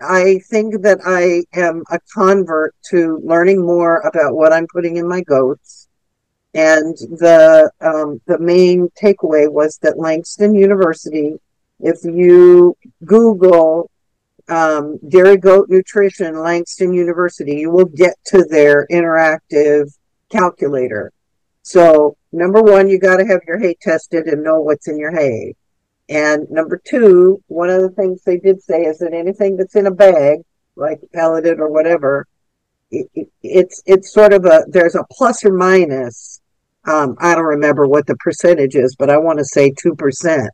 I 0.00 0.38
think 0.50 0.82
that 0.82 1.00
I 1.04 1.44
am 1.58 1.82
a 1.90 1.98
convert 2.14 2.74
to 2.90 3.20
learning 3.24 3.64
more 3.64 4.00
about 4.00 4.34
what 4.34 4.52
I'm 4.52 4.66
putting 4.66 4.96
in 4.96 5.08
my 5.08 5.22
goats. 5.22 5.88
And 6.54 6.96
the 6.96 7.70
um, 7.80 8.20
the 8.26 8.38
main 8.38 8.88
takeaway 8.90 9.50
was 9.50 9.78
that 9.82 9.98
Langston 9.98 10.54
University, 10.54 11.34
if 11.80 12.04
you 12.04 12.76
Google 13.04 13.90
um, 14.48 14.98
dairy 15.08 15.36
goat 15.36 15.68
nutrition, 15.68 16.38
Langston 16.38 16.92
University, 16.92 17.56
you 17.56 17.70
will 17.70 17.86
get 17.86 18.14
to 18.26 18.44
their 18.44 18.86
interactive 18.88 19.92
calculator. 20.30 21.12
So 21.62 22.16
number 22.30 22.62
one, 22.62 22.88
you 22.88 22.98
got 22.98 23.16
to 23.16 23.26
have 23.26 23.40
your 23.48 23.58
hay 23.58 23.74
tested 23.80 24.26
and 24.26 24.44
know 24.44 24.60
what's 24.60 24.86
in 24.86 24.98
your 24.98 25.10
hay. 25.10 25.54
And 26.08 26.50
number 26.50 26.80
two, 26.84 27.42
one 27.46 27.70
of 27.70 27.80
the 27.80 27.88
things 27.90 28.22
they 28.22 28.38
did 28.38 28.62
say 28.62 28.82
is 28.82 28.98
that 28.98 29.14
anything 29.14 29.56
that's 29.56 29.74
in 29.74 29.86
a 29.86 29.90
bag, 29.90 30.40
like 30.76 31.00
pelleted 31.14 31.60
or 31.60 31.70
whatever, 31.70 32.26
it, 32.90 33.08
it, 33.14 33.28
it's 33.42 33.82
it's 33.86 34.12
sort 34.12 34.32
of 34.32 34.44
a 34.44 34.64
there's 34.68 34.94
a 34.94 35.04
plus 35.10 35.44
or 35.44 35.52
minus. 35.52 36.40
Um, 36.86 37.16
I 37.18 37.34
don't 37.34 37.44
remember 37.44 37.86
what 37.86 38.06
the 38.06 38.16
percentage 38.16 38.74
is, 38.74 38.94
but 38.98 39.08
I 39.08 39.16
want 39.16 39.38
to 39.38 39.44
say 39.46 39.72
two 39.80 39.94
percent. 39.94 40.50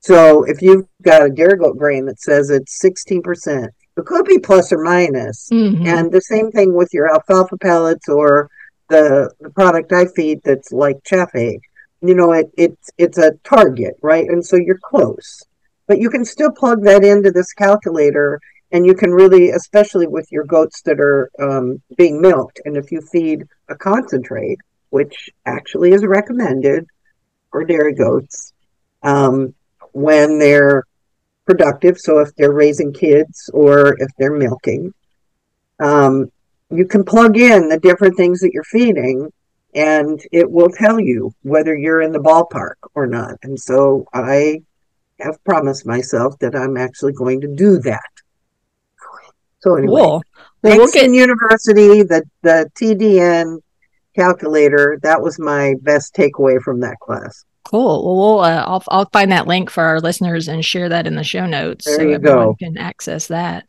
So 0.00 0.44
if 0.44 0.62
you've 0.62 0.86
got 1.02 1.26
a 1.26 1.30
dairy 1.30 1.58
goat 1.58 1.76
grain 1.78 2.06
that 2.06 2.20
says 2.20 2.50
it's 2.50 2.80
sixteen 2.80 3.22
percent, 3.22 3.70
it 3.96 4.06
could 4.06 4.24
be 4.24 4.38
plus 4.38 4.72
or 4.72 4.82
minus. 4.82 5.48
Mm-hmm. 5.52 5.86
And 5.86 6.12
the 6.12 6.20
same 6.20 6.52
thing 6.52 6.74
with 6.74 6.90
your 6.92 7.12
alfalfa 7.12 7.58
pellets 7.58 8.08
or 8.08 8.48
the, 8.88 9.32
the 9.40 9.50
product 9.50 9.92
I 9.92 10.06
feed 10.06 10.42
that's 10.44 10.70
like 10.70 11.02
chaff 11.04 11.30
hay 11.32 11.60
you 12.02 12.14
know 12.14 12.32
it, 12.32 12.50
it's 12.56 12.90
it's 12.98 13.18
a 13.18 13.32
target 13.44 13.94
right? 14.02 14.26
And 14.26 14.44
so 14.44 14.56
you're 14.56 14.80
close. 14.82 15.42
But 15.86 15.98
you 15.98 16.10
can 16.10 16.24
still 16.24 16.50
plug 16.50 16.84
that 16.84 17.04
into 17.04 17.30
this 17.30 17.52
calculator 17.52 18.40
and 18.72 18.86
you 18.86 18.94
can 18.94 19.10
really 19.10 19.50
especially 19.50 20.06
with 20.06 20.26
your 20.32 20.44
goats 20.44 20.82
that 20.82 20.98
are 20.98 21.30
um, 21.38 21.80
being 21.96 22.20
milked 22.20 22.60
and 22.64 22.76
if 22.76 22.90
you 22.90 23.00
feed 23.12 23.44
a 23.68 23.76
concentrate 23.76 24.58
which 24.90 25.30
actually 25.46 25.92
is 25.92 26.04
recommended 26.04 26.86
for 27.50 27.64
dairy 27.64 27.94
goats 27.94 28.52
um, 29.02 29.54
when 29.92 30.38
they're 30.38 30.84
productive 31.46 31.98
so 31.98 32.18
if 32.18 32.34
they're 32.36 32.52
raising 32.52 32.92
kids 32.92 33.50
or 33.52 33.94
if 34.00 34.08
they're 34.18 34.36
milking 34.36 34.92
um, 35.80 36.30
you 36.70 36.86
can 36.86 37.04
plug 37.04 37.36
in 37.36 37.68
the 37.68 37.78
different 37.78 38.16
things 38.16 38.40
that 38.40 38.52
you're 38.52 38.64
feeding 38.64 39.30
and 39.74 40.20
it 40.32 40.50
will 40.50 40.70
tell 40.70 41.00
you 41.00 41.34
whether 41.42 41.76
you're 41.76 42.02
in 42.02 42.12
the 42.12 42.18
ballpark 42.18 42.74
or 42.94 43.06
not. 43.06 43.38
And 43.42 43.58
so 43.58 44.06
I 44.12 44.62
have 45.20 45.42
promised 45.44 45.86
myself 45.86 46.38
that 46.40 46.54
I'm 46.54 46.76
actually 46.76 47.12
going 47.12 47.40
to 47.42 47.48
do 47.48 47.78
that. 47.80 48.00
So 49.60 49.76
anyway, 49.76 49.94
cool. 49.94 50.22
well, 50.62 50.76
we'll 50.76 50.92
get... 50.92 51.10
University, 51.10 52.02
the 52.02 52.24
the 52.42 52.70
TDN 52.74 53.58
calculator, 54.14 54.98
that 55.02 55.22
was 55.22 55.38
my 55.38 55.74
best 55.82 56.14
takeaway 56.14 56.60
from 56.60 56.80
that 56.80 56.98
class. 57.00 57.44
Cool. 57.64 58.04
Well, 58.04 58.16
we'll 58.16 58.40
uh, 58.40 58.64
I'll 58.66 58.82
I'll 58.88 59.08
find 59.12 59.30
that 59.32 59.46
link 59.46 59.70
for 59.70 59.84
our 59.84 60.00
listeners 60.00 60.48
and 60.48 60.64
share 60.64 60.88
that 60.88 61.06
in 61.06 61.14
the 61.14 61.24
show 61.24 61.46
notes 61.46 61.84
there 61.84 61.96
so 61.96 62.10
everyone 62.10 62.46
go. 62.46 62.56
can 62.58 62.76
access 62.76 63.28
that. 63.28 63.64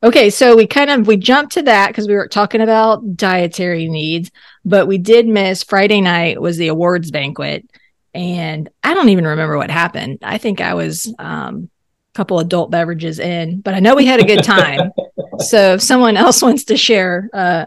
Okay, 0.00 0.30
so 0.30 0.56
we 0.56 0.66
kind 0.68 0.90
of 0.90 1.08
we 1.08 1.16
jumped 1.16 1.54
to 1.54 1.62
that 1.62 1.88
because 1.88 2.06
we 2.06 2.14
were 2.14 2.28
talking 2.28 2.60
about 2.60 3.16
dietary 3.16 3.88
needs, 3.88 4.30
but 4.64 4.86
we 4.86 4.96
did 4.96 5.26
miss 5.26 5.64
Friday 5.64 6.00
night 6.00 6.40
was 6.40 6.56
the 6.56 6.68
awards 6.68 7.10
banquet, 7.10 7.68
and 8.14 8.68
I 8.84 8.94
don't 8.94 9.08
even 9.08 9.26
remember 9.26 9.56
what 9.56 9.70
happened. 9.70 10.18
I 10.22 10.38
think 10.38 10.60
I 10.60 10.74
was 10.74 11.12
um, 11.18 11.68
a 12.14 12.16
couple 12.16 12.38
adult 12.38 12.70
beverages 12.70 13.18
in, 13.18 13.60
but 13.60 13.74
I 13.74 13.80
know 13.80 13.96
we 13.96 14.06
had 14.06 14.20
a 14.20 14.26
good 14.26 14.44
time. 14.44 14.92
so 15.38 15.74
if 15.74 15.82
someone 15.82 16.16
else 16.16 16.42
wants 16.42 16.64
to 16.64 16.76
share, 16.76 17.28
uh, 17.32 17.66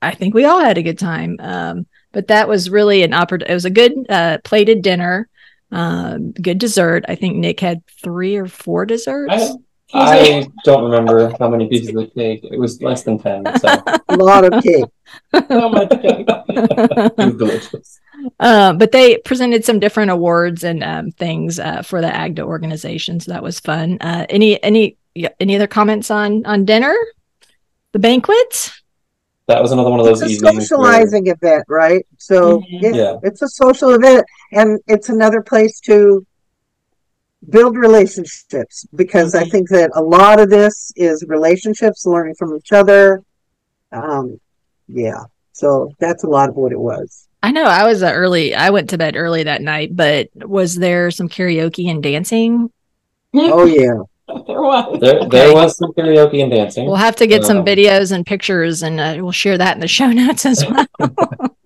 I 0.00 0.14
think 0.14 0.34
we 0.34 0.44
all 0.44 0.60
had 0.60 0.78
a 0.78 0.82
good 0.84 1.00
time. 1.00 1.36
Um, 1.40 1.86
but 2.12 2.28
that 2.28 2.46
was 2.46 2.70
really 2.70 3.02
an 3.02 3.12
opportunity. 3.12 3.50
It 3.50 3.54
was 3.54 3.64
a 3.64 3.70
good 3.70 3.92
uh, 4.08 4.38
plated 4.44 4.82
dinner, 4.82 5.28
um, 5.72 6.30
good 6.30 6.58
dessert. 6.58 7.06
I 7.08 7.16
think 7.16 7.36
Nick 7.36 7.58
had 7.58 7.84
three 7.88 8.36
or 8.36 8.46
four 8.46 8.86
desserts 8.86 9.32
I 9.32 9.52
don't 10.64 10.84
remember 10.84 11.34
how 11.38 11.48
many 11.48 11.68
pieces 11.68 11.94
of 11.94 12.14
cake. 12.14 12.40
It 12.44 12.58
was 12.58 12.80
less 12.82 13.02
than 13.02 13.18
10, 13.18 13.58
so 13.58 13.68
A 14.08 14.16
lot 14.16 14.44
of 14.44 14.62
cake. 14.62 14.84
so 15.48 15.68
much 15.68 15.90
cake. 16.02 16.26
it 16.48 17.16
was 17.16 17.34
delicious. 17.36 18.00
Uh, 18.40 18.72
but 18.72 18.92
they 18.92 19.18
presented 19.18 19.64
some 19.64 19.78
different 19.80 20.10
awards 20.10 20.64
and 20.64 20.82
um, 20.82 21.10
things 21.10 21.58
uh, 21.58 21.82
for 21.82 22.00
the 22.00 22.06
AGDA 22.08 22.40
organization, 22.40 23.20
so 23.20 23.32
that 23.32 23.42
was 23.42 23.60
fun. 23.60 23.98
Uh, 24.00 24.24
any 24.30 24.62
any 24.62 24.96
any 25.40 25.56
other 25.56 25.66
comments 25.66 26.10
on 26.10 26.46
on 26.46 26.64
dinner, 26.64 26.94
the 27.92 27.98
banquet? 27.98 28.72
That 29.48 29.60
was 29.60 29.72
another 29.72 29.90
one 29.90 29.98
of 30.00 30.06
those 30.06 30.22
It's 30.22 30.30
a 30.30 30.34
evenings. 30.36 30.70
where- 30.70 30.92
socializing 30.92 31.26
event, 31.26 31.64
right? 31.68 32.06
So 32.16 32.60
Mhm. 32.60 32.82
it- 32.84 32.94
Yeah. 32.94 33.16
it's 33.24 33.42
a 33.42 33.48
social 33.48 33.90
event 33.90 34.24
and 34.52 34.78
it's 34.86 35.08
another 35.08 35.42
place 35.42 35.80
to 35.80 36.24
build 37.48 37.76
relationships 37.76 38.86
because 38.94 39.34
I 39.34 39.44
think 39.44 39.68
that 39.70 39.90
a 39.94 40.02
lot 40.02 40.40
of 40.40 40.50
this 40.50 40.92
is 40.96 41.24
relationships, 41.28 42.06
learning 42.06 42.34
from 42.36 42.56
each 42.56 42.72
other. 42.72 43.22
Um, 43.90 44.40
yeah. 44.88 45.24
So 45.52 45.90
that's 45.98 46.24
a 46.24 46.28
lot 46.28 46.48
of 46.48 46.56
what 46.56 46.72
it 46.72 46.80
was. 46.80 47.28
I 47.42 47.50
know 47.50 47.64
I 47.64 47.84
was 47.84 48.02
early. 48.02 48.54
I 48.54 48.70
went 48.70 48.90
to 48.90 48.98
bed 48.98 49.16
early 49.16 49.42
that 49.42 49.62
night, 49.62 49.94
but 49.96 50.28
was 50.36 50.76
there 50.76 51.10
some 51.10 51.28
karaoke 51.28 51.90
and 51.90 52.02
dancing? 52.02 52.70
Oh 53.34 53.64
yeah. 53.64 54.02
there 54.46 54.62
was. 54.62 54.98
There, 55.00 55.24
there 55.28 55.54
was 55.54 55.76
some 55.76 55.92
karaoke 55.92 56.42
and 56.42 56.50
dancing. 56.50 56.86
We'll 56.86 56.96
have 56.96 57.16
to 57.16 57.26
get 57.26 57.44
some 57.44 57.58
Um, 57.58 57.64
videos 57.64 58.12
and 58.12 58.24
pictures, 58.26 58.82
and 58.82 59.00
uh, 59.00 59.14
we'll 59.18 59.32
share 59.32 59.58
that 59.58 59.74
in 59.76 59.80
the 59.80 59.88
show 59.88 60.10
notes 60.22 60.44
as 60.46 60.64
well. 60.66 60.86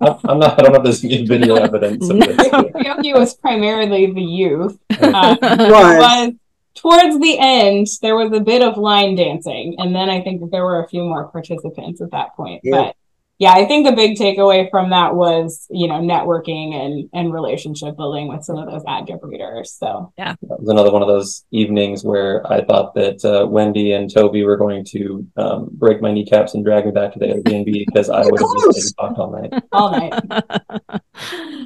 I'm 0.00 0.16
I'm 0.24 0.38
not. 0.38 0.58
I 0.58 0.62
don't 0.62 0.74
have 0.74 0.84
this 0.84 1.00
video 1.00 1.54
evidence 1.56 2.08
of 2.10 2.18
this. 2.18 2.36
Karaoke 2.36 3.14
was 3.14 3.34
primarily 3.34 4.12
the 4.12 4.22
youth. 4.22 4.78
Uh, 5.00 5.36
Was. 5.40 5.98
was 5.98 6.32
towards 6.74 7.18
the 7.20 7.38
end 7.38 7.86
there 8.02 8.14
was 8.16 8.30
a 8.32 8.40
bit 8.40 8.60
of 8.60 8.76
line 8.76 9.14
dancing 9.14 9.74
and 9.78 9.94
then 9.96 10.10
i 10.10 10.20
think 10.20 10.50
there 10.50 10.62
were 10.62 10.84
a 10.84 10.88
few 10.88 11.02
more 11.02 11.26
participants 11.28 12.02
at 12.02 12.10
that 12.10 12.36
point 12.36 12.60
Yeah. 12.62 12.76
but 12.92 12.96
yeah 13.38 13.52
i 13.52 13.64
think 13.64 13.86
the 13.86 13.94
big 13.94 14.16
takeaway 14.16 14.68
from 14.70 14.90
that 14.90 15.14
was 15.14 15.66
you 15.70 15.86
know 15.86 16.00
networking 16.00 16.74
and 16.74 17.08
and 17.12 17.32
relationship 17.32 17.96
building 17.96 18.28
with 18.28 18.44
some 18.44 18.56
of 18.56 18.70
those 18.70 18.82
ad 18.88 19.06
breeders 19.20 19.72
so 19.72 20.12
yeah. 20.18 20.34
That 20.42 20.60
was 20.60 20.68
another 20.68 20.90
one 20.90 21.02
of 21.02 21.08
those 21.08 21.44
evenings 21.50 22.04
where 22.04 22.46
I 22.50 22.64
thought 22.64 22.94
that 22.94 23.24
uh, 23.24 23.46
Wendy 23.46 23.92
and 23.92 24.10
Tovee 24.10 24.44
were 24.44 24.56
going 24.56 24.84
to 24.86 25.26
um, 25.36 25.68
break 25.72 26.00
my 26.00 26.12
kneecaps 26.12 26.54
and 26.54 26.64
drag 26.64 26.86
me 26.86 26.92
back 26.92 27.12
to 27.12 27.18
the 27.18 27.26
Airbnb 27.26 27.64
because 27.86 28.08
I 28.08 28.24
would 28.24 28.40
have 28.40 28.74
just 28.74 28.94
Close. 28.94 28.94
talked 28.94 29.18
all 29.18 29.30
night. 29.30 29.62
all 29.72 29.90
night 29.90 31.02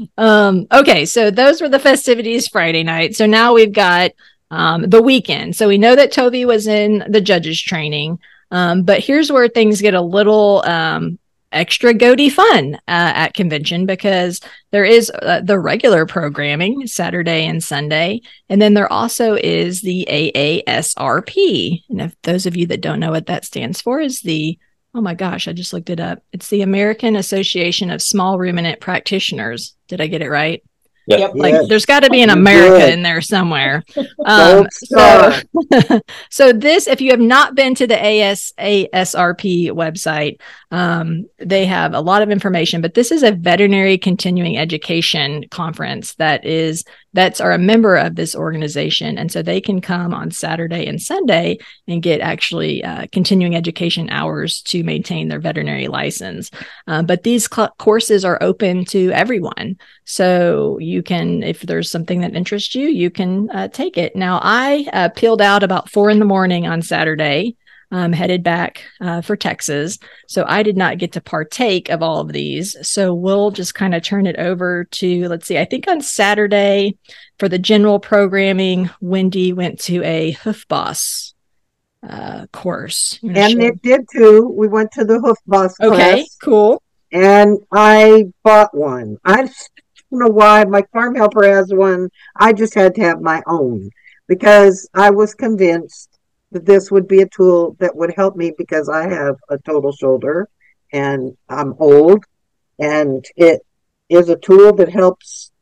um, 0.19 0.67
okay, 0.73 1.05
so 1.05 1.31
those 1.31 1.61
were 1.61 1.69
the 1.69 1.79
festivities 1.79 2.49
Friday 2.49 2.83
night. 2.83 3.15
So 3.15 3.27
now 3.27 3.55
we've 3.55 3.73
got 3.73 4.11
um, 4.51 4.83
the 4.83 5.03
weekend. 5.03 5.55
So 5.55 5.69
we 5.69 5.79
know 5.79 5.95
that 5.95 6.13
Tovee 6.13 6.47
was 6.47 6.67
in 6.67 7.05
the 7.09 7.21
judges 7.21 7.63
training, 7.63 8.19
um, 8.51 8.83
but 8.83 8.99
here's 8.99 9.31
where 9.31 9.49
things 9.49 9.81
get 9.81 9.95
a 9.95 10.01
little 10.01 10.65
um, 10.67 11.20
extra 11.53 11.93
goatee 11.95 12.31
fun 12.31 12.75
uh, 12.75 12.79
at 12.87 13.35
convention 13.35 13.87
because 13.87 14.41
there 14.71 14.85
is 14.85 15.11
uh, 15.11 15.41
the 15.43 15.59
regular 15.59 16.07
programming 16.07 16.87
Saturday 16.87 17.47
and 17.47 17.63
Sunday, 17.63 18.21
and 18.49 18.61
then 18.61 18.75
there 18.75 18.93
also 18.93 19.35
is 19.35 19.83
the 19.83 20.07
AASRP. 20.11 21.83
And 21.89 22.01
if 22.01 22.17
those 22.23 22.47
of 22.47 22.57
you 22.57 22.67
that 22.67 22.81
don't 22.81 23.01
know 23.01 23.11
what 23.11 23.27
that 23.27 23.45
stands 23.45 23.81
for, 23.81 24.01
is 24.01 24.21
the 24.23 24.59
Oh 24.93 25.01
my 25.01 25.15
gosh, 25.15 25.47
I 25.47 25.53
just 25.53 25.73
looked 25.73 25.89
it 25.89 26.01
up. 26.01 26.21
It's 26.33 26.49
the 26.49 26.63
American 26.63 27.15
Association 27.15 27.91
of 27.91 28.03
Small 28.03 28.39
Ruminant 28.41 28.81
Practitioners. 28.81 29.77
Did 29.87 30.01
I 30.01 30.09
get 30.09 30.21
it 30.21 30.29
right? 30.31 30.65
Yep. 31.07 31.19
Yep. 31.21 31.31
Like 31.37 31.53
Yes. 31.55 31.69
there's 31.69 31.87
got 31.87 32.01
to 32.03 32.11
be 32.11 32.23
an 32.23 32.31
America 32.31 32.87
did. 32.87 32.95
in 32.95 33.03
there 33.03 33.21
somewhere. 33.21 33.85
Um, 34.27 34.67
so, 34.71 35.33
so 36.31 36.53
this, 36.53 36.87
if 36.87 37.01
you 37.01 37.11
have 37.13 37.21
not 37.21 37.55
been 37.55 37.75
to 37.77 37.87
the 37.87 37.95
ASASRP 37.95 39.71
website, 39.71 40.41
um, 40.71 41.27
they 41.39 41.67
have 41.67 41.95
a 41.95 42.01
lot 42.01 42.23
of 42.23 42.31
information. 42.31 42.81
But 42.81 42.95
this 42.95 43.11
is 43.11 43.23
a 43.23 43.33
veterinary 43.33 43.99
continuing 43.99 44.57
education 44.57 45.45
conference 45.51 46.15
that 46.15 46.45
is 46.45 46.85
that's 47.13 47.41
are 47.41 47.53
a 47.53 47.59
member 47.59 47.97
of 47.97 48.15
this 48.15 48.37
organization, 48.37 49.19
and 49.19 49.33
so 49.33 49.43
they 49.43 49.61
can 49.61 49.81
come 49.81 50.15
on 50.15 50.31
Saturday 50.31 50.87
and 50.87 51.03
Sunday 51.03 51.59
and 51.89 52.03
get 52.03 52.21
actually 52.21 52.85
uh, 52.85 53.07
continuing 53.11 53.57
education 53.57 54.09
hours 54.11 54.63
to 54.63 54.85
maintain 54.85 55.27
their 55.27 55.41
veterinary 55.41 55.89
license. 55.89 56.51
Uh, 56.87 57.03
but 57.03 57.25
these 57.25 57.49
cl- 57.53 57.75
courses 57.79 58.25
are 58.25 58.39
open 58.41 58.85
to 58.85 59.11
everyone. 59.11 59.77
So 60.05 60.79
you 60.79 61.03
can, 61.03 61.43
if 61.43 61.63
there's 61.63 61.91
something 61.91 62.21
that 62.21 62.35
interests 62.35 62.75
you, 62.75 62.89
you 62.89 63.11
can 63.11 63.51
uh, 63.51 63.69
take 63.69 63.97
it. 63.97 64.15
Now, 64.15 64.41
I 64.43 64.87
uh, 64.93 65.09
peeled 65.09 65.43
out 65.43 65.63
about 65.63 65.91
four 65.91 66.11
in 66.11 66.19
the 66.19 66.25
morning 66.25 66.67
on 66.67 66.83
Saturday, 66.83 67.57
um, 67.91 68.13
headed 68.13 68.43
back 68.43 68.85
uh, 69.01 69.21
for 69.21 69.37
Texas. 69.37 69.99
So 70.29 70.45
I 70.47 70.63
did 70.63 70.77
not 70.77 70.99
get 70.99 71.13
to 71.13 71.21
partake 71.21 71.89
of 71.89 72.03
all 72.03 72.21
of 72.21 72.33
these. 72.33 72.77
So 72.89 73.15
we'll 73.15 73.51
just 73.51 73.75
kind 73.75 73.95
of 73.95 74.03
turn 74.03 74.27
it 74.27 74.37
over 74.37 74.85
to, 74.85 75.29
let's 75.29 75.47
see, 75.47 75.59
I 75.59 75.65
think 75.65 75.89
on 75.89 76.01
Saturday 76.01 76.97
for 77.39 77.49
the 77.49 77.59
general 77.59 77.99
programming, 77.99 78.91
Wendy 79.01 79.53
went 79.53 79.81
to 79.81 80.03
a 80.05 80.33
Hoof 80.33 80.67
Boss 80.69 81.35
uh, 82.09 82.47
course. 82.53 83.19
You 83.23 83.33
And 83.33 83.53
share? 83.53 83.59
Nick 83.59 83.83
did 83.83 84.07
too. 84.13 84.55
We 84.57 84.69
went 84.69 84.93
to 84.93 85.05
the 85.05 85.19
Hoof 85.21 85.39
Boss 85.47 85.75
okay, 85.81 86.25
class 86.25 86.37
cool. 86.43 86.83
and 87.13 87.59
I 87.73 88.27
bought 88.43 88.75
one. 88.75 89.19
I 89.25 89.37
don't 89.37 89.51
know 90.11 90.29
why. 90.29 90.65
My 90.65 90.83
farm 90.93 91.15
helper 91.15 91.45
has 91.47 91.73
one. 91.73 92.09
I 92.37 92.53
just 92.53 92.75
had 92.75 92.95
to 92.95 93.03
have 93.03 93.21
my 93.21 93.43
own 93.47 93.91
because 94.29 94.89
I 94.95 95.11
was 95.11 95.35
convinced 95.35 96.10
that 96.53 96.67
this 96.67 96.91
would 96.91 97.07
be 97.07 97.23
a 97.23 97.29
tool 97.29 97.77
that 97.79 97.95
would 97.95 98.15
help 98.17 98.37
me 98.37 98.53
because 98.57 98.89
I 98.89 99.09
have 99.09 99.37
a 99.49 99.59
total 99.59 99.93
shoulder 99.93 100.49
and 100.93 101.37
I'm 101.49 101.75
old 101.79 102.25
and 102.79 103.25
it 103.37 103.61
is 104.09 104.29
a 104.29 104.37
tool 104.37 104.75
that 104.77 104.91
helps 104.91 105.53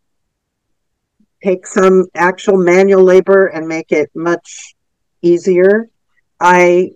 take 1.43 1.66
some 1.66 2.07
actual 2.14 2.57
manual 2.57 3.05
labor 3.05 3.47
and 3.47 3.68
make 3.68 3.93
it 3.93 4.11
much 4.14 4.74
easier. 5.22 5.89
I, 6.41 6.91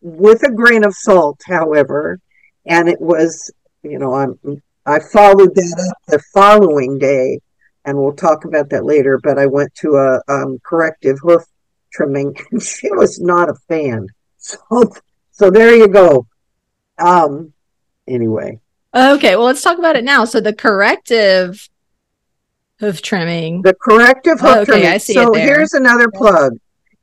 with 0.00 0.42
a 0.42 0.52
grain 0.52 0.84
of 0.84 0.94
salt, 0.94 1.40
however, 1.46 2.20
and 2.66 2.88
it 2.88 3.00
was, 3.00 3.50
you 3.82 3.98
know, 3.98 4.14
I'm, 4.14 4.38
I 4.86 4.98
followed 5.00 5.54
that 5.54 5.86
up 5.90 5.96
the 6.08 6.22
following 6.32 6.98
day, 6.98 7.40
and 7.84 7.96
we'll 7.96 8.14
talk 8.14 8.44
about 8.44 8.70
that 8.70 8.84
later. 8.84 9.18
But 9.22 9.38
I 9.38 9.46
went 9.46 9.74
to 9.76 9.96
a 9.96 10.20
um, 10.28 10.58
corrective 10.64 11.18
hoof 11.22 11.44
trimming, 11.94 12.36
and 12.50 12.62
she 12.62 12.90
was 12.92 13.20
not 13.20 13.48
a 13.48 13.54
fan. 13.68 14.06
So, 14.38 14.58
so 15.30 15.50
there 15.50 15.74
you 15.74 15.88
go. 15.88 16.26
Um, 16.98 17.52
anyway, 18.06 18.60
Okay, 18.94 19.34
well, 19.34 19.46
let's 19.46 19.62
talk 19.62 19.78
about 19.78 19.96
it 19.96 20.04
now. 20.04 20.24
So 20.24 20.40
the 20.40 20.52
corrective 20.52 21.68
hoof 22.78 23.02
trimming. 23.02 23.62
the 23.62 23.74
corrective 23.74 24.38
hoof 24.38 24.48
Oh, 24.48 24.60
okay, 24.60 24.64
trimming. 24.64 24.86
I 24.86 24.98
see 24.98 25.14
so 25.14 25.32
here's 25.34 25.72
another 25.72 26.08
plug. 26.14 26.56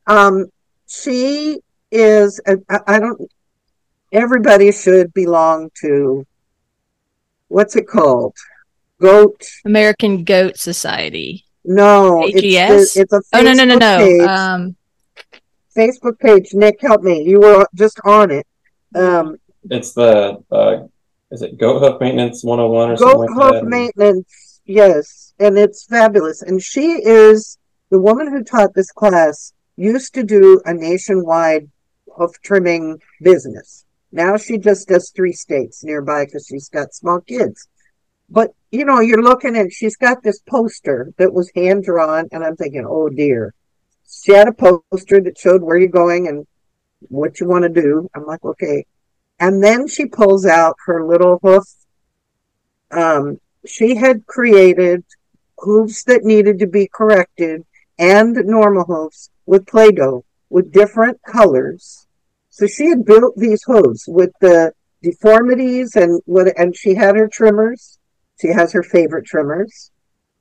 Um, 0.08 0.46
she 0.88 1.60
is. 1.92 2.40
I, 2.48 2.80
I 2.88 3.00
don't. 3.00 3.20
Everybody 4.14 4.72
should 4.72 5.14
belong 5.14 5.70
to. 5.82 6.26
What's 7.50 7.76
it 7.76 7.88
called? 7.88 8.36
Goat. 9.02 9.46
American 9.66 10.24
Goat 10.24 10.58
Society. 10.58 11.46
No, 11.66 12.24
AGS? 12.26 12.34
it's 12.34 12.94
the, 12.94 13.02
it's 13.02 13.14
a 13.14 13.22
Oh 13.34 13.42
no 13.42 13.54
no 13.54 13.66
no 13.66 13.78
no. 13.78 14.28
Um, 14.28 14.76
Facebook 15.76 16.20
page. 16.20 16.54
Nick, 16.54 16.82
help 16.82 17.02
me. 17.02 17.24
You 17.24 17.40
were 17.40 17.68
just 17.76 18.00
on 18.04 18.32
it. 18.32 18.46
Um, 18.96 19.38
It's 19.70 19.94
the 19.94 20.44
uh, 20.52 20.88
is 21.32 21.42
it 21.42 21.58
goat 21.58 21.80
hoof 21.80 22.02
maintenance 22.02 22.44
101 22.44 22.92
or 22.92 22.96
goat 22.98 23.00
something 23.00 23.36
like 23.36 23.54
hoof 23.54 23.62
that? 23.62 23.70
maintenance. 23.70 24.62
Yes, 24.66 25.34
and 25.40 25.58
it's 25.58 25.86
fabulous. 25.86 26.42
And 26.42 26.62
she 26.62 26.92
is 27.04 27.58
the 27.90 28.00
woman 28.00 28.30
who 28.32 28.44
taught 28.44 28.74
this 28.74 28.92
class. 28.92 29.54
Used 29.78 30.14
to 30.16 30.24
do 30.24 30.62
a 30.66 30.74
nationwide 30.74 31.70
hoof 32.16 32.32
trimming 32.44 33.00
business. 33.22 33.86
Now 34.12 34.36
she 34.38 34.58
just 34.58 34.90
does 34.90 35.10
three 35.16 35.32
states 35.32 35.84
nearby 35.84 36.26
because 36.26 36.46
she's 36.48 36.70
got 36.70 36.94
small 36.94 37.22
kids. 37.22 37.68
But 38.30 38.52
you 38.72 38.86
know, 38.86 39.00
you're 39.00 39.24
looking 39.24 39.56
and 39.58 39.72
she's 39.72 39.96
got 39.96 40.22
this 40.22 40.42
poster 40.48 41.14
that 41.18 41.34
was 41.34 41.52
hand 41.56 41.84
drawn, 41.86 42.28
and 42.32 42.44
I'm 42.44 42.56
thinking, 42.58 42.86
oh 42.88 43.10
dear. 43.10 43.54
She 44.12 44.34
had 44.34 44.48
a 44.48 44.54
poster 44.54 45.22
that 45.22 45.38
showed 45.38 45.62
where 45.62 45.78
you're 45.78 45.90
going 45.90 46.28
and 46.28 46.46
what 47.08 47.40
you 47.40 47.48
want 47.48 47.64
to 47.64 47.82
do. 47.82 48.10
I'm 48.14 48.26
like, 48.26 48.44
okay. 48.44 48.86
And 49.40 49.64
then 49.64 49.88
she 49.88 50.06
pulls 50.06 50.46
out 50.46 50.76
her 50.86 51.06
little 51.06 51.40
hoof. 51.42 51.64
Um, 52.92 53.40
she 53.66 53.96
had 53.96 54.26
created 54.28 55.04
hooves 55.58 56.04
that 56.04 56.24
needed 56.24 56.60
to 56.60 56.68
be 56.68 56.90
corrected 56.92 57.64
and 57.98 58.36
normal 58.46 58.84
hooves 58.84 59.30
with 59.46 59.68
Play-Doh 59.68 60.26
with 60.50 60.74
different 60.74 61.22
colors. 61.26 62.08
So 62.50 62.68
she 62.68 62.88
had 62.88 63.06
built 63.06 63.36
these 63.38 63.64
hooves 63.66 64.06
with 64.08 64.32
the 64.42 64.74
deformities 65.02 65.96
and 65.96 66.22
what, 66.26 66.48
and 66.60 66.76
she 66.76 66.96
had 66.96 67.16
her 67.16 67.28
trimmers. 67.28 67.98
She 68.40 68.50
has 68.50 68.74
her 68.74 68.84
favorite 68.84 69.26
trimmers. 69.26 69.91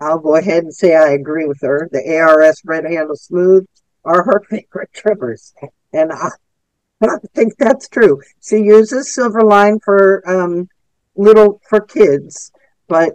I'll 0.01 0.18
go 0.18 0.36
ahead 0.36 0.64
and 0.64 0.74
say 0.74 0.97
I 0.97 1.10
agree 1.10 1.44
with 1.44 1.60
her. 1.60 1.89
The 1.93 2.16
ARS 2.16 2.62
Red 2.64 2.85
Handle 2.85 3.16
Smooth 3.16 3.66
are 4.05 4.22
her 4.22 4.43
favorite 4.48 4.93
trimmers. 4.93 5.52
and 5.93 6.12
I, 6.12 6.31
I 7.02 7.16
think 7.35 7.56
that's 7.59 7.89
true. 7.89 8.20
She 8.43 8.59
uses 8.59 9.14
Silverline 9.14 9.81
for 9.85 10.22
um, 10.28 10.68
little 11.16 11.60
for 11.68 11.81
kids, 11.81 12.51
but 12.89 13.12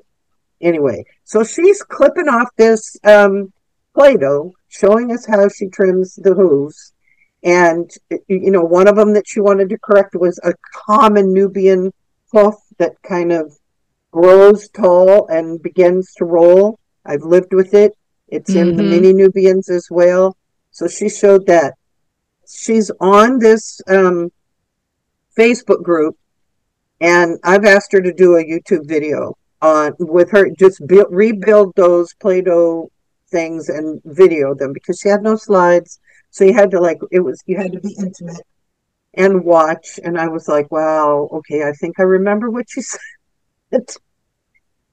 anyway, 0.61 1.05
so 1.23 1.43
she's 1.43 1.81
clipping 1.83 2.27
off 2.27 2.49
this 2.57 2.97
um, 3.03 3.51
Play-Doh, 3.95 4.53
showing 4.67 5.11
us 5.11 5.25
how 5.25 5.47
she 5.49 5.67
trims 5.67 6.15
the 6.15 6.33
hooves. 6.33 6.93
And, 7.43 7.89
you 8.27 8.51
know, 8.51 8.63
one 8.63 8.87
of 8.87 8.95
them 8.95 9.13
that 9.13 9.27
she 9.27 9.39
wanted 9.39 9.69
to 9.69 9.77
correct 9.77 10.15
was 10.15 10.39
a 10.43 10.53
common 10.73 11.31
Nubian 11.31 11.91
hoof 12.31 12.55
that 12.79 12.93
kind 13.03 13.31
of 13.31 13.55
grows 14.15 14.69
tall 14.69 15.27
and 15.27 15.61
begins 15.61 16.13
to 16.13 16.23
roll. 16.23 16.79
I've 17.05 17.23
lived 17.23 17.53
with 17.53 17.73
it. 17.73 17.91
It's 18.29 18.51
mm-hmm. 18.51 18.69
in 18.69 18.77
the 18.77 18.83
mm-hmm. 18.83 18.91
mini 18.91 19.13
Nubians 19.13 19.69
as 19.69 19.87
well. 19.91 20.37
So 20.71 20.87
she 20.87 21.09
showed 21.09 21.45
that. 21.47 21.73
She's 22.47 22.89
on 23.01 23.39
this 23.39 23.81
um, 23.89 24.31
Facebook 25.37 25.83
group, 25.83 26.15
and 27.01 27.39
I've 27.43 27.65
asked 27.65 27.91
her 27.91 28.01
to 28.01 28.13
do 28.13 28.37
a 28.37 28.43
YouTube 28.43 28.87
video 28.87 29.37
on 29.61 29.93
with 29.99 30.31
her, 30.31 30.49
just 30.57 30.85
build, 30.87 31.07
rebuild 31.09 31.73
those 31.75 32.13
Play-Doh 32.13 32.89
things 33.31 33.67
and 33.67 33.99
video 34.05 34.53
them 34.53 34.71
because 34.71 34.99
she 35.01 35.09
had 35.09 35.23
no 35.23 35.35
slides. 35.35 35.99
So 36.29 36.45
you 36.45 36.53
had 36.53 36.71
to 36.71 36.79
like 36.79 36.99
it 37.11 37.19
was 37.19 37.43
you 37.47 37.57
had 37.57 37.73
to 37.73 37.81
be 37.81 37.95
intimate 37.99 38.45
and 39.13 39.43
watch. 39.43 39.99
And 40.03 40.17
I 40.17 40.27
was 40.27 40.47
like, 40.47 40.71
wow, 40.71 41.27
okay, 41.33 41.63
I 41.63 41.71
think 41.73 41.99
I 41.99 42.03
remember 42.03 42.49
what 42.49 42.67
she 42.69 42.81
said. 43.71 43.89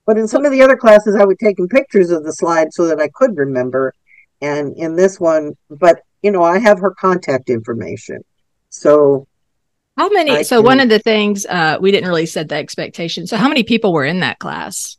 But 0.07 0.19
in 0.19 0.27
some 0.27 0.45
of 0.45 0.53
the 0.53 0.63
other 0.63 0.77
classes, 0.77 1.15
I 1.15 1.25
would 1.25 1.39
taking 1.39 1.69
pictures 1.69 2.11
of 2.11 2.25
the 2.25 2.33
slide 2.33 2.73
so 2.73 2.87
that 2.87 3.01
I 3.01 3.09
could 3.09 3.37
remember. 3.37 3.95
And 4.41 4.77
in 4.77 4.97
this 4.97 5.21
one, 5.21 5.57
but 5.71 6.01
you 6.23 6.31
know, 6.31 6.43
I 6.43 6.59
have 6.59 6.81
her 6.81 6.93
contact 6.93 7.51
information. 7.51 8.25
So 8.71 9.27
how 9.97 10.09
many? 10.09 10.31
I 10.31 10.43
so 10.43 10.57
can, 10.57 10.65
one 10.65 10.81
of 10.81 10.89
the 10.89 10.99
things 10.99 11.45
uh, 11.47 11.79
we 11.81 11.91
didn't 11.93 12.09
really 12.09 12.27
set 12.27 12.49
the 12.49 12.57
expectation. 12.57 13.27
So 13.27 13.37
how 13.37 13.49
many 13.49 13.63
people 13.63 13.93
were 13.93 14.05
in 14.05 14.21
that 14.21 14.39
class? 14.39 14.97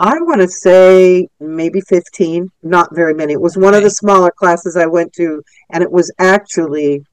I 0.00 0.14
want 0.20 0.40
to 0.40 0.48
say 0.48 1.28
maybe 1.40 1.80
15, 1.80 2.52
not 2.62 2.94
very 2.94 3.14
many. 3.14 3.32
It 3.32 3.40
was 3.40 3.56
one 3.56 3.74
okay. 3.74 3.78
of 3.78 3.82
the 3.82 3.90
smaller 3.90 4.30
classes 4.30 4.76
I 4.76 4.86
went 4.86 5.12
to, 5.14 5.42
and 5.70 5.82
it 5.82 5.90
was 5.90 6.12
actually, 6.20 7.04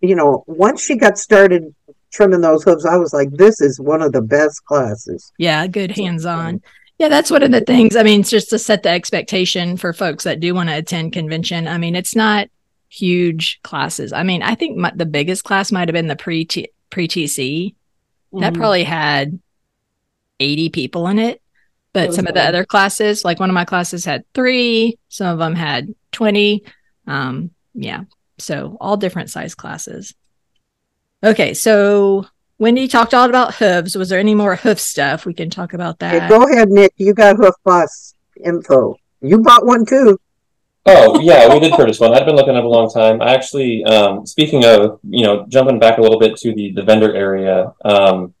you 0.00 0.16
know, 0.16 0.42
once 0.48 0.82
she 0.82 0.96
got 0.96 1.18
started 1.18 1.72
trimming 2.10 2.40
those 2.40 2.64
hooves, 2.64 2.84
I 2.84 2.96
was 2.96 3.12
like, 3.12 3.30
this 3.30 3.60
is 3.60 3.80
one 3.80 4.02
of 4.02 4.12
the 4.12 4.22
best 4.22 4.64
classes. 4.64 5.32
Yeah, 5.38 5.66
good 5.66 5.90
hands 5.96 6.26
on. 6.26 6.62
Yeah, 6.98 7.08
that's 7.08 7.30
one 7.30 7.42
of 7.42 7.50
the 7.50 7.62
things. 7.62 7.96
I 7.96 8.02
mean, 8.02 8.20
it's 8.20 8.30
just 8.30 8.50
to 8.50 8.58
set 8.58 8.82
the 8.82 8.90
expectation 8.90 9.76
for 9.76 9.92
folks 9.92 10.24
that 10.24 10.40
do 10.40 10.54
want 10.54 10.68
to 10.68 10.76
attend 10.76 11.14
convention. 11.14 11.66
I 11.66 11.78
mean, 11.78 11.96
it's 11.96 12.14
not 12.14 12.48
huge 12.90 13.60
classes. 13.62 14.12
I 14.12 14.22
mean, 14.22 14.42
I 14.42 14.54
think 14.54 14.76
my, 14.76 14.92
the 14.94 15.06
biggest 15.06 15.44
class 15.44 15.72
might 15.72 15.88
have 15.88 15.94
been 15.94 16.08
the 16.08 16.16
pre 16.16 16.44
pre 16.90 17.08
TC. 17.08 17.74
Mm-hmm. 17.74 18.40
That 18.40 18.54
probably 18.54 18.84
had 18.84 19.40
80 20.40 20.68
people 20.70 21.06
in 21.06 21.18
it. 21.18 21.40
But 21.92 22.14
some 22.14 22.28
of 22.28 22.34
the 22.34 22.42
other 22.42 22.64
classes, 22.64 23.24
like 23.24 23.40
one 23.40 23.50
of 23.50 23.54
my 23.54 23.64
classes 23.64 24.04
had 24.04 24.24
three, 24.32 24.96
some 25.08 25.26
of 25.26 25.38
them 25.38 25.56
had 25.56 25.92
20. 26.12 26.62
Um, 27.08 27.50
yeah. 27.74 28.04
So 28.38 28.76
all 28.80 28.96
different 28.96 29.30
size 29.30 29.56
classes. 29.56 30.14
Okay, 31.22 31.54
so 31.54 32.26
Wendy 32.58 32.88
talked 32.88 33.14
all 33.14 33.28
about 33.28 33.54
hooves. 33.56 33.96
Was 33.96 34.08
there 34.08 34.18
any 34.18 34.34
more 34.34 34.56
hoof 34.56 34.80
stuff? 34.80 35.26
We 35.26 35.34
can 35.34 35.50
talk 35.50 35.74
about 35.74 35.98
that. 35.98 36.28
go 36.28 36.42
ahead, 36.48 36.68
Nick. 36.70 36.92
You 36.96 37.14
got 37.14 37.36
hoof 37.36 37.54
boss 37.64 38.14
info. 38.42 38.96
You 39.20 39.38
bought 39.38 39.66
one 39.66 39.84
too. 39.84 40.18
Oh 40.86 41.20
yeah, 41.20 41.52
we 41.52 41.60
did 41.60 41.72
purchase 41.74 42.00
one. 42.00 42.14
I've 42.14 42.24
been 42.24 42.36
looking 42.36 42.56
at 42.56 42.64
a 42.64 42.68
long 42.68 42.90
time. 42.90 43.20
I 43.20 43.34
actually, 43.34 43.84
um, 43.84 44.24
speaking 44.26 44.64
of, 44.64 44.98
you 45.08 45.24
know, 45.24 45.44
jumping 45.46 45.78
back 45.78 45.98
a 45.98 46.00
little 46.00 46.18
bit 46.18 46.36
to 46.38 46.54
the 46.54 46.72
the 46.72 46.82
vendor 46.82 47.14
area, 47.14 47.74
um, 47.84 48.32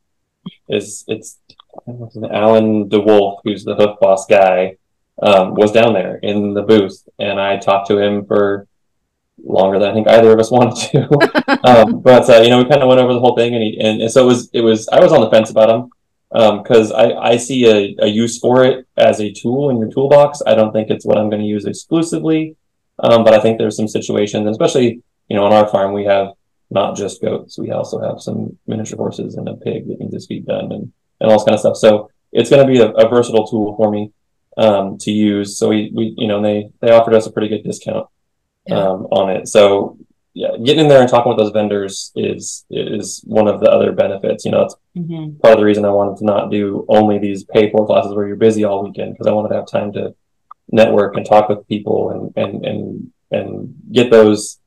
is 0.68 1.04
it's 1.06 1.38
Alan 1.86 2.88
DeWolf, 2.88 3.40
who's 3.44 3.64
the 3.64 3.74
hoof 3.74 4.00
boss 4.00 4.26
guy, 4.26 4.76
um, 5.22 5.54
was 5.54 5.70
down 5.72 5.92
there 5.92 6.16
in 6.16 6.54
the 6.54 6.62
booth, 6.62 7.06
and 7.18 7.38
I 7.38 7.58
talked 7.58 7.88
to 7.88 7.98
him 7.98 8.24
for 8.24 8.66
longer 9.44 9.78
than 9.78 9.90
I 9.90 9.94
think 9.94 10.08
either 10.08 10.32
of 10.32 10.38
us 10.38 10.50
wanted 10.58 10.90
to. 10.90 11.68
um, 11.68 12.00
but 12.00 12.28
uh, 12.28 12.40
you 12.42 12.50
know, 12.50 12.58
we 12.58 12.68
kind 12.68 12.82
of 12.82 12.88
went 12.88 13.00
over 13.00 13.12
the 13.12 13.20
whole 13.20 13.36
thing, 13.36 13.54
and, 13.54 13.62
he, 13.62 13.78
and, 13.80 14.00
and 14.02 14.10
so 14.10 14.22
it 14.22 14.26
was 14.26 14.50
it 14.52 14.60
was 14.60 14.88
I 14.88 15.00
was 15.00 15.12
on 15.12 15.20
the 15.20 15.30
fence 15.30 15.50
about 15.50 15.70
him 15.70 15.90
because 16.62 16.92
um, 16.92 16.98
I 16.98 17.32
I 17.32 17.36
see 17.36 17.66
a, 17.66 18.04
a 18.04 18.06
use 18.06 18.38
for 18.38 18.64
it 18.64 18.86
as 18.96 19.20
a 19.20 19.32
tool 19.32 19.70
in 19.70 19.78
your 19.78 19.90
toolbox. 19.90 20.42
I 20.46 20.54
don't 20.54 20.72
think 20.72 20.90
it's 20.90 21.04
what 21.04 21.18
I'm 21.18 21.30
going 21.30 21.42
to 21.42 21.48
use 21.48 21.64
exclusively, 21.64 22.56
um, 22.98 23.24
but 23.24 23.34
I 23.34 23.40
think 23.40 23.58
there's 23.58 23.76
some 23.76 23.88
situations, 23.88 24.48
especially 24.48 25.02
you 25.28 25.36
know 25.36 25.44
on 25.44 25.52
our 25.52 25.68
farm 25.68 25.92
we 25.92 26.04
have 26.04 26.28
not 26.70 26.96
just 26.96 27.20
goats, 27.20 27.58
we 27.58 27.72
also 27.72 28.00
have 28.00 28.20
some 28.20 28.56
miniature 28.66 28.96
horses 28.96 29.34
and 29.34 29.48
a 29.48 29.54
pig 29.54 29.88
that 29.88 29.98
needs 29.98 30.14
his 30.14 30.26
feet 30.26 30.46
done 30.46 30.70
and 30.72 30.92
and 31.20 31.30
all 31.30 31.38
this 31.38 31.44
kind 31.44 31.54
of 31.54 31.60
stuff. 31.60 31.76
So 31.76 32.10
it's 32.32 32.50
going 32.50 32.66
to 32.66 32.72
be 32.72 32.80
a, 32.80 32.90
a 32.90 33.08
versatile 33.08 33.46
tool 33.46 33.76
for 33.76 33.90
me 33.90 34.12
um, 34.56 34.98
to 34.98 35.10
use. 35.10 35.58
So 35.58 35.68
we, 35.68 35.90
we, 35.94 36.14
you 36.16 36.28
know, 36.28 36.42
they, 36.42 36.70
they 36.80 36.90
offered 36.90 37.14
us 37.14 37.26
a 37.26 37.32
pretty 37.32 37.48
good 37.48 37.64
discount 37.64 38.06
yeah. 38.66 38.76
um, 38.76 39.06
on 39.10 39.30
it. 39.30 39.48
So 39.48 39.98
yeah, 40.32 40.56
getting 40.64 40.84
in 40.84 40.88
there 40.88 41.00
and 41.00 41.08
talking 41.08 41.30
with 41.30 41.38
those 41.38 41.52
vendors 41.52 42.12
is 42.14 42.64
is 42.70 43.22
one 43.26 43.48
of 43.48 43.60
the 43.60 43.70
other 43.70 43.92
benefits. 43.92 44.44
You 44.44 44.52
know, 44.52 44.62
it's 44.62 44.76
mm-hmm. 44.96 45.38
part 45.40 45.54
of 45.54 45.58
the 45.58 45.64
reason 45.64 45.84
I 45.84 45.90
wanted 45.90 46.18
to 46.18 46.24
not 46.24 46.50
do 46.50 46.84
only 46.88 47.18
these 47.18 47.44
pay 47.44 47.70
for 47.70 47.86
classes 47.86 48.14
where 48.14 48.26
you're 48.26 48.36
busy 48.36 48.64
all 48.64 48.84
weekend 48.84 49.14
because 49.14 49.26
I 49.26 49.32
wanted 49.32 49.48
to 49.48 49.56
have 49.56 49.66
time 49.66 49.92
to 49.94 50.14
network 50.70 51.16
and 51.16 51.26
talk 51.26 51.48
with 51.48 51.66
people 51.66 52.32
and 52.36 52.46
and 52.46 52.64
and 52.64 53.12
and 53.32 53.74
get 53.92 54.10
those, 54.10 54.60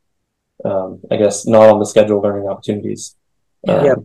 um, 0.65 1.01
I 1.09 1.15
guess, 1.15 1.45
not 1.47 1.69
on 1.69 1.79
the 1.79 1.85
schedule 1.85 2.21
learning 2.21 2.47
opportunities. 2.47 3.15
Um, 3.67 3.85
yeah. 3.85 3.95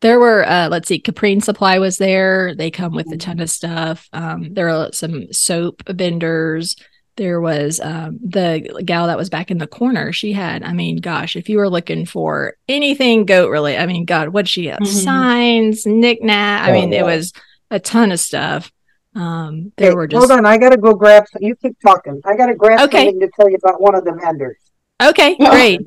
There 0.00 0.20
were, 0.20 0.46
uh, 0.46 0.68
let's 0.68 0.88
see, 0.88 0.98
Caprine 0.98 1.40
Supply 1.40 1.78
was 1.78 1.96
there. 1.96 2.54
They 2.54 2.70
come 2.70 2.94
with 2.94 3.10
a 3.10 3.16
ton 3.16 3.40
of 3.40 3.48
stuff. 3.48 4.06
Um, 4.12 4.52
there 4.52 4.68
are 4.68 4.92
some 4.92 5.32
soap 5.32 5.82
vendors 5.88 6.76
there 7.16 7.40
was 7.40 7.80
um, 7.80 8.18
the 8.22 8.82
gal 8.84 9.06
that 9.06 9.18
was 9.18 9.30
back 9.30 9.50
in 9.50 9.58
the 9.58 9.66
corner. 9.66 10.12
She 10.12 10.32
had, 10.32 10.62
I 10.62 10.72
mean, 10.72 10.96
gosh, 10.96 11.36
if 11.36 11.48
you 11.48 11.58
were 11.58 11.68
looking 11.68 12.06
for 12.06 12.56
anything 12.68 13.24
goat 13.24 13.50
related, 13.50 13.80
I 13.80 13.86
mean, 13.86 14.04
God, 14.04 14.30
what 14.30 14.48
she 14.48 14.66
have? 14.66 14.80
Mm-hmm. 14.80 14.98
Signs, 14.98 15.86
knickknack. 15.86 16.62
I 16.62 16.70
oh, 16.70 16.74
mean, 16.74 16.92
yeah. 16.92 17.00
it 17.00 17.04
was 17.04 17.32
a 17.70 17.78
ton 17.78 18.12
of 18.12 18.20
stuff. 18.20 18.72
Um, 19.14 19.72
there 19.76 19.90
hey, 19.90 19.94
were 19.94 20.06
just 20.08 20.18
hold 20.18 20.36
on. 20.36 20.44
I 20.44 20.58
got 20.58 20.70
to 20.70 20.76
go 20.76 20.94
grab. 20.94 21.24
You 21.38 21.54
keep 21.54 21.78
talking. 21.80 22.20
I 22.24 22.36
got 22.36 22.46
to 22.46 22.54
grab 22.54 22.80
okay. 22.80 23.06
something 23.06 23.20
to 23.20 23.30
tell 23.36 23.48
you 23.48 23.56
about 23.56 23.80
one 23.80 23.94
of 23.94 24.04
the 24.04 24.12
vendors. 24.12 24.56
Okay, 25.02 25.36
great. 25.50 25.80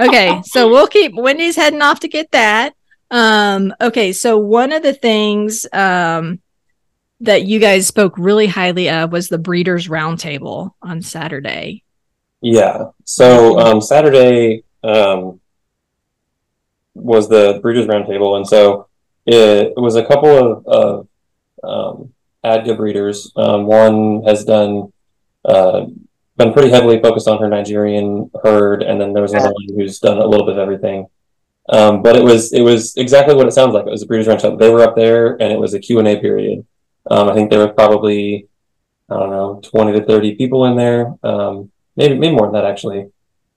okay, 0.00 0.42
so 0.44 0.68
we'll 0.68 0.88
keep. 0.88 1.14
Wendy's 1.14 1.56
heading 1.56 1.82
off 1.82 2.00
to 2.00 2.08
get 2.08 2.32
that. 2.32 2.74
Um, 3.10 3.72
okay, 3.80 4.12
so 4.12 4.38
one 4.38 4.72
of 4.72 4.82
the 4.82 4.92
things 4.92 5.66
um, 5.72 6.40
that 7.24 7.44
you 7.44 7.58
guys 7.58 7.86
spoke 7.86 8.16
really 8.16 8.46
highly 8.46 8.88
of 8.90 9.12
was 9.12 9.28
the 9.28 9.38
Breeders 9.38 9.88
Roundtable 9.88 10.72
on 10.82 11.02
Saturday. 11.02 11.82
Yeah. 12.40 12.90
So 13.04 13.58
um, 13.58 13.80
Saturday 13.80 14.64
um, 14.82 15.40
was 16.94 17.28
the 17.28 17.58
Breeders 17.62 17.86
Roundtable, 17.86 18.36
and 18.36 18.46
so 18.46 18.88
it, 19.26 19.72
it, 19.76 19.80
was 19.80 19.96
a 19.96 20.04
couple 20.04 20.28
of, 20.28 20.66
of 20.66 21.08
um, 21.62 22.12
ADGA 22.44 22.76
breeders. 22.76 23.32
Um, 23.36 23.66
one 23.66 24.22
has 24.24 24.44
done 24.44 24.92
uh, 25.44 25.86
been 26.36 26.52
pretty 26.52 26.70
heavily 26.70 27.00
focused 27.00 27.28
on 27.28 27.38
her 27.38 27.48
Nigerian 27.48 28.30
herd, 28.42 28.82
and 28.82 29.00
then 29.00 29.12
there 29.12 29.22
was 29.22 29.32
another 29.32 29.52
one 29.52 29.76
who's 29.76 29.98
done 29.98 30.18
a 30.18 30.26
little 30.26 30.46
bit 30.46 30.56
of 30.56 30.58
everything. 30.58 31.06
Um, 31.70 32.02
but 32.02 32.14
it 32.16 32.22
was 32.22 32.52
it 32.52 32.60
was 32.60 32.94
exactly 32.96 33.34
what 33.34 33.46
it 33.46 33.52
sounds 33.52 33.72
like. 33.72 33.86
It 33.86 33.90
was 33.90 34.02
a 34.02 34.06
breeders 34.06 34.26
roundtable. 34.26 34.58
They 34.58 34.68
were 34.68 34.82
up 34.82 34.96
there, 34.96 35.40
and 35.40 35.50
it 35.50 35.58
was 35.58 35.72
a 35.72 35.80
Q 35.80 35.98
and 35.98 36.08
A 36.08 36.20
period. 36.20 36.66
Um, 37.10 37.28
I 37.28 37.34
think 37.34 37.50
there 37.50 37.60
was 37.60 37.74
probably, 37.76 38.48
I 39.10 39.18
don't 39.18 39.30
know, 39.30 39.60
20 39.62 39.92
to 39.92 40.06
30 40.06 40.36
people 40.36 40.64
in 40.66 40.76
there. 40.76 41.14
Um, 41.22 41.70
maybe, 41.96 42.18
maybe 42.18 42.34
more 42.34 42.46
than 42.46 42.54
that 42.54 42.64
actually. 42.64 43.10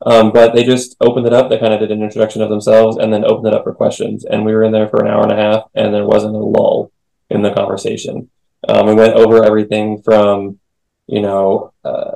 Um, 0.06 0.32
but 0.32 0.54
they 0.54 0.64
just 0.64 0.96
opened 1.02 1.26
it 1.26 1.34
up. 1.34 1.50
They 1.50 1.58
kind 1.58 1.74
of 1.74 1.80
did 1.80 1.92
an 1.92 2.04
introduction 2.04 2.42
of 2.42 2.50
themselves 2.50 2.98
and 2.98 3.12
then 3.12 3.26
opened 3.26 3.48
it 3.48 3.54
up 3.54 3.64
for 3.64 3.74
questions. 3.74 4.26
And 4.26 4.46
we 4.46 4.54
were 4.54 4.64
in 4.64 4.72
there 4.72 4.90
for 4.90 5.02
an 5.02 5.12
hour 5.12 5.24
and 5.24 5.32
a 5.32 5.36
half 5.36 5.64
and 5.74 5.94
there 5.94 6.06
wasn't 6.06 6.36
a 6.36 6.40
lull 6.40 6.92
in 7.30 7.42
the 7.42 7.54
conversation. 7.54 8.30
Um, 8.68 8.88
we 8.88 8.94
went 8.94 9.14
over 9.14 9.44
everything 9.44 10.02
from, 10.02 10.60
you 11.08 11.22
know, 11.22 11.74
uh, 11.84 12.16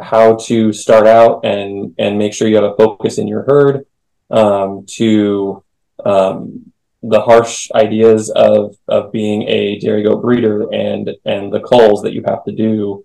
how 0.00 0.36
to 0.36 0.72
start 0.72 1.06
out 1.06 1.44
and, 1.44 1.94
and 1.98 2.18
make 2.18 2.32
sure 2.32 2.48
you 2.48 2.54
have 2.54 2.64
a 2.64 2.76
focus 2.76 3.18
in 3.18 3.26
your 3.26 3.42
herd, 3.42 3.84
um, 4.30 4.86
to, 4.86 5.64
um, 6.04 6.67
the 7.08 7.20
harsh 7.20 7.70
ideas 7.74 8.30
of 8.30 8.76
of 8.88 9.12
being 9.12 9.42
a 9.48 9.78
dairy 9.78 10.02
goat 10.02 10.22
breeder 10.22 10.72
and 10.72 11.10
and 11.24 11.52
the 11.52 11.60
culls 11.60 12.02
that 12.02 12.12
you 12.12 12.22
have 12.26 12.44
to 12.44 12.52
do. 12.52 13.04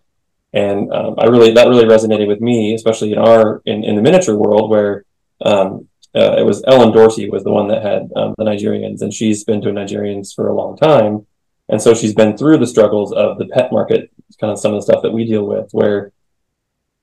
And 0.54 0.92
um, 0.94 1.16
I 1.18 1.26
really 1.26 1.52
that 1.54 1.68
really 1.68 1.86
resonated 1.86 2.28
with 2.28 2.42
me 2.42 2.74
especially 2.74 3.12
in 3.14 3.18
our 3.20 3.62
in, 3.66 3.84
in 3.84 3.96
the 3.96 4.02
miniature 4.02 4.36
world 4.36 4.70
where 4.70 5.06
um, 5.44 5.88
uh, 6.16 6.36
it 6.38 6.46
was 6.46 6.64
Ellen 6.68 6.92
Dorsey 6.94 7.30
was 7.30 7.44
the 7.44 7.52
one 7.52 7.68
that 7.70 7.82
had 7.84 8.12
um, 8.16 8.36
the 8.38 8.44
Nigerians 8.44 9.02
and 9.02 9.14
she's 9.14 9.44
been 9.44 9.62
doing 9.62 9.76
Nigerians 9.76 10.34
for 10.34 10.48
a 10.48 10.56
long 10.56 10.78
time. 10.78 11.26
And 11.70 11.82
so 11.82 11.94
she's 11.94 12.14
been 12.14 12.38
through 12.38 12.58
the 12.60 12.68
struggles 12.68 13.12
of 13.14 13.38
the 13.38 13.48
pet 13.48 13.72
market 13.72 14.12
kind 14.40 14.52
of 14.52 14.60
some 14.60 14.74
of 14.74 14.80
the 14.80 14.84
stuff 14.92 15.04
that 15.04 15.12
we 15.12 15.26
deal 15.26 15.46
with 15.46 15.70
where 15.72 16.12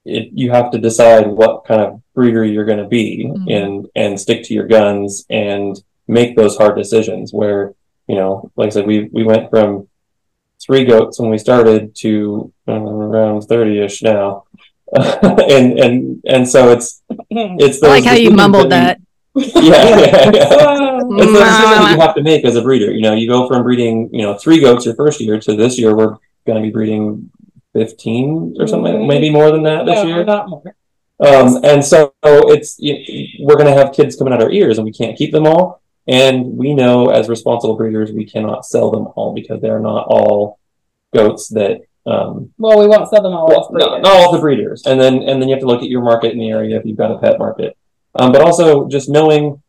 it, 0.04 0.30
you 0.32 0.50
have 0.50 0.70
to 0.70 0.78
decide 0.78 1.26
what 1.26 1.64
kind 1.64 1.80
of 1.80 2.00
breeder 2.14 2.44
you're 2.44 2.64
going 2.64 2.78
to 2.78 2.86
be 2.88 3.26
Mhm. 3.26 3.52
and 3.56 3.86
and 3.94 4.20
stick 4.20 4.44
to 4.44 4.54
your 4.54 4.66
guns. 4.66 5.26
And 5.28 5.80
make 6.18 6.30
those 6.36 6.56
hard 6.60 6.74
decisions 6.82 7.32
where 7.32 7.62
you 8.10 8.16
know 8.20 8.50
like 8.56 8.68
i 8.68 8.70
said 8.70 8.86
we 8.86 8.96
we 9.16 9.22
went 9.32 9.48
from 9.52 9.88
three 10.64 10.84
goats 10.84 11.18
when 11.20 11.30
we 11.30 11.38
started 11.38 11.94
to 12.04 12.52
uh, 12.68 12.72
around 12.72 13.38
30ish 13.50 14.02
now 14.02 14.44
and 15.56 15.68
and 15.84 16.22
and 16.34 16.42
so 16.48 16.60
it's 16.74 16.88
it's 17.30 17.78
I 17.82 17.88
like 17.94 18.04
how 18.04 18.14
you 18.24 18.30
mumbled 18.30 18.64
we- 18.64 18.76
that. 18.78 18.94
yeah, 19.36 19.88
yeah, 19.94 20.30
yeah. 20.34 21.00
It's 21.20 21.32
the 21.32 21.38
decision 21.38 21.70
that 21.74 21.92
you 21.94 22.00
have 22.06 22.14
to 22.16 22.22
make 22.30 22.44
as 22.44 22.56
a 22.56 22.62
breeder. 22.62 22.90
You 22.92 23.02
know, 23.06 23.14
you 23.14 23.28
go 23.28 23.46
from 23.48 23.62
breeding, 23.62 23.96
you 24.12 24.22
know, 24.22 24.32
three 24.36 24.60
goats 24.60 24.84
your 24.86 24.96
first 24.96 25.20
year 25.20 25.38
to 25.46 25.54
this 25.56 25.78
year 25.78 25.96
we're 25.96 26.16
going 26.46 26.58
to 26.60 26.62
be 26.68 26.70
breeding 26.70 27.30
fifteen 27.72 28.56
or 28.58 28.66
something, 28.66 28.92
Mhm. 28.94 29.06
maybe 29.06 29.30
more 29.30 29.50
than 29.54 29.62
that 29.62 29.86
this 29.86 30.02
no, 30.02 30.08
year. 30.10 30.24
not 30.24 30.48
more. 30.48 30.62
Um, 31.20 31.48
and 31.62 31.84
so 31.84 32.12
it's 32.24 32.70
you, 32.80 32.94
we're 33.46 33.54
going 33.60 33.72
to 33.72 33.78
have 33.80 33.92
kids 33.92 34.16
coming 34.16 34.32
out 34.34 34.42
our 34.42 34.50
ears, 34.50 34.78
and 34.78 34.84
we 34.84 34.92
can't 34.92 35.16
keep 35.16 35.30
them 35.32 35.46
all. 35.46 35.80
And 36.10 36.56
we 36.56 36.74
know 36.74 37.10
as 37.10 37.28
responsible 37.28 37.76
breeders, 37.76 38.10
we 38.10 38.26
cannot 38.26 38.66
sell 38.66 38.90
them 38.90 39.06
all 39.14 39.32
because 39.32 39.60
they're 39.62 39.78
not 39.78 40.06
all 40.08 40.58
goats 41.14 41.48
that. 41.50 41.82
Um, 42.04 42.52
Well, 42.58 42.80
we 42.80 42.88
won't 42.88 43.08
sell 43.08 43.22
them 43.22 43.32
all 43.32 43.46
well, 43.46 43.68
not, 43.72 44.02
not 44.02 44.16
all 44.16 44.32
the 44.32 44.40
breeders, 44.40 44.82
and 44.86 45.00
then 45.00 45.22
and 45.22 45.40
then 45.40 45.48
you 45.48 45.54
have 45.54 45.60
to 45.60 45.66
look 45.66 45.82
at 45.82 45.88
your 45.88 46.02
market 46.02 46.32
in 46.32 46.38
the 46.38 46.50
area 46.50 46.76
if 46.76 46.84
you've 46.84 46.96
got 46.96 47.12
a 47.12 47.18
pet 47.18 47.38
market, 47.38 47.76
um, 48.16 48.32
but 48.32 48.40
also 48.40 48.88
just 48.88 49.08
knowing, 49.08 49.62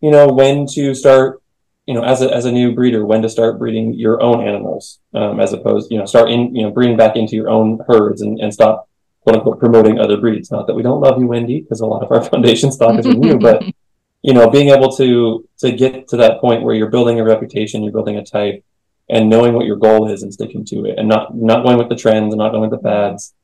you 0.00 0.10
know, 0.10 0.28
when 0.28 0.66
to 0.68 0.94
start, 0.94 1.42
you 1.84 1.92
know, 1.92 2.02
as 2.02 2.22
a 2.22 2.32
as 2.34 2.46
a 2.46 2.52
new 2.52 2.72
breeder, 2.74 3.04
when 3.04 3.20
to 3.20 3.28
start 3.28 3.58
breeding 3.58 3.92
your 3.92 4.22
own 4.22 4.46
animals, 4.46 5.00
um, 5.12 5.38
as 5.38 5.52
opposed, 5.52 5.90
you 5.90 5.98
know, 5.98 6.06
start 6.06 6.30
in, 6.30 6.54
you 6.54 6.62
know, 6.62 6.70
breeding 6.70 6.96
back 6.96 7.16
into 7.16 7.36
your 7.36 7.50
own 7.50 7.80
herds 7.88 8.22
and 8.22 8.40
and 8.40 8.54
stop 8.54 8.88
quote 9.20 9.36
unquote 9.36 9.58
promoting 9.58 9.98
other 9.98 10.16
breeds. 10.16 10.50
Not 10.50 10.66
that 10.68 10.74
we 10.74 10.82
don't 10.82 11.00
love 11.00 11.18
you, 11.18 11.26
Wendy, 11.26 11.60
because 11.60 11.80
a 11.80 11.86
lot 11.86 12.02
of 12.02 12.10
our 12.12 12.22
foundation 12.30 12.72
stock 12.72 12.98
is 12.98 13.04
from 13.04 13.22
you, 13.22 13.38
but 13.38 13.64
you 14.24 14.32
know, 14.32 14.48
being 14.48 14.70
able 14.70 14.90
to 14.96 15.46
to 15.58 15.70
get 15.70 16.08
to 16.08 16.16
that 16.16 16.40
point 16.40 16.62
where 16.62 16.74
you're 16.74 16.88
building 16.88 17.20
a 17.20 17.24
reputation, 17.24 17.82
you're 17.82 17.92
building 17.92 18.16
a 18.16 18.24
type, 18.24 18.64
and 19.10 19.28
knowing 19.28 19.52
what 19.52 19.66
your 19.66 19.76
goal 19.76 20.10
is 20.10 20.22
and 20.22 20.32
sticking 20.32 20.64
to 20.64 20.86
it, 20.86 20.98
and 20.98 21.06
not 21.06 21.36
not 21.36 21.62
going 21.62 21.76
with 21.76 21.90
the 21.90 21.94
trends 21.94 22.32
and 22.32 22.38
not 22.38 22.50
going 22.50 22.70
with 22.70 22.70
the 22.70 22.88
fads, 22.88 23.34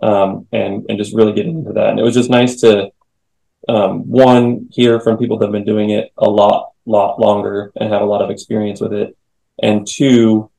um, 0.00 0.46
and 0.50 0.86
and 0.88 0.96
just 0.96 1.14
really 1.14 1.34
getting 1.34 1.58
into 1.58 1.74
that. 1.74 1.90
And 1.90 2.00
it 2.00 2.02
was 2.02 2.14
just 2.14 2.30
nice 2.30 2.58
to 2.62 2.90
um, 3.68 4.08
one 4.10 4.70
hear 4.72 4.98
from 4.98 5.18
people 5.18 5.36
that 5.38 5.44
have 5.44 5.52
been 5.52 5.66
doing 5.66 5.90
it 5.90 6.10
a 6.16 6.28
lot 6.30 6.70
lot 6.86 7.20
longer 7.20 7.70
and 7.76 7.92
have 7.92 8.00
a 8.00 8.06
lot 8.06 8.22
of 8.22 8.30
experience 8.30 8.80
with 8.80 8.94
it, 8.94 9.18
and 9.62 9.86
two, 9.86 10.50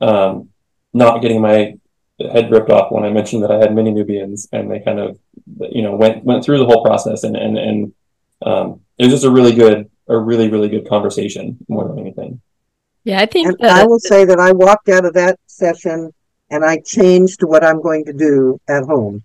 um, 0.00 0.48
not 0.94 1.20
getting 1.20 1.42
my 1.42 1.74
head 2.18 2.50
ripped 2.50 2.70
off 2.70 2.90
when 2.90 3.04
I 3.04 3.10
mentioned 3.10 3.42
that 3.42 3.50
I 3.50 3.58
had 3.58 3.74
many 3.74 3.90
Nubians, 3.90 4.48
and 4.50 4.70
they 4.70 4.80
kind 4.80 4.98
of 4.98 5.18
you 5.60 5.82
know 5.82 5.94
went 5.94 6.24
went 6.24 6.42
through 6.42 6.60
the 6.60 6.64
whole 6.64 6.82
process 6.82 7.22
and 7.22 7.36
and 7.36 7.58
and 7.58 7.92
um, 8.42 8.80
it 8.98 9.04
was 9.04 9.14
just 9.14 9.24
a 9.24 9.30
really 9.30 9.52
good 9.52 9.90
a 10.08 10.16
really 10.16 10.48
really 10.48 10.68
good 10.68 10.88
conversation 10.88 11.58
more 11.68 11.88
than 11.88 11.98
anything. 11.98 12.40
Yeah, 13.04 13.20
I 13.20 13.26
think 13.26 13.58
that 13.60 13.70
I 13.70 13.86
will 13.86 14.00
say 14.00 14.24
that 14.24 14.40
I 14.40 14.52
walked 14.52 14.88
out 14.88 15.04
of 15.04 15.14
that 15.14 15.38
session 15.46 16.12
and 16.50 16.64
I 16.64 16.78
changed 16.78 17.42
what 17.42 17.64
I'm 17.64 17.80
going 17.80 18.04
to 18.06 18.12
do 18.12 18.60
at 18.68 18.84
home. 18.84 19.22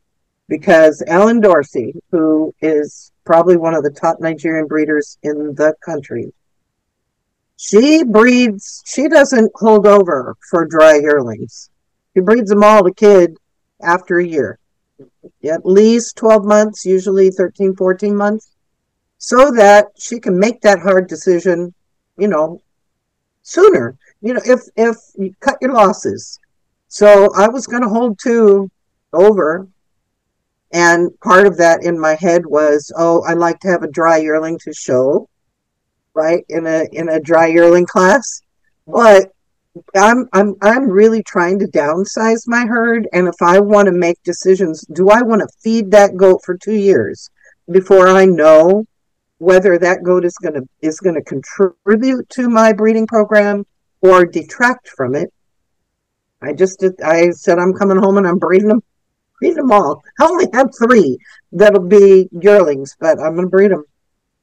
Because 0.47 1.03
Ellen 1.07 1.39
Dorsey, 1.39 1.93
who 2.11 2.53
is 2.61 3.11
probably 3.25 3.57
one 3.57 3.73
of 3.73 3.83
the 3.83 3.91
top 3.91 4.19
Nigerian 4.19 4.67
breeders 4.67 5.17
in 5.23 5.55
the 5.55 5.73
country, 5.83 6.33
she 7.57 8.03
breeds, 8.03 8.83
she 8.85 9.07
doesn't 9.07 9.51
hold 9.55 9.87
over 9.87 10.35
for 10.49 10.65
dry 10.65 10.97
yearlings. 10.97 11.69
She 12.13 12.21
breeds 12.21 12.49
them 12.49 12.63
all 12.63 12.83
to 12.83 12.93
kid 12.93 13.37
after 13.81 14.17
a 14.17 14.27
year. 14.27 14.59
At 15.43 15.65
least 15.65 16.17
12 16.17 16.43
months, 16.43 16.85
usually 16.85 17.29
13, 17.29 17.75
14 17.75 18.15
months, 18.15 18.50
so 19.23 19.51
that 19.51 19.85
she 19.99 20.19
can 20.19 20.37
make 20.37 20.61
that 20.61 20.79
hard 20.79 21.07
decision, 21.07 21.71
you 22.17 22.27
know, 22.27 22.59
sooner. 23.43 23.95
You 24.21 24.33
know, 24.33 24.41
if 24.43 24.61
if 24.75 24.97
you 25.15 25.33
cut 25.39 25.59
your 25.61 25.73
losses. 25.73 26.39
So 26.87 27.29
I 27.37 27.47
was 27.47 27.67
going 27.67 27.83
to 27.83 27.87
hold 27.87 28.19
two 28.19 28.69
over, 29.13 29.67
and 30.73 31.17
part 31.21 31.45
of 31.45 31.55
that 31.57 31.83
in 31.83 31.99
my 31.99 32.15
head 32.15 32.45
was, 32.45 32.91
oh, 32.97 33.21
I 33.21 33.33
like 33.33 33.59
to 33.59 33.67
have 33.69 33.83
a 33.83 33.91
dry 33.91 34.17
yearling 34.17 34.57
to 34.63 34.73
show, 34.73 35.29
right 36.15 36.43
in 36.49 36.65
a 36.65 36.87
in 36.91 37.07
a 37.09 37.21
dry 37.21 37.47
yearling 37.47 37.85
class, 37.85 38.41
but. 38.85 39.31
I'm 39.95 40.27
I'm 40.33 40.55
I'm 40.61 40.89
really 40.89 41.23
trying 41.23 41.57
to 41.59 41.65
downsize 41.65 42.45
my 42.45 42.65
herd 42.65 43.07
and 43.13 43.25
if 43.25 43.41
I 43.41 43.61
want 43.61 43.85
to 43.85 43.93
make 43.93 44.21
decisions 44.21 44.81
do 44.91 45.09
I 45.09 45.21
want 45.21 45.39
to 45.39 45.57
feed 45.63 45.91
that 45.91 46.17
goat 46.17 46.41
for 46.43 46.57
2 46.57 46.73
years 46.73 47.29
before 47.71 48.09
I 48.09 48.25
know 48.25 48.85
whether 49.41 49.77
that 49.79 50.03
goat 50.03 50.23
is 50.23 50.37
going 50.37 50.53
to 50.53 50.61
is 50.81 50.99
going 50.99 51.15
to 51.15 51.23
contribute 51.23 52.29
to 52.29 52.47
my 52.47 52.71
breeding 52.71 53.07
program 53.07 53.65
or 54.01 54.23
detract 54.23 54.87
from 54.89 55.15
it. 55.15 55.33
I 56.43 56.53
just 56.53 56.79
did, 56.79 57.01
I 57.01 57.31
said 57.31 57.57
I'm 57.59 57.73
coming 57.73 57.97
home 57.97 58.17
and 58.17 58.27
I'm 58.27 58.37
breeding 58.37 58.67
them, 58.67 58.81
breeding 59.39 59.57
them 59.57 59.71
all. 59.71 60.03
I 60.19 60.25
only 60.25 60.47
have 60.53 60.69
three 60.77 61.17
that'll 61.51 61.87
be 61.87 62.29
yearlings, 62.31 62.95
but 62.99 63.19
I'm 63.19 63.33
going 63.33 63.47
to 63.47 63.49
breed 63.49 63.71
them. 63.71 63.83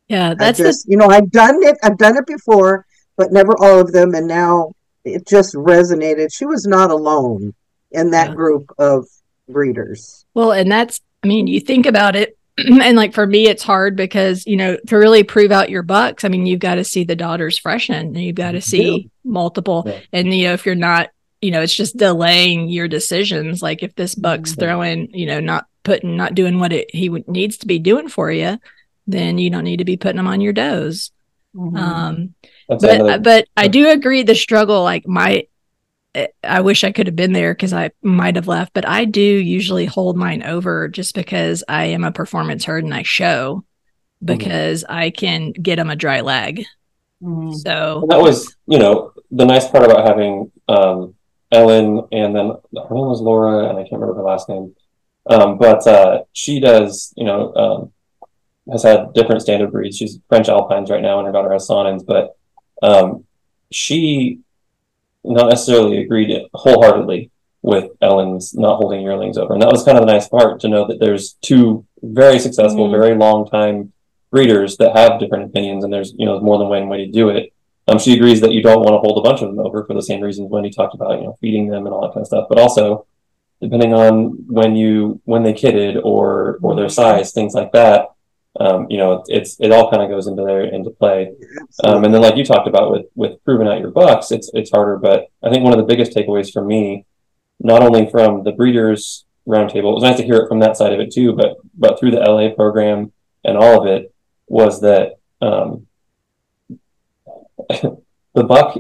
yeah, 0.08 0.30
I 0.30 0.34
that's 0.34 0.58
the 0.58 0.64
just, 0.64 0.86
you 0.88 0.96
know, 0.96 1.08
I've 1.08 1.30
done 1.30 1.62
it. 1.62 1.76
I've 1.82 1.98
done 1.98 2.16
it 2.16 2.26
before, 2.26 2.86
but 3.16 3.32
never 3.32 3.52
all 3.60 3.80
of 3.80 3.92
them, 3.92 4.14
and 4.14 4.26
now 4.28 4.72
it 5.04 5.26
just 5.26 5.54
resonated. 5.54 6.28
She 6.32 6.44
was 6.46 6.66
not 6.66 6.90
alone 6.90 7.54
in 7.90 8.10
that 8.10 8.30
Yeah. 8.30 8.34
group 8.34 8.70
of 8.78 9.06
breeders. 9.48 10.24
Well, 10.34 10.52
and 10.52 10.70
that's, 10.70 11.00
I 11.24 11.26
mean, 11.26 11.48
you 11.48 11.58
think 11.60 11.86
about 11.86 12.14
it, 12.14 12.38
and 12.82 12.97
like 12.97 13.14
for 13.14 13.26
me, 13.26 13.47
it's 13.47 13.62
hard 13.62 13.97
because, 13.97 14.44
you 14.47 14.56
know, 14.56 14.76
to 14.89 14.97
really 14.97 15.22
prove 15.22 15.52
out 15.52 15.70
your 15.70 15.82
bucks, 15.82 16.24
I 16.24 16.28
mean, 16.28 16.47
you've 16.47 16.60
got 16.60 16.76
to 16.76 16.85
see 16.85 17.05
the 17.05 17.16
daughters 17.16 17.59
freshen 17.59 17.94
and 17.94 18.22
you've 18.22 18.35
got 18.35 18.52
to 18.52 18.60
see 18.60 19.10
multiple. 19.24 19.85
Yeah. 19.86 20.01
And, 20.12 20.35
you 20.35 20.48
know, 20.48 20.52
if 20.55 20.66
you're 20.66 20.74
not, 20.74 21.10
you 21.40 21.51
know, 21.52 21.62
it's 21.62 21.74
just 21.74 21.97
delaying 21.97 22.68
your 22.68 22.89
decisions. 22.89 23.62
Like 23.62 23.82
if 23.82 23.94
this 23.94 24.14
buck's 24.14 24.55
Mhm. 24.55 24.59
throwing, 24.59 25.09
you 25.14 25.26
know, 25.26 25.40
not 25.40 25.66
putting, 25.85 26.16
not 26.16 26.35
doing 26.35 26.59
what 26.59 26.72
it, 26.72 26.93
he 26.94 27.09
needs 27.28 27.59
to 27.59 27.66
be 27.66 27.78
doing 27.78 28.09
for 28.09 28.30
you, 28.30 28.59
then 29.06 29.39
you 29.39 29.48
don't 29.51 29.64
need 29.64 29.78
to 29.78 29.85
be 29.85 29.97
putting 29.97 30.16
them 30.16 30.26
on 30.26 30.40
your 30.40 30.52
does. 30.52 31.12
Mhm. 31.56 31.78
Um, 31.78 32.35
That's 32.68 32.82
but 32.85 33.01
another- 33.01 33.22
but 33.22 33.48
I 33.56 33.68
do 33.68 33.89
agree 33.90 34.22
the 34.22 34.35
struggle 34.35 34.82
like 34.82 35.06
my 35.06 35.47
I 36.43 36.61
wish 36.61 36.85
I 36.85 36.93
could 36.93 37.07
have 37.07 37.16
been 37.16 37.32
there 37.32 37.53
because 37.53 37.73
I 37.73 37.90
might 38.03 38.36
have 38.36 38.49
left, 38.49 38.73
but 38.74 38.86
I 38.86 39.05
do 39.05 39.20
usually 39.20 39.86
hold 39.86 40.16
mine 40.16 40.43
over 40.43 40.89
just 40.89 41.15
because 41.15 41.65
I 41.69 41.86
am 41.86 42.05
a 42.05 42.12
performance 42.12 42.65
herd 42.65 42.85
and 42.85 42.95
I 42.95 43.03
show 43.03 43.65
because 44.24 44.85
I 44.89 45.11
can 45.11 45.53
get 45.53 45.77
them 45.77 45.90
a 45.90 45.97
dry 45.97 46.20
leg. 46.20 46.65
Mhm. 47.23 47.55
So 47.55 48.01
And 48.03 48.11
that 48.11 48.20
was, 48.20 48.57
you 48.66 48.78
know, 48.78 49.12
the 49.31 49.45
nice 49.45 49.69
part 49.69 49.85
about 49.85 50.07
having 50.07 50.51
um, 50.69 51.15
Ellen 51.51 52.07
and 52.12 52.35
then 52.35 52.47
her 52.49 52.95
name 52.95 53.07
was 53.07 53.20
Laura, 53.20 53.69
and 53.69 53.78
I 53.78 53.82
can't 53.82 54.01
remember 54.01 54.15
her 54.15 54.23
last 54.23 54.49
name. 54.49 54.74
Um, 55.27 55.59
but 55.59 55.86
uh, 55.86 56.23
she 56.32 56.61
does, 56.61 57.12
you 57.16 57.24
know, 57.24 57.55
um, 57.55 57.93
has 58.70 58.82
had 58.82 59.12
different 59.15 59.43
standard 59.43 59.73
breeds. 59.73 59.97
She's 59.97 60.19
French 60.28 60.49
Alpines 60.49 60.90
right 60.90 61.03
now, 61.03 61.19
and 61.19 61.27
her 61.27 61.32
daughter 61.32 61.53
has 61.53 61.66
Saanens. 61.69 62.05
But 62.05 62.36
um, 62.82 63.24
she 63.70 64.40
not 65.24 65.49
necessarily 65.49 65.99
agreed 65.99 66.47
wholeheartedly 66.55 67.31
with 67.62 67.90
Ellen's 68.01 68.55
not 68.55 68.77
holding 68.77 69.03
yearlings 69.03 69.36
over, 69.36 69.53
and 69.53 69.62
that 69.62 69.73
was 69.73 69.85
kind 69.85 69.99
of 69.99 70.07
the 70.07 70.12
nice 70.12 70.28
part 70.28 70.61
to 70.61 70.69
know 70.69 70.86
that 70.86 71.01
there's 71.01 71.35
two 71.43 71.85
very 72.03 72.39
successful, 72.39 72.89
Mhm. 72.89 72.93
very 72.93 73.16
long 73.16 73.47
time 73.47 73.93
breeders 74.31 74.77
that 74.77 74.97
have 74.97 75.19
different 75.19 75.45
opinions, 75.47 75.85
and 75.85 75.93
there's 75.93 76.15
you 76.16 76.27
know 76.27 76.40
more 76.40 76.59
than 76.59 76.69
one 76.69 76.89
way 76.89 76.99
to 77.05 77.11
do 77.11 77.31
it. 77.31 77.53
Um, 77.89 77.99
she 77.99 78.15
agrees 78.15 78.40
that 78.43 78.53
you 78.53 78.62
don't 78.62 78.82
want 78.82 78.95
to 78.95 78.99
hold 78.99 79.19
a 79.19 79.28
bunch 79.28 79.40
of 79.43 79.49
them 79.49 79.65
over 79.65 79.82
for 79.85 79.95
the 79.95 80.03
same 80.03 80.20
reasons 80.20 80.51
Wendy 80.51 80.69
talked 80.70 80.95
about, 80.95 81.19
you 81.19 81.24
know, 81.24 81.39
feeding 81.40 81.69
them 81.69 81.86
and 81.86 81.95
all 81.95 82.03
that 82.03 82.12
kind 82.12 82.20
of 82.20 82.27
stuff. 82.27 82.47
But 82.47 82.59
also, 82.59 83.07
depending 83.62 83.95
on 83.95 84.45
when 84.47 84.77
you 84.77 85.20
when 85.24 85.43
they 85.43 85.55
kidded 85.55 85.97
or 85.97 86.59
or 86.62 86.77
their 86.77 86.90
size, 86.90 87.32
things 87.32 87.55
like 87.55 87.73
that, 87.73 88.11
um, 88.60 88.86
you 88.90 88.98
know, 88.98 89.24
it's 89.28 89.56
it 89.60 89.70
all 89.70 89.90
kind 89.90 90.02
of 90.02 90.09
goes 90.09 90.26
into 90.26 90.43
there 90.43 90.64
into 90.64 90.90
play. 90.90 91.32
Um, 91.85 92.05
and 92.05 92.12
then, 92.12 92.20
like 92.20 92.36
you 92.36 92.44
talked 92.44 92.66
about 92.66 92.90
with 92.90 93.06
with 93.14 93.43
proving 93.44 93.68
out 93.68 93.80
your 93.80 93.90
bucks, 93.90 94.32
it's 94.32 94.51
it's 94.52 94.70
harder. 94.70 94.97
But 94.97 95.30
I 95.43 95.51
think 95.51 95.62
one 95.62 95.72
of 95.72 95.78
the 95.78 95.85
biggest 95.85 96.12
takeaways 96.12 96.52
for 96.52 96.64
me, 96.64 97.06
not 97.60 97.82
only 97.82 98.10
from 98.10 98.43
the 98.43 98.52
breeders 98.52 99.24
roundtable, 99.47 99.90
it 99.90 99.94
was 99.94 100.02
nice 100.02 100.16
to 100.16 100.24
hear 100.24 100.39
it 100.39 100.48
from 100.48 100.60
that 100.60 100.76
side 100.76 100.93
of 100.93 101.01
it 101.01 101.12
too, 101.12 101.32
but 101.32 101.59
but 101.74 101.98
through 101.98 102.10
the 102.10 102.20
LA 102.20 102.51
program 102.55 103.12
and 103.44 103.56
all 103.56 103.80
of 103.80 103.86
it, 103.86 104.12
was 104.48 104.80
that 104.80 105.18
um, 105.40 105.86
the 107.68 108.44
buck. 108.44 108.76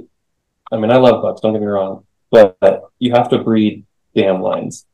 I 0.70 0.76
mean, 0.76 0.90
I 0.90 0.96
love 0.96 1.22
bucks. 1.22 1.40
Don't 1.40 1.52
get 1.52 1.62
me 1.62 1.66
wrong, 1.66 2.04
but 2.30 2.58
you 2.98 3.12
have 3.12 3.30
to 3.30 3.38
breed 3.38 3.86
dam 4.14 4.42
lines 4.42 4.86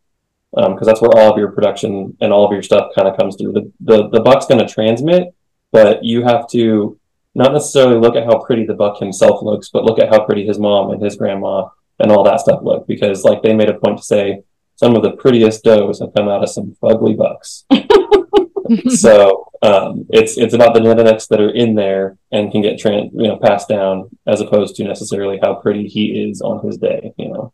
because 0.55 0.87
that's 0.87 1.01
where 1.01 1.11
all 1.17 1.33
of 1.33 1.39
your 1.39 1.53
production 1.53 2.17
and 2.21 2.33
all 2.33 2.47
of 2.47 2.53
your 2.53 2.63
stuff 2.63 2.93
kind 2.95 3.09
of 3.09 3.17
comes 3.17 3.37
through. 3.37 3.53
The 3.53 3.73
the, 3.81 4.09
the 4.09 4.21
buck's 4.21 4.47
going 4.47 4.65
to 4.65 4.73
transmit, 4.73 5.35
but 5.73 6.05
you 6.05 6.23
have 6.23 6.49
to 6.51 6.99
not 7.35 7.53
necessarily 7.53 7.99
look 7.99 8.17
at 8.17 8.25
how 8.25 8.39
pretty 8.39 8.65
the 8.65 8.75
buck 8.75 8.99
himself 8.99 9.43
looks, 9.43 9.69
but 9.69 9.85
look 9.85 9.99
at 9.99 10.11
how 10.11 10.25
pretty 10.25 10.47
his 10.47 10.59
mom 10.59 10.91
and 10.91 11.03
his 11.03 11.17
grandma 11.17 11.69
and 11.99 12.13
all 12.13 12.23
that 12.25 12.41
stuff 12.41 12.61
look. 12.63 12.87
Because 12.87 13.25
like 13.25 13.43
they 13.43 13.55
made 13.55 13.71
a 13.71 13.79
point 13.79 13.99
to 13.99 14.05
say, 14.05 14.43
some 14.77 14.97
of 14.97 15.03
the 15.03 15.13
prettiest 15.13 15.63
does 15.63 16.01
have 16.01 16.15
come 16.15 16.29
out 16.29 16.43
of 16.43 16.49
some 16.49 16.77
fugly 16.83 17.17
bucks. 17.17 17.65
so 18.97 19.49
um, 19.63 20.07
it's 20.11 20.37
it's 20.37 20.55
about 20.55 20.75
the 20.75 20.81
genetics 20.81 21.27
that 21.29 21.41
are 21.41 21.51
in 21.51 21.75
there 21.75 22.19
and 22.33 22.51
can 22.51 22.63
get 22.63 22.79
trans, 22.79 23.13
you 23.15 23.29
know 23.29 23.37
passed 23.37 23.69
down 23.69 24.11
as 24.27 24.41
opposed 24.41 24.77
to 24.77 24.85
necessarily 24.85 25.39
how 25.43 25.55
pretty 25.55 25.87
he 25.87 26.29
is 26.29 26.41
on 26.41 26.65
his 26.65 26.79
day. 26.79 27.13
You 27.19 27.29
know. 27.29 27.53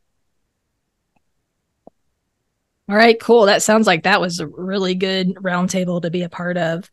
All 2.90 2.96
right, 2.96 3.20
cool. 3.20 3.46
That 3.46 3.62
sounds 3.62 3.86
like 3.86 4.02
that 4.02 4.20
was 4.20 4.40
a 4.40 4.48
really 4.48 4.96
good 4.96 5.36
roundtable 5.36 6.02
to 6.02 6.10
be 6.10 6.24
a 6.24 6.28
part 6.28 6.56
of. 6.56 6.90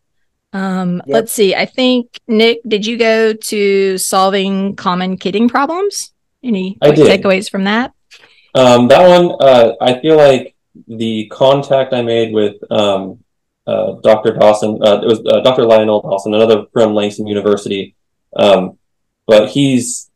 Um, 0.53 0.97
yep. 0.97 1.05
Let's 1.07 1.31
see. 1.31 1.55
I 1.55 1.65
think 1.65 2.19
Nick, 2.27 2.59
did 2.67 2.85
you 2.85 2.97
go 2.97 3.33
to 3.33 3.97
solving 3.97 4.75
common 4.75 5.17
kidding 5.17 5.49
problems? 5.49 6.13
Any 6.43 6.77
takeaways 6.83 7.49
from 7.49 7.63
that? 7.63 7.93
Um, 8.53 8.87
that 8.89 9.07
one, 9.07 9.37
uh, 9.39 9.73
I 9.81 9.99
feel 9.99 10.17
like 10.17 10.55
the 10.87 11.27
contact 11.31 11.93
I 11.93 12.03
made 12.03 12.31
with 12.31 12.57
um, 12.71 13.23
uh, 13.65 13.93
Dr. 14.03 14.33
Dawson, 14.33 14.79
uh, 14.83 15.01
it 15.01 15.07
was 15.07 15.19
uh, 15.25 15.41
Dr. 15.41 15.65
Lionel 15.65 16.03
Dawson, 16.03 16.35
another 16.35 16.65
from 16.73 16.93
Langston 16.93 17.25
University. 17.25 17.95
Um, 18.35 18.77
but 19.25 19.49
he's, 19.49 20.11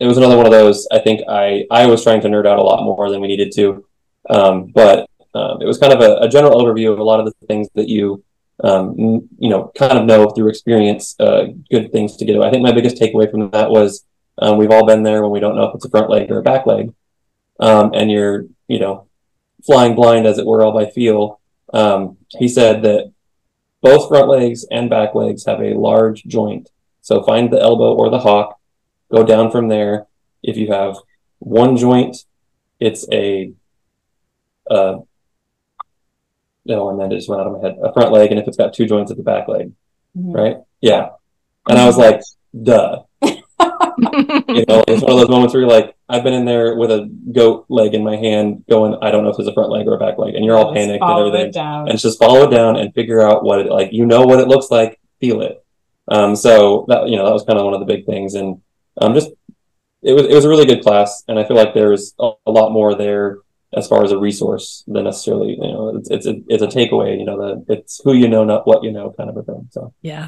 it 0.00 0.06
was 0.08 0.18
another 0.18 0.36
one 0.36 0.46
of 0.46 0.52
those. 0.52 0.88
I 0.90 0.98
think 0.98 1.20
I 1.28 1.64
I 1.70 1.86
was 1.86 2.02
trying 2.02 2.22
to 2.22 2.28
nerd 2.28 2.44
out 2.44 2.58
a 2.58 2.62
lot 2.62 2.82
more 2.82 3.08
than 3.08 3.20
we 3.20 3.28
needed 3.28 3.52
to. 3.54 3.86
Um, 4.28 4.66
but 4.66 5.08
um, 5.34 5.62
it 5.62 5.66
was 5.66 5.78
kind 5.78 5.92
of 5.92 6.00
a, 6.00 6.16
a, 6.24 6.28
general 6.28 6.60
overview 6.60 6.92
of 6.92 6.98
a 6.98 7.04
lot 7.04 7.20
of 7.20 7.26
the 7.26 7.46
things 7.46 7.68
that 7.74 7.88
you 7.88 8.22
um, 8.62 8.94
you 9.38 9.48
know 9.48 9.72
kind 9.74 9.98
of 9.98 10.04
know 10.04 10.28
through 10.28 10.48
experience. 10.48 11.16
Uh, 11.18 11.46
good 11.70 11.90
things 11.90 12.16
to 12.16 12.24
get 12.24 12.36
away. 12.36 12.46
I 12.46 12.50
think 12.50 12.62
my 12.62 12.72
biggest 12.72 12.96
takeaway 12.96 13.30
from 13.30 13.50
that 13.50 13.70
was 13.70 14.04
um, 14.38 14.58
we've 14.58 14.70
all 14.70 14.86
been 14.86 15.02
there 15.02 15.22
when 15.22 15.30
we 15.30 15.40
don't 15.40 15.56
know 15.56 15.64
if 15.64 15.74
it's 15.74 15.84
a 15.84 15.90
front 15.90 16.10
leg 16.10 16.30
or 16.30 16.38
a 16.38 16.42
back 16.42 16.66
leg, 16.66 16.92
um, 17.60 17.92
and 17.94 18.10
you're 18.10 18.46
you 18.68 18.78
know 18.78 19.06
flying 19.64 19.94
blind 19.94 20.26
as 20.26 20.38
it 20.38 20.46
were 20.46 20.62
all 20.62 20.72
by 20.72 20.90
feel. 20.90 21.40
Um, 21.72 22.18
he 22.28 22.48
said 22.48 22.82
that 22.82 23.12
both 23.80 24.08
front 24.08 24.28
legs 24.28 24.66
and 24.70 24.90
back 24.90 25.14
legs 25.14 25.46
have 25.46 25.60
a 25.60 25.74
large 25.74 26.24
joint. 26.24 26.70
So 27.00 27.22
find 27.22 27.50
the 27.50 27.60
elbow 27.60 27.94
or 27.94 28.10
the 28.10 28.20
hock, 28.20 28.60
go 29.10 29.24
down 29.24 29.50
from 29.50 29.68
there. 29.68 30.06
If 30.42 30.56
you 30.56 30.70
have 30.72 30.96
one 31.38 31.76
joint, 31.76 32.16
it's 32.78 33.06
a 33.10 33.52
uh, 34.70 34.98
no, 36.64 36.90
and 36.90 37.00
then 37.00 37.12
it 37.12 37.16
just 37.16 37.28
went 37.28 37.40
out 37.40 37.46
of 37.46 37.54
my 37.54 37.68
head. 37.68 37.78
A 37.82 37.92
front 37.92 38.12
leg, 38.12 38.30
and 38.30 38.38
if 38.38 38.46
it's 38.46 38.56
got 38.56 38.74
two 38.74 38.86
joints, 38.86 39.10
at 39.10 39.16
the 39.16 39.22
back 39.22 39.48
leg, 39.48 39.72
mm-hmm. 40.16 40.32
right? 40.32 40.56
Yeah. 40.80 41.10
And 41.68 41.78
I 41.78 41.86
was 41.86 41.96
like, 41.96 42.20
duh. 42.60 43.02
you 43.22 44.64
know, 44.68 44.84
it's 44.88 45.02
one 45.02 45.12
of 45.12 45.18
those 45.18 45.28
moments 45.28 45.54
where 45.54 45.62
you're 45.62 45.70
like, 45.70 45.94
I've 46.08 46.24
been 46.24 46.34
in 46.34 46.44
there 46.44 46.76
with 46.76 46.90
a 46.90 47.10
goat 47.32 47.66
leg 47.68 47.94
in 47.94 48.04
my 48.04 48.16
hand, 48.16 48.64
going, 48.68 48.96
I 49.02 49.10
don't 49.10 49.24
know 49.24 49.30
if 49.30 49.38
it's 49.38 49.48
a 49.48 49.54
front 49.54 49.70
leg 49.70 49.86
or 49.86 49.94
a 49.94 49.98
back 49.98 50.18
leg, 50.18 50.34
and 50.34 50.44
you're 50.44 50.56
all 50.56 50.72
just 50.72 50.76
panicked 50.76 51.02
and 51.02 51.18
everything. 51.18 51.52
And 51.56 51.90
it's 51.90 52.02
just 52.02 52.18
follow 52.18 52.44
it 52.44 52.50
down 52.50 52.76
and 52.76 52.94
figure 52.94 53.22
out 53.22 53.44
what 53.44 53.60
it 53.60 53.66
like. 53.66 53.92
You 53.92 54.06
know 54.06 54.22
what 54.22 54.40
it 54.40 54.48
looks 54.48 54.70
like, 54.70 55.00
feel 55.20 55.40
it. 55.40 55.64
Um, 56.08 56.34
so 56.34 56.84
that 56.88 57.08
you 57.08 57.16
know 57.16 57.24
that 57.24 57.32
was 57.32 57.44
kind 57.44 57.58
of 57.58 57.64
one 57.64 57.74
of 57.74 57.80
the 57.80 57.86
big 57.86 58.06
things, 58.06 58.34
and 58.34 58.60
um, 59.00 59.14
just 59.14 59.30
it 60.02 60.12
was 60.12 60.24
it 60.26 60.34
was 60.34 60.44
a 60.44 60.48
really 60.48 60.66
good 60.66 60.82
class, 60.82 61.22
and 61.28 61.38
I 61.38 61.44
feel 61.44 61.56
like 61.56 61.74
there's 61.74 62.14
a, 62.18 62.32
a 62.46 62.50
lot 62.50 62.72
more 62.72 62.94
there 62.94 63.38
as 63.74 63.88
far 63.88 64.04
as 64.04 64.12
a 64.12 64.18
resource 64.18 64.84
than 64.86 65.04
necessarily 65.04 65.52
you 65.52 65.60
know 65.60 65.96
it's 65.96 66.10
it's 66.10 66.26
a, 66.26 66.34
it's 66.48 66.62
a 66.62 66.66
takeaway 66.66 67.18
you 67.18 67.24
know 67.24 67.38
that 67.38 67.64
it's 67.68 68.00
who 68.04 68.12
you 68.12 68.28
know 68.28 68.44
not 68.44 68.66
what 68.66 68.82
you 68.84 68.92
know 68.92 69.14
kind 69.16 69.30
of 69.30 69.36
a 69.36 69.42
thing 69.42 69.68
so. 69.70 69.92
Yeah. 70.02 70.26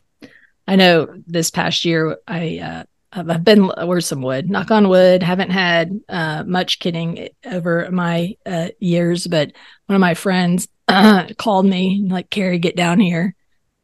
I 0.67 0.77
know 0.77 1.09
this 1.27 1.51
past 1.51 1.85
year 1.85 2.17
i 2.27 2.59
uh 2.59 2.85
I've 3.17 3.45
been 3.45 3.71
where's 3.87 4.07
some 4.07 4.23
wood 4.23 4.51
knock 4.51 4.73
on 4.73 4.89
wood 4.89 5.23
haven't 5.23 5.51
had 5.51 6.01
uh, 6.09 6.43
much 6.45 6.81
kidding 6.81 7.29
over 7.45 7.89
my 7.93 8.37
uh, 8.45 8.71
years 8.81 9.27
but 9.29 9.53
one 9.87 9.95
of 9.95 10.01
my 10.01 10.15
friends 10.15 10.67
called 11.39 11.67
me 11.67 12.07
like 12.09 12.31
Carrie 12.31 12.59
get 12.59 12.77
down 12.77 13.01
here. 13.01 13.35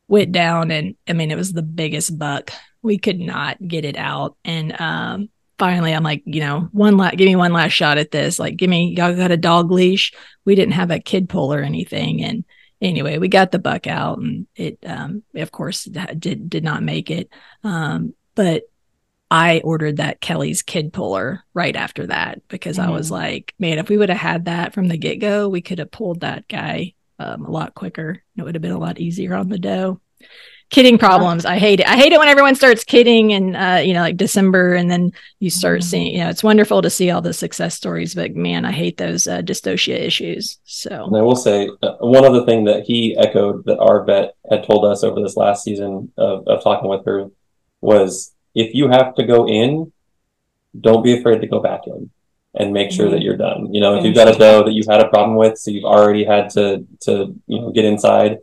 Went 0.09 0.33
down 0.33 0.71
and 0.71 0.97
I 1.09 1.13
mean 1.13 1.31
it 1.31 1.37
was 1.37 1.53
the 1.53 1.63
biggest 1.63 2.19
buck. 2.19 2.51
We 2.83 2.99
could 2.99 3.21
not 3.21 3.57
get 3.67 3.85
it 3.85 3.97
out. 3.97 4.37
And 4.45 4.79
um 4.81 5.29
finally 5.61 5.93
I'm 5.93 6.03
like, 6.03 6.23
you 6.25 6.41
know, 6.41 6.69
one 6.73 6.97
last 6.97 7.17
give 7.19 7.27
me 7.27 7.37
one 7.37 7.53
last 7.53 7.73
shot 7.73 7.99
at 7.99 8.11
this. 8.11 8.39
Like, 8.41 8.57
give 8.57 8.71
me 8.71 8.95
y'all 8.97 9.15
got 9.15 9.31
a 9.31 9.37
dog 9.37 9.71
leash. 9.71 10.13
We 10.45 10.57
didn't 10.57 10.73
have 10.73 10.91
a 10.91 10.99
kid 10.99 11.29
pull 11.29 11.53
or 11.53 11.61
anything. 11.61 12.25
And 12.25 12.45
anyway, 12.81 13.19
we 13.19 13.29
got 13.29 13.53
the 13.53 13.59
buck 13.61 13.87
out 13.87 14.19
and 14.19 14.47
it 14.57 14.79
um 14.85 15.23
of 15.37 15.53
course 15.53 15.85
did 15.85 16.51
did 16.51 16.65
not 16.65 16.83
make 16.83 17.11
it. 17.11 17.29
Um, 17.63 18.15
but 18.35 18.63
I 19.31 19.61
ordered 19.63 19.99
that 19.99 20.21
Kelly's 20.21 20.63
kid 20.63 20.93
puller 20.93 21.45
right 21.55 21.77
after 21.77 22.09
that 22.09 22.41
because 22.49 22.79
mm-hmm. 22.79 22.91
I 22.91 22.93
was 22.93 23.07
mm-hmm. 23.07 23.23
like, 23.23 23.55
man, 23.61 23.79
if 23.79 23.89
we 23.89 23.99
would 23.99 24.09
have 24.09 24.19
had 24.19 24.47
that 24.47 24.75
from 24.75 24.89
the 24.89 24.97
get 24.97 25.21
go, 25.21 25.49
we 25.49 25.61
could 25.61 25.79
have 25.79 25.93
pulled 25.93 26.21
that 26.21 26.49
guy 26.49 26.95
um, 27.21 27.45
a 27.45 27.51
lot 27.51 27.75
quicker. 27.75 28.23
It 28.37 28.43
would 28.43 28.55
have 28.55 28.63
been 28.63 28.73
a 28.73 28.79
lot 28.79 28.99
easier 28.99 29.35
on 29.35 29.51
the 29.51 29.59
doe 29.59 30.01
kidding 30.71 30.99
problems. 30.99 31.45
I 31.45 31.59
hate 31.59 31.81
it. 31.81 31.89
I 31.89 31.97
hate 31.97 32.13
it 32.13 32.19
when 32.19 32.29
everyone 32.29 32.55
starts 32.55 32.85
kidding 32.85 33.33
and 33.33 33.57
uh, 33.57 33.81
you 33.85 33.93
know, 33.93 34.01
like 34.01 34.17
December, 34.17 34.75
and 34.75 34.91
then 34.91 35.13
you 35.41 35.51
start 35.51 35.81
mm-hmm. 35.81 35.89
seeing. 35.89 36.15
You 36.15 36.25
know, 36.25 36.31
it's 36.31 36.45
wonderful 36.45 36.81
to 36.83 36.91
see 36.91 37.11
all 37.11 37.21
the 37.21 37.33
success 37.33 37.75
stories, 37.75 38.15
but 38.15 38.35
man, 38.35 38.65
I 38.65 38.73
hate 38.73 38.97
those 38.97 39.27
uh, 39.27 39.43
dystocia 39.43 39.99
issues. 39.99 40.59
So, 40.65 41.05
and 41.07 41.17
I 41.17 41.23
will 41.23 41.37
say 41.37 41.69
uh, 41.83 41.97
one 41.99 42.25
other 42.25 42.47
thing 42.47 42.65
that 42.65 42.85
he 42.85 43.17
echoed 43.17 43.65
that 43.67 43.79
our 43.79 44.05
vet 44.05 44.35
had 44.49 44.65
told 44.65 44.85
us 44.85 45.05
over 45.05 45.21
this 45.21 45.37
last 45.37 45.65
season 45.65 46.13
of, 46.17 46.47
of 46.47 46.63
talking 46.63 46.89
with 46.89 47.05
her 47.05 47.27
was, 47.81 48.33
if 48.55 48.75
you 48.75 48.89
have 48.89 49.15
to 49.17 49.27
go 49.27 49.49
in, 49.49 49.93
don't 50.81 51.03
be 51.03 51.19
afraid 51.19 51.41
to 51.41 51.47
go 51.47 51.61
back 51.61 51.83
in 51.87 52.11
and 52.55 52.73
make 52.73 52.91
sure 52.91 53.07
mm-hmm. 53.07 53.15
that 53.15 53.23
you're 53.23 53.37
done. 53.37 53.73
You 53.75 53.81
know, 53.81 53.99
if 53.99 54.05
you've 54.05 54.15
got 54.15 54.29
a 54.29 54.39
doe 54.39 54.65
that 54.65 54.73
you've 54.73 54.87
had 54.87 55.01
a 55.01 55.09
problem 55.09 55.37
with, 55.37 55.59
so 55.59 55.71
you've 55.71 55.85
already 55.85 56.25
had 56.25 56.51
to 56.51 56.87
to 57.03 57.35
you 57.47 57.61
know 57.61 57.71
get 57.71 57.85
inside 57.85 58.39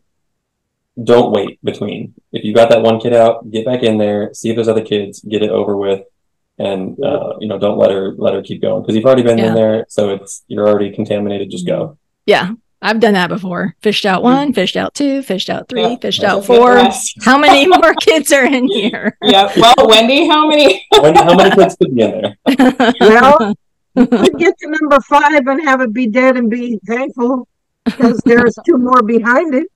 don't 1.02 1.32
wait 1.32 1.60
between. 1.64 2.14
If 2.32 2.44
you 2.44 2.54
got 2.54 2.70
that 2.70 2.82
one 2.82 3.00
kid 3.00 3.14
out, 3.14 3.50
get 3.52 3.66
back 3.66 3.84
in 3.84 3.98
there, 3.98 4.34
see 4.34 4.50
if 4.50 4.56
there's 4.56 4.68
other 4.68 4.84
kids, 4.84 5.22
get 5.22 5.44
it 5.44 5.50
over 5.50 5.78
with, 5.78 6.04
and 6.58 6.98
uh, 7.04 7.34
you 7.40 7.48
know 7.48 7.60
don't 7.60 7.78
let 7.78 7.92
her 7.92 8.14
let 8.18 8.34
her 8.34 8.42
keep 8.42 8.62
going 8.62 8.82
because 8.82 8.96
you've 8.96 9.06
already 9.06 9.24
been 9.24 9.38
yeah. 9.38 9.48
in 9.48 9.54
there, 9.54 9.86
so 9.90 10.10
it's 10.10 10.44
you're 10.48 10.68
already 10.68 10.92
contaminated. 10.92 11.52
Just 11.52 11.68
go. 11.68 11.98
Yeah, 12.26 12.54
I've 12.82 13.00
done 13.00 13.14
that 13.14 13.30
before. 13.30 13.76
Fished 13.82 14.06
out 14.06 14.24
one, 14.24 14.54
fished 14.54 14.76
out 14.76 14.94
two, 14.94 15.22
fished 15.24 15.50
out 15.50 15.70
three, 15.70 15.82
yeah, 15.82 15.96
fished 15.98 16.24
out 16.24 16.46
four. 16.46 16.82
How 17.22 17.38
many 17.38 17.68
more 17.82 17.94
kids 17.96 18.32
are 18.32 18.46
in 18.46 18.68
here? 18.68 19.18
Yeah. 19.22 19.52
Well, 19.56 19.88
Wendy, 19.88 20.28
how 20.28 20.48
many? 20.48 20.86
Wendy, 20.92 21.20
how 21.20 21.36
many 21.36 21.56
kids 21.56 21.76
could 21.76 21.96
be 21.96 22.02
in 22.02 22.22
there? 22.22 22.94
well, 23.00 23.56
get 23.96 24.58
to 24.60 24.76
number 24.80 25.00
five 25.02 25.48
and 25.48 25.62
have 25.64 25.82
it 25.82 25.94
be 25.94 26.08
dead 26.08 26.38
and 26.38 26.50
be 26.50 26.80
thankful 26.86 27.48
because 27.86 28.22
there's 28.26 28.56
two 28.66 28.78
more 28.78 29.02
behind 29.02 29.56
it. 29.56 29.68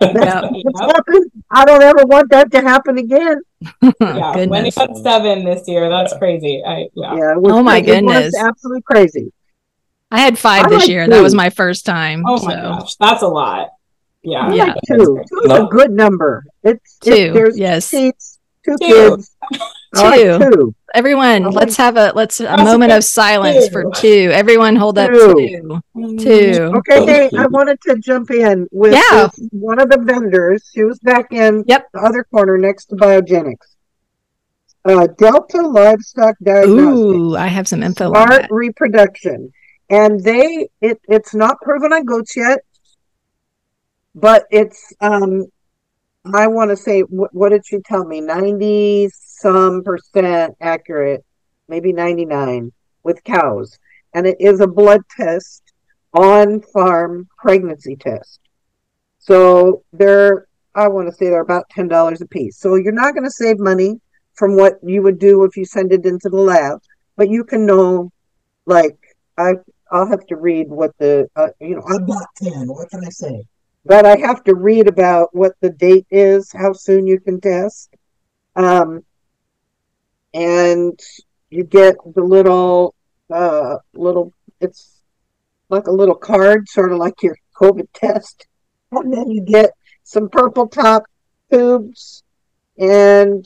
Yeah. 0.00 0.48
I 1.50 1.64
don't 1.64 1.82
ever 1.82 2.04
want 2.04 2.30
that 2.30 2.50
to 2.52 2.60
happen 2.62 2.98
again. 2.98 3.40
yeah, 4.00 4.46
when 4.46 4.64
he 4.64 4.70
got 4.70 4.96
seven 4.96 5.44
this 5.44 5.68
year, 5.68 5.88
that's 5.88 6.16
crazy. 6.16 6.62
I 6.64 6.88
yeah. 6.94 7.16
yeah 7.16 7.34
oh 7.36 7.62
my 7.62 7.80
goodness, 7.80 8.34
absolutely 8.36 8.82
crazy. 8.82 9.32
I 10.10 10.20
had 10.20 10.38
five 10.38 10.66
I 10.66 10.68
this 10.70 10.80
like 10.80 10.88
year. 10.88 11.04
Two. 11.04 11.10
That 11.10 11.22
was 11.22 11.34
my 11.34 11.50
first 11.50 11.84
time. 11.84 12.24
Oh 12.26 12.42
my 12.44 12.54
gosh, 12.54 12.96
that's 12.96 13.22
a 13.22 13.28
lot. 13.28 13.68
Yeah, 14.22 14.46
I 14.46 14.54
yeah. 14.54 14.64
Like 14.64 14.76
two. 14.86 15.24
Two 15.28 15.40
is 15.44 15.52
a 15.52 15.66
good 15.70 15.90
number. 15.90 16.44
It's 16.62 16.98
two. 16.98 17.12
It, 17.12 17.34
there's 17.34 17.58
yes, 17.58 17.86
seats, 17.86 18.38
two, 18.64 18.76
two. 18.80 18.86
kids. 18.86 19.36
Two. 19.52 20.02
Like 20.02 20.40
two. 20.40 20.74
Everyone, 20.94 21.44
like 21.44 21.54
let's 21.54 21.76
have 21.76 21.96
a 21.96 22.12
let's 22.14 22.40
a 22.40 22.56
moment 22.56 22.92
of 22.92 23.04
silence 23.04 23.66
two. 23.66 23.72
for 23.72 23.90
two. 23.94 24.30
Everyone, 24.32 24.76
hold 24.76 24.98
up 24.98 25.10
two. 25.10 25.80
Two. 26.18 26.72
Okay, 26.76 27.06
Dave, 27.06 27.30
I 27.38 27.46
wanted 27.46 27.80
to 27.82 27.96
jump 27.96 28.30
in 28.30 28.68
with 28.72 28.92
yeah. 28.92 29.28
one 29.50 29.80
of 29.80 29.88
the 29.88 29.98
vendors. 29.98 30.68
She 30.74 30.82
was 30.82 30.98
back 31.00 31.32
in 31.32 31.64
yep. 31.66 31.86
the 31.92 32.00
other 32.00 32.24
corner 32.24 32.58
next 32.58 32.86
to 32.86 32.96
Biogenics. 32.96 33.76
Uh, 34.84 35.06
Delta 35.18 35.62
Livestock 35.62 36.36
Diagnostics. 36.42 36.70
Ooh, 36.70 37.36
I 37.36 37.46
have 37.46 37.68
some 37.68 37.82
info 37.82 38.10
Smart 38.10 38.30
on 38.30 38.40
that. 38.42 38.48
reproduction, 38.50 39.52
and 39.88 40.22
they 40.22 40.68
it 40.80 41.00
it's 41.08 41.34
not 41.34 41.60
proven 41.60 41.92
on 41.92 42.04
goats 42.04 42.36
yet, 42.36 42.60
but 44.14 44.44
it's 44.50 44.92
um 45.00 45.46
I 46.24 46.48
want 46.48 46.70
to 46.70 46.76
say, 46.76 47.00
what, 47.00 47.34
what 47.34 47.48
did 47.50 47.66
she 47.66 47.78
tell 47.80 48.04
me? 48.04 48.20
90 48.20 49.08
some 49.40 49.82
percent 49.82 50.54
accurate, 50.60 51.24
maybe 51.68 51.92
99 51.92 52.72
with 53.02 53.24
cows. 53.24 53.78
And 54.14 54.26
it 54.26 54.36
is 54.40 54.60
a 54.60 54.66
blood 54.66 55.02
test 55.16 55.62
on 56.12 56.60
farm 56.60 57.28
pregnancy 57.38 57.96
test. 57.96 58.40
So 59.18 59.82
they're, 59.92 60.46
I 60.74 60.88
want 60.88 61.08
to 61.08 61.14
say 61.14 61.26
they're 61.26 61.40
about 61.40 61.70
$10 61.76 62.20
a 62.20 62.26
piece. 62.26 62.58
So 62.58 62.74
you're 62.74 62.92
not 62.92 63.14
going 63.14 63.24
to 63.24 63.30
save 63.30 63.58
money 63.58 64.00
from 64.34 64.56
what 64.56 64.74
you 64.82 65.02
would 65.02 65.18
do 65.18 65.44
if 65.44 65.56
you 65.56 65.64
send 65.64 65.92
it 65.92 66.06
into 66.06 66.28
the 66.28 66.40
lab, 66.40 66.80
but 67.16 67.28
you 67.28 67.44
can 67.44 67.66
know, 67.66 68.10
like, 68.66 68.96
I, 69.36 69.52
I'll 69.92 70.08
have 70.08 70.26
to 70.26 70.36
read 70.36 70.68
what 70.68 70.96
the, 70.98 71.28
uh, 71.36 71.48
you 71.60 71.76
know, 71.76 71.82
I 71.86 71.98
bought 71.98 72.28
10. 72.42 72.68
What 72.68 72.90
can 72.90 73.04
I 73.04 73.10
say? 73.10 73.44
but 73.84 74.04
I 74.04 74.16
have 74.18 74.44
to 74.44 74.54
read 74.54 74.88
about 74.88 75.34
what 75.34 75.52
the 75.60 75.70
date 75.70 76.06
is, 76.10 76.52
how 76.52 76.72
soon 76.72 77.06
you 77.06 77.18
can 77.18 77.40
test. 77.40 77.94
Um, 78.56 79.04
and 80.34 80.98
you 81.50 81.64
get 81.64 81.96
the 82.14 82.22
little, 82.22 82.94
uh, 83.32 83.76
little, 83.94 84.32
it's 84.60 85.00
like 85.68 85.86
a 85.86 85.92
little 85.92 86.14
card, 86.14 86.68
sort 86.68 86.92
of 86.92 86.98
like 86.98 87.22
your 87.22 87.36
COVID 87.60 87.88
test. 87.94 88.46
And 88.92 89.12
then 89.12 89.30
you 89.30 89.42
get 89.42 89.70
some 90.02 90.28
purple 90.28 90.68
top 90.68 91.04
tubes 91.50 92.22
and 92.78 93.44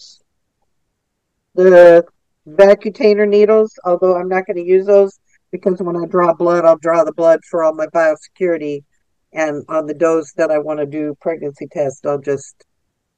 the 1.55 2.05
vacutainer 2.49 3.29
needles, 3.29 3.79
although 3.85 4.17
I'm 4.17 4.29
not 4.29 4.47
going 4.47 4.57
to 4.57 4.63
use 4.63 4.87
those 4.87 5.19
because 5.51 5.81
when 5.81 5.97
I 5.97 6.07
draw 6.07 6.33
blood, 6.33 6.65
I'll 6.65 6.79
draw 6.79 7.05
the 7.05 7.13
blood 7.13 7.41
for 7.49 7.63
all 7.63 7.75
my 7.75 7.87
biosecurity. 7.87 8.83
And 9.33 9.65
on 9.69 9.87
the 9.87 9.95
dose 9.95 10.33
that 10.35 10.51
I 10.51 10.59
want 10.59 10.81
to 10.81 10.87
do 10.87 11.17
pregnancy 11.21 11.67
test, 11.71 12.07
I'll 12.07 12.21
just 12.21 12.65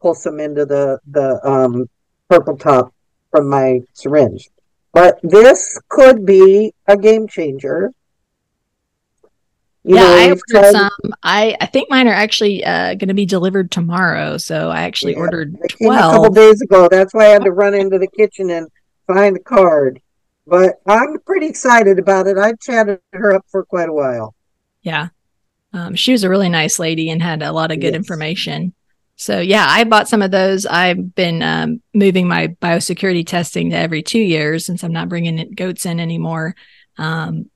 pull 0.01 0.15
some 0.15 0.41
into 0.41 0.65
the, 0.65 0.99
the 1.07 1.41
um, 1.47 1.87
purple 2.29 2.57
top 2.57 2.93
from 3.31 3.49
my 3.49 3.81
syringe. 3.93 4.49
But 4.93 5.19
this 5.23 5.79
could 5.89 6.25
be 6.25 6.73
a 6.87 6.97
game 6.97 7.29
changer. 7.29 7.93
You 9.85 9.95
yeah, 9.95 10.03
know, 10.03 10.17
I 10.17 10.29
ordered 10.31 10.41
tried... 10.49 10.73
some. 10.73 11.15
I 11.23 11.57
I 11.61 11.67
think 11.67 11.91
mine 11.91 12.09
are 12.09 12.15
actually 12.15 12.65
uh, 12.65 12.95
going 12.95 13.09
to 13.09 13.15
be 13.15 13.27
delivered 13.27 13.71
tomorrow. 13.71 14.37
So 14.37 14.71
I 14.71 14.83
actually 14.83 15.13
yeah, 15.13 15.21
ordered 15.21 15.57
twelve 15.69 16.15
a 16.15 16.17
couple 16.17 16.31
days 16.31 16.61
ago. 16.61 16.89
That's 16.91 17.15
why 17.15 17.27
I 17.27 17.29
had 17.29 17.45
to 17.45 17.53
run 17.53 17.75
into 17.75 17.99
the 17.99 18.09
kitchen 18.09 18.51
and 18.51 18.69
find 19.07 19.37
the 19.37 19.41
card. 19.41 20.01
But 20.47 20.77
I'm 20.87 21.19
pretty 21.27 21.47
excited 21.47 21.99
about 21.99 22.27
it. 22.27 22.39
I 22.39 22.55
chatted 22.55 23.01
her 23.13 23.35
up 23.35 23.45
for 23.49 23.65
quite 23.65 23.89
a 23.89 23.93
while. 23.93 24.35
Yeah, 24.83 25.09
um, 25.73 25.95
she 25.95 26.13
was 26.13 26.25
a 26.25 26.31
really 26.31 26.49
nice 26.49 26.79
lady 26.79 27.11
and 27.11 27.23
had 27.23 27.43
a 27.43 27.53
lot 27.53 27.71
of 27.71 27.81
good 27.81 27.93
yes. 27.93 27.97
information. 27.97 28.73
So 29.17 29.41
yeah, 29.41 29.67
I 29.67 29.85
bought 29.85 30.09
some 30.09 30.23
of 30.23 30.31
those. 30.31 30.67
I've 30.67 31.15
been 31.15 31.43
um, 31.43 31.83
moving 31.95 32.29
my 32.29 32.49
biosecurity 32.61 33.27
testing 33.27 33.71
to 33.71 33.77
every 33.77 34.03
two 34.03 34.21
years 34.21 34.67
since 34.67 34.85
I'm 34.85 34.93
not 34.93 35.09
bringing 35.09 35.53
goats 35.55 35.87
in 35.87 35.99
anymore. 35.99 36.55
Um, 36.99 37.51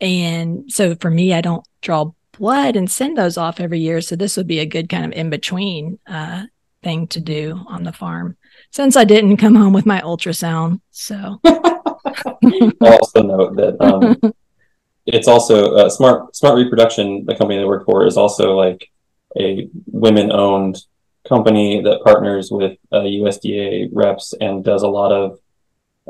and 0.00 0.70
so 0.70 0.96
for 0.96 1.10
me, 1.10 1.32
I 1.32 1.40
don't 1.40 1.64
draw 1.80 2.10
blood 2.36 2.74
and 2.74 2.90
send 2.90 3.16
those 3.16 3.38
off 3.38 3.60
every 3.60 3.78
year. 3.78 4.00
So 4.00 4.16
this 4.16 4.36
would 4.36 4.48
be 4.48 4.58
a 4.58 4.66
good 4.66 4.88
kind 4.88 5.04
of 5.04 5.12
in 5.12 5.30
between 5.30 6.00
uh, 6.06 6.44
thing 6.82 7.06
to 7.08 7.20
do 7.20 7.60
on 7.68 7.84
the 7.84 7.92
farm 7.92 8.36
since 8.70 8.96
I 8.96 9.04
didn't 9.04 9.36
come 9.36 9.54
home 9.54 9.72
with 9.72 9.86
my 9.86 10.00
ultrasound. 10.00 10.80
So 10.90 11.40
also 12.80 13.22
note 13.22 13.56
that 13.56 13.76
um, 13.80 14.34
it's 15.06 15.28
also 15.28 15.76
uh, 15.76 15.88
smart 15.88 16.34
smart 16.34 16.56
reproduction. 16.56 17.24
The 17.24 17.36
company 17.36 17.60
I 17.60 17.64
work 17.64 17.86
for 17.86 18.04
is 18.04 18.16
also 18.16 18.56
like 18.56 18.90
a 19.38 19.68
women 19.86 20.32
owned 20.32 20.76
company 21.28 21.82
that 21.82 22.02
partners 22.04 22.50
with 22.50 22.78
uh, 22.92 23.00
USDA 23.00 23.88
reps 23.92 24.34
and 24.40 24.64
does 24.64 24.82
a 24.82 24.88
lot 24.88 25.12
of 25.12 25.38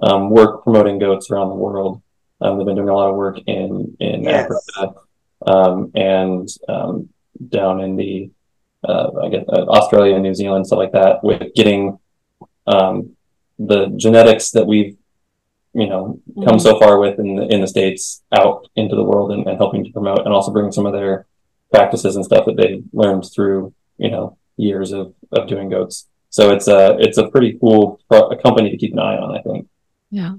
um, 0.03 0.31
work 0.31 0.65
promoting 0.65 0.99
goats 0.99 1.31
around 1.31 1.49
the 1.49 1.55
world. 1.55 2.03
Um, 2.41 2.59
they've 2.59 2.67
been 2.67 2.77
doing 2.77 2.89
a 2.89 2.95
lot 2.95 3.11
of 3.11 3.17
work 3.17 3.39
in 3.47 3.97
in 4.01 4.25
yes. 4.25 4.51
Africa 4.51 5.01
um, 5.47 5.93
and 5.95 6.49
um, 6.69 7.09
down 7.49 7.81
in 7.81 7.97
the 7.97 8.31
uh, 8.87 9.11
I 9.23 9.29
guess 9.29 9.45
uh, 9.49 9.65
Australia, 9.67 10.19
New 10.19 10.35
Zealand, 10.35 10.67
stuff 10.67 10.79
like 10.79 10.93
that, 10.93 11.25
with 11.25 11.55
getting 11.55 11.99
um, 12.67 13.17
the 13.59 13.87
genetics 13.97 14.51
that 14.51 14.67
we've 14.67 14.97
you 15.75 15.89
know 15.89 16.21
come 16.35 16.45
mm-hmm. 16.45 16.59
so 16.59 16.79
far 16.79 16.99
with 16.99 17.19
in 17.19 17.37
the, 17.37 17.47
in 17.53 17.61
the 17.61 17.67
states 17.67 18.23
out 18.33 18.69
into 18.77 18.95
the 18.95 19.03
world 19.03 19.33
and, 19.33 19.47
and 19.47 19.59
helping 19.59 19.85
to 19.85 19.93
promote 19.93 20.21
and 20.21 20.33
also 20.33 20.53
bring 20.53 20.71
some 20.71 20.87
of 20.87 20.93
their 20.93 21.27
practices 21.73 22.17
and 22.17 22.25
stuff 22.25 22.47
that 22.47 22.57
they 22.57 22.83
learned 22.93 23.25
through 23.35 23.75
you 23.99 24.11
know 24.11 24.37
years 24.57 24.93
of, 24.93 25.15
of 25.33 25.49
doing 25.49 25.69
goats. 25.69 26.09
So 26.31 26.51
it's 26.51 26.69
a 26.69 26.97
it's 26.99 27.19
a 27.19 27.29
pretty 27.29 27.59
cool 27.61 28.01
pro- 28.09 28.29
a 28.29 28.37
company 28.41 28.71
to 28.71 28.77
keep 28.77 28.93
an 28.93 28.99
eye 28.99 29.17
on. 29.17 29.37
I 29.37 29.43
think. 29.43 29.69
Yeah. 30.11 30.35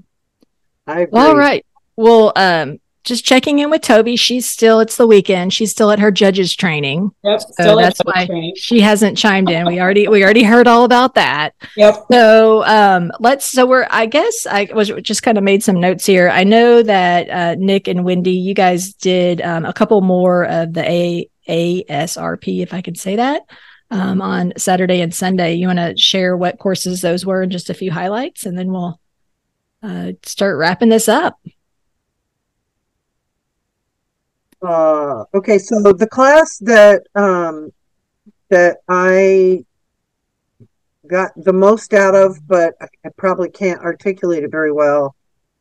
I 0.88 1.08
All 1.14 1.36
right. 1.36 1.66
Well, 1.96 2.34
um, 2.36 2.80
just 3.06 3.24
checking 3.24 3.60
in 3.60 3.70
with 3.70 3.82
Tovee. 3.82 4.20
She's 4.20 4.50
still, 4.50 4.80
it's 4.80 4.98
the 4.98 5.08
weekend. 5.08 5.54
She's 5.54 5.72
still 5.72 5.92
at 5.92 6.00
her 6.00 6.12
judge's 6.12 6.56
training. 6.56 7.12
Yep. 7.24 7.42
So 7.52 7.76
that's 7.78 8.00
why 8.04 8.26
training. 8.26 8.54
she 8.58 8.82
hasn't 8.82 9.18
chimed 9.18 9.50
in. 9.50 9.66
We 9.68 9.80
already, 9.80 10.08
we 10.08 10.24
already 10.24 10.44
heard 10.44 10.68
all 10.68 10.86
about 10.86 11.14
that. 11.16 11.54
Yep. 11.78 12.06
So, 12.12 12.66
um, 12.66 13.12
let's, 13.20 13.46
so 13.46 13.66
we're, 13.68 13.88
I 13.92 14.08
guess 14.08 14.48
I 14.50 14.70
was 14.74 14.90
just 15.04 15.22
kind 15.22 15.38
of 15.38 15.44
made 15.44 15.64
some 15.64 15.80
notes 15.80 16.06
here. 16.06 16.30
I 16.30 16.44
know 16.44 16.82
that, 16.82 17.30
uh, 17.30 17.56
Nick 17.60 17.88
and 17.88 18.04
Wendy, 18.04 18.32
you 18.32 18.56
guys 18.56 18.94
did, 18.94 19.40
um, 19.42 19.66
a 19.66 19.74
couple 19.74 20.02
more 20.02 20.46
of 20.46 20.74
the 20.74 20.84
A, 20.90 21.30
ASRP, 21.48 22.64
if 22.64 22.74
I 22.74 22.82
can 22.82 22.96
say 22.96 23.18
that, 23.18 23.44
um, 23.92 24.22
on 24.22 24.54
Saturday 24.58 25.02
and 25.02 25.14
Sunday. 25.14 25.54
You 25.54 25.68
want 25.68 25.80
to 25.80 25.98
share 25.98 26.36
what 26.36 26.60
courses 26.60 27.02
those 27.02 27.26
were 27.26 27.42
and 27.42 27.52
just 27.52 27.70
a 27.70 27.74
few 27.74 27.92
highlights, 27.92 28.46
and 28.46 28.58
then 28.58 28.72
we'll, 28.72 29.00
uh, 29.84 30.14
start 30.24 30.58
wrapping 30.58 30.90
this 30.90 31.08
up. 31.08 31.40
Uh, 34.62 35.26
okay, 35.34 35.60
so 35.60 35.94
the 35.94 36.08
class 36.08 36.58
that 36.60 37.04
um, 37.14 37.72
that 38.50 38.78
I 38.88 39.64
got 41.08 41.32
the 41.36 41.54
most 41.54 41.94
out 41.94 42.16
of, 42.16 42.48
but 42.48 42.74
I 42.82 43.10
probably 43.18 43.50
can't 43.50 43.82
articulate 43.82 44.44
it 44.44 44.52
very 44.52 44.72
well, 44.72 45.16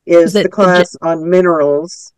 is, 0.07 0.35
is 0.35 0.43
the 0.45 0.49
class 0.49 0.93
the... 0.93 1.09
on 1.09 1.29
minerals. 1.29 2.13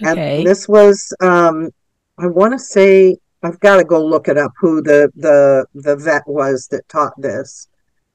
Okay. 0.00 0.38
And 0.38 0.46
this 0.46 0.68
was, 0.68 1.12
um, 1.20 1.70
I 2.18 2.26
want 2.26 2.52
to 2.52 2.58
say, 2.58 3.16
I've 3.42 3.60
got 3.60 3.76
to 3.76 3.84
go 3.84 4.04
look 4.04 4.28
it 4.28 4.36
up 4.36 4.52
who 4.60 4.82
the 4.82 5.10
the 5.14 5.66
the 5.74 5.96
vet 5.96 6.22
was 6.26 6.68
that 6.70 6.88
taught 6.88 7.14
this. 7.18 7.68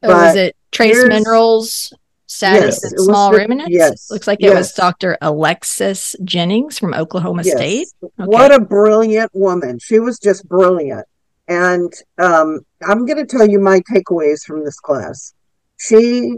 Oh, 0.03 0.09
was 0.09 0.35
it 0.35 0.55
Trace 0.71 1.05
Minerals? 1.05 1.93
status 2.33 2.79
yes, 2.83 3.03
small 3.03 3.31
the, 3.31 3.37
ruminants? 3.37 3.71
Yes. 3.71 4.11
Looks 4.11 4.27
like 4.27 4.39
it 4.39 4.47
yes. 4.47 4.55
was 4.55 4.73
Dr. 4.73 5.17
Alexis 5.21 6.15
Jennings 6.23 6.79
from 6.79 6.93
Oklahoma 6.93 7.43
yes. 7.45 7.55
State. 7.55 7.87
Okay. 8.03 8.11
What 8.17 8.53
a 8.53 8.59
brilliant 8.59 9.31
woman. 9.33 9.79
She 9.79 9.99
was 9.99 10.19
just 10.19 10.47
brilliant. 10.47 11.05
And 11.47 11.93
um, 12.19 12.61
I'm 12.87 13.05
going 13.05 13.25
to 13.25 13.25
tell 13.25 13.47
you 13.47 13.59
my 13.59 13.81
takeaways 13.81 14.43
from 14.43 14.63
this 14.63 14.79
class. 14.79 15.33
She 15.77 16.37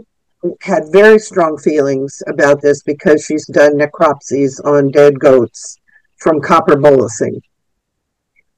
had 0.62 0.84
very 0.90 1.18
strong 1.18 1.58
feelings 1.58 2.22
about 2.26 2.60
this 2.60 2.82
because 2.82 3.24
she's 3.24 3.46
done 3.46 3.78
necropsies 3.78 4.64
on 4.64 4.90
dead 4.90 5.18
goats 5.18 5.78
from 6.18 6.40
copper 6.40 6.76
bolusing. 6.76 7.40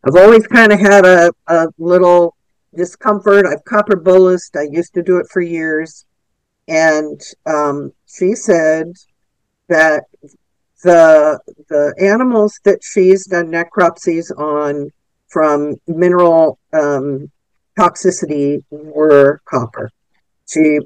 I've 0.04 0.16
always 0.16 0.46
kind 0.46 0.72
of 0.72 0.80
had 0.80 1.04
a, 1.04 1.32
a 1.46 1.66
little 1.78 2.36
discomfort. 2.74 3.46
I've 3.46 3.64
copper 3.64 3.96
bolused. 3.96 4.56
I 4.56 4.68
used 4.70 4.94
to 4.94 5.02
do 5.02 5.18
it 5.18 5.26
for 5.30 5.40
years 5.40 6.06
and 6.68 7.20
um, 7.46 7.92
she 8.06 8.34
said 8.34 8.92
that 9.68 10.04
the 10.84 11.40
the 11.68 11.94
animals 12.00 12.60
that 12.64 12.80
she's 12.82 13.26
done 13.26 13.50
necropsies 13.50 14.30
on 14.38 14.90
from 15.28 15.76
mineral 15.86 16.58
um, 16.72 17.30
toxicity 17.78 18.62
were 18.70 19.40
copper. 19.46 19.90
She 20.46 20.78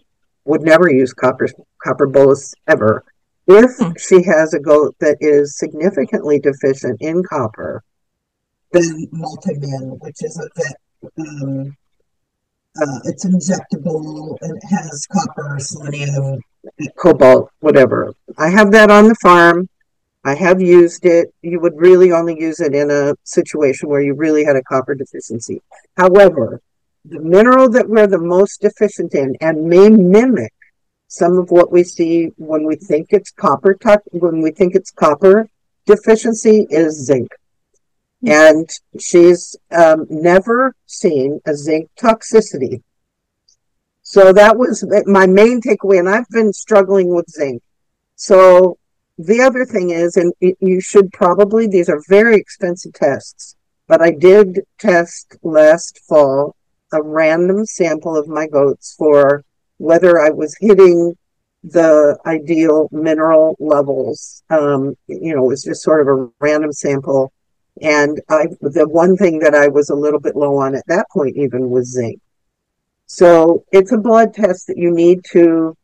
would 0.44 0.62
never 0.62 0.90
use 0.90 1.12
copper 1.12 1.48
copper 1.84 2.06
bolus 2.06 2.54
ever. 2.68 3.04
If 3.48 3.76
hmm. 3.78 3.92
she 3.98 4.22
has 4.22 4.54
a 4.54 4.60
goat 4.60 4.94
that 5.00 5.18
is 5.20 5.58
significantly 5.58 6.38
deficient 6.38 7.02
in 7.02 7.24
copper, 7.24 7.82
then 8.72 9.06
multimin, 9.12 9.98
which 10.00 10.22
is 10.22 10.38
a 10.38 11.20
um, 11.20 11.76
uh, 12.80 12.98
it's 13.04 13.24
injectable 13.26 14.38
and 14.40 14.56
it 14.56 14.64
has 14.68 15.06
copper, 15.12 15.58
selenium, 15.58 16.40
cobalt, 16.96 17.50
whatever. 17.60 18.14
I 18.38 18.48
have 18.48 18.72
that 18.72 18.90
on 18.90 19.08
the 19.08 19.14
farm. 19.16 19.68
I 20.24 20.34
have 20.36 20.60
used 20.60 21.04
it. 21.04 21.34
You 21.42 21.60
would 21.60 21.76
really 21.76 22.12
only 22.12 22.38
use 22.40 22.60
it 22.60 22.74
in 22.74 22.90
a 22.90 23.14
situation 23.24 23.88
where 23.88 24.00
you 24.00 24.14
really 24.14 24.44
had 24.44 24.56
a 24.56 24.62
copper 24.62 24.94
deficiency. 24.94 25.60
However, 25.96 26.62
the 27.04 27.20
mineral 27.20 27.68
that 27.70 27.88
we're 27.88 28.06
the 28.06 28.18
most 28.18 28.60
deficient 28.60 29.14
in 29.14 29.36
and 29.40 29.66
may 29.66 29.90
mimic 29.90 30.52
some 31.08 31.36
of 31.36 31.50
what 31.50 31.70
we 31.70 31.82
see 31.82 32.26
when 32.36 32.64
we 32.64 32.76
think 32.76 33.08
it's 33.10 33.32
copper 33.32 33.76
when 34.12 34.40
we 34.40 34.52
think 34.52 34.74
it's 34.74 34.92
copper 34.92 35.48
deficiency 35.84 36.66
is 36.70 37.04
zinc 37.04 37.28
and 38.26 38.68
she's 38.98 39.56
um, 39.70 40.06
never 40.08 40.74
seen 40.86 41.40
a 41.46 41.54
zinc 41.54 41.90
toxicity. 41.98 42.82
So 44.02 44.32
that 44.32 44.56
was 44.56 44.84
my 45.06 45.26
main 45.26 45.60
takeaway, 45.60 45.98
and 45.98 46.08
I've 46.08 46.28
been 46.28 46.52
struggling 46.52 47.14
with 47.14 47.30
zinc. 47.30 47.62
So 48.16 48.78
the 49.18 49.40
other 49.40 49.64
thing 49.64 49.90
is, 49.90 50.16
and 50.16 50.32
you 50.40 50.80
should 50.80 51.12
probably, 51.12 51.66
these 51.66 51.88
are 51.88 52.02
very 52.08 52.36
expensive 52.36 52.92
tests, 52.92 53.56
but 53.88 54.00
I 54.00 54.10
did 54.10 54.60
test 54.78 55.36
last 55.42 55.98
fall 56.08 56.56
a 56.92 57.02
random 57.02 57.64
sample 57.64 58.16
of 58.16 58.28
my 58.28 58.46
goats 58.46 58.94
for 58.98 59.44
whether 59.78 60.20
I 60.20 60.30
was 60.30 60.56
hitting 60.60 61.16
the 61.64 62.18
ideal 62.26 62.88
mineral 62.92 63.56
levels. 63.58 64.42
Um, 64.50 64.96
you 65.06 65.34
know, 65.34 65.44
it 65.44 65.48
was 65.48 65.64
just 65.64 65.82
sort 65.82 66.00
of 66.00 66.08
a 66.08 66.28
random 66.40 66.72
sample 66.72 67.32
and 67.80 68.20
I, 68.28 68.46
the 68.60 68.86
one 68.88 69.16
thing 69.16 69.38
that 69.40 69.54
I 69.54 69.68
was 69.68 69.90
a 69.90 69.94
little 69.94 70.20
bit 70.20 70.36
low 70.36 70.56
on 70.56 70.74
at 70.74 70.86
that 70.88 71.06
point 71.10 71.36
even 71.36 71.70
was 71.70 71.92
zinc. 71.92 72.20
So 73.06 73.64
it's 73.72 73.92
a 73.92 73.98
blood 73.98 74.34
test 74.34 74.66
that 74.66 74.76
you 74.76 74.90
need 74.90 75.20
to 75.32 75.76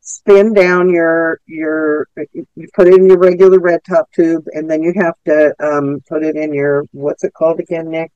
spin 0.00 0.52
down 0.54 0.88
your 0.88 1.40
your 1.46 2.08
you 2.34 2.68
put 2.74 2.88
it 2.88 2.94
in 2.94 3.06
your 3.06 3.18
regular 3.18 3.60
red 3.60 3.80
top 3.88 4.10
tube 4.12 4.44
and 4.52 4.68
then 4.68 4.82
you 4.82 4.92
have 4.96 5.14
to 5.26 5.54
um, 5.60 6.02
put 6.08 6.24
it 6.24 6.36
in 6.36 6.52
your 6.52 6.84
what's 6.92 7.22
it 7.22 7.32
called 7.34 7.60
again 7.60 7.90
nick 7.90 8.10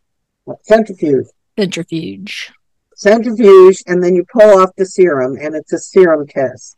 centrifuge 0.62 1.26
Centrifuge. 1.56 2.52
centrifuge 2.96 3.82
and 3.86 4.02
then 4.02 4.14
you 4.14 4.24
pull 4.32 4.60
off 4.60 4.70
the 4.76 4.86
serum 4.86 5.36
and 5.40 5.54
it's 5.54 5.72
a 5.72 5.78
serum 5.78 6.26
test 6.26 6.76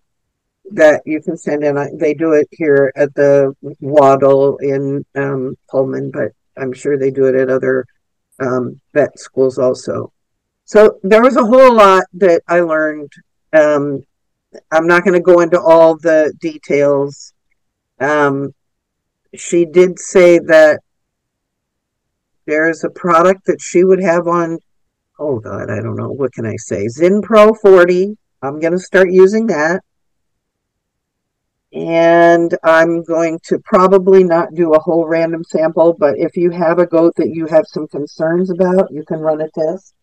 that 0.72 1.02
you 1.06 1.20
can 1.22 1.36
send 1.36 1.64
in. 1.64 1.98
They 1.98 2.14
do 2.14 2.32
it 2.32 2.48
here 2.50 2.92
at 2.96 3.14
the 3.14 3.54
WADDL 3.82 4.60
in 4.60 5.04
um, 5.14 5.56
pullman 5.70 6.10
but 6.10 6.32
i'm 6.58 6.72
sure 6.72 6.98
they 6.98 7.10
do 7.10 7.26
it 7.26 7.34
at 7.34 7.50
other 7.50 7.84
um, 8.40 8.80
vet 8.92 9.18
schools 9.18 9.58
also. 9.58 10.12
So 10.64 10.98
there 11.02 11.22
was 11.22 11.36
a 11.36 11.44
whole 11.44 11.74
lot 11.74 12.04
that 12.14 12.42
i 12.48 12.60
learned. 12.60 13.12
Um, 13.52 14.02
i'm 14.72 14.86
not 14.86 15.04
going 15.04 15.14
to 15.14 15.20
go 15.20 15.40
into 15.40 15.60
all 15.60 15.96
the 15.96 16.32
details. 16.40 17.32
Um, 18.00 18.54
she 19.34 19.64
did 19.64 19.98
say 19.98 20.38
that 20.38 20.80
there's 22.46 22.84
a 22.84 22.90
product 22.90 23.46
that 23.46 23.60
she 23.60 23.84
would 23.84 24.02
have 24.02 24.26
on 24.28 24.58
oh 25.18 25.38
god 25.40 25.70
i 25.70 25.80
don't 25.80 25.96
know 25.96 26.10
what 26.10 26.32
can 26.32 26.46
i 26.46 26.56
say? 26.56 26.86
Zinpro 26.86 27.56
40 27.60 28.16
i'm 28.42 28.60
going 28.60 28.72
to 28.72 28.78
start 28.78 29.10
using 29.10 29.46
that 29.46 29.82
and 31.72 32.56
i'm 32.62 33.02
going 33.02 33.38
to 33.42 33.58
probably 33.64 34.22
not 34.22 34.54
do 34.54 34.72
a 34.72 34.78
whole 34.78 35.06
random 35.06 35.42
sample 35.44 35.92
but 35.98 36.16
if 36.16 36.36
you 36.36 36.50
have 36.50 36.78
a 36.78 36.86
goat 36.86 37.12
that 37.16 37.30
you 37.30 37.46
have 37.46 37.64
some 37.66 37.88
concerns 37.88 38.50
about 38.50 38.90
you 38.90 39.04
can 39.04 39.18
run 39.18 39.40
a 39.40 39.50
test 39.50 39.94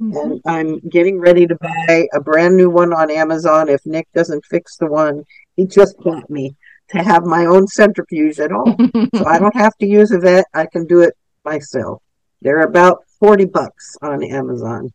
mm-hmm. 0.00 0.16
and 0.16 0.40
i'm 0.46 0.78
getting 0.88 1.20
ready 1.20 1.46
to 1.46 1.56
buy 1.56 2.06
a 2.14 2.20
brand 2.20 2.56
new 2.56 2.70
one 2.70 2.92
on 2.92 3.10
amazon 3.10 3.68
if 3.68 3.84
nick 3.84 4.08
doesn't 4.14 4.44
fix 4.46 4.76
the 4.76 4.86
one 4.86 5.22
he 5.56 5.66
just 5.66 5.98
bought 5.98 6.28
me 6.30 6.56
to 6.90 7.02
have 7.02 7.24
my 7.24 7.46
own 7.46 7.66
centrifuge 7.66 8.38
at 8.40 8.50
home 8.50 8.90
so 9.14 9.26
I 9.26 9.38
don't 9.38 9.54
have 9.56 9.76
to 9.78 9.86
use 9.86 10.10
a 10.10 10.18
vet. 10.18 10.44
I 10.54 10.66
can 10.66 10.86
do 10.86 11.00
it 11.00 11.14
myself. 11.44 12.02
They're 12.42 12.62
about 12.62 13.04
40 13.18 13.46
bucks 13.46 13.96
on 14.02 14.24
Amazon. 14.24 14.92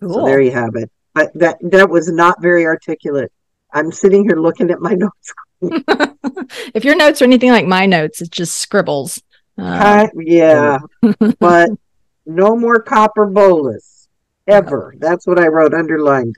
So 0.00 0.24
there 0.24 0.40
you 0.40 0.52
have 0.52 0.74
it. 0.76 0.90
But 1.14 1.32
that 1.34 1.58
that 1.70 1.88
was 1.88 2.10
not 2.10 2.42
very 2.42 2.66
articulate. 2.66 3.32
I'm 3.74 3.92
sitting 3.92 4.22
here 4.24 4.36
looking 4.36 4.70
at 4.70 4.80
my 4.80 4.94
notes. 5.04 5.34
if 6.74 6.84
your 6.84 6.96
notes 6.96 7.20
are 7.20 7.24
anything 7.26 7.50
like 7.50 7.66
my 7.66 7.86
notes, 7.86 8.20
it's 8.20 8.30
just 8.30 8.56
scribbles. 8.56 9.20
Uh, 9.58 9.76
Hi- 9.78 10.10
yeah, 10.18 10.78
but 11.38 11.70
no 12.26 12.56
more 12.56 12.80
copper 12.80 13.26
bolus 13.26 14.08
ever. 14.46 14.94
That's 14.98 15.26
what 15.26 15.38
I 15.38 15.48
wrote 15.48 15.74
underlined. 15.74 16.36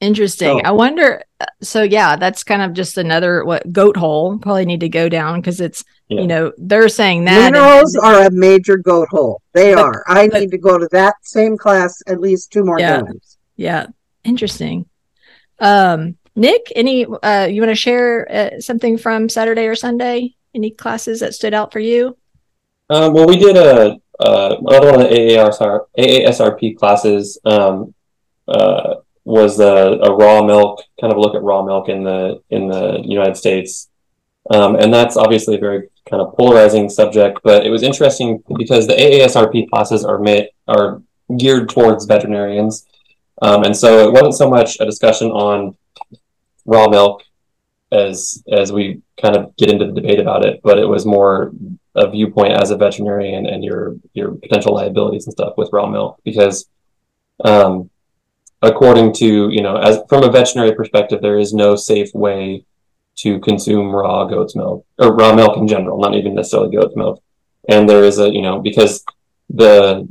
interesting. 0.00 0.58
So- 0.58 0.64
I 0.64 0.70
wonder. 0.72 1.22
uh, 1.40 1.46
So 1.62 1.82
yeah, 1.82 2.16
that's 2.16 2.42
kind 2.44 2.62
of 2.62 2.72
just 2.72 2.98
another 2.98 3.44
what 3.44 3.72
goat 3.72 3.96
hole. 3.96 4.38
Probably 4.38 4.64
need 4.66 4.80
to 4.80 4.88
go 4.88 5.08
down 5.08 5.40
because 5.40 5.60
it's 5.60 5.84
Yeah. 6.08 6.20
you 6.22 6.26
know 6.26 6.52
they're 6.58 6.88
saying 6.88 7.24
that 7.26 7.38
and- 7.40 7.52
Minerals 7.54 7.96
are 7.96 8.26
a 8.26 8.30
major 8.30 8.76
goat 8.76 9.08
hole. 9.10 9.40
They 9.52 9.74
But- 9.74 9.84
are. 9.84 10.04
I 10.08 10.28
but- 10.28 10.40
need 10.40 10.50
to 10.50 10.58
go 10.58 10.78
to 10.78 10.88
that 10.92 11.14
same 11.22 11.56
class 11.56 12.02
at 12.06 12.20
least 12.20 12.50
two 12.52 12.64
more 12.64 12.80
Yeah. 12.80 13.00
times. 13.02 13.38
Yeah, 13.56 13.86
interesting. 14.24 14.86
Um, 15.62 16.16
Nick, 16.34 16.72
any 16.74 17.06
uh, 17.06 17.46
you 17.46 17.62
want 17.62 17.70
to 17.70 17.74
share 17.74 18.30
uh, 18.30 18.60
something 18.60 18.98
from 18.98 19.28
Saturday 19.28 19.66
or 19.66 19.74
Sunday? 19.74 20.34
Any 20.54 20.70
classes 20.70 21.20
that 21.20 21.34
stood 21.34 21.54
out 21.54 21.72
for 21.72 21.78
you? 21.78 22.16
Um, 22.90 23.14
well, 23.14 23.26
we 23.26 23.38
did 23.38 23.56
a 23.56 23.98
uh, 24.20 24.56
another 24.60 24.92
one 24.92 25.00
of 25.00 25.08
the 25.08 25.16
AASR, 25.16 25.86
AASRP 25.98 26.76
classes. 26.76 27.38
Um, 27.44 27.94
uh, 28.48 28.96
was 29.24 29.60
a, 29.60 29.98
a 30.02 30.14
raw 30.14 30.42
milk 30.42 30.82
kind 31.00 31.12
of 31.12 31.18
look 31.18 31.34
at 31.34 31.42
raw 31.42 31.62
milk 31.62 31.88
in 31.88 32.02
the 32.02 32.42
in 32.50 32.66
the 32.66 33.00
United 33.04 33.36
States, 33.36 33.88
um, 34.50 34.74
and 34.76 34.92
that's 34.92 35.16
obviously 35.16 35.54
a 35.54 35.60
very 35.60 35.88
kind 36.10 36.20
of 36.20 36.34
polarizing 36.36 36.88
subject. 36.88 37.38
But 37.44 37.64
it 37.64 37.70
was 37.70 37.84
interesting 37.84 38.42
because 38.58 38.86
the 38.86 38.94
AASRP 38.94 39.70
classes 39.70 40.04
are 40.04 40.20
are 40.66 41.02
geared 41.36 41.68
towards 41.68 42.04
veterinarians, 42.04 42.86
um, 43.42 43.64
and 43.64 43.76
so 43.76 44.06
it 44.06 44.12
wasn't 44.12 44.34
so 44.34 44.48
much 44.48 44.78
a 44.80 44.86
discussion 44.86 45.28
on 45.30 45.76
raw 46.64 46.88
milk 46.88 47.22
as 47.90 48.42
as 48.50 48.72
we 48.72 49.02
kind 49.20 49.36
of 49.36 49.54
get 49.56 49.68
into 49.68 49.86
the 49.86 49.92
debate 49.92 50.20
about 50.20 50.46
it, 50.46 50.60
but 50.62 50.78
it 50.78 50.86
was 50.86 51.04
more 51.04 51.52
a 51.94 52.08
viewpoint 52.08 52.52
as 52.52 52.70
a 52.70 52.76
veterinarian 52.76 53.46
and 53.46 53.64
your 53.64 53.96
your 54.14 54.30
potential 54.30 54.74
liabilities 54.74 55.26
and 55.26 55.32
stuff 55.32 55.54
with 55.56 55.70
raw 55.72 55.86
milk. 55.86 56.20
Because 56.24 56.66
um 57.44 57.90
according 58.62 59.12
to 59.14 59.50
you 59.50 59.60
know 59.60 59.76
as 59.76 59.98
from 60.08 60.22
a 60.22 60.30
veterinary 60.30 60.74
perspective 60.74 61.20
there 61.20 61.38
is 61.38 61.52
no 61.52 61.74
safe 61.74 62.14
way 62.14 62.64
to 63.16 63.40
consume 63.40 63.90
raw 63.90 64.24
goat's 64.24 64.54
milk 64.54 64.86
or 64.98 65.14
raw 65.14 65.34
milk 65.34 65.56
in 65.56 65.66
general 65.66 65.98
not 65.98 66.14
even 66.14 66.34
necessarily 66.34 66.74
goat's 66.74 66.96
milk. 66.96 67.20
And 67.68 67.88
there 67.88 68.04
is 68.04 68.20
a 68.20 68.32
you 68.32 68.40
know 68.40 68.60
because 68.60 69.04
the 69.50 70.08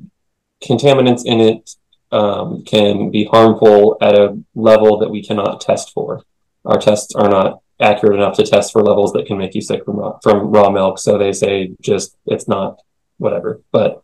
contaminants 0.62 1.24
in 1.26 1.40
it 1.40 1.76
um, 2.12 2.64
can 2.64 3.12
be 3.12 3.26
harmful 3.26 3.98
at 4.02 4.16
a 4.16 4.38
level 4.56 4.98
that 5.00 5.10
we 5.10 5.24
cannot 5.24 5.62
test 5.62 5.94
for 5.94 6.24
our 6.66 6.80
tests 6.80 7.16
are 7.16 7.30
not 7.30 7.62
accurate 7.80 8.16
enough 8.16 8.36
to 8.38 8.46
test 8.46 8.72
for 8.72 8.84
levels 8.84 9.14
that 9.14 9.26
can 9.26 9.38
make 9.38 9.56
you 9.56 9.62
sick 9.62 9.84
from 9.84 9.98
raw, 9.98 10.20
from 10.22 10.52
raw 10.52 10.70
milk. 10.70 11.00
So 11.00 11.18
they 11.18 11.34
say 11.34 11.74
just 11.82 12.16
it's 12.26 12.48
not 12.48 12.80
whatever. 13.18 13.62
But 13.72 14.04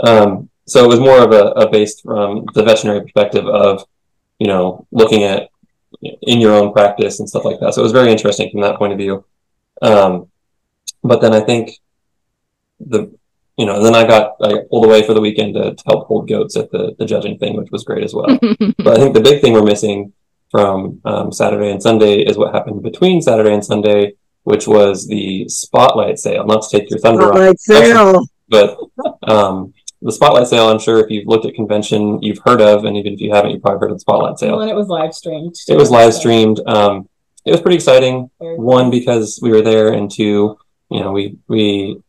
um, 0.00 0.48
so 0.66 0.84
it 0.84 0.88
was 0.88 1.00
more 1.00 1.22
of 1.22 1.32
a, 1.32 1.48
a 1.60 1.70
based 1.70 2.02
from 2.02 2.46
the 2.54 2.62
veterinary 2.62 3.02
perspective 3.02 3.46
of 3.46 3.84
you 4.38 4.46
know 4.46 4.86
looking 4.90 5.24
at 5.24 5.50
in 6.02 6.40
your 6.40 6.54
own 6.54 6.72
practice 6.72 7.18
and 7.20 7.28
stuff 7.28 7.44
like 7.44 7.60
that. 7.60 7.74
So 7.74 7.80
it 7.80 7.84
was 7.84 7.92
very 7.92 8.10
interesting 8.10 8.50
from 8.50 8.62
that 8.62 8.76
point 8.76 8.92
of 8.92 8.98
view. 8.98 9.24
Um, 9.82 10.28
but 11.02 11.20
then 11.20 11.34
I 11.34 11.40
think 11.40 11.78
the 12.80 13.17
you 13.58 13.66
know 13.66 13.82
then 13.82 13.94
I 13.94 14.06
got 14.06 14.36
I 14.40 14.48
got 14.54 14.68
pulled 14.70 14.84
away 14.86 15.02
for 15.06 15.14
the 15.14 15.20
weekend 15.20 15.54
to, 15.54 15.74
to 15.74 15.82
help 15.86 16.06
hold 16.06 16.28
goats 16.28 16.56
at 16.56 16.70
the 16.70 16.94
the 16.98 17.04
judging 17.04 17.38
thing, 17.38 17.56
which 17.56 17.70
was 17.70 17.84
great 17.84 18.04
as 18.04 18.14
well. 18.14 18.26
But 18.84 18.94
I 18.94 18.96
think 18.96 19.14
the 19.14 19.20
big 19.20 19.40
thing 19.42 19.52
we're 19.52 19.62
missing 19.74 20.12
from 20.50 21.00
um, 21.04 21.30
Saturday 21.32 21.70
and 21.70 21.82
Sunday 21.82 22.20
is 22.22 22.38
what 22.38 22.54
happened 22.54 22.82
between 22.82 23.20
Saturday 23.20 23.52
and 23.52 23.64
Sunday, 23.64 24.14
which 24.44 24.66
was 24.66 25.06
the 25.06 25.46
spotlight 25.48 26.18
sale. 26.18 26.46
Not 26.46 26.62
to 26.62 26.68
take 26.78 26.88
your 26.90 26.98
thunder 27.00 27.24
off, 27.24 27.34
Spotlight 27.34 27.60
sale. 27.60 28.24
but 28.48 28.78
um, 29.24 29.74
the 30.00 30.12
spotlight 30.12 30.46
sale, 30.46 30.68
I'm 30.68 30.78
sure 30.78 31.00
if 31.00 31.10
you've 31.10 31.26
looked 31.26 31.44
at 31.44 31.54
convention, 31.54 32.22
you've 32.22 32.38
heard 32.44 32.60
of, 32.62 32.84
and 32.84 32.96
even 32.96 33.12
if 33.14 33.20
you 33.20 33.34
haven't, 33.34 33.50
you've 33.50 33.62
probably 33.62 33.80
heard 33.80 33.90
of 33.90 33.96
the 33.96 34.00
spotlight 34.00 34.38
sale. 34.38 34.52
Well, 34.52 34.62
and 34.62 34.70
it 34.70 34.76
was 34.76 34.88
live 34.88 35.12
streamed. 35.12 35.56
It 35.68 35.76
was 35.76 35.90
live 35.90 36.14
streamed. 36.14 36.60
Um, 36.66 37.08
it 37.44 37.50
was 37.50 37.60
pretty 37.60 37.76
exciting. 37.76 38.30
One 38.38 38.90
because 38.90 39.38
we 39.42 39.50
were 39.50 39.62
there, 39.62 39.92
and 39.92 40.10
two, 40.10 40.56
you 40.90 41.00
know, 41.00 41.12
we 41.12 41.36
we 41.48 42.00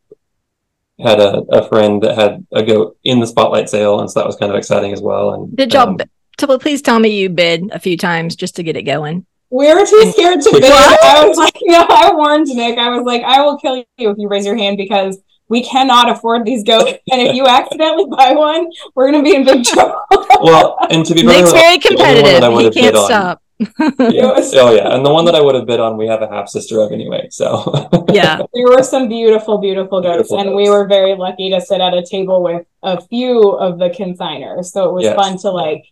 had 1.01 1.19
a, 1.19 1.39
a 1.51 1.67
friend 1.67 2.01
that 2.03 2.17
had 2.17 2.45
a 2.51 2.63
goat 2.63 2.97
in 3.03 3.19
the 3.19 3.27
spotlight 3.27 3.69
sale, 3.69 3.99
and 3.99 4.09
so 4.09 4.19
that 4.19 4.27
was 4.27 4.35
kind 4.35 4.51
of 4.51 4.57
exciting 4.57 4.93
as 4.93 5.01
well. 5.01 5.33
And 5.33 5.55
Did 5.55 5.73
y'all? 5.73 5.89
um, 5.89 5.97
b- 5.97 6.05
so 6.39 6.57
please 6.57 6.81
tell 6.81 6.99
me 6.99 7.09
you 7.09 7.29
bid 7.29 7.69
a 7.71 7.79
few 7.79 7.97
times 7.97 8.35
just 8.35 8.55
to 8.57 8.63
get 8.63 8.77
it 8.77 8.83
going. 8.83 9.25
We 9.49 9.73
were 9.73 9.85
too 9.85 10.11
scared 10.11 10.41
to 10.41 10.49
bid. 10.53 10.63
What? 10.63 11.03
I 11.03 11.27
was 11.27 11.37
like, 11.37 11.57
no, 11.63 11.85
I 11.89 12.13
warned 12.13 12.47
Nick. 12.47 12.77
I 12.77 12.89
was 12.89 13.03
like, 13.05 13.23
I 13.23 13.41
will 13.41 13.57
kill 13.57 13.77
you 13.77 13.85
if 13.97 14.17
you 14.17 14.27
raise 14.27 14.45
your 14.45 14.55
hand 14.55 14.77
because 14.77 15.19
we 15.49 15.63
cannot 15.63 16.09
afford 16.09 16.45
these 16.45 16.63
goats. 16.63 16.99
And 17.11 17.21
if 17.21 17.35
you 17.35 17.45
accidentally 17.47 18.05
buy 18.09 18.33
one, 18.33 18.67
we're 18.95 19.11
going 19.11 19.23
to 19.23 19.29
be 19.29 19.35
in 19.35 19.43
big 19.45 19.63
trouble. 19.65 19.99
well, 20.41 20.77
and 20.89 21.05
to 21.05 21.13
be 21.15 21.23
Nick's 21.23 21.51
very 21.51 21.79
very 21.79 21.79
the 21.79 22.45
only 22.45 22.63
one 22.63 22.63
that 22.63 22.73
competitive. 22.73 22.73
He 22.73 22.81
can't 22.81 22.95
stop. 22.97 23.41
Yeah. 23.41 23.48
It 23.59 24.23
was- 24.23 24.53
Oh 24.55 24.73
yeah, 24.73 24.93
and 24.95 25.05
the 25.05 25.11
one 25.11 25.25
that 25.25 25.35
I 25.35 25.41
would 25.41 25.55
have 25.55 25.65
bid 25.65 25.79
on, 25.79 25.97
we 25.97 26.07
have 26.07 26.21
a 26.21 26.27
half 26.27 26.47
sister 26.49 26.81
of 26.81 26.91
anyway. 26.91 27.27
So 27.29 27.71
yeah. 28.11 28.37
there 28.53 28.65
were 28.67 28.83
some 28.83 29.09
beautiful, 29.09 29.57
beautiful 29.57 30.01
goats, 30.01 30.29
Beautiful 30.29 30.39
and 30.39 30.55
we 30.55 30.69
were 30.69 30.87
very 30.87 31.15
lucky 31.15 31.49
to 31.51 31.59
sit 31.61 31.81
at 31.81 31.93
a 31.93 32.03
table 32.05 32.41
with 32.41 32.65
a 32.83 33.01
few 33.01 33.41
of 33.51 33.77
the 33.79 33.89
consigners. 33.89 34.65
So 34.65 34.89
it 34.89 34.93
was 34.93 35.03
Yes. 35.03 35.15
fun 35.15 35.37
to 35.39 35.51
like. 35.51 35.83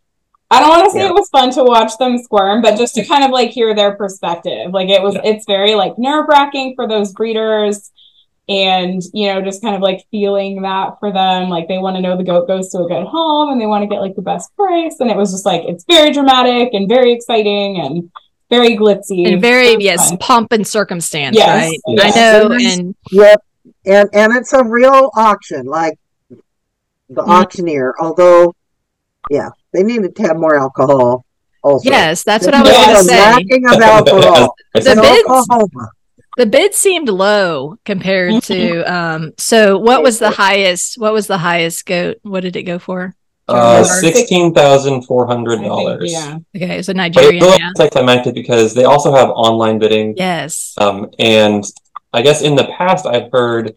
I 0.49 0.61
don't 0.61 0.69
want 0.69 0.85
to 0.85 0.91
say 0.91 0.99
Yeah. 1.01 1.09
it 1.09 1.13
was 1.13 1.27
fun 1.29 1.51
to 1.51 1.63
watch 1.65 1.97
them 1.97 2.17
squirm, 2.19 2.61
but 2.61 2.77
just 2.77 2.95
to 2.95 3.03
kind 3.11 3.25
of 3.25 3.31
like 3.31 3.49
hear 3.49 3.75
their 3.75 3.95
perspective. 3.97 4.71
Like 4.71 4.87
it 4.89 5.01
was, 5.01 5.15
Yeah. 5.15 5.21
it's 5.25 5.45
very 5.45 5.75
like 5.75 5.97
nerve 5.97 6.25
wracking 6.29 6.73
for 6.75 6.87
those 6.87 7.11
breeders, 7.11 7.91
and 8.49 9.01
you 9.13 9.27
know, 9.27 9.41
just 9.41 9.61
kind 9.61 9.75
of 9.75 9.81
like 9.81 10.05
feeling 10.11 10.61
that 10.61 10.99
for 10.99 11.11
them. 11.11 11.49
Like 11.49 11.67
they 11.67 11.77
want 11.77 11.95
to 11.97 12.01
know 12.01 12.15
the 12.17 12.23
goat 12.23 12.47
goes 12.47 12.69
to 12.71 12.79
a 12.79 12.87
good 12.87 13.05
home, 13.05 13.51
and 13.51 13.59
they 13.61 13.65
want 13.65 13.83
to 13.83 13.87
get 13.87 13.99
like 14.01 14.15
the 14.15 14.21
best 14.21 14.55
price. 14.55 14.95
And 14.99 15.09
it 15.11 15.17
was 15.17 15.31
just 15.31 15.45
like 15.45 15.63
it's 15.65 15.83
very 15.89 16.11
dramatic 16.11 16.73
and 16.73 16.87
very 16.87 17.11
exciting 17.13 17.79
and 17.79 18.09
very 18.49 18.77
glitzy 18.77 19.31
And 19.31 19.41
very 19.41 19.67
It 19.69 19.81
yes, 19.81 20.09
fun. 20.09 20.17
pomp 20.19 20.51
and 20.53 20.65
circumstance, 20.65 21.35
Yes. 21.35 21.67
right? 21.69 21.79
Yes. 21.87 22.15
I 22.15 22.19
know, 22.47 22.51
and 22.55 22.95
Yep. 23.11 23.43
And 23.85 24.09
and 24.13 24.35
it's 24.37 24.53
a 24.53 24.63
real 24.63 25.11
auction, 25.15 25.65
like 25.65 25.97
the 27.09 27.21
Mhm. 27.23 27.27
auctioneer, 27.27 27.93
although 27.99 28.53
yeah, 29.29 29.49
they 29.73 29.83
needed 29.83 30.15
to 30.15 30.23
have 30.23 30.37
more 30.37 30.57
alcohol 30.57 31.25
also. 31.63 31.89
yes, 31.89 32.23
that's 32.23 32.45
what 32.45 32.55
I 32.55 32.61
was 32.61 32.69
Yes. 32.71 32.85
going 32.85 32.97
to 32.97 33.03
say. 33.03 33.17
lacking 33.19 33.65
of 33.69 33.81
alcohol. 33.81 34.55
It's 34.75 34.85
The 34.85 34.91
in 34.93 35.01
bids- 35.01 35.23
Oklahoma. 35.29 35.89
The 36.37 36.45
bid 36.45 36.73
seemed 36.73 37.09
low 37.09 37.77
compared 37.83 38.43
to 38.51 38.81
um 38.83 39.33
so 39.37 39.77
what 39.77 40.01
was 40.01 40.19
the 40.19 40.31
highest 40.31 40.97
what 40.97 41.13
was 41.13 41.27
the 41.27 41.37
highest 41.37 41.85
goat? 41.85 42.17
What 42.21 42.41
did 42.41 42.55
it 42.55 42.63
go 42.63 42.79
for? 42.79 43.15
Uh, 43.49 43.83
sixteen 43.83 44.53
thousand 44.53 45.03
four 45.03 45.25
hundred 45.25 45.61
dollars. 45.61 46.11
Yeah. 46.11 46.37
Okay, 46.55 46.81
so 46.81 46.91
But 46.91 46.97
Nigerian, 46.97 47.35
it's 47.35 47.43
a 47.43 47.45
little 47.45 47.59
yeah. 47.59 47.69
anticlimactic 47.69 48.33
because 48.33 48.73
they 48.73 48.83
also 48.83 49.13
have 49.15 49.29
online 49.29 49.79
bidding. 49.79 50.15
Yes. 50.17 50.73
Um, 50.77 51.09
and 51.17 51.63
I 52.13 52.21
guess 52.23 52.41
in 52.41 52.55
the 52.55 52.65
past, 52.77 53.05
I've 53.05 53.31
heard 53.31 53.73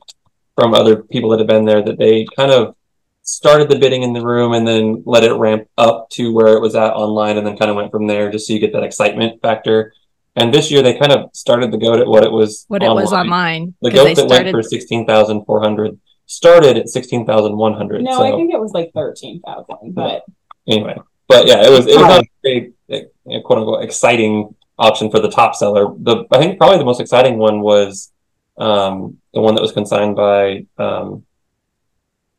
from 0.56 0.74
other 0.74 0.96
people 0.96 1.30
that 1.30 1.38
have 1.38 1.46
been 1.46 1.64
there 1.64 1.82
that 1.82 1.98
they 1.98 2.26
kind 2.36 2.50
of 2.50 2.74
started 3.22 3.68
the 3.68 3.78
bidding 3.78 4.02
in 4.02 4.12
the 4.12 4.24
room 4.24 4.54
and 4.54 4.66
then 4.66 5.04
let 5.06 5.22
it 5.22 5.32
ramp 5.34 5.68
up 5.78 6.10
to 6.10 6.32
where 6.32 6.56
it 6.56 6.60
was 6.60 6.74
at 6.74 6.92
online 6.94 7.36
and 7.36 7.46
then 7.46 7.56
kind 7.56 7.70
of 7.70 7.76
went 7.76 7.92
from 7.92 8.08
there 8.08 8.30
just 8.30 8.48
so 8.48 8.52
you 8.52 8.58
get 8.58 8.72
that 8.72 8.82
excitement 8.82 9.40
factor. 9.40 9.92
And 10.36 10.54
this 10.54 10.70
year 10.70 10.82
they 10.82 10.96
kind 10.98 11.12
of 11.12 11.30
started 11.34 11.72
the 11.72 11.76
goat 11.78 11.98
at 12.00 12.06
what 12.06 12.22
it 12.22 12.30
was 12.30 12.64
What 12.68 12.82
it 12.82 12.88
was 12.88 13.12
online. 13.12 13.74
The 13.82 13.90
goat 13.90 14.14
that 14.14 14.28
started 14.28 14.44
went 14.44 14.50
for 14.56 14.62
sixteen 14.62 15.06
thousand 15.06 15.44
four 15.44 15.60
hundred 15.60 15.98
started 16.26 16.76
at 16.76 16.88
sixteen 16.88 17.26
thousand 17.26 17.56
one 17.56 17.74
hundred. 17.74 18.02
No, 18.02 18.12
so 18.18 18.22
I 18.24 18.30
think 18.36 18.52
it 18.54 18.60
was 18.60 18.72
like 18.72 18.92
thirteen 18.94 19.40
thousand, 19.40 19.94
but 19.94 20.22
anyway, 20.68 20.96
but 21.28 21.46
yeah, 21.46 21.66
it 21.66 21.70
was 21.70 21.86
it 21.86 21.96
was 21.96 22.02
Right. 22.02 22.08
not 22.08 22.24
a 22.46 22.72
very 22.88 23.06
eh, 23.28 23.40
quote 23.44 23.58
unquote 23.58 23.82
exciting 23.84 24.54
option 24.78 25.10
for 25.10 25.18
the 25.20 25.30
top 25.30 25.54
seller. 25.56 25.92
The 25.98 26.24
I 26.30 26.38
think 26.38 26.58
probably 26.58 26.78
the 26.78 26.84
most 26.84 27.00
exciting 27.00 27.36
one 27.38 27.60
was 27.60 28.12
um, 28.56 29.18
the 29.34 29.40
one 29.40 29.54
that 29.56 29.62
was 29.62 29.72
consigned 29.72 30.14
by 30.16 30.66
um, 30.78 31.24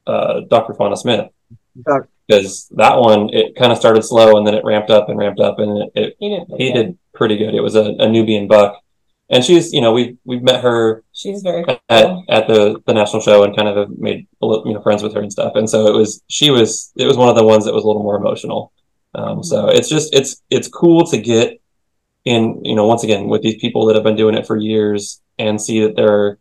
uh, 0.07 0.41
Dr. 0.49 0.73
Fauna 0.73 0.95
Smith 0.95 1.27
Doc- 1.85 2.07
because 2.27 2.67
that 2.75 2.97
one 2.97 3.29
it 3.31 3.55
kind 3.55 3.71
of 3.71 3.77
started 3.77 4.03
slow 4.03 4.37
and 4.37 4.47
then 4.47 4.53
it 4.53 4.63
ramped 4.63 4.89
up 4.89 5.09
and 5.09 5.17
ramped 5.17 5.39
up 5.39 5.59
and 5.59 5.83
it, 5.83 5.91
it 5.95 6.15
he 6.19 6.29
did. 6.29 6.47
he 6.57 6.71
did 6.71 6.97
pretty 7.13 7.37
good. 7.37 7.53
It 7.53 7.61
was 7.61 7.75
a, 7.75 7.83
a 7.99 8.09
Nubian 8.09 8.47
buck, 8.47 8.81
and 9.29 9.43
she's 9.43 9.73
you 9.73 9.81
know 9.81 9.91
we 9.93 10.17
we've 10.25 10.43
met 10.43 10.63
her 10.63 11.03
She's 11.13 11.41
very 11.41 11.63
at, 11.67 11.81
cool. 11.89 12.23
at 12.29 12.47
the 12.47 12.81
the 12.85 12.93
national 12.93 13.21
show 13.21 13.43
and 13.43 13.55
kind 13.55 13.67
of 13.67 13.75
have 13.75 13.97
made 13.97 14.27
a 14.41 14.45
little, 14.45 14.67
you 14.67 14.73
know 14.73 14.81
friends 14.81 15.03
with 15.03 15.13
her 15.13 15.21
and 15.21 15.31
stuff. 15.31 15.53
And 15.55 15.69
so 15.69 15.87
it 15.87 15.93
was 15.93 16.23
she 16.27 16.49
was 16.49 16.91
it 16.95 17.05
was 17.05 17.17
one 17.17 17.29
of 17.29 17.35
the 17.35 17.45
ones 17.45 17.65
that 17.65 17.73
was 17.73 17.83
a 17.83 17.87
little 17.87 18.03
more 18.03 18.17
emotional. 18.17 18.71
Um, 19.13 19.43
so 19.43 19.67
it's 19.67 19.89
just 19.89 20.13
it's 20.15 20.41
it's 20.49 20.67
cool 20.67 21.05
to 21.07 21.17
get 21.17 21.61
in 22.25 22.63
you 22.63 22.75
know 22.75 22.85
once 22.85 23.03
again 23.03 23.27
with 23.27 23.41
these 23.41 23.59
people 23.59 23.85
that 23.87 23.95
have 23.95 24.03
been 24.03 24.15
doing 24.15 24.35
it 24.35 24.45
for 24.45 24.55
years 24.55 25.21
and 25.37 25.61
see 25.61 25.81
that 25.81 25.95
they're 25.95 26.37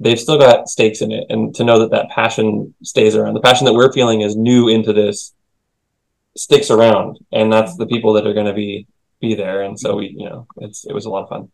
they've 0.00 0.18
still 0.18 0.38
got 0.38 0.68
stakes 0.68 1.02
in 1.02 1.12
it 1.12 1.26
and 1.28 1.54
to 1.54 1.62
know 1.62 1.78
that 1.78 1.90
that 1.90 2.08
passion 2.08 2.74
stays 2.82 3.14
around 3.14 3.34
the 3.34 3.40
passion 3.40 3.66
that 3.66 3.74
we're 3.74 3.92
feeling 3.92 4.22
is 4.22 4.34
new 4.34 4.68
into 4.68 4.92
this 4.92 5.34
sticks 6.36 6.70
around 6.70 7.18
and 7.32 7.52
that's 7.52 7.76
the 7.76 7.86
people 7.86 8.14
that 8.14 8.26
are 8.26 8.32
going 8.32 8.46
to 8.46 8.54
be 8.54 8.86
be 9.20 9.34
there 9.34 9.62
and 9.62 9.78
so 9.78 9.96
we 9.96 10.14
you 10.16 10.28
know 10.28 10.46
it's 10.58 10.84
it 10.86 10.94
was 10.94 11.04
a 11.04 11.10
lot 11.10 11.22
of 11.22 11.28
fun 11.28 11.48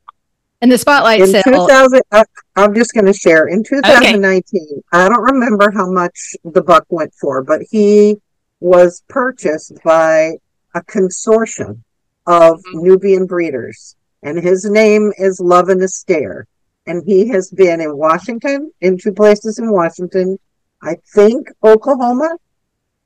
And 0.61 0.71
the 0.71 0.79
spotlight 0.79 1.21
In 1.21 1.27
sale. 1.27 1.43
2000, 1.43 2.01
uh, 2.13 2.25
I'm 2.57 2.75
just 2.75 2.95
going 2.95 3.05
to 3.07 3.13
share. 3.13 3.49
In 3.49 3.63
2019, 3.63 4.83
I 4.93 5.09
don't 5.09 5.23
remember 5.23 5.71
how 5.71 5.91
much 5.91 6.35
the 6.45 6.63
buck 6.63 6.87
went 6.89 7.13
for, 7.21 7.43
but 7.43 7.61
he 7.71 8.17
was 8.61 9.03
purchased 9.09 9.75
by 9.85 10.37
a 10.75 10.81
consortium 10.83 11.83
of 12.27 12.61
Nubian 12.73 13.27
breeders, 13.27 13.97
and 14.23 14.39
his 14.39 14.65
name 14.65 15.13
is 15.19 15.41
Love 15.41 15.69
and 15.69 15.83
Astaire. 15.83 16.45
And 16.87 17.03
he 17.05 17.29
has 17.29 17.51
been 17.51 17.81
in 17.81 17.97
Washington, 17.97 18.73
in 18.81 18.99
two 18.99 19.13
places 19.13 19.59
in 19.59 19.73
Washington, 19.73 20.39
I 20.83 20.97
think 21.15 21.49
Oklahoma 21.65 22.37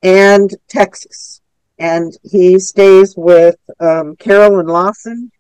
and 0.03 0.55
Texas. 0.69 1.41
And 1.79 2.17
he 2.23 2.59
stays 2.59 3.15
with 3.17 3.57
um, 3.81 4.17
Carolyn 4.17 4.67
Lawson 4.67 5.31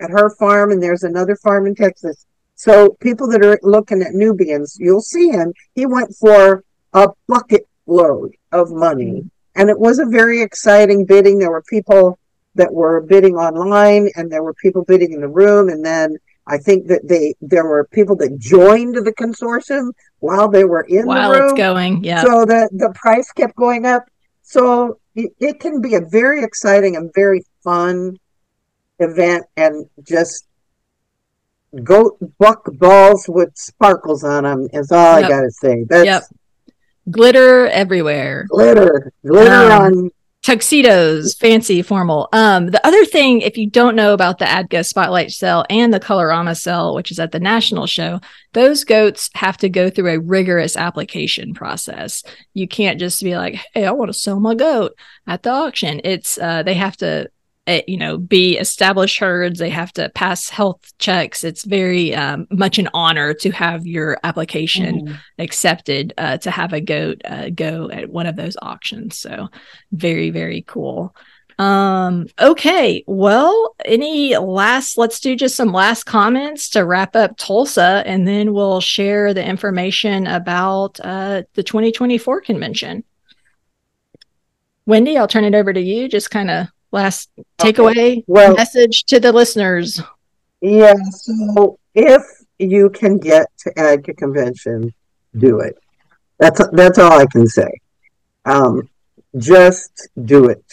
at 0.00 0.10
her 0.10 0.30
farm, 0.30 0.72
and 0.72 0.82
there's 0.82 1.02
another 1.02 1.36
farm 1.36 1.66
in 1.66 1.74
Texas. 1.74 2.24
So 2.54 2.96
people 3.00 3.28
that 3.30 3.44
are 3.44 3.58
looking 3.62 4.02
at 4.02 4.14
Nubians, 4.14 4.76
you'll 4.78 5.02
see 5.02 5.28
him. 5.28 5.52
He 5.74 5.84
went 5.84 6.14
for 6.14 6.64
a 6.94 7.08
bucket 7.26 7.68
load 7.86 8.34
of 8.52 8.70
money, 8.70 9.28
and 9.54 9.68
it 9.68 9.78
was 9.78 9.98
a 9.98 10.06
very 10.06 10.40
exciting 10.40 11.04
bidding. 11.04 11.38
There 11.38 11.50
were 11.50 11.62
people 11.62 12.18
that 12.54 12.72
were 12.72 13.00
bidding 13.00 13.36
online, 13.36 14.10
and 14.16 14.30
there 14.30 14.42
were 14.42 14.54
people 14.54 14.84
bidding 14.84 15.12
in 15.12 15.20
the 15.20 15.28
room, 15.28 15.68
and 15.68 15.84
then 15.84 16.16
I 16.46 16.58
think 16.58 16.88
that 16.88 17.06
they 17.06 17.34
there 17.40 17.64
were 17.64 17.86
people 17.92 18.16
that 18.16 18.36
joined 18.38 18.96
the 18.96 19.12
consortium 19.12 19.92
while 20.18 20.48
they 20.48 20.64
were 20.64 20.82
in 20.82 21.06
while 21.06 21.30
the 21.32 21.38
room. 21.38 21.44
it's 21.50 21.58
going. 21.58 22.04
Yeah. 22.04 22.22
So 22.22 22.44
the 22.44 22.68
the 22.72 22.92
price 22.94 23.30
kept 23.32 23.54
going 23.56 23.86
up. 23.86 24.04
So 24.42 24.98
it, 25.14 25.32
it 25.38 25.60
can 25.60 25.80
be 25.80 25.94
a 25.94 26.00
very 26.00 26.42
exciting 26.42 26.96
and 26.96 27.12
very 27.14 27.44
fun 27.62 28.16
event, 28.98 29.44
and 29.56 29.86
just 30.02 30.46
goat 31.84 32.18
buck 32.38 32.64
balls 32.74 33.26
with 33.28 33.50
sparkles 33.56 34.24
on 34.24 34.44
them 34.44 34.68
is 34.72 34.90
all 34.92 35.20
Yep. 35.20 35.24
I 35.24 35.28
gotta 35.28 35.50
say. 35.50 35.84
That's 35.88 36.04
Yep. 36.06 36.22
Glitter 37.10 37.66
everywhere. 37.68 38.46
glitter, 38.48 39.12
glitter 39.26 39.50
Um, 39.72 39.82
on. 39.82 40.10
Tuxedos, 40.42 41.34
fancy, 41.34 41.82
formal. 41.82 42.28
Um, 42.32 42.66
the 42.66 42.84
other 42.84 43.04
thing, 43.04 43.42
if 43.42 43.56
you 43.56 43.70
don't 43.70 43.94
know 43.94 44.12
about 44.12 44.40
the 44.40 44.44
ADGA 44.44 44.84
Spotlight 44.84 45.30
Sale 45.30 45.64
and 45.70 45.94
the 45.94 46.00
Colorama 46.00 46.60
Sale, 46.60 46.96
which 46.96 47.12
is 47.12 47.20
at 47.20 47.30
the 47.30 47.38
national 47.38 47.86
show, 47.86 48.20
those 48.52 48.82
goats 48.82 49.30
have 49.34 49.56
to 49.58 49.68
go 49.68 49.88
through 49.88 50.10
a 50.10 50.18
rigorous 50.18 50.76
application 50.76 51.54
process. 51.54 52.24
You 52.54 52.66
can't 52.66 52.98
just 52.98 53.22
be 53.22 53.36
like, 53.36 53.54
"Hey, 53.72 53.86
I 53.86 53.92
want 53.92 54.08
to 54.08 54.18
sell 54.18 54.40
my 54.40 54.56
goat 54.56 54.96
at 55.28 55.44
the 55.44 55.50
auction." 55.50 56.00
It's 56.02 56.36
uh, 56.38 56.64
they 56.64 56.74
have 56.74 56.96
to. 56.98 57.30
Uh, 57.68 57.80
you 57.86 57.96
know, 57.96 58.18
be 58.18 58.58
established 58.58 59.20
herds. 59.20 59.58
They 59.58 59.70
have 59.70 59.92
to 59.92 60.08
pass 60.10 60.48
health 60.48 60.80
checks. 60.98 61.44
It's 61.44 61.64
very 61.64 62.12
um, 62.14 62.46
much 62.50 62.78
an 62.78 62.88
honor 62.92 63.34
to 63.34 63.50
have 63.52 63.86
your 63.86 64.18
application 64.24 65.06
Mhm. 65.06 65.18
accepted 65.38 66.12
uh, 66.18 66.38
to 66.38 66.50
have 66.50 66.72
a 66.72 66.80
goat 66.80 67.22
uh, 67.24 67.50
go 67.50 67.88
at 67.90 68.10
one 68.10 68.26
of 68.26 68.34
those 68.34 68.56
auctions. 68.60 69.16
So 69.16 69.48
very, 69.92 70.30
very 70.30 70.62
cool. 70.66 71.14
Um, 71.58 72.26
okay. 72.40 73.04
Well, 73.06 73.76
any 73.84 74.36
last, 74.36 74.98
let's 74.98 75.20
do 75.20 75.36
just 75.36 75.54
some 75.54 75.70
last 75.72 76.04
comments 76.04 76.70
to 76.70 76.84
wrap 76.84 77.14
up 77.14 77.36
Tulsa, 77.36 78.02
and 78.04 78.26
then 78.26 78.52
we'll 78.54 78.80
share 78.80 79.32
the 79.32 79.44
information 79.46 80.26
about 80.26 80.98
uh, 81.04 81.42
the 81.54 81.62
2024 81.62 82.40
convention. 82.40 83.04
Wendy, 84.86 85.16
I'll 85.16 85.28
turn 85.28 85.44
it 85.44 85.54
over 85.54 85.72
to 85.72 85.80
you. 85.80 86.08
Just 86.08 86.30
kind 86.32 86.50
of 86.50 86.66
last 86.92 87.30
Okay. 87.60 87.72
takeaway 87.72 88.24
Well, 88.26 88.54
message 88.54 89.04
to 89.06 89.18
the 89.20 89.32
listeners. 89.32 90.00
yeah. 90.60 90.94
So 91.10 91.78
if 91.94 92.22
you 92.58 92.90
can 92.90 93.18
get 93.18 93.46
to 93.60 93.72
ADGA 93.76 94.16
convention, 94.16 94.92
do 95.36 95.60
it. 95.60 95.76
That's 96.38 96.60
that's 96.72 96.98
all 96.98 97.12
I 97.12 97.26
can 97.26 97.46
say. 97.46 97.70
Um, 98.44 98.88
just 99.38 100.08
do 100.24 100.48
it. 100.48 100.64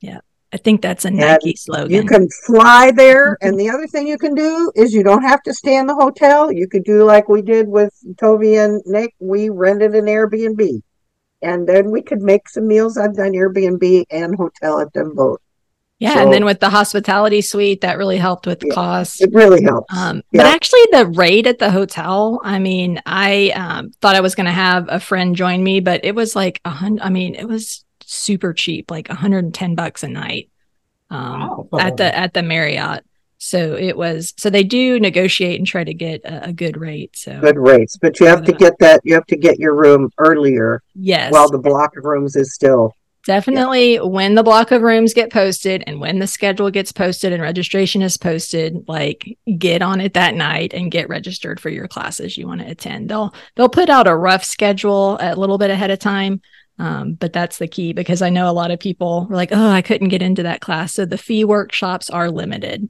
Yeah, 0.00 0.20
I 0.52 0.56
think 0.58 0.80
that's 0.82 1.04
a 1.04 1.08
And 1.08 1.16
Nike 1.18 1.56
slogan. 1.56 1.90
You 1.90 2.04
can 2.04 2.28
fly 2.46 2.90
there, 2.94 3.36
and 3.40 3.58
the 3.58 3.68
other 3.70 3.86
thing 3.86 4.06
you 4.06 4.18
can 4.18 4.34
do 4.34 4.70
is 4.76 4.92
you 4.94 5.02
don't 5.02 5.22
have 5.22 5.42
to 5.42 5.54
stay 5.54 5.76
in 5.76 5.86
the 5.86 5.94
hotel. 5.94 6.52
You 6.52 6.68
could 6.68 6.84
do 6.84 7.04
like 7.04 7.28
we 7.28 7.42
did 7.42 7.68
with 7.68 7.92
Tovee 8.16 8.58
and 8.64 8.82
Nick. 8.86 9.14
We 9.18 9.48
rented 9.48 9.94
an 9.94 10.04
Airbnb, 10.06 10.82
and 11.42 11.68
then 11.68 11.90
we 11.90 12.02
could 12.02 12.20
make 12.22 12.48
some 12.48 12.66
meals. 12.66 12.96
I've 12.96 13.14
done 13.16 13.32
Airbnb 13.32 14.04
and 14.10 14.34
hotel 14.36 14.80
at 14.80 14.92
them 14.92 15.14
both. 15.14 15.38
yeah, 15.98 16.14
so- 16.14 16.20
and 16.20 16.32
then 16.32 16.44
with 16.46 16.60
the 16.60 16.70
hospitality 16.70 17.40
suite, 17.42 17.82
that 17.82 17.98
really 17.98 18.16
helped 18.16 18.46
with 18.46 18.62
Yeah. 18.64 18.74
cost. 18.74 19.20
It 19.20 19.30
really 19.34 19.62
helped. 19.62 19.92
Um, 19.92 20.22
but 20.32 20.46
actually, 20.46 20.80
the 20.92 21.06
rate 21.06 21.46
at 21.46 21.58
the 21.58 21.70
hotel, 21.70 22.40
I 22.42 22.58
mean, 22.58 23.00
I 23.04 23.50
um, 23.54 23.90
thought 24.00 24.16
I 24.16 24.20
was 24.20 24.34
going 24.34 24.46
to 24.46 24.52
have 24.52 24.86
a 24.88 24.98
friend 25.00 25.36
join 25.36 25.62
me, 25.62 25.80
but 25.80 26.02
it 26.04 26.14
was 26.14 26.34
like 26.34 26.60
a 26.64 26.70
hundred. 26.70 27.02
I 27.02 27.10
mean, 27.10 27.34
it 27.34 27.46
was 27.46 27.84
super 28.04 28.52
cheap, 28.54 28.90
like 28.90 29.08
110 29.08 29.74
bucks 29.74 30.02
a 30.02 30.08
night 30.08 30.48
um, 31.10 31.66
Wow. 31.70 31.78
at 31.80 31.96
the 31.98 32.16
at 32.16 32.32
the 32.34 32.42
Marriott. 32.42 33.04
So 33.42 33.74
it 33.74 33.96
was. 33.96 34.34
So 34.36 34.50
they 34.50 34.62
do 34.62 35.00
negotiate 35.00 35.58
and 35.58 35.66
try 35.66 35.82
to 35.82 35.94
get 35.94 36.22
a, 36.24 36.48
a 36.48 36.52
good 36.52 36.76
rate. 36.76 37.16
So 37.16 37.40
Good 37.40 37.56
rates, 37.56 37.96
but 37.96 38.20
you 38.20 38.26
have 38.26 38.44
to 38.44 38.52
get 38.52 38.78
that. 38.80 39.00
You 39.02 39.14
have 39.14 39.26
to 39.26 39.36
get 39.36 39.58
your 39.58 39.74
room 39.74 40.10
earlier 40.18 40.82
yes, 40.94 41.32
while 41.32 41.48
the 41.48 41.58
block 41.58 41.96
of 41.96 42.04
rooms 42.04 42.36
is 42.36 42.52
still. 42.54 42.94
definitely 43.24 43.96
when 43.98 44.34
the 44.34 44.42
block 44.42 44.70
of 44.72 44.82
rooms 44.82 45.14
get 45.14 45.32
posted 45.32 45.82
and 45.86 46.00
when 46.00 46.18
the 46.18 46.26
schedule 46.26 46.70
gets 46.70 46.92
posted 46.92 47.32
and 47.32 47.42
registration 47.42 48.02
is 48.02 48.16
posted 48.16 48.84
like 48.88 49.38
get 49.58 49.82
on 49.82 50.00
it 50.00 50.14
that 50.14 50.34
night 50.34 50.72
and 50.74 50.90
get 50.90 51.08
registered 51.08 51.60
for 51.60 51.68
your 51.68 51.86
classes 51.86 52.38
you 52.38 52.46
want 52.46 52.60
to 52.60 52.66
attend 52.66 53.10
they'll 53.10 53.34
they'll 53.56 53.68
put 53.68 53.90
out 53.90 54.06
a 54.06 54.16
rough 54.16 54.42
schedule 54.42 55.18
a 55.20 55.36
little 55.36 55.58
bit 55.58 55.70
ahead 55.70 55.90
of 55.90 55.98
time 55.98 56.40
um, 56.78 57.12
but 57.12 57.32
that's 57.32 57.58
the 57.58 57.68
key 57.68 57.92
because 57.92 58.22
i 58.22 58.30
know 58.30 58.48
a 58.48 58.52
lot 58.52 58.70
of 58.70 58.80
people 58.80 59.26
were 59.28 59.36
like 59.36 59.52
oh 59.52 59.70
i 59.70 59.82
couldn't 59.82 60.08
get 60.08 60.22
into 60.22 60.42
that 60.42 60.62
class 60.62 60.94
so 60.94 61.04
the 61.04 61.18
fee 61.18 61.44
workshops 61.44 62.08
are 62.08 62.30
limited 62.30 62.88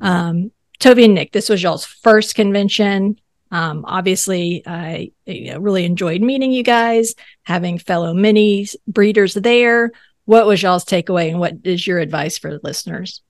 um, 0.00 0.50
Tovee 0.80 1.04
and 1.04 1.14
nick 1.14 1.32
this 1.32 1.48
was 1.48 1.62
y'all's 1.62 1.84
first 1.84 2.34
convention 2.34 3.18
um, 3.50 3.84
obviously 3.86 4.62
i 4.66 5.10
really 5.26 5.84
enjoyed 5.84 6.20
meeting 6.20 6.52
you 6.52 6.62
guys 6.62 7.14
having 7.44 7.78
fellow 7.78 8.12
mini 8.12 8.66
breeders 8.88 9.34
there. 9.34 9.92
What 10.24 10.46
was 10.46 10.62
y'all's 10.62 10.84
takeaway 10.84 11.30
and 11.30 11.38
what 11.38 11.54
is 11.64 11.86
your 11.86 11.98
advice 11.98 12.38
for 12.38 12.50
the 12.50 12.60
listeners? 12.62 13.22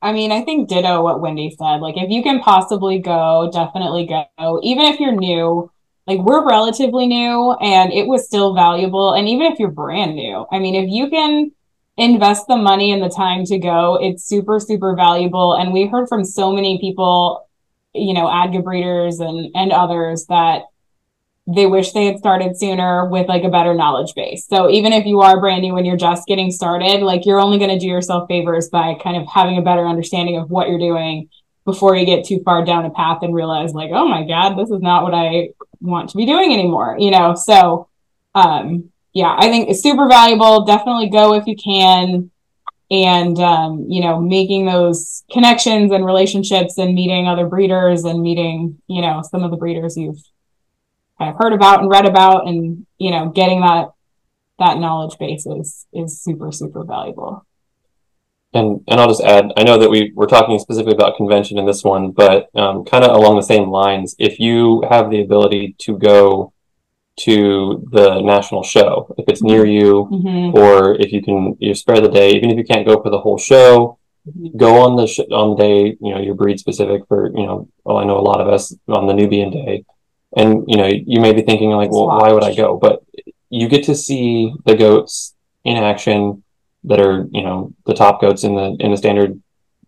I 0.00 0.12
mean, 0.12 0.30
I 0.30 0.42
think 0.42 0.68
ditto 0.68 1.02
what 1.02 1.20
Wendy 1.20 1.54
said. 1.58 1.78
Like, 1.78 1.96
if 1.96 2.08
you 2.08 2.22
can 2.22 2.38
possibly 2.40 3.00
go, 3.00 3.50
definitely 3.52 4.06
go. 4.06 4.60
Even 4.62 4.84
if 4.84 5.00
you're 5.00 5.16
new, 5.16 5.70
like 6.06 6.20
we're 6.20 6.48
relatively 6.48 7.08
new 7.08 7.52
and 7.60 7.92
it 7.92 8.06
was 8.06 8.26
still 8.26 8.54
valuable. 8.54 9.12
And 9.12 9.28
even 9.28 9.50
if 9.52 9.58
you're 9.58 9.72
brand 9.72 10.14
new, 10.14 10.46
I 10.52 10.60
mean, 10.60 10.76
if 10.76 10.88
you 10.88 11.10
can 11.10 11.50
invest 11.98 12.46
the 12.46 12.56
money 12.56 12.92
and 12.92 13.02
the 13.02 13.08
time 13.08 13.44
to 13.44 13.58
go, 13.58 13.98
it's 14.00 14.24
super, 14.24 14.60
super 14.60 14.94
valuable. 14.94 15.54
And 15.54 15.72
we 15.72 15.86
heard 15.86 16.08
from 16.08 16.24
so 16.24 16.52
many 16.52 16.78
people, 16.80 17.48
you 17.92 18.14
know, 18.14 18.28
ADGA 18.28 18.62
breeders 18.62 19.18
and, 19.18 19.50
and 19.54 19.72
others 19.72 20.24
that 20.26 20.62
they 21.48 21.66
wish 21.66 21.92
they 21.92 22.06
had 22.06 22.18
started 22.18 22.56
sooner 22.56 23.08
with 23.08 23.26
like 23.26 23.42
a 23.42 23.48
better 23.48 23.74
knowledge 23.74 24.14
base. 24.14 24.46
So 24.46 24.70
even 24.70 24.92
if 24.92 25.06
you 25.06 25.22
are 25.22 25.40
brand 25.40 25.62
new 25.62 25.76
and 25.76 25.86
you're 25.86 25.96
just 25.96 26.28
getting 26.28 26.52
started, 26.52 27.00
like 27.00 27.26
you're 27.26 27.40
only 27.40 27.58
going 27.58 27.70
to 27.70 27.78
do 27.78 27.88
yourself 27.88 28.28
favors 28.28 28.68
by 28.68 28.94
kind 29.02 29.16
of 29.16 29.26
having 29.26 29.58
a 29.58 29.62
better 29.62 29.86
understanding 29.86 30.36
of 30.36 30.50
what 30.50 30.68
you're 30.68 30.78
doing 30.78 31.28
before 31.64 31.96
you 31.96 32.06
get 32.06 32.24
too 32.24 32.40
far 32.44 32.64
down 32.64 32.84
a 32.84 32.90
path 32.90 33.18
and 33.22 33.34
realize 33.34 33.72
like, 33.72 33.90
oh 33.92 34.06
my 34.06 34.24
God, 34.24 34.54
this 34.54 34.70
is 34.70 34.80
not 34.80 35.02
what 35.02 35.14
I 35.14 35.48
want 35.80 36.10
to 36.10 36.16
be 36.16 36.26
doing 36.26 36.52
anymore, 36.52 36.96
you 36.98 37.10
know? 37.10 37.34
So, 37.34 37.88
um, 38.34 38.90
yeah, 39.18 39.34
I 39.36 39.48
think 39.48 39.68
it's 39.68 39.82
super 39.82 40.08
valuable. 40.08 40.64
Definitely 40.64 41.10
go 41.10 41.34
if 41.34 41.46
you 41.46 41.56
can. 41.56 42.30
And, 42.90 43.38
um, 43.38 43.84
you 43.88 44.00
know, 44.00 44.18
making 44.18 44.64
those 44.64 45.22
connections 45.30 45.92
and 45.92 46.06
relationships 46.06 46.78
and 46.78 46.94
meeting 46.94 47.28
other 47.28 47.46
breeders 47.46 48.04
and 48.04 48.22
meeting, 48.22 48.80
you 48.86 49.02
know, 49.02 49.22
some 49.30 49.42
of 49.42 49.50
the 49.50 49.58
breeders 49.58 49.96
you've 49.96 50.22
kind 51.18 51.30
of 51.30 51.36
heard 51.38 51.52
about 51.52 51.80
and 51.80 51.90
read 51.90 52.06
about 52.06 52.46
and 52.46 52.86
you 52.98 53.10
know 53.10 53.28
getting 53.28 53.60
that 53.60 53.88
that 54.58 54.78
knowledge 54.78 55.18
base 55.18 55.46
is 55.46 55.86
is 55.92 56.20
super 56.20 56.52
super 56.52 56.84
valuable 56.84 57.44
and 58.54 58.80
and 58.88 59.00
i'll 59.00 59.08
just 59.08 59.22
add 59.22 59.52
i 59.56 59.62
know 59.62 59.78
that 59.78 59.90
we 59.90 60.12
we're 60.14 60.26
talking 60.26 60.58
specifically 60.58 60.94
about 60.94 61.16
convention 61.16 61.58
in 61.58 61.66
this 61.66 61.82
one 61.82 62.12
but 62.12 62.48
um, 62.54 62.84
kind 62.84 63.04
of 63.04 63.14
along 63.14 63.36
the 63.36 63.42
same 63.42 63.68
lines 63.68 64.14
if 64.18 64.38
you 64.38 64.82
have 64.88 65.10
the 65.10 65.20
ability 65.20 65.74
to 65.78 65.98
go 65.98 66.52
to 67.18 67.86
the 67.90 68.20
national 68.20 68.62
show 68.62 69.12
if 69.18 69.24
it's 69.28 69.42
near 69.42 69.66
you 69.66 70.08
mm-hmm. 70.10 70.56
or 70.56 70.94
if 70.94 71.12
you 71.12 71.22
can 71.22 71.56
you 71.58 71.74
spare 71.74 72.00
the 72.00 72.08
day 72.08 72.30
even 72.30 72.50
if 72.50 72.56
you 72.56 72.64
can't 72.64 72.86
go 72.86 73.02
for 73.02 73.10
the 73.10 73.20
whole 73.20 73.38
show 73.38 73.98
mm-hmm. 74.26 74.56
go 74.56 74.82
on 74.82 74.96
the 74.96 75.06
sh- 75.06 75.30
on 75.32 75.50
the 75.50 75.56
day 75.56 75.96
you 76.00 76.14
know 76.14 76.20
your 76.20 76.34
breed 76.34 76.58
specific 76.58 77.02
for 77.08 77.30
you 77.36 77.46
know 77.46 77.68
well 77.84 77.98
i 77.98 78.04
know 78.04 78.18
a 78.18 78.28
lot 78.30 78.40
of 78.40 78.48
us 78.48 78.74
on 78.88 79.06
the 79.06 79.14
nubian 79.14 79.50
day 79.50 79.84
and 80.36 80.64
you 80.66 80.76
know 80.76 80.86
you 80.86 81.20
may 81.20 81.32
be 81.32 81.42
thinking 81.42 81.70
like 81.70 81.90
well 81.90 82.06
why 82.06 82.32
would 82.32 82.44
i 82.44 82.54
go 82.54 82.76
but 82.76 83.02
you 83.50 83.68
get 83.68 83.84
to 83.84 83.94
see 83.94 84.52
the 84.66 84.76
goats 84.76 85.34
in 85.64 85.76
action 85.76 86.42
that 86.84 87.00
are 87.00 87.26
you 87.30 87.42
know 87.42 87.72
the 87.86 87.94
top 87.94 88.20
goats 88.20 88.44
in 88.44 88.54
the 88.54 88.76
in 88.80 88.90
the 88.90 88.96
standard 88.96 89.40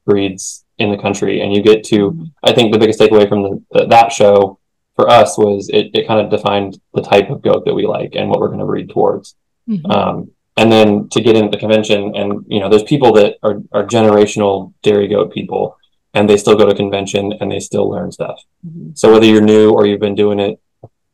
breeds 0.04 0.64
in 0.78 0.90
the 0.90 0.96
country 0.96 1.40
and 1.40 1.52
you 1.54 1.62
get 1.62 1.84
to 1.84 2.10
mm-hmm. 2.10 2.24
i 2.42 2.52
think 2.52 2.72
the 2.72 2.78
biggest 2.78 3.00
takeaway 3.00 3.28
from 3.28 3.42
the, 3.42 3.62
the, 3.72 3.86
that 3.86 4.12
show 4.12 4.59
for 4.96 5.08
us 5.08 5.38
was 5.38 5.68
it, 5.72 5.90
it 5.94 6.06
kind 6.06 6.20
of 6.20 6.30
defined 6.30 6.80
the 6.94 7.02
type 7.02 7.30
of 7.30 7.42
goat 7.42 7.64
that 7.64 7.74
we 7.74 7.86
like 7.86 8.14
and 8.14 8.28
what 8.28 8.40
we're 8.40 8.48
going 8.48 8.60
to 8.60 8.66
breed 8.66 8.90
towards 8.90 9.36
mm-hmm. 9.68 9.90
um, 9.90 10.30
and 10.56 10.70
then 10.70 11.08
to 11.08 11.20
get 11.20 11.36
into 11.36 11.50
the 11.50 11.56
convention 11.56 12.14
and 12.14 12.44
you 12.48 12.60
know 12.60 12.68
there's 12.68 12.82
people 12.82 13.12
that 13.12 13.36
are, 13.42 13.60
are 13.72 13.86
generational 13.86 14.72
dairy 14.82 15.08
goat 15.08 15.32
people 15.32 15.76
and 16.14 16.28
they 16.28 16.36
still 16.36 16.56
go 16.56 16.66
to 16.66 16.74
convention 16.74 17.32
and 17.40 17.50
they 17.50 17.60
still 17.60 17.88
learn 17.88 18.10
stuff. 18.10 18.42
Mm-hmm. 18.66 18.90
So 18.94 19.12
whether 19.12 19.26
you're 19.26 19.40
new 19.40 19.70
or 19.70 19.86
you've 19.86 20.00
been 20.00 20.14
doing 20.14 20.40
it, 20.40 20.60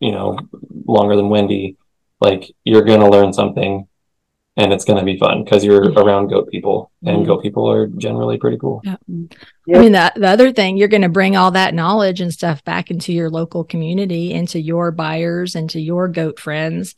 you 0.00 0.12
know, 0.12 0.38
longer 0.86 1.16
than 1.16 1.28
Wendy, 1.28 1.76
like 2.20 2.50
you're 2.64 2.84
going 2.84 3.00
to 3.00 3.08
learn 3.08 3.32
something 3.32 3.88
and 4.56 4.72
it's 4.72 4.84
going 4.84 4.98
to 4.98 5.04
be 5.04 5.18
fun 5.18 5.44
because 5.44 5.64
you're 5.64 5.84
mm-hmm. 5.84 5.98
around 5.98 6.28
goat 6.28 6.48
people 6.50 6.90
and 7.04 7.18
mm-hmm. 7.18 7.26
goat 7.26 7.42
people 7.42 7.70
are 7.70 7.88
generally 7.88 8.38
pretty 8.38 8.56
cool. 8.56 8.80
Yeah. 8.84 8.96
Yep. 9.66 9.76
I 9.76 9.80
mean, 9.80 9.92
the, 9.92 10.12
the 10.16 10.28
other 10.28 10.52
thing, 10.52 10.76
you're 10.76 10.88
going 10.88 11.02
to 11.02 11.08
bring 11.08 11.36
all 11.36 11.50
that 11.50 11.74
knowledge 11.74 12.20
and 12.20 12.32
stuff 12.32 12.64
back 12.64 12.90
into 12.90 13.12
your 13.12 13.28
local 13.28 13.64
community, 13.64 14.32
into 14.32 14.60
your 14.60 14.90
buyers, 14.92 15.54
into 15.54 15.80
your 15.80 16.08
goat 16.08 16.40
friends. 16.40 16.94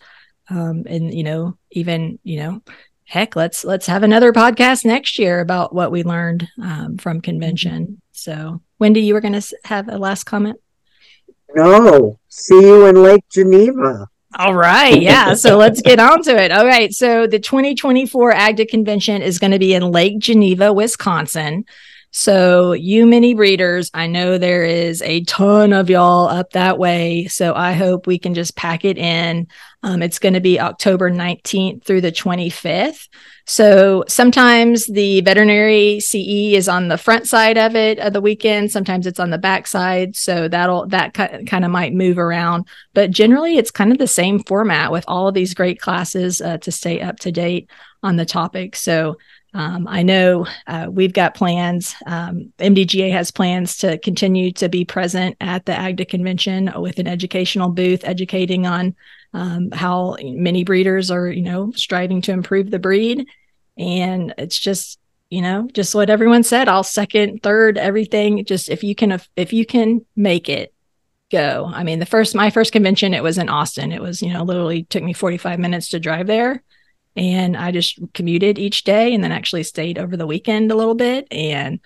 Um, 0.50 0.84
and, 0.86 1.12
you 1.12 1.24
know, 1.24 1.58
even, 1.72 2.18
you 2.22 2.38
know, 2.38 2.62
heck, 3.04 3.34
let's 3.36 3.64
let's 3.64 3.86
have 3.86 4.02
another 4.02 4.32
podcast 4.32 4.84
next 4.84 5.18
year 5.18 5.40
about 5.40 5.74
what 5.74 5.90
we 5.90 6.04
learned 6.04 6.48
um, 6.62 6.96
from 6.96 7.20
convention. 7.20 7.84
Mm-hmm. 7.84 7.94
So, 8.12 8.62
Wendy, 8.78 9.00
you 9.00 9.14
were 9.14 9.20
going 9.20 9.38
to 9.38 9.56
have 9.64 9.88
a 9.88 9.98
last 9.98 10.24
comment. 10.24 10.60
No, 11.54 12.18
see 12.28 12.60
you 12.60 12.86
in 12.86 13.02
Lake 13.02 13.24
Geneva. 13.30 14.08
All 14.36 14.54
right. 14.54 15.00
Yeah. 15.00 15.34
So 15.34 15.56
let's 15.56 15.80
get 15.80 15.98
on 15.98 16.22
to 16.24 16.36
it. 16.36 16.52
All 16.52 16.66
right. 16.66 16.92
So 16.92 17.26
the 17.26 17.38
2024 17.38 18.32
ADGA 18.32 18.66
convention 18.66 19.22
is 19.22 19.38
going 19.38 19.52
to 19.52 19.58
be 19.58 19.72
in 19.72 19.90
Lake 19.90 20.18
Geneva, 20.18 20.72
Wisconsin. 20.72 21.64
So, 22.10 22.72
you 22.72 23.04
mini 23.04 23.34
breeders, 23.34 23.90
I 23.92 24.06
know 24.06 24.38
there 24.38 24.64
is 24.64 25.02
a 25.02 25.24
ton 25.24 25.74
of 25.74 25.90
y'all 25.90 26.26
up 26.26 26.52
that 26.52 26.78
way. 26.78 27.26
So, 27.26 27.54
I 27.54 27.74
hope 27.74 28.06
we 28.06 28.18
can 28.18 28.32
just 28.32 28.56
pack 28.56 28.86
it 28.86 28.96
in. 28.96 29.46
Um, 29.82 30.02
it's 30.02 30.18
going 30.18 30.32
to 30.32 30.40
be 30.40 30.58
October 30.58 31.10
19th 31.10 31.84
through 31.84 32.00
the 32.00 32.10
25th. 32.10 33.08
So, 33.46 34.04
sometimes 34.08 34.86
the 34.86 35.20
veterinary 35.20 36.00
CE 36.00 36.54
is 36.54 36.66
on 36.66 36.88
the 36.88 36.96
front 36.96 37.28
side 37.28 37.58
of 37.58 37.76
it 37.76 37.98
of 37.98 38.14
the 38.14 38.22
weekend. 38.22 38.70
Sometimes 38.70 39.06
it's 39.06 39.20
on 39.20 39.28
the 39.28 39.36
back 39.36 39.66
side. 39.66 40.16
So, 40.16 40.48
that'll, 40.48 40.86
that 40.86 41.12
kind 41.12 41.64
of 41.64 41.70
might 41.70 41.92
move 41.92 42.18
around. 42.18 42.68
But 42.94 43.10
generally, 43.10 43.58
it's 43.58 43.70
kind 43.70 43.92
of 43.92 43.98
the 43.98 44.06
same 44.06 44.42
format 44.44 44.90
with 44.90 45.04
all 45.06 45.28
of 45.28 45.34
these 45.34 45.52
great 45.52 45.78
classes 45.78 46.40
uh, 46.40 46.56
to 46.58 46.72
stay 46.72 47.02
up 47.02 47.18
to 47.20 47.32
date 47.32 47.68
on 48.02 48.16
the 48.16 48.26
topic. 48.26 48.76
So, 48.76 49.18
um, 49.54 49.88
I 49.88 50.02
know 50.02 50.46
uh, 50.66 50.88
we've 50.90 51.12
got 51.12 51.34
plans. 51.34 51.94
Um, 52.06 52.52
MDGA 52.58 53.10
has 53.12 53.30
plans 53.30 53.78
to 53.78 53.98
continue 53.98 54.52
to 54.52 54.68
be 54.68 54.84
present 54.84 55.36
at 55.40 55.64
the 55.64 55.72
ADGA 55.72 56.08
convention 56.08 56.70
with 56.76 56.98
an 56.98 57.06
educational 57.06 57.70
booth, 57.70 58.04
educating 58.04 58.66
on 58.66 58.94
um, 59.32 59.70
how 59.70 60.16
many 60.22 60.64
breeders 60.64 61.10
are, 61.10 61.28
you 61.28 61.42
know, 61.42 61.72
striving 61.74 62.20
to 62.22 62.32
improve 62.32 62.70
the 62.70 62.78
breed. 62.78 63.26
And 63.78 64.34
it's 64.36 64.58
just, 64.58 64.98
you 65.30 65.40
know, 65.40 65.68
just 65.72 65.94
what 65.94 66.10
everyone 66.10 66.42
said. 66.42 66.68
I'll 66.68 66.84
second, 66.84 67.42
third, 67.42 67.78
everything. 67.78 68.44
Just 68.44 68.68
if 68.68 68.84
you 68.84 68.94
can, 68.94 69.18
if 69.34 69.52
you 69.52 69.64
can 69.64 70.04
make 70.14 70.48
it, 70.50 70.74
go. 71.30 71.70
I 71.72 71.84
mean, 71.84 72.00
the 72.00 72.06
first, 72.06 72.34
my 72.34 72.50
first 72.50 72.72
convention, 72.72 73.14
it 73.14 73.22
was 73.22 73.38
in 73.38 73.48
Austin. 73.48 73.92
It 73.92 74.02
was, 74.02 74.22
you 74.22 74.32
know, 74.32 74.44
literally 74.44 74.84
took 74.84 75.02
me 75.02 75.12
45 75.12 75.58
minutes 75.58 75.88
to 75.90 76.00
drive 76.00 76.26
there 76.26 76.62
and 77.16 77.56
I 77.56 77.70
just 77.70 77.98
commuted 78.14 78.58
each 78.58 78.84
day 78.84 79.14
and 79.14 79.22
then 79.22 79.32
actually 79.32 79.64
stayed 79.64 79.98
over 79.98 80.16
the 80.16 80.26
weekend 80.26 80.70
a 80.70 80.76
little 80.76 80.94
bit 80.94 81.26
and 81.30 81.80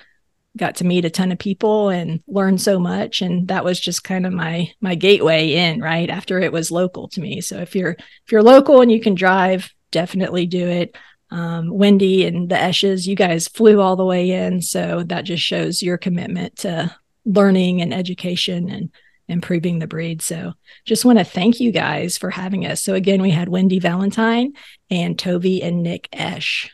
got 0.57 0.77
to 0.77 0.85
meet 0.85 1.05
a 1.05 1.11
ton 1.11 1.33
of 1.33 1.39
people 1.39 1.89
and 1.89 2.23
learn 2.27 2.59
so 2.59 2.79
much. 2.79 3.23
And 3.23 3.49
that 3.49 3.65
was 3.65 3.81
just 3.81 4.05
kind 4.05 4.27
of 4.27 4.33
my 4.33 4.71
my 4.81 4.95
gateway 4.95 5.55
in 5.55 5.81
right 5.81 6.11
after 6.11 6.39
it 6.39 6.53
was 6.53 6.71
local 6.71 7.09
to 7.09 7.21
me. 7.21 7.41
So 7.41 7.59
if 7.59 7.75
you're 7.75 7.93
if 7.93 8.33
you're 8.33 8.43
local 8.43 8.81
and 8.81 8.93
you 8.93 9.01
can 9.01 9.15
drive 9.15 9.71
definitely 9.93 10.47
do 10.47 10.67
it. 10.67 10.97
Um, 11.31 11.71
wendy 11.71 12.27
and 12.27 12.51
the 12.51 12.57
eshes 12.57 13.07
you 13.07 13.17
guys 13.17 13.49
flew 13.49 13.81
all 13.81 13.97
the 13.97 14.05
way 14.05 14.33
in. 14.33 14.61
So 14.61 15.05
that 15.05 15.25
just 15.25 15.43
shows 15.43 15.83
your 15.83 15.97
commitment 15.97 16.57
to 16.57 16.95
learning 17.25 17.81
and 17.81 17.95
education 17.95 18.69
and 18.69 18.91
improving 19.29 19.79
the 19.79 19.87
breed. 19.87 20.23
So 20.23 20.53
just 20.85 21.05
want 21.05 21.19
to 21.19 21.25
thank 21.25 21.61
you 21.61 21.73
guys 21.73 22.19
for 22.19 22.31
having 22.31 22.67
us. 22.67 22.83
So 22.83 22.95
again, 22.95 23.23
we 23.23 23.31
had 23.31 23.49
Wendy 23.49 23.79
Valentine 23.79 24.53
and 24.91 25.17
Tovee 25.17 25.63
and 25.63 25.83
Nick 25.83 26.09
Esch 26.13 26.71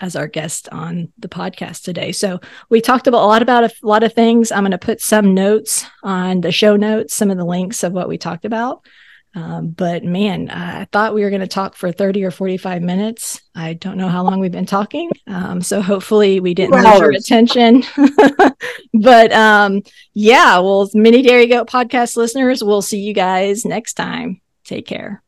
as 0.00 0.16
our 0.16 0.26
guest 0.26 0.68
on 0.70 1.12
the 1.18 1.28
podcast 1.28 1.84
today. 1.84 2.10
So 2.10 2.40
we 2.68 2.80
talked 2.80 3.06
about 3.06 3.22
a 3.22 3.26
lot 3.26 3.40
about 3.40 3.64
a 3.64 3.72
lot 3.82 4.02
of 4.02 4.12
things. 4.12 4.50
I'm 4.50 4.64
going 4.64 4.72
to 4.72 4.78
put 4.78 5.00
some 5.00 5.32
notes 5.32 5.86
on 6.02 6.40
the 6.40 6.50
show 6.50 6.76
notes, 6.76 7.14
some 7.14 7.30
of 7.30 7.38
the 7.38 7.44
links 7.44 7.84
of 7.84 7.92
what 7.92 8.08
we 8.08 8.18
talked 8.18 8.44
about. 8.44 8.84
Um, 9.34 9.68
but 9.68 10.04
man, 10.04 10.50
I 10.50 10.86
thought 10.92 11.14
we 11.14 11.22
were 11.22 11.30
going 11.30 11.40
to 11.40 11.46
talk 11.46 11.74
for 11.74 11.90
30 11.90 12.24
or 12.24 12.30
45 12.30 12.82
minutes. 12.82 13.40
I 13.54 13.74
don't 13.74 13.96
know 13.96 14.08
how 14.08 14.22
long 14.22 14.40
we've 14.40 14.52
been 14.52 14.66
talking. 14.66 15.10
Um, 15.26 15.62
so 15.62 15.80
hopefully 15.80 16.40
we 16.40 16.54
didn't 16.54 16.82
lose 16.82 16.98
your 16.98 17.12
attention. 17.12 17.82
but 18.94 19.32
um, 19.32 19.82
yeah, 20.12 20.58
well, 20.58 20.88
Mini 20.94 21.22
Dairy 21.22 21.46
Goat 21.46 21.68
podcast 21.68 22.16
listeners, 22.16 22.62
we'll 22.62 22.82
see 22.82 23.00
you 23.00 23.14
guys 23.14 23.64
next 23.64 23.94
time. 23.94 24.40
Take 24.64 24.86
care. 24.86 25.22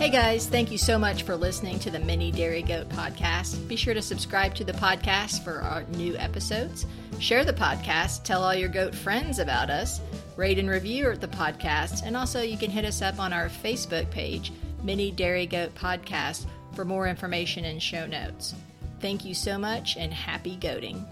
Hey 0.00 0.08
guys, 0.08 0.46
thank 0.46 0.72
you 0.72 0.78
so 0.78 0.98
much 0.98 1.24
for 1.24 1.36
listening 1.36 1.78
to 1.80 1.90
the 1.90 1.98
Mini 1.98 2.32
Dairy 2.32 2.62
Goat 2.62 2.88
podcast. 2.88 3.68
Be 3.68 3.76
sure 3.76 3.92
to 3.92 4.00
subscribe 4.00 4.54
to 4.54 4.64
the 4.64 4.72
podcast 4.72 5.44
for 5.44 5.60
our 5.60 5.82
new 5.90 6.16
episodes. 6.16 6.86
Share 7.18 7.44
the 7.44 7.52
podcast, 7.52 8.22
tell 8.22 8.42
all 8.42 8.54
your 8.54 8.70
goat 8.70 8.94
friends 8.94 9.38
about 9.38 9.68
us, 9.68 10.00
rate 10.38 10.58
and 10.58 10.70
review 10.70 11.14
the 11.16 11.28
podcast, 11.28 12.02
and 12.06 12.16
also 12.16 12.40
you 12.40 12.56
can 12.56 12.70
hit 12.70 12.86
us 12.86 13.02
up 13.02 13.20
on 13.20 13.34
our 13.34 13.50
Facebook 13.50 14.10
page, 14.10 14.54
Mini 14.82 15.10
Dairy 15.10 15.44
Goat 15.44 15.74
Podcast, 15.74 16.46
for 16.74 16.86
more 16.86 17.06
information 17.06 17.66
and 17.66 17.82
show 17.82 18.06
notes. 18.06 18.54
Thank 19.00 19.26
you 19.26 19.34
so 19.34 19.58
much 19.58 19.98
and 19.98 20.14
happy 20.14 20.56
goating. 20.56 21.04